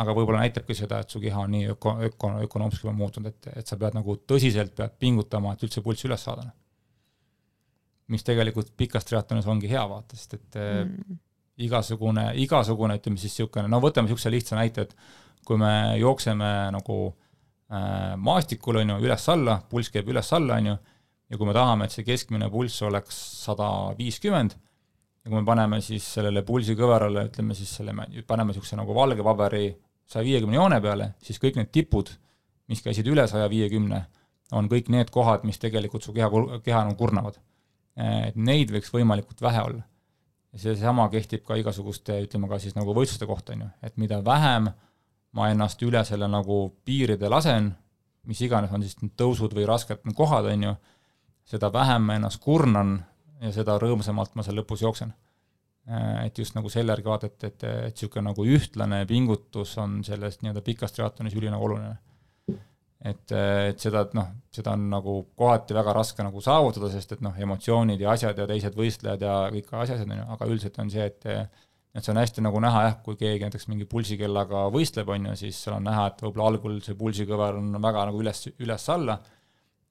aga 0.00 0.14
võib-olla 0.16 0.42
näitabki 0.42 0.74
seda, 0.76 1.00
et 1.00 1.12
su 1.12 1.20
keha 1.22 1.44
on 1.46 1.54
nii 1.54 1.70
öko-, 1.74 1.96
öko-, 2.08 2.32
ökonoomseks 2.44 2.84
juba 2.84 2.94
muutunud, 2.98 3.30
et, 3.30 3.50
et 3.62 3.70
sa 3.70 3.78
pead 3.80 3.96
nagu 3.96 4.16
tõsiselt 4.28 4.74
pead 4.76 4.96
pingutama, 5.00 5.54
et 5.54 5.64
üldse 5.66 5.82
pulssi 5.84 6.08
üles 6.10 6.24
saada. 6.28 6.50
mis 8.12 8.20
tegelikult 8.20 8.74
pikas 8.76 9.06
triatlonis 9.08 9.46
ongi 9.48 9.68
hea, 9.70 9.82
vaata, 9.88 10.16
sest 10.16 10.34
et 10.36 10.56
äh, 10.60 10.82
mm. 10.84 11.20
igasugune, 11.64 12.24
igasugune, 12.42 12.98
ütleme 13.00 13.16
siis 13.16 13.38
niisugune, 13.38 13.68
no 13.72 13.80
võtame 13.80 14.08
niisuguse 14.08 14.32
lihtsa 14.34 14.58
näite, 14.58 14.82
et 14.82 14.96
kui 15.46 15.56
me 15.60 15.96
jookseme 15.96 16.50
nagu 16.74 16.98
äh, 17.08 18.12
maastikul, 18.20 18.82
on 18.82 18.92
ju, 18.92 18.98
üles-alla, 19.06 19.62
pulss 19.70 19.92
käib 19.94 20.10
üles-alla, 20.12 20.58
on 20.60 20.68
ju, 20.72 20.76
ja 21.34 21.38
kui 21.40 21.48
me 21.48 21.54
tahame, 21.56 21.88
et 21.88 21.94
see 21.94 22.06
keskmine 22.06 22.46
pulss 22.52 22.82
oleks 22.86 23.16
sada 23.42 23.68
viiskümmend, 23.98 24.54
ja 25.24 25.30
kui 25.30 25.40
me 25.40 25.46
paneme 25.46 25.80
siis 25.82 26.06
sellele 26.16 26.44
pulsikõverale, 26.46 27.26
ütleme 27.30 27.56
siis 27.58 27.72
selle, 27.80 27.94
paneme 28.28 28.52
niisuguse 28.52 28.78
nagu 28.78 28.94
valge 28.94 29.24
paberi 29.26 29.66
saja 30.06 30.24
viiekümne 30.26 30.60
joone 30.60 30.78
peale, 30.84 31.14
siis 31.24 31.40
kõik 31.42 31.58
need 31.58 31.72
tipud, 31.74 32.12
mis 32.70 32.84
käisid 32.84 33.08
üle 33.10 33.24
saja 33.28 33.48
viiekümne, 33.50 34.04
on 34.54 34.68
kõik 34.70 34.90
need 34.92 35.10
kohad, 35.10 35.42
mis 35.48 35.58
tegelikult 35.58 36.06
su 36.06 36.14
keha, 36.14 36.30
keha 36.62 36.84
nagu 36.86 36.96
kurnavad. 37.00 37.40
et 37.96 38.34
neid 38.36 38.72
võiks 38.74 38.90
võimalikult 38.90 39.40
vähe 39.42 39.60
olla. 39.62 39.82
ja 40.52 40.58
seesama 40.58 41.08
kehtib 41.10 41.44
ka 41.46 41.56
igasuguste, 41.56 42.20
ütleme 42.26 42.48
ka 42.48 42.58
siis 42.58 42.74
nagu 42.74 42.94
võistluste 42.94 43.26
kohta, 43.26 43.52
on 43.52 43.60
ju, 43.60 43.68
et 43.82 43.96
mida 43.96 44.20
vähem 44.24 44.70
ma 45.32 45.48
ennast 45.50 45.82
üle 45.82 46.04
selle 46.04 46.28
nagu 46.28 46.76
piiride 46.84 47.28
lasen, 47.28 47.72
mis 48.24 48.40
iganes 48.40 48.70
on 48.72 48.82
siis 48.82 49.00
need 49.02 49.16
tõusud 49.18 49.54
või 49.54 49.66
rasked 49.66 50.04
kohad, 50.14 50.46
on 50.52 50.62
ju, 50.62 50.74
seda 51.48 51.70
vähem 51.72 52.08
ma 52.08 52.16
ennast 52.18 52.40
kurnan 52.42 52.96
ja 53.42 53.52
seda 53.52 53.76
rõõmsamalt 53.80 54.34
ma 54.36 54.44
seal 54.46 54.58
lõpus 54.60 54.84
jooksen. 54.84 55.12
Äh, 55.90 56.26
et 56.26 56.40
just 56.40 56.56
nagu 56.56 56.70
selle 56.72 56.94
järgi 56.94 57.10
vaadata, 57.10 57.30
et, 57.30 57.44
et, 57.50 57.68
et 57.90 57.98
niisugune 57.98 58.30
nagu 58.30 58.46
ühtlane 58.56 59.02
pingutus 59.08 59.76
on 59.82 60.00
selles 60.06 60.40
nii-öelda 60.40 60.64
pikas 60.64 60.96
triatlonis 60.96 61.36
ülinagoluline. 61.36 61.96
et, 63.04 63.32
et 63.36 63.82
seda, 63.82 64.06
et 64.06 64.14
noh, 64.16 64.30
seda 64.54 64.72
on 64.72 64.86
nagu 64.88 65.18
kohati 65.36 65.76
väga 65.76 65.92
raske 65.92 66.24
nagu 66.24 66.40
saavutada, 66.40 66.88
sest 66.88 67.12
et 67.12 67.24
noh, 67.24 67.34
emotsioonid 67.36 68.00
ja 68.00 68.14
asjad 68.14 68.38
ja 68.40 68.46
teised 68.48 68.78
võistlejad 68.78 69.26
ja 69.26 69.34
kõik 69.52 69.68
asjad, 69.82 70.06
on 70.06 70.16
ju, 70.16 70.24
aga 70.36 70.48
üldiselt 70.48 70.80
on 70.80 70.92
see, 70.94 71.04
et 71.04 71.28
et 71.94 72.02
see 72.02 72.10
on 72.10 72.18
hästi 72.18 72.42
nagu 72.42 72.58
näha 72.62 72.80
jah, 72.88 72.96
kui 73.04 73.18
keegi 73.18 73.46
näiteks 73.46 73.68
mingi 73.70 73.86
pulsikellaga 73.90 74.64
võistleb, 74.74 75.10
on 75.14 75.28
ju, 75.28 75.36
siis 75.44 75.60
seal 75.62 75.76
on 75.76 75.84
näha, 75.86 76.08
et 76.10 76.24
võib-olla 76.24 76.48
algul 76.50 76.80
see 76.82 76.96
pulsikõver 76.98 77.60
on 77.60 77.76
väga 77.82 78.08
nagu 78.08 78.22
üles, 78.24 78.40
üles-alla, 78.58 79.20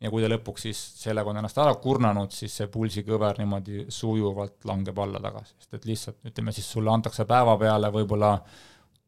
ja 0.04 0.12
kui 0.12 0.24
ta 0.24 0.30
lõpuks 0.32 0.68
siis 0.68 0.80
sellega 1.00 1.32
on 1.32 1.40
ennast 1.40 1.58
ära 1.64 1.74
kurnanud, 1.80 2.34
siis 2.36 2.54
see 2.60 2.68
pulsikõver 2.72 3.40
niimoodi 3.40 3.86
sujuvalt 3.94 4.68
langeb 4.68 5.00
alla 5.00 5.22
tagasi, 5.24 5.56
sest 5.58 5.80
et 5.80 5.88
lihtsalt 5.88 6.30
ütleme 6.32 6.54
siis 6.56 6.68
sulle 6.76 6.92
antakse 6.92 7.26
päeva 7.30 7.56
peale 7.62 7.92
võib-olla 7.94 8.34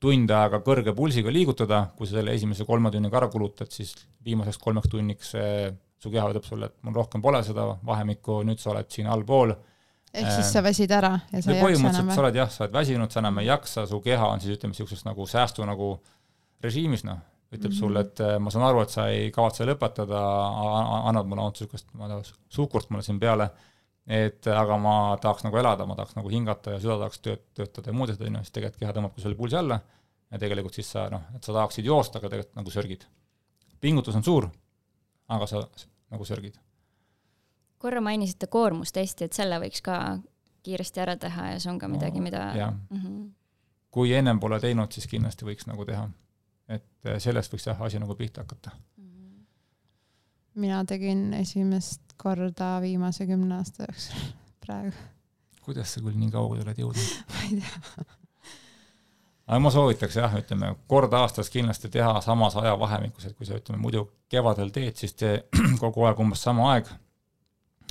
tund 0.01 0.31
aega 0.31 0.61
kõrge 0.63 0.93
pulsiga 0.95 1.31
liigutada, 1.33 1.85
kui 1.97 2.07
sa 2.07 2.19
selle 2.19 2.35
esimese 2.35 2.67
kolme 2.67 2.91
tunniga 2.93 3.19
ära 3.19 3.29
kulutad, 3.31 3.71
siis 3.73 3.95
viimaseks 4.25 4.59
kolmeks 4.61 4.91
tunniks 4.91 5.35
su 5.35 6.11
keha 6.13 6.27
ütleb 6.31 6.47
sulle, 6.47 6.69
et 6.69 6.75
mul 6.85 6.95
rohkem 6.95 7.23
pole 7.23 7.41
seda 7.45 7.69
vahemikku, 7.85 8.41
nüüd 8.47 8.61
sa 8.61 8.71
oled 8.75 8.91
siin 8.91 9.07
allpool. 9.11 9.55
ehk 10.15 10.31
siis 10.31 10.51
sa 10.53 10.61
väsid 10.63 10.91
ära 10.95 11.11
ja 11.31 11.41
sa 11.43 11.51
ei 11.51 11.59
jaksa 11.59 11.89
enam 11.91 12.11
sa 12.15 12.21
oled 12.23 12.37
jah, 12.39 12.51
sa 12.51 12.63
oled 12.63 12.75
väsinud, 12.75 13.11
sa 13.11 13.19
enam 13.23 13.39
ei 13.41 13.49
jaksa, 13.49 13.87
su 13.89 13.99
keha 14.03 14.27
on 14.31 14.43
siis 14.43 14.55
ütleme, 14.55 14.71
niisuguses 14.71 15.03
nagu 15.07 15.27
säästu 15.27 15.65
nagu 15.67 15.95
režiimis, 16.63 17.03
noh, 17.07 17.19
ütleb 17.51 17.69
mm 17.69 17.75
-hmm. 17.75 17.79
sulle, 17.79 17.99
et 18.01 18.19
ma 18.39 18.51
saan 18.51 18.65
aru, 18.65 18.81
et 18.81 18.89
sa 18.89 19.07
ei 19.07 19.31
kavatse 19.31 19.65
lõpetada, 19.65 20.21
annad 21.09 21.25
mulle 21.29 21.49
niisugust, 21.49 21.93
ma 21.93 22.07
ei 22.09 22.21
tea, 22.21 22.35
suhkurt 22.49 22.89
mulle 22.89 23.03
siin 23.03 23.19
peale 23.19 23.49
et 24.05 24.47
aga 24.47 24.77
ma 24.77 24.95
tahaks 25.21 25.43
nagu 25.47 25.57
elada, 25.57 25.85
ma 25.89 25.95
tahaks 25.97 26.15
nagu 26.17 26.29
hingata 26.29 26.75
ja 26.75 26.81
süda 26.81 26.97
tahaks 27.01 27.21
tööd, 27.25 27.41
töötada 27.57 27.89
ja 27.89 27.97
muud 27.97 28.11
asjad, 28.13 28.27
on 28.27 28.37
ju, 28.37 28.43
siis 28.45 28.53
tegelikult 28.53 28.83
keha 28.83 28.93
tõmbabki 28.93 29.23
selle 29.23 29.37
pulsi 29.39 29.57
alla 29.57 29.79
ja 30.31 30.41
tegelikult 30.41 30.77
siis 30.77 30.91
sa 30.93 31.07
noh, 31.09 31.23
et 31.35 31.45
sa 31.45 31.55
tahaksid 31.55 31.87
joosta, 31.89 32.21
aga 32.21 32.29
tegelikult 32.29 32.59
nagu 32.59 32.73
sörgid. 32.73 33.07
pingutus 33.81 34.15
on 34.15 34.23
suur, 34.23 34.49
aga 35.27 35.47
sa 35.49 35.63
nagu 36.13 36.25
sörgid. 36.25 36.59
korra 37.77 38.01
mainisite 38.01 38.47
koormustesti, 38.47 39.25
et 39.25 39.33
selle 39.33 39.57
võiks 39.61 39.81
ka 39.81 40.19
kiiresti 40.65 41.01
ära 41.01 41.17
teha 41.17 41.51
ja 41.53 41.57
see 41.59 41.71
on 41.73 41.79
ka 41.79 41.89
midagi, 41.89 42.21
mida 42.21 42.51
jah 42.57 42.73
mm 42.73 43.01
-hmm. 43.01 43.31
kui 43.91 44.13
ennem 44.13 44.39
pole 44.39 44.59
teinud, 44.59 44.91
siis 44.91 45.07
kindlasti 45.07 45.45
võiks 45.45 45.65
nagu 45.67 45.85
teha. 45.85 46.09
Et 46.69 47.09
sellest 47.21 47.53
võiks 47.53 47.67
jah, 47.67 47.81
asi 47.81 47.99
nagu 48.01 48.15
pihta 48.15 48.41
hakata. 48.41 48.71
-hmm. 48.97 49.45
mina 50.55 50.85
tegin 50.85 51.33
esimest 51.33 52.01
korda 52.17 52.81
viimase 52.81 53.27
kümne 53.27 53.55
aasta 53.55 53.83
jooksul 53.83 54.31
praegu. 54.65 54.91
kuidas 55.61 55.93
sa 55.93 56.01
küll 56.01 56.17
nii 56.19 56.31
kaugele 56.31 56.63
oled 56.63 56.79
jõudnud 56.79 57.15
ma 57.31 57.43
ei 57.49 57.61
tea. 57.61 58.05
aga 59.47 59.59
ma 59.59 59.71
soovitaks 59.71 60.15
jah, 60.15 60.37
ütleme 60.41 60.75
kord 60.87 61.13
aastas 61.13 61.49
kindlasti 61.49 61.89
teha 61.89 62.21
samas 62.21 62.55
ajavahemikus, 62.55 63.25
et 63.25 63.37
kui 63.37 63.45
sa 63.45 63.57
ütleme 63.61 63.81
muidu 63.81 64.07
kevadel 64.29 64.69
teed, 64.69 64.95
siis 64.95 65.13
tee 65.13 65.43
kogu 65.83 66.05
aeg 66.05 66.19
umbes 66.19 66.41
sama 66.41 66.71
aeg. 66.73 66.89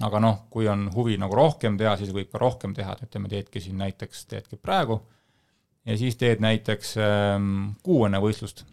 aga 0.02 0.20
noh, 0.20 0.46
kui 0.50 0.68
on 0.68 0.88
huvi 0.94 1.18
nagu 1.18 1.34
rohkem 1.34 1.78
teha, 1.78 1.96
siis 1.96 2.10
võib 2.12 2.30
ka 2.32 2.38
rohkem 2.38 2.74
teha, 2.74 2.92
et 2.92 3.08
ütleme, 3.08 3.28
teedki 3.28 3.60
siin 3.60 3.78
näiteks, 3.78 4.26
teedki 4.26 4.56
praegu 4.56 4.98
ja 5.84 5.98
siis 5.98 6.16
teed 6.20 6.40
näiteks 6.44 6.96
ähm, 7.00 7.74
kuu 7.82 8.04
enne 8.06 8.20
võistlust 8.22 8.64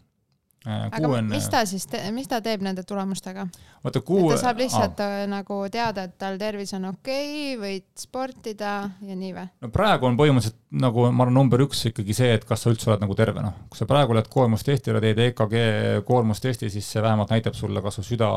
Äh, 0.67 0.83
aga 0.93 1.07
Kuuen... 1.07 1.25
mis 1.25 1.47
ta 1.49 1.63
siis, 1.65 1.87
mis 2.13 2.27
ta 2.29 2.37
teeb 2.45 2.61
nende 2.61 2.83
tulemustega? 2.85 3.47
vaata 3.81 4.01
kuu. 4.05 4.27
ta 4.29 4.35
saab 4.37 4.59
lihtsalt 4.61 4.99
ah. 5.01 5.23
nagu 5.25 5.55
teada, 5.73 6.03
et 6.05 6.19
tal 6.21 6.35
tervis 6.37 6.75
on 6.77 6.85
okei 6.91 7.31
okay,, 7.31 7.55
võid 7.57 7.87
sportida 7.97 8.73
ja 9.01 9.15
nii 9.17 9.31
või? 9.33 9.47
no 9.65 9.71
praegu 9.73 10.05
on 10.05 10.19
põhimõtteliselt 10.19 10.59
nagu 10.83 11.07
ma 11.07 11.25
arvan, 11.25 11.33
number 11.39 11.63
üks 11.65 11.81
ikkagi 11.89 12.13
see, 12.13 12.29
et 12.37 12.45
kas 12.45 12.61
sa 12.61 12.69
üldse 12.75 12.91
oled 12.91 13.01
nagu 13.01 13.17
terve, 13.17 13.41
noh. 13.41 13.57
kui 13.73 13.81
sa 13.81 13.89
praegu 13.89 14.13
oled 14.13 14.29
koormustestile, 14.35 15.01
teed 15.01 15.23
EKG 15.25 15.57
koormustesti, 16.05 16.69
siis 16.69 16.93
see 16.93 17.01
vähemalt 17.01 17.33
näitab 17.33 17.57
sulle, 17.57 17.81
kas 17.81 17.97
su 17.97 18.05
süda, 18.11 18.29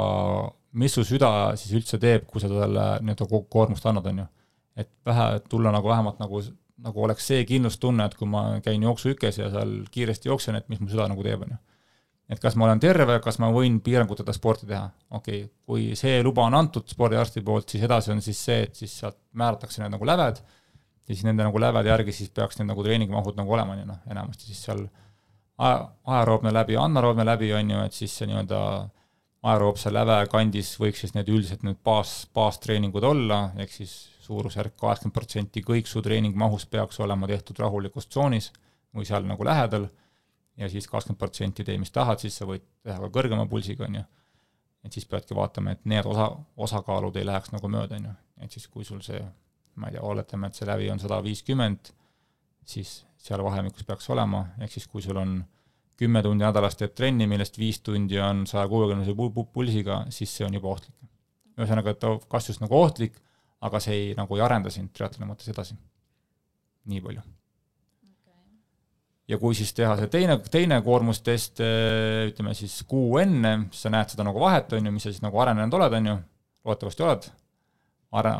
mis 0.80 0.96
su 0.96 1.04
süda 1.04 1.28
siis 1.60 1.76
üldse 1.76 2.00
teeb, 2.00 2.24
kui 2.30 2.40
sa 2.40 2.48
talle 2.48 2.88
nii-öelda 3.04 3.44
koormust 3.52 3.84
annad, 3.92 4.08
on 4.14 4.24
ju. 4.24 4.30
et 4.80 4.94
vähe, 5.04 5.28
et 5.42 5.52
tulla 5.52 5.76
nagu 5.76 5.92
vähemalt 5.92 6.24
nagu, 6.24 6.40
nagu 6.82 7.04
oleks 7.06 7.26
see 7.30 7.44
kindlustunne, 7.46 8.08
et 8.08 8.16
kui 8.18 8.26
ma 8.26 8.46
käin 8.64 8.82
jooksuhükes 8.82 9.38
ja 9.38 9.50
seal 9.52 9.76
kiiresti 9.94 10.28
jooksen, 10.28 10.58
et 10.58 10.68
mis 10.72 10.80
mu 10.82 10.90
süda 10.90 11.06
nagu 11.10 11.22
teeb, 11.22 11.46
on 11.46 11.54
ju 11.54 11.60
et 12.30 12.40
kas 12.40 12.56
ma 12.56 12.68
olen 12.68 12.80
terve, 12.80 13.18
kas 13.24 13.38
ma 13.42 13.50
võin 13.52 13.78
piiranguteta 13.84 14.32
sporti 14.32 14.68
teha, 14.68 14.86
okei 15.16 15.44
okay., 15.44 15.50
kui 15.68 15.86
see 15.98 16.22
luba 16.24 16.46
on 16.48 16.56
antud 16.56 16.88
spordiarsti 16.88 17.42
poolt, 17.44 17.68
siis 17.74 17.84
edasi 17.84 18.14
on 18.14 18.22
siis 18.24 18.40
see, 18.46 18.62
et 18.64 18.80
siis 18.80 18.94
sealt 19.02 19.18
määratakse 19.36 19.82
need 19.82 19.92
nagu 19.92 20.08
läved, 20.08 20.40
ja 21.04 21.12
siis 21.12 21.24
nende 21.26 21.44
nagu 21.44 21.60
lävede 21.60 21.92
järgi 21.92 22.16
siis 22.16 22.32
peaks 22.34 22.58
need 22.58 22.70
nagu 22.70 22.84
treeningmahud 22.86 23.36
nagu 23.36 23.56
olema, 23.56 23.76
on 23.76 23.82
ju 23.82 23.88
noh, 23.90 24.00
enamasti 24.10 24.48
siis 24.48 24.62
seal 24.64 24.86
aeroobne 25.60 26.52
läbi, 26.54 26.78
anaeroobne 26.80 27.26
läbi, 27.28 27.52
on 27.54 27.74
ju, 27.76 27.84
et 27.84 28.00
siis 28.00 28.16
see 28.16 28.30
nii-öelda 28.30 28.60
aeroobse 29.44 29.92
läve 29.92 30.16
kandis 30.32 30.72
võiks 30.80 31.04
siis 31.04 31.12
need 31.14 31.28
üldiselt 31.28 31.62
need 31.66 31.78
baas, 31.84 32.22
baastreeningud 32.34 33.04
olla, 33.04 33.44
ehk 33.60 33.72
siis 33.76 33.92
suurusjärk 34.24 34.76
kaheksakümmend 34.80 35.14
protsenti 35.14 35.62
kõik 35.64 35.88
su 35.90 36.02
treeningmahust 36.02 36.70
peaks 36.72 37.00
olema 37.04 37.28
tehtud 37.30 37.60
rahulikus 37.60 38.08
tsoonis 38.08 38.50
või 38.94 39.06
seal 39.08 39.26
nagu 39.28 39.44
lähedal 39.44 39.88
ja 40.56 40.68
siis 40.70 40.88
kakskümmend 40.88 41.18
protsenti 41.18 41.64
tee, 41.64 41.78
mis 41.78 41.92
tahad, 41.94 42.20
siis 42.22 42.36
sa 42.38 42.46
võid 42.48 42.64
teha 42.84 42.98
ka 43.04 43.10
kõrgema 43.14 43.46
pulsiga, 43.50 43.88
on 43.88 44.00
ju. 44.00 44.04
et 44.84 44.92
siis 44.92 45.06
peadki 45.08 45.34
vaatama, 45.34 45.74
et 45.74 45.84
need 45.88 46.06
osa, 46.06 46.28
osakaalud 46.56 47.16
ei 47.16 47.26
läheks 47.26 47.52
nagu 47.54 47.68
mööda, 47.68 47.98
on 47.98 48.10
ju. 48.10 48.14
et 48.46 48.52
siis, 48.52 48.68
kui 48.68 48.84
sul 48.84 49.02
see, 49.02 49.20
ma 49.80 49.90
ei 49.90 49.96
tea, 49.96 50.04
oletame, 50.04 50.48
et 50.48 50.60
see 50.60 50.68
lävi 50.68 50.90
on 50.92 51.02
sada 51.02 51.20
viiskümmend, 51.24 51.90
siis 52.64 53.00
seal 53.18 53.42
vahemikus 53.44 53.86
peaks 53.88 54.08
olema, 54.12 54.46
ehk 54.60 54.76
siis 54.76 54.86
kui 54.90 55.02
sul 55.02 55.18
on 55.20 55.38
kümme 55.98 56.22
tundi 56.22 56.44
nädalas 56.44 56.76
teed 56.76 56.94
trenni, 56.94 57.26
millest 57.30 57.58
viis 57.58 57.80
tundi 57.80 58.18
on 58.20 58.46
saja 58.50 58.66
kuuekümnese 58.68 59.14
pulsiga, 59.52 60.04
siis 60.10 60.32
see 60.36 60.46
on 60.46 60.54
juba 60.54 60.74
ohtlik. 60.74 60.94
ühesõnaga, 61.54 61.92
et 61.94 62.00
ta 62.02 62.10
kas 62.28 62.48
just 62.48 62.60
nagu 62.60 62.74
ohtlik, 62.74 63.20
aga 63.64 63.80
see 63.80 63.96
ei, 63.96 64.10
nagu 64.18 64.36
ei 64.36 64.44
arenda 64.44 64.72
sind 64.72 64.92
triatloni 64.94 65.30
mõttes 65.30 65.48
edasi. 65.52 65.76
nii 66.90 67.00
palju. 67.00 67.22
Ja 69.32 69.38
kui 69.40 69.56
siis 69.56 69.70
teha 69.72 69.94
see 69.96 70.10
teine, 70.12 70.36
teine 70.52 70.82
koormustest, 70.84 71.62
äh, 71.64 72.26
ütleme 72.28 72.52
siis 72.54 72.82
kuu 72.88 73.16
enne, 73.22 73.54
siis 73.72 73.86
sa 73.86 73.92
näed 73.94 74.12
seda 74.12 74.26
nagu 74.26 74.40
vahet, 74.42 74.72
on 74.76 74.84
ju, 74.84 74.92
mis 74.92 75.06
sa 75.06 75.12
siis 75.14 75.24
nagu 75.24 75.40
arenenud 75.40 75.78
oled, 75.78 75.96
on 75.96 76.10
ju, 76.10 76.16
loodetavasti 76.68 77.06
oled 77.06 77.28
are-, 78.20 78.34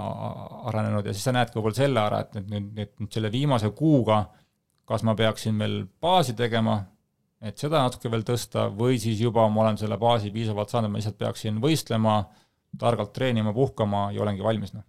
arenenud 0.68 1.08
ja 1.08 1.14
siis 1.16 1.24
sa 1.24 1.32
näed 1.32 1.48
ka 1.48 1.56
võib-olla 1.56 1.78
selle 1.78 2.02
ära, 2.02 2.20
et 2.26 2.36
nüüd, 2.36 2.68
nüüd, 2.76 2.92
nüüd 3.00 3.16
selle 3.16 3.32
viimase 3.32 3.72
kuuga 3.76 4.26
kas 4.88 5.04
ma 5.04 5.14
peaksin 5.16 5.58
veel 5.58 5.78
baasi 6.00 6.34
tegema, 6.36 6.78
et 7.44 7.60
seda 7.60 7.82
natuke 7.84 8.10
veel 8.12 8.24
tõsta, 8.26 8.68
või 8.72 8.98
siis 9.00 9.20
juba 9.24 9.46
ma 9.52 9.64
olen 9.64 9.78
selle 9.80 9.98
baasi 10.00 10.32
piisavalt 10.34 10.72
saanud, 10.72 10.92
ma 10.92 11.00
lihtsalt 11.00 11.20
peaksin 11.20 11.60
võistlema, 11.62 12.18
targalt 12.80 13.14
treenima, 13.16 13.54
puhkama 13.56 14.10
ja 14.14 14.24
olengi 14.24 14.44
valmis, 14.44 14.74
noh 14.76 14.84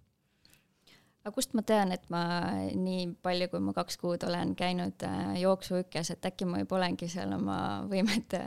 aga 1.26 1.34
kust 1.34 1.56
ma 1.58 1.64
tean, 1.66 1.90
et 1.90 2.04
ma 2.12 2.22
nii 2.70 3.08
palju, 3.24 3.48
kui 3.50 3.62
ma 3.64 3.74
kaks 3.74 3.98
kuud 3.98 4.22
olen 4.28 4.52
käinud 4.58 5.02
äh, 5.08 5.32
jooksuhükes, 5.40 6.12
et 6.14 6.28
äkki 6.30 6.46
ma 6.46 6.60
juba 6.62 6.78
olengi 6.78 7.08
seal 7.10 7.34
oma 7.34 7.58
võimete 7.92 8.44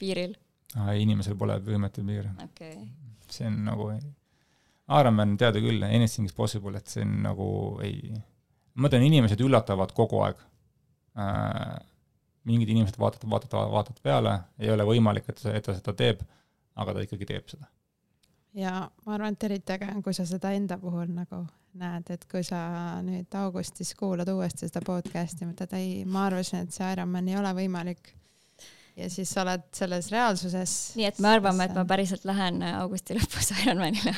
piiril? 0.00 0.34
inimesel 0.74 1.36
pole 1.38 1.60
võimete 1.62 2.02
piire 2.02 2.32
okay.. 2.42 2.80
see 3.30 3.46
on 3.46 3.60
nagu, 3.68 3.92
Ironman 4.90 5.36
teada 5.40 5.62
küll, 5.62 5.84
anything 5.86 6.26
is 6.26 6.34
possible, 6.34 6.74
et 6.76 6.90
see 6.90 7.04
on 7.06 7.14
nagu 7.28 7.46
ei, 7.86 8.10
ma 8.74 8.88
mõtlen, 8.88 9.06
inimesed 9.06 9.40
üllatavad 9.46 9.94
kogu 9.94 10.24
aeg 10.26 10.42
äh,. 11.14 11.78
mingid 12.44 12.74
inimesed 12.74 12.98
vaatavad, 12.98 13.30
vaatavad, 13.36 13.70
vaatavad 13.72 14.02
peale, 14.04 14.34
ei 14.58 14.74
ole 14.74 14.84
võimalik, 14.90 15.30
et, 15.30 15.46
et 15.54 15.64
ta 15.64 15.78
seda 15.78 15.94
teeb, 15.96 16.26
aga 16.74 16.98
ta 16.98 17.06
ikkagi 17.06 17.30
teeb 17.30 17.46
seda 17.54 17.70
ja 18.54 18.72
ma 19.06 19.14
arvan, 19.16 19.36
et 19.36 19.46
eriti 19.48 19.74
äge 19.74 19.90
on, 19.90 20.02
kui 20.02 20.14
sa 20.16 20.26
seda 20.28 20.52
enda 20.56 20.78
puhul 20.80 21.10
nagu 21.14 21.44
näed, 21.80 22.10
et 22.14 22.26
kui 22.30 22.44
sa 22.46 22.58
nüüd 23.02 23.32
augustis 23.40 23.94
kuulad 23.98 24.28
uuesti 24.30 24.68
seda 24.68 24.82
podcast'i, 24.86 25.46
mõtled, 25.48 25.74
ei, 25.78 26.04
ma 26.06 26.28
arvasin, 26.28 26.64
et 26.64 26.76
see 26.76 26.92
Ironman 26.94 27.30
ei 27.30 27.38
ole 27.40 27.50
võimalik. 27.56 28.12
ja 28.96 29.08
siis 29.10 29.30
sa 29.34 29.42
oled 29.42 29.66
selles 29.74 30.10
reaalsuses. 30.14 30.76
nii 30.98 31.08
et 31.10 31.18
me 31.18 31.34
arvame, 31.34 31.66
et 31.66 31.74
ma 31.74 31.84
päriselt 31.84 32.24
lähen 32.24 32.62
augusti 32.74 33.18
lõpus 33.18 33.50
Ironmanile 33.64 34.14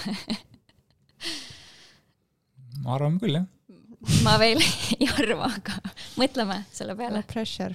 ma 2.84 2.96
arvan 2.96 3.18
küll, 3.22 3.38
jah. 3.38 3.46
ma 4.24 4.36
veel 4.42 4.60
ei 5.00 5.08
arva, 5.16 5.50
aga 5.50 5.80
mõtleme 6.20 6.62
selle 6.74 6.96
peale. 6.98 7.24
Pressure 7.30 7.74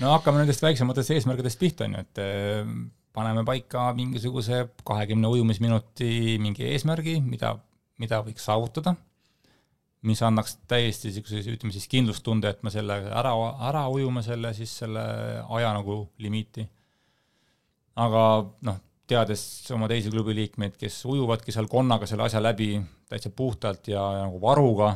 no 0.00 0.12
hakkame 0.16 0.42
nendest 0.42 0.62
väiksematest 0.64 1.14
eesmärkidest 1.16 1.60
pihta, 1.60 1.88
on 1.88 1.96
ju, 1.96 2.04
et 2.06 2.22
eh, 2.22 2.74
paneme 3.12 3.44
paika 3.44 3.90
mingisuguse 3.96 4.64
kahekümne 4.84 5.28
ujumisminuti 5.28 6.38
mingi 6.40 6.70
eesmärgi, 6.72 7.20
mida 7.20 7.56
mida 8.02 8.20
võiks 8.24 8.46
saavutada, 8.46 8.94
mis 10.08 10.22
annaks 10.26 10.56
täiesti 10.70 11.10
niisuguse, 11.10 11.42
ütleme 11.54 11.74
siis 11.74 11.88
kindlustunde, 11.90 12.50
et 12.50 12.62
me 12.66 12.72
selle 12.74 12.98
ära, 13.06 13.34
ära 13.68 13.84
ujume 13.92 14.24
selle 14.26 14.52
siis 14.56 14.72
selle 14.82 15.02
aja 15.42 15.74
nagu 15.76 16.02
limiiti. 16.22 16.66
aga 18.02 18.24
noh, 18.66 18.80
teades 19.06 19.44
oma 19.74 19.86
teisi 19.90 20.10
klubi 20.10 20.34
liikmeid, 20.38 20.78
kes 20.80 21.02
ujuvadki 21.10 21.52
seal 21.54 21.68
konnaga 21.70 22.08
selle 22.08 22.24
asja 22.26 22.40
läbi 22.42 22.74
täitsa 23.10 23.30
puhtalt 23.36 23.92
ja 23.92 24.02
nagu 24.24 24.40
varuga, 24.40 24.94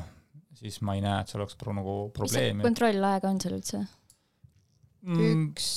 siis 0.56 0.80
ma 0.80 0.96
ei 0.96 1.04
näe, 1.04 1.20
et 1.20 1.30
see 1.30 1.38
oleks 1.38 1.58
pro, 1.60 1.76
nagu 1.76 1.96
probleemi. 2.16 2.62
mis 2.62 2.70
kontrollaeg 2.70 3.28
on 3.28 3.40
seal 3.42 3.58
üldse 3.58 3.82
mm.? 3.84 5.20
üks 5.20 5.68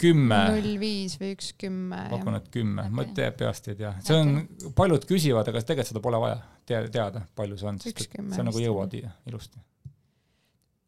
kümme, 0.00 0.38
null 0.54 0.78
viis 0.80 1.18
või 1.20 1.34
üks 1.36 1.52
kümme. 1.60 2.06
pakun, 2.12 2.38
et 2.38 2.48
kümme, 2.54 2.86
ma 2.88 3.04
Okei. 3.04 3.16
tea, 3.18 3.32
peast 3.42 3.68
ei 3.72 3.76
tea, 3.80 3.92
see 4.04 4.16
on, 4.18 4.46
paljud 4.78 5.04
küsivad, 5.08 5.50
aga 5.52 5.60
tegelikult 5.60 5.92
seda 5.92 6.04
pole 6.04 6.22
vaja 6.22 6.38
teada, 6.68 6.88
teada, 6.94 7.26
palju 7.36 7.60
see 7.60 7.68
on, 7.72 7.82
sest 7.82 8.08
kümme 8.14 8.34
sa 8.36 8.46
nagu 8.46 8.62
jõuad 8.62 8.96
ilusti. 8.96 9.60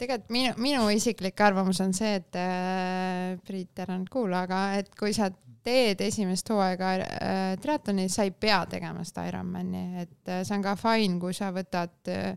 tegelikult 0.00 0.34
minu, 0.34 0.54
minu 0.62 0.88
isiklik 0.94 1.40
arvamus 1.46 1.82
on 1.84 1.94
see, 1.96 2.16
et 2.20 2.40
äh, 2.40 3.34
Priit, 3.44 3.74
ära 3.84 3.98
nüüd 3.98 4.12
kuula, 4.12 4.44
aga 4.48 4.66
et 4.80 4.92
kui 4.98 5.12
sa 5.16 5.30
teed 5.64 6.00
esimest 6.04 6.48
hooaega 6.52 6.90
äh, 7.00 7.44
triatloni, 7.60 8.08
sa 8.12 8.26
ei 8.26 8.32
pea 8.36 8.60
tegema 8.70 9.04
seda 9.06 9.24
Ironmani, 9.30 9.84
et 10.02 10.32
äh, 10.32 10.42
see 10.44 10.56
on 10.58 10.64
ka 10.64 10.74
fine, 10.80 11.16
kui 11.22 11.36
sa 11.36 11.50
võtad 11.54 12.12
äh,, 12.12 12.34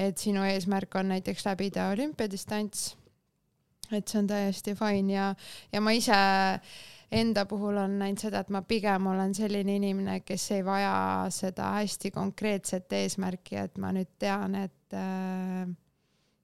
et 0.00 0.20
sinu 0.20 0.44
eesmärk 0.48 0.96
on 1.00 1.12
näiteks 1.14 1.44
läbida 1.48 1.90
olümpiadistants. 1.94 2.94
Et 3.92 4.08
see 4.08 4.20
on 4.22 4.30
täiesti 4.30 4.74
fine 4.78 5.12
ja, 5.12 5.34
ja 5.72 5.80
ma 5.80 5.94
ise 5.96 6.16
enda 7.10 7.44
puhul 7.50 7.76
on 7.82 7.98
näinud 7.98 8.22
seda, 8.22 8.44
et 8.44 8.50
ma 8.54 8.62
pigem 8.62 9.10
olen 9.10 9.34
selline 9.34 9.76
inimene, 9.80 10.20
kes 10.22 10.50
ei 10.56 10.64
vaja 10.64 10.94
seda 11.34 11.72
hästi 11.80 12.12
konkreetset 12.14 12.92
eesmärki, 13.00 13.58
et 13.64 13.78
ma 13.82 13.90
nüüd 13.94 14.12
tean, 14.22 14.54
et 14.54 14.96
äh, 14.96 15.66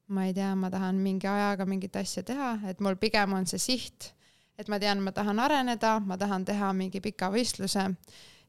ma 0.09 0.27
ei 0.27 0.35
tea, 0.35 0.53
ma 0.59 0.71
tahan 0.71 0.99
mingi 1.03 1.31
ajaga 1.31 1.67
mingit 1.67 1.97
asja 1.97 2.23
teha, 2.27 2.57
et 2.71 2.83
mul 2.83 2.99
pigem 3.01 3.39
on 3.39 3.47
see 3.47 3.63
siht, 3.63 4.13
et 4.59 4.69
ma 4.73 4.81
tean, 4.83 5.03
ma 5.05 5.13
tahan 5.15 5.39
areneda, 5.43 5.99
ma 6.01 6.19
tahan 6.19 6.47
teha 6.49 6.73
mingi 6.75 7.03
pika 7.05 7.31
võistluse 7.31 7.87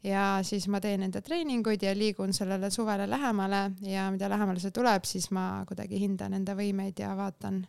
ja 0.05 0.39
siis 0.45 0.67
ma 0.71 0.81
teen 0.81 1.03
enda 1.07 1.21
treeninguid 1.25 1.83
ja 1.83 1.93
liigun 1.97 2.33
sellele 2.33 2.69
suvele 2.71 3.09
lähemale 3.09 3.71
ja 3.85 4.09
mida 4.13 4.29
lähemale 4.29 4.61
see 4.61 4.73
tuleb, 4.73 5.05
siis 5.09 5.29
ma 5.35 5.65
kuidagi 5.67 5.99
hindan 6.01 6.37
enda 6.37 6.55
võimeid 6.57 7.01
ja 7.01 7.15
vaatan, 7.17 7.63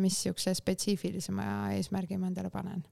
mis 0.00 0.22
siukse 0.22 0.54
spetsiifilisema 0.56 1.74
eesmärgi 1.76 2.16
ma 2.16 2.30
endale 2.30 2.50
panen. 2.50 2.84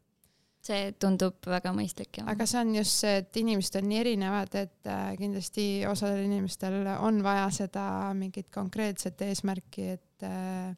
see 0.66 0.90
tundub 0.98 1.46
väga 1.46 1.70
mõistlik 1.70 2.18
aga 2.26 2.46
see 2.46 2.58
on 2.58 2.74
just 2.74 3.04
see, 3.04 3.20
et 3.22 3.36
inimesed 3.38 3.78
on 3.78 3.88
nii 3.88 4.00
erinevad, 4.02 4.54
et 4.58 4.90
äh, 4.90 5.12
kindlasti 5.20 5.86
osadel 5.88 6.24
inimestel 6.26 6.80
on 6.98 7.22
vaja 7.22 7.46
seda 7.54 7.86
mingit 8.18 8.50
konkreetset 8.54 9.22
eesmärki, 9.28 9.88
et 9.94 10.26
äh, 10.26 10.74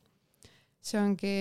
see 0.85 1.01
ongi, 1.01 1.37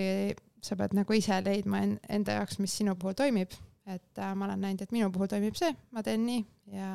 sa 0.64 0.80
pead 0.80 0.96
nagu 0.98 1.14
ise 1.14 1.42
leidma 1.44 1.84
en- 1.84 2.00
enda 2.10 2.40
jaoks, 2.40 2.62
mis 2.64 2.78
sinu 2.80 2.96
puhul 2.96 3.18
toimib, 3.20 3.52
et 3.86 4.24
äh, 4.24 4.34
ma 4.36 4.48
olen 4.48 4.64
näinud, 4.64 4.82
et 4.82 4.96
minu 4.96 5.12
puhul 5.12 5.30
toimib 5.32 5.60
see, 5.60 5.76
ma 5.92 6.04
teen 6.04 6.26
nii 6.26 6.46
ja, 6.72 6.92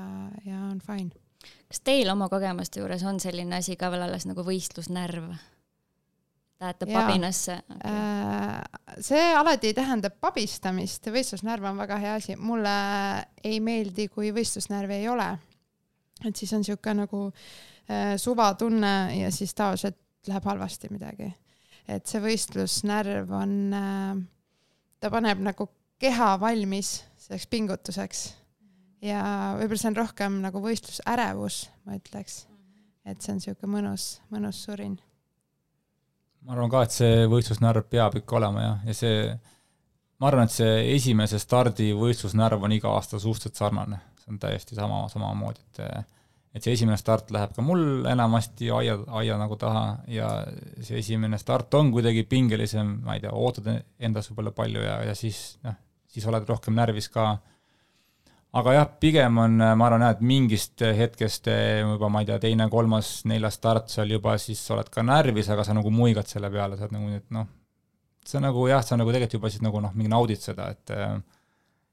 ja 0.49 0.65
on 0.71 0.81
fine. 0.81 1.13
kas 1.69 1.85
teil 1.85 2.11
oma 2.13 2.29
kogemuste 2.33 2.81
juures 2.81 3.05
on 3.05 3.21
selline 3.21 3.61
asi 3.61 3.77
ka 3.77 3.91
veel 3.93 4.09
alles 4.09 4.27
nagu 4.29 4.45
võistlusnärv? 4.47 5.35
Lähete 6.63 6.87
pabinasse 6.87 7.57
okay.? 7.75 7.91
Äh, 7.91 9.01
see 9.03 9.23
alati 9.35 9.73
tähendab 9.75 10.15
pabistamist, 10.23 11.09
võistlusnärv 11.11 11.67
on 11.73 11.81
väga 11.83 11.99
hea 11.99 12.13
asi, 12.21 12.37
mulle 12.39 12.75
ei 13.43 13.59
meeldi, 13.65 14.07
kui 14.13 14.31
võistlusnärvi 14.35 15.01
ei 15.01 15.09
ole. 15.11 15.27
et 16.23 16.39
siis 16.39 16.53
on 16.55 16.63
sihuke 16.63 16.95
nagu 16.95 17.25
äh, 17.33 18.15
suvatunne 18.17 18.95
ja 19.19 19.33
siis 19.35 19.55
tavaliselt 19.59 19.99
läheb 20.29 20.47
halvasti 20.47 20.93
midagi. 20.95 21.33
et 21.89 22.07
see 22.07 22.23
võistlusnärv 22.23 23.35
on 23.43 23.59
äh,, 23.75 24.23
ta 25.01 25.11
paneb 25.11 25.43
nagu 25.43 25.67
keha 25.99 26.37
valmis 26.41 27.01
selleks 27.19 27.51
pingutuseks 27.51 28.27
ja 29.03 29.23
võib-olla 29.59 29.83
see 29.83 29.91
on 29.91 29.99
rohkem 29.99 30.43
nagu 30.47 30.63
võistlusärevus, 30.63 31.65
ma 31.87 31.99
ütleks. 31.99 32.45
et 33.03 33.19
see 33.19 33.35
on 33.35 33.43
sihuke 33.43 33.67
mõnus, 33.67 34.21
mõnus 34.31 34.63
surin 34.63 35.01
ma 36.47 36.57
arvan 36.57 36.71
ka, 36.73 36.85
et 36.87 36.95
see 36.95 37.27
võistlusnärv 37.31 37.89
peab 37.91 38.17
ikka 38.19 38.39
olema 38.41 38.65
jah, 38.65 38.81
ja 38.89 38.97
see, 38.97 39.27
ma 40.23 40.31
arvan, 40.31 40.51
et 40.51 40.55
see 40.55 40.81
esimese 40.95 41.39
stardi 41.43 41.93
võistlusnärv 41.99 42.65
on 42.67 42.75
iga 42.75 42.91
aasta 42.97 43.21
suhteliselt 43.23 43.61
sarnane, 43.61 44.01
see 44.23 44.35
on 44.35 44.43
täiesti 44.43 44.79
sama, 44.79 45.05
samamoodi, 45.13 45.65
et 45.73 46.11
et 46.53 46.61
see 46.65 46.75
esimene 46.77 46.99
start 47.01 47.31
läheb 47.33 47.55
ka 47.57 47.63
mul 47.65 48.05
enamasti 48.09 48.69
aia, 48.77 48.99
aia 49.21 49.39
nagu 49.41 49.57
taha 49.57 49.85
ja 50.13 50.27
see 50.85 50.99
esimene 51.01 51.39
start 51.41 51.73
on 51.79 51.89
kuidagi 51.95 52.27
pingelisem, 52.29 52.99
ma 53.07 53.17
ei 53.17 53.23
tea, 53.25 53.33
ootad 53.33 53.71
endas 54.05 54.29
võib-olla 54.29 54.53
palju 54.59 54.83
ja, 54.85 54.99
ja 55.09 55.15
siis 55.17 55.39
noh, 55.65 55.79
siis 56.13 56.27
oled 56.29 56.45
rohkem 56.49 56.77
närvis 56.77 57.09
ka 57.13 57.31
aga 58.61 58.75
jah, 58.77 58.89
pigem 59.01 59.39
on, 59.41 59.57
ma 59.57 59.87
arvan 59.87 60.05
jah, 60.05 60.15
et 60.17 60.23
mingist 60.29 60.85
hetkest 60.85 61.49
eh, 61.53 61.81
juba 61.81 62.11
ma 62.13 62.23
ei 62.23 62.29
tea, 62.29 62.39
teine, 62.43 62.69
kolmas, 62.73 63.23
neljas 63.31 63.57
start 63.61 63.93
seal 63.93 64.13
juba 64.13 64.37
siis 64.41 64.61
oled 64.75 64.91
ka 64.93 65.05
närvis, 65.07 65.49
aga 65.53 65.65
sa 65.67 65.77
nagu 65.77 65.93
muigad 65.95 66.29
selle 66.29 66.51
peale, 66.53 66.77
sa 66.77 66.87
oled 66.87 66.97
nagu 66.99 67.09
nii, 67.09 67.23
et 67.23 67.35
noh, 67.39 67.49
on 68.37 68.47
nagu 68.47 68.67
jah, 68.71 68.85
sa 68.85 68.99
nagu 69.01 69.15
tegelikult 69.15 69.39
juba 69.41 69.53
siis 69.53 69.65
nagu 69.65 69.81
noh, 69.83 69.97
mingi 69.97 70.13
naudid 70.13 70.45
seda, 70.45 70.69
et 70.77 70.95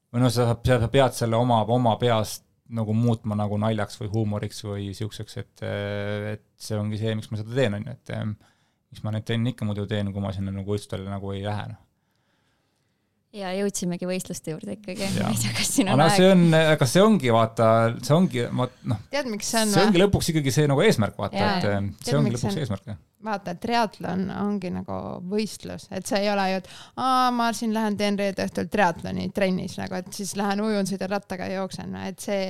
või 0.09 0.23
noh, 0.25 0.33
sa, 0.33 0.51
sa 0.51 0.91
pead 0.91 1.17
selle 1.17 1.39
oma, 1.39 1.61
oma 1.69 1.95
peas 2.01 2.39
nagu 2.75 2.93
muutma 2.93 3.37
nagu 3.37 3.57
naljaks 3.57 3.97
või 4.01 4.11
huumoriks 4.13 4.63
või 4.67 4.89
niisuguseks, 4.91 5.37
et, 5.41 5.63
et 6.35 6.45
see 6.61 6.77
ongi 6.77 6.99
see, 7.01 7.15
miks 7.17 7.31
ma 7.31 7.39
seda 7.39 7.55
teen, 7.55 7.79
on 7.79 7.87
ju, 7.87 7.95
et 7.95 8.11
miks 8.91 9.05
ma 9.05 9.13
neid 9.13 9.25
trenne 9.25 9.53
ikka 9.53 9.65
muidu 9.65 9.87
teen, 9.89 10.11
kui 10.13 10.21
ma 10.21 10.33
sinna 10.35 10.53
nagu 10.53 10.69
võistlustele 10.69 11.09
nagu 11.09 11.33
ei 11.33 11.41
lähe, 11.45 11.69
noh. 11.71 11.85
Ja 13.35 13.51
jõudsimegi 13.53 14.07
võistluste 14.09 14.53
juurde 14.53 14.73
ikkagi, 14.73 15.05
ma 15.19 15.29
ei 15.29 15.37
tea, 15.37 15.51
kas 15.53 15.69
siin 15.75 15.91
on 15.91 16.01
aga 16.01 16.07
aeg 16.09 16.17
see 16.17 16.29
on, 16.33 16.55
aga 16.57 16.87
see 16.89 17.03
ongi, 17.05 17.29
vaata, 17.33 17.67
see 18.01 18.15
ongi, 18.15 18.41
ma 18.57 18.65
noh, 18.89 19.03
tead, 19.13 19.29
miks 19.29 19.51
see 19.53 19.61
on 19.61 19.73
see 19.75 19.83
ongi 19.85 20.01
lõpuks 20.01 20.31
ikkagi 20.33 20.53
see 20.55 20.69
nagu 20.71 20.81
eesmärk, 20.85 21.19
vaata, 21.19 21.43
et 21.43 21.67
eh, 21.69 21.77
see 21.99 22.09
Tead, 22.09 22.17
ongi 22.17 22.33
see 22.33 22.49
lõpuks 22.49 22.57
on? 22.57 22.63
eesmärk, 22.63 22.89
jah. 22.89 22.99
vaata, 23.29 23.55
triatlon 23.61 24.25
ongi 24.33 24.73
nagu 24.73 24.97
võistlus, 25.29 25.85
et 25.93 26.09
see 26.09 26.23
ei 26.23 26.33
ole 26.33 26.47
ju, 26.55 26.63
et 26.63 26.73
aa, 27.05 27.29
ma 27.35 27.51
siin 27.53 27.75
lähen 27.77 27.99
teen 28.01 28.17
reede 28.17 28.49
õhtul 28.49 28.71
triatloni 28.73 29.29
trennis 29.35 29.77
nagu, 29.77 30.01
et 30.01 30.09
siis 30.17 30.33
lähen 30.39 30.65
ujun, 30.65 30.89
sõidan 30.89 31.13
rattaga 31.13 31.51
ja 31.51 31.61
jooksen, 31.61 31.97
et 32.09 32.25
see 32.25 32.43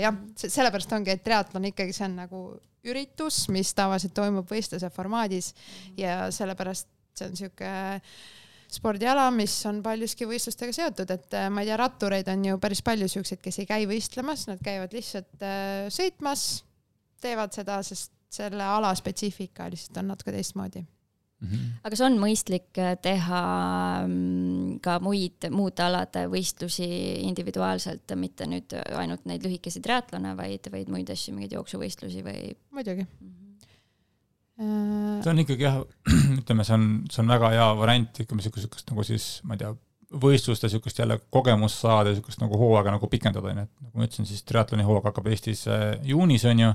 jah, 0.00 0.20
sellepärast 0.46 0.96
ongi, 0.96 1.12
et 1.12 1.26
triatlon 1.28 1.68
ikkagi 1.74 1.92
see 1.96 2.08
on 2.08 2.20
nagu 2.24 2.46
üritus, 2.88 3.44
mis 3.52 3.76
tavaliselt 3.76 4.16
toimub 4.16 4.48
võistluse 4.48 4.88
formaadis 4.90 5.52
ja 6.00 6.24
sellepärast 6.32 6.88
see 7.12 7.28
on 7.28 7.36
sihuke 7.36 7.74
spordiala, 8.76 9.26
mis 9.34 9.54
on 9.68 9.82
paljuski 9.84 10.26
võistlustega 10.28 10.74
seotud, 10.76 11.10
et 11.14 11.36
äh, 11.38 11.48
ma 11.52 11.62
ei 11.62 11.70
tea, 11.70 11.78
rattureid 11.80 12.30
on 12.32 12.46
ju 12.48 12.62
päris 12.62 12.82
palju 12.86 13.08
siukseid, 13.10 13.42
kes 13.42 13.62
ei 13.62 13.68
käi 13.68 13.86
võistlemas, 13.90 14.46
nad 14.50 14.62
käivad 14.64 14.94
lihtsalt 14.96 15.44
äh, 15.44 15.86
sõitmas, 15.92 16.62
teevad 17.22 17.54
seda, 17.54 17.78
sest 17.86 18.12
selle 18.32 18.64
ala 18.64 18.94
spetsiifika 18.96 19.68
lihtsalt 19.72 20.02
on 20.02 20.12
natuke 20.14 20.34
teistmoodi. 20.34 20.84
Mhm. 21.42 21.62
aga 21.82 21.90
kas 21.90 22.00
on 22.06 22.20
mõistlik 22.22 22.78
äh, 22.78 22.92
teha 23.02 23.42
mm, 24.06 24.76
ka 24.84 25.00
muid, 25.02 25.48
muude 25.50 25.82
alade 25.82 26.28
võistlusi 26.30 26.86
individuaalselt, 27.26 28.14
mitte 28.14 28.46
nüüd 28.46 28.76
ainult 28.94 29.26
neid 29.26 29.42
lühikesi 29.42 29.82
triatlone, 29.82 30.36
vaid, 30.38 30.70
vaid 30.70 30.92
muid 30.94 31.10
asju, 31.10 31.34
mingeid 31.34 31.58
jooksuvõistlusi 31.58 32.22
või? 32.22 32.52
muidugi. 32.70 33.08
See 35.22 35.30
on 35.32 35.40
ikkagi 35.42 35.66
jah, 35.66 35.80
ütleme, 36.40 36.66
see 36.66 36.76
on, 36.76 36.86
see 37.12 37.22
on 37.22 37.32
väga 37.32 37.50
hea 37.54 37.66
variant, 37.78 38.22
ütleme 38.24 38.42
niisugust, 38.42 38.86
nagu 38.90 39.06
siis 39.06 39.26
ma 39.48 39.56
ei 39.56 39.62
tea, 39.62 39.72
võistluste 40.22 40.68
niisugust 40.68 41.02
jälle 41.02 41.18
kogemust 41.32 41.82
saada, 41.84 42.12
niisugust 42.12 42.42
nagu 42.42 42.58
hooaega 42.60 42.94
nagu 42.96 43.10
pikendada, 43.10 43.52
on 43.52 43.62
ju, 43.62 43.66
et 43.68 43.86
nagu 43.86 44.00
ma 44.00 44.08
ütlesin, 44.08 44.28
siis 44.28 44.44
triatloni 44.48 44.86
hooaeg 44.86 45.08
hakkab 45.10 45.30
Eestis 45.32 45.66
äh, 45.70 45.84
juunis, 46.08 46.44
on 46.50 46.64
ju, 46.64 46.72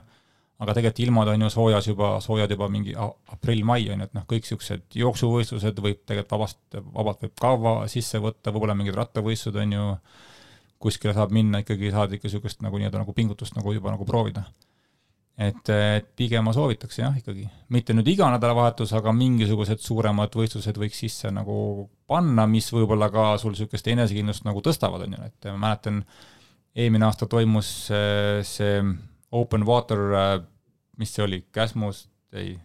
aga 0.58 0.74
tegelikult 0.74 1.04
ilmad 1.06 1.34
on 1.34 1.46
ju 1.46 1.52
soojas 1.54 1.90
juba, 1.92 2.14
soojad 2.24 2.54
juba 2.56 2.70
mingi 2.74 2.96
aprill-mai 2.98 3.84
on 3.94 4.06
ju, 4.06 4.10
et 4.10 4.16
noh, 4.18 4.26
kõik 4.30 4.48
niisugused 4.48 5.02
jooksuvõistlused 5.04 5.84
võib 5.84 6.02
tegelikult 6.06 6.34
vabast, 6.38 6.62
vabalt 6.96 7.28
võib 7.28 7.36
ka 7.42 7.54
va- 7.62 7.76
sisse 7.92 8.22
võtta, 8.24 8.54
võib-olla 8.56 8.78
mingid 8.78 8.98
rattavõistlused 8.98 9.62
on 9.66 9.78
ju, 9.78 9.92
kuskile 10.82 11.14
saab 11.18 11.34
minna 11.34 11.62
ikkagi, 11.64 11.92
saad 11.94 12.12
ikka 12.14 12.30
niisugust 12.30 12.66
nagu 12.66 12.78
nii-öelda 12.78 13.02
nagu 13.02 13.14
pingutust 13.18 13.58
nagu 13.58 13.74
juba 13.74 13.94
nagu 13.94 14.06
proovida 14.06 14.46
et, 15.38 15.70
et 15.70 16.08
pigem 16.18 16.44
ma 16.48 16.54
soovitaks 16.56 16.98
jah, 17.00 17.14
ikkagi 17.18 17.48
mitte 17.70 17.94
nüüd 17.94 18.08
iga 18.10 18.30
nädalavahetus, 18.34 18.94
aga 18.98 19.12
mingisugused 19.14 19.80
suuremad 19.84 20.34
võistlused 20.34 20.78
võiks 20.82 20.98
sisse 21.04 21.30
nagu 21.32 21.90
panna, 22.10 22.48
mis 22.50 22.72
võib-olla 22.74 23.10
ka 23.14 23.38
sul 23.42 23.54
niisugust 23.54 23.88
enesekindlust 23.94 24.48
nagu 24.48 24.64
tõstavad, 24.66 25.04
on 25.06 25.14
ju, 25.18 25.28
et 25.30 25.50
ma 25.52 25.58
mäletan, 25.68 26.04
eelmine 26.78 27.06
aasta 27.06 27.28
toimus 27.30 27.70
äh, 27.94 28.42
see 28.48 28.80
open 29.32 29.66
water, 29.68 30.00
mis 30.98 31.14
see 31.14 31.24
oli, 31.26 31.44
Käsmust, 31.54 32.10
ei, 32.34 32.56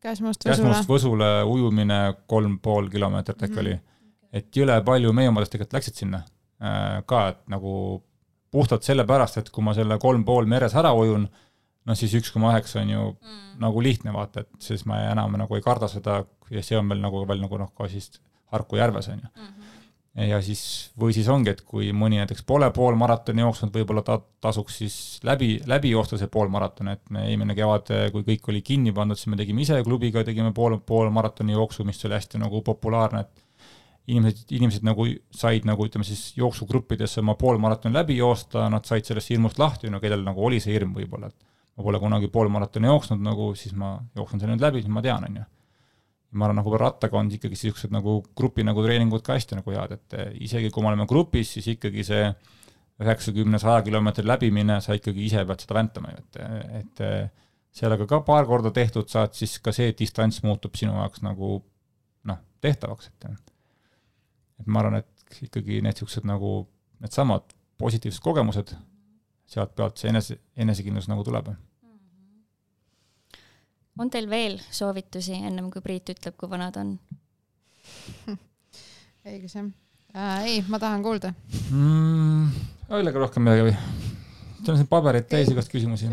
Käsmust 0.00 0.44
Võsula 0.46 0.54
Käsmust. 0.72 0.88
Võsule 0.88 1.30
ujumine 1.50 1.96
kolm 2.30 2.58
pool 2.62 2.88
kilomeetrit 2.92 3.42
äkki 3.42 3.56
Mhm. 3.56 3.60
oli. 3.66 3.80
et 4.32 4.52
jõle 4.56 4.76
palju 4.84 5.12
meie 5.12 5.28
omadest 5.28 5.52
tegelikult 5.52 5.72
läksid 5.78 5.94
sinna 5.96 6.18
äh, 6.62 7.02
ka, 7.06 7.28
et 7.28 7.38
nagu 7.48 8.02
puhtalt 8.52 8.82
sellepärast, 8.86 9.38
et 9.38 9.50
kui 9.50 9.64
ma 9.64 9.74
selle 9.74 9.98
kolm 9.98 10.24
pool 10.24 10.46
meres 10.46 10.74
ära 10.74 10.92
ujun, 10.96 11.26
noh 11.88 11.96
siis 11.96 12.14
üks 12.20 12.30
koma 12.34 12.52
üheksa 12.54 12.82
on 12.82 12.90
ju 12.92 13.04
Mm. 13.18 13.60
nagu 13.64 13.80
lihtne 13.82 14.12
vaata, 14.14 14.44
et 14.44 14.62
siis 14.62 14.84
ma 14.86 15.00
enam 15.10 15.32
nagu 15.40 15.56
ei 15.56 15.62
karda 15.64 15.88
seda 15.90 16.20
ja 16.50 16.62
see 16.62 16.76
on 16.78 16.88
veel 16.88 17.00
nagu 17.02 17.24
veel 17.26 17.40
nagu 17.42 17.58
noh, 17.58 17.72
ka 17.76 17.88
siis 17.88 18.20
Harku 18.52 18.76
järves 18.78 19.08
on 19.12 19.18
ju. 19.24 19.28
ja 20.28 20.38
siis, 20.42 20.62
või 20.98 21.12
siis 21.14 21.26
ongi, 21.28 21.50
et 21.52 21.60
kui 21.62 21.90
mõni 21.92 22.16
näiteks 22.18 22.42
pole 22.48 22.70
poolmaratoni 22.74 23.42
jooksnud, 23.44 23.70
võib-olla 23.74 24.02
ta 24.02 24.16
tasuks 24.40 24.78
siis 24.80 24.94
läbi, 25.22 25.60
läbi 25.66 25.90
joosta 25.92 26.16
see 26.18 26.30
poolmaraton, 26.32 26.88
et 26.94 27.02
me 27.10 27.26
eelmine 27.28 27.54
kevad, 27.54 27.92
kui 28.14 28.24
kõik 28.26 28.48
oli 28.48 28.62
kinni 28.62 28.92
pandud, 28.96 29.18
siis 29.20 29.28
me 29.30 29.36
tegime 29.36 29.62
ise 29.62 29.76
klubiga, 29.86 30.24
tegime 30.24 30.50
pool, 30.56 30.78
poolmaratoni 30.80 31.52
jooksu, 31.52 31.84
mis 31.84 32.02
oli 32.08 32.16
hästi 32.16 32.40
nagu 32.42 32.62
populaarne, 32.66 33.20
et 33.20 33.44
inimesed, 34.08 34.48
inimesed 34.56 34.88
nagu 34.88 35.04
said 35.30 35.68
nagu 35.68 35.86
ütleme 35.86 36.04
siis 36.08 36.32
jooksugruppidesse 36.40 37.20
oma 37.20 37.34
poolmaratoni 37.38 37.94
läbi 37.94 38.16
joosta, 38.16 38.64
nad 38.72 38.88
said 38.88 39.04
sellest 39.04 39.30
hirmust 39.30 39.58
lahti, 39.60 39.90
no 39.92 40.00
kellel 40.00 40.24
nagu 40.24 40.44
oli 40.48 40.58
see 40.64 40.72
hirm 40.74 40.96
võib-olla, 40.96 41.28
et 41.28 41.36
ma 41.78 41.86
pole 41.86 42.00
kunagi 42.02 42.28
poolmaratoni 42.34 42.90
jooksnud 42.90 43.22
nagu, 43.22 43.52
siis 43.58 43.76
ma 43.78 43.94
jooksen 44.18 44.42
selle 44.42 44.56
nüüd 44.56 44.66
läbi, 44.66 44.82
siis 44.82 44.92
ma 44.92 45.02
tean, 45.04 45.24
on 45.28 45.40
ju. 45.40 45.46
ma 46.38 46.44
arvan, 46.44 46.58
nagu 46.60 46.78
rattaga 46.82 47.16
on 47.16 47.30
ikkagi 47.32 47.56
niisugused 47.56 47.92
nagu 47.94 48.18
grupi 48.36 48.64
nagu 48.66 48.82
treeningud 48.84 49.22
ka 49.24 49.38
hästi 49.38 49.60
nagu 49.60 49.72
head, 49.72 49.94
et 49.96 50.16
isegi 50.44 50.68
kui 50.74 50.84
me 50.84 50.90
oleme 50.90 51.06
grupis, 51.08 51.54
siis 51.56 51.70
ikkagi 51.72 52.04
see 52.04 52.26
üheksakümne, 52.98 53.60
saja 53.62 53.80
kilomeetri 53.86 54.26
läbimine, 54.26 54.80
sa 54.84 54.96
ikkagi 54.98 55.24
ise 55.24 55.44
pead 55.48 55.62
seda 55.62 55.76
väntama 55.78 56.12
ju, 56.12 56.24
et, 56.24 56.40
et 56.82 57.04
sellega 57.78 58.08
ka 58.10 58.20
paar 58.26 58.48
korda 58.48 58.72
tehtud 58.74 59.08
saad, 59.08 59.32
siis 59.38 59.56
ka 59.62 59.72
see 59.72 59.94
distants 59.96 60.42
muutub 60.44 60.76
sinu 60.76 60.98
jaoks 60.98 61.22
nagu 61.24 61.60
noh, 62.28 62.42
tehtavaks, 62.64 63.12
et 63.14 63.30
et 64.58 64.66
ma 64.66 64.82
arvan, 64.82 64.98
et 65.04 65.40
ikkagi 65.46 65.78
need 65.78 65.94
niisugused 65.94 66.26
nagu 66.26 66.66
needsamad 66.98 67.54
positiivsed 67.78 68.22
kogemused, 68.24 68.74
sealt 69.48 69.74
pealt 69.78 70.00
see 70.00 70.10
enese, 70.10 70.38
enesekindlus 70.58 71.08
nagu 71.10 71.24
tuleb. 71.24 71.52
On 73.98 74.10
teil 74.10 74.28
veel 74.30 74.58
soovitusi, 74.70 75.34
ennem 75.48 75.70
kui 75.74 75.82
Priit 75.84 76.14
ütleb, 76.14 76.36
kui 76.38 76.50
vanad 76.50 76.76
on 76.80 76.94
õigus 79.28 79.56
jah 79.56 79.66
äh,? 80.14 80.44
ei, 80.46 80.60
ma 80.70 80.80
tahan 80.82 81.02
kuulda 81.04 81.32
mm,. 81.70 82.48
öelge 82.94 83.18
rohkem 83.18 83.46
midagi 83.46 83.68
või? 83.68 83.74
teil 84.62 84.74
on 84.74 84.80
siin 84.80 84.90
pabereid 84.90 85.28
täis 85.30 85.50
igast 85.52 85.72
küsimusi. 85.72 86.10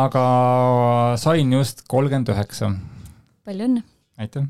aga 0.00 0.24
sain 1.20 1.52
just 1.56 1.84
kolmkümmend 1.88 2.32
üheksa. 2.34 2.72
palju 3.48 3.68
õnne! 3.70 3.84
aitäh! 4.20 4.48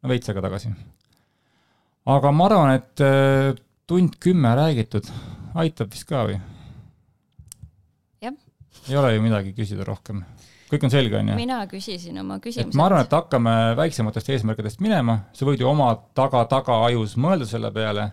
no 0.00 0.12
veits 0.12 0.32
aega 0.32 0.44
tagasi. 0.48 0.72
aga 2.16 2.32
ma 2.32 2.48
arvan, 2.48 2.74
et 2.80 3.04
äh, 3.04 3.52
tund 3.90 4.16
kümme 4.22 4.54
räägitud, 4.56 5.08
aitab 5.60 5.92
vist 5.92 6.08
ka 6.08 6.24
või? 6.30 6.40
jah. 8.24 8.36
ei 8.88 9.00
ole 9.00 9.16
ju 9.16 9.24
midagi 9.28 9.56
küsida 9.56 9.86
rohkem 9.88 10.24
kõik 10.70 10.86
on 10.86 10.92
selge, 10.94 11.18
on 11.18 11.32
ju? 11.32 11.36
mina 11.40 11.60
küsisin 11.70 12.22
oma 12.22 12.38
küsimused. 12.42 12.78
ma 12.78 12.88
arvan, 12.88 13.04
et 13.04 13.18
hakkame 13.18 13.54
väiksematest 13.80 14.32
eesmärkidest 14.36 14.82
minema, 14.84 15.20
sa 15.36 15.48
võid 15.48 15.62
ju 15.62 15.68
oma 15.70 15.92
taga-tagaajus 16.18 17.16
mõelda 17.20 17.48
selle 17.50 17.72
peale 17.74 18.10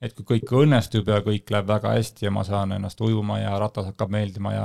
et 0.00 0.14
kui 0.16 0.26
kõik 0.34 0.54
õnnestub 0.62 1.08
ja 1.12 1.20
kõik 1.24 1.50
läheb 1.52 1.68
väga 1.68 1.92
hästi 1.98 2.26
ja 2.26 2.32
ma 2.32 2.44
saan 2.46 2.72
ennast 2.76 3.00
ujuma 3.04 3.40
ja 3.42 3.52
ratas 3.60 3.90
hakkab 3.90 4.12
meeldima 4.14 4.54
ja 4.54 4.64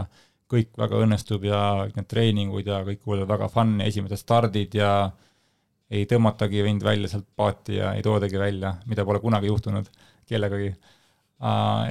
kõik 0.52 0.72
väga 0.80 1.02
õnnestub 1.04 1.44
ja 1.48 1.60
need 1.92 2.08
treeningud 2.10 2.68
ja 2.70 2.82
kõik 2.88 3.02
kuuleb 3.04 3.30
väga 3.30 3.50
fun 3.52 3.76
ja 3.82 3.90
esimesed 3.92 4.22
stardid 4.22 4.78
ja 4.78 4.92
ei 5.92 6.06
tõmmatagi 6.10 6.64
mind 6.66 6.86
välja 6.86 7.12
sealt 7.12 7.28
paati 7.38 7.80
ja 7.80 7.94
ei 7.98 8.04
toodagi 8.06 8.40
välja, 8.42 8.76
mida 8.90 9.06
pole 9.06 9.20
kunagi 9.22 9.52
juhtunud 9.52 9.90
kellegagi. 10.30 10.72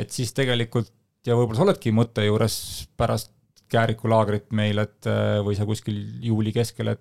Et 0.01 0.11
siis 0.11 0.33
tegelikult 0.35 0.91
ja 1.27 1.37
võib-olla 1.37 1.61
sa 1.61 1.67
oledki 1.67 1.93
mõtte 1.95 2.25
juures 2.25 2.57
pärast 2.99 3.31
Kääriku 3.73 4.11
laagrit 4.11 4.53
meil, 4.55 4.79
et 4.83 5.09
või 5.45 5.57
sa 5.59 5.67
kuskil 5.67 5.97
juuli 6.23 6.53
keskel, 6.55 6.93
et 6.93 7.01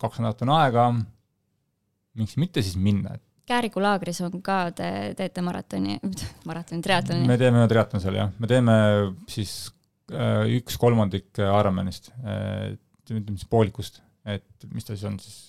kaks 0.00 0.20
nädalat 0.20 0.42
on 0.44 0.52
aega, 0.56 0.86
miks 2.18 2.36
mitte 2.40 2.64
siis 2.64 2.76
minna, 2.80 3.14
et 3.16 3.24
Kääriku 3.50 3.82
laagris 3.82 4.20
on 4.22 4.42
ka, 4.46 4.60
te 4.76 4.88
teete 5.18 5.42
maratoni, 5.42 5.96
maratoni, 6.50 6.82
triatloni? 6.86 7.26
me 7.26 7.38
teeme 7.40 7.64
triatloni 7.70 8.04
seal 8.04 8.18
jah, 8.20 8.34
me 8.38 8.50
teeme 8.50 8.76
siis 9.30 9.54
äh, 10.14 10.44
üks 10.60 10.78
kolmandik 10.80 11.40
Ironmanist 11.40 12.12
äh,, 12.22 12.76
ütleme 13.10 13.34
siis 13.34 13.48
poolikust, 13.50 14.02
et 14.28 14.68
mis 14.70 14.86
ta 14.86 14.94
siis 14.94 15.08
on 15.08 15.18
siis 15.22 15.40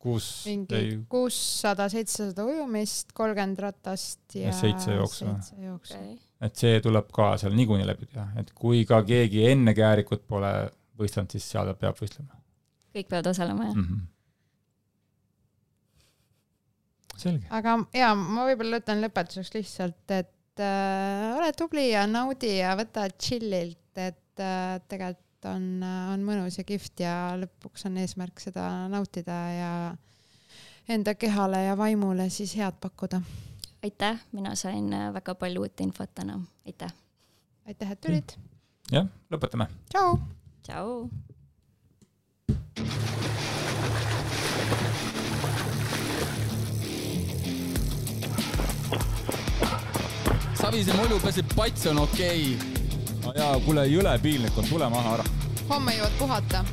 kuus 0.00 0.26
mingi 0.48 1.04
kuussada, 1.12 1.86
seitsesada 1.92 2.48
ujumist, 2.48 3.14
kolmkümmend 3.14 3.62
ratast 3.62 4.34
ja 4.34 4.50
seitse 4.56 4.96
jooksu. 4.96 5.28
Okay. 5.76 6.16
Et 6.40 6.56
see 6.56 6.80
tuleb 6.84 7.10
ka 7.12 7.32
seal 7.40 7.56
niikuinii 7.56 7.88
läbi 7.88 8.08
teha, 8.10 8.28
et 8.40 8.52
kui 8.56 8.84
ka 8.88 9.02
keegi 9.06 9.44
enne 9.50 9.74
Käärikut 9.76 10.26
pole 10.28 10.52
võistelnud, 11.00 11.32
siis 11.34 11.50
seal 11.52 11.74
peab 11.80 11.98
võistlema. 12.00 12.40
kõik 12.94 13.10
peavad 13.10 13.30
osalema, 13.34 13.68
jah 13.70 13.76
mm? 13.76 13.84
-hmm 13.90 14.08
aga 17.52 17.74
ja 17.92 18.14
ma 18.16 18.46
võib-olla 18.48 18.78
ütlen 18.80 19.02
lõpetuseks 19.04 19.52
lihtsalt, 19.52 20.12
et 20.14 20.62
äh, 20.62 21.36
ole 21.36 21.50
tubli 21.52 21.90
ja 21.90 22.06
naudi 22.08 22.54
ja 22.60 22.72
võta 22.78 23.08
chill'ilt, 23.12 23.92
et 24.00 24.40
äh, 24.40 24.78
tegelikult 24.88 25.50
on, 25.50 25.82
on 25.82 26.24
mõnus 26.24 26.58
ja 26.58 26.64
kihvt 26.68 27.00
ja 27.04 27.14
lõpuks 27.40 27.86
on 27.88 27.98
eesmärk 28.00 28.40
seda 28.40 28.88
nautida 28.92 29.38
ja 29.52 29.72
enda 30.90 31.14
kehale 31.14 31.64
ja 31.64 31.76
vaimule 31.78 32.28
siis 32.32 32.56
head 32.58 32.76
pakkuda. 32.80 33.22
Aitäh, 33.82 34.18
mina 34.32 34.54
sain 34.54 34.92
äh, 34.92 35.12
väga 35.14 35.34
palju 35.34 35.60
uut 35.60 35.80
infot 35.80 36.10
täna, 36.14 36.40
aitäh. 36.66 36.92
aitäh, 37.66 37.92
et 37.92 38.00
tulid. 38.00 38.32
jah, 38.92 39.06
lõpetame. 39.30 39.66
tšau. 39.92 40.18
tšau. 40.62 41.08
Savise 50.60 50.92
mulju 50.92 51.20
peseb, 51.24 51.54
pats 51.56 51.86
on 51.86 51.98
okei 52.04 52.54
okay.. 52.54 53.14
no 53.24 53.32
jaa, 53.36 53.54
kuule, 53.64 53.86
jõle 53.88 54.18
piinlik 54.22 54.58
on, 54.58 54.68
tule 54.68 54.88
maha 54.92 55.16
ära. 55.18 55.28
homme 55.70 55.96
jõuad 55.96 56.18
puhata 56.18 56.64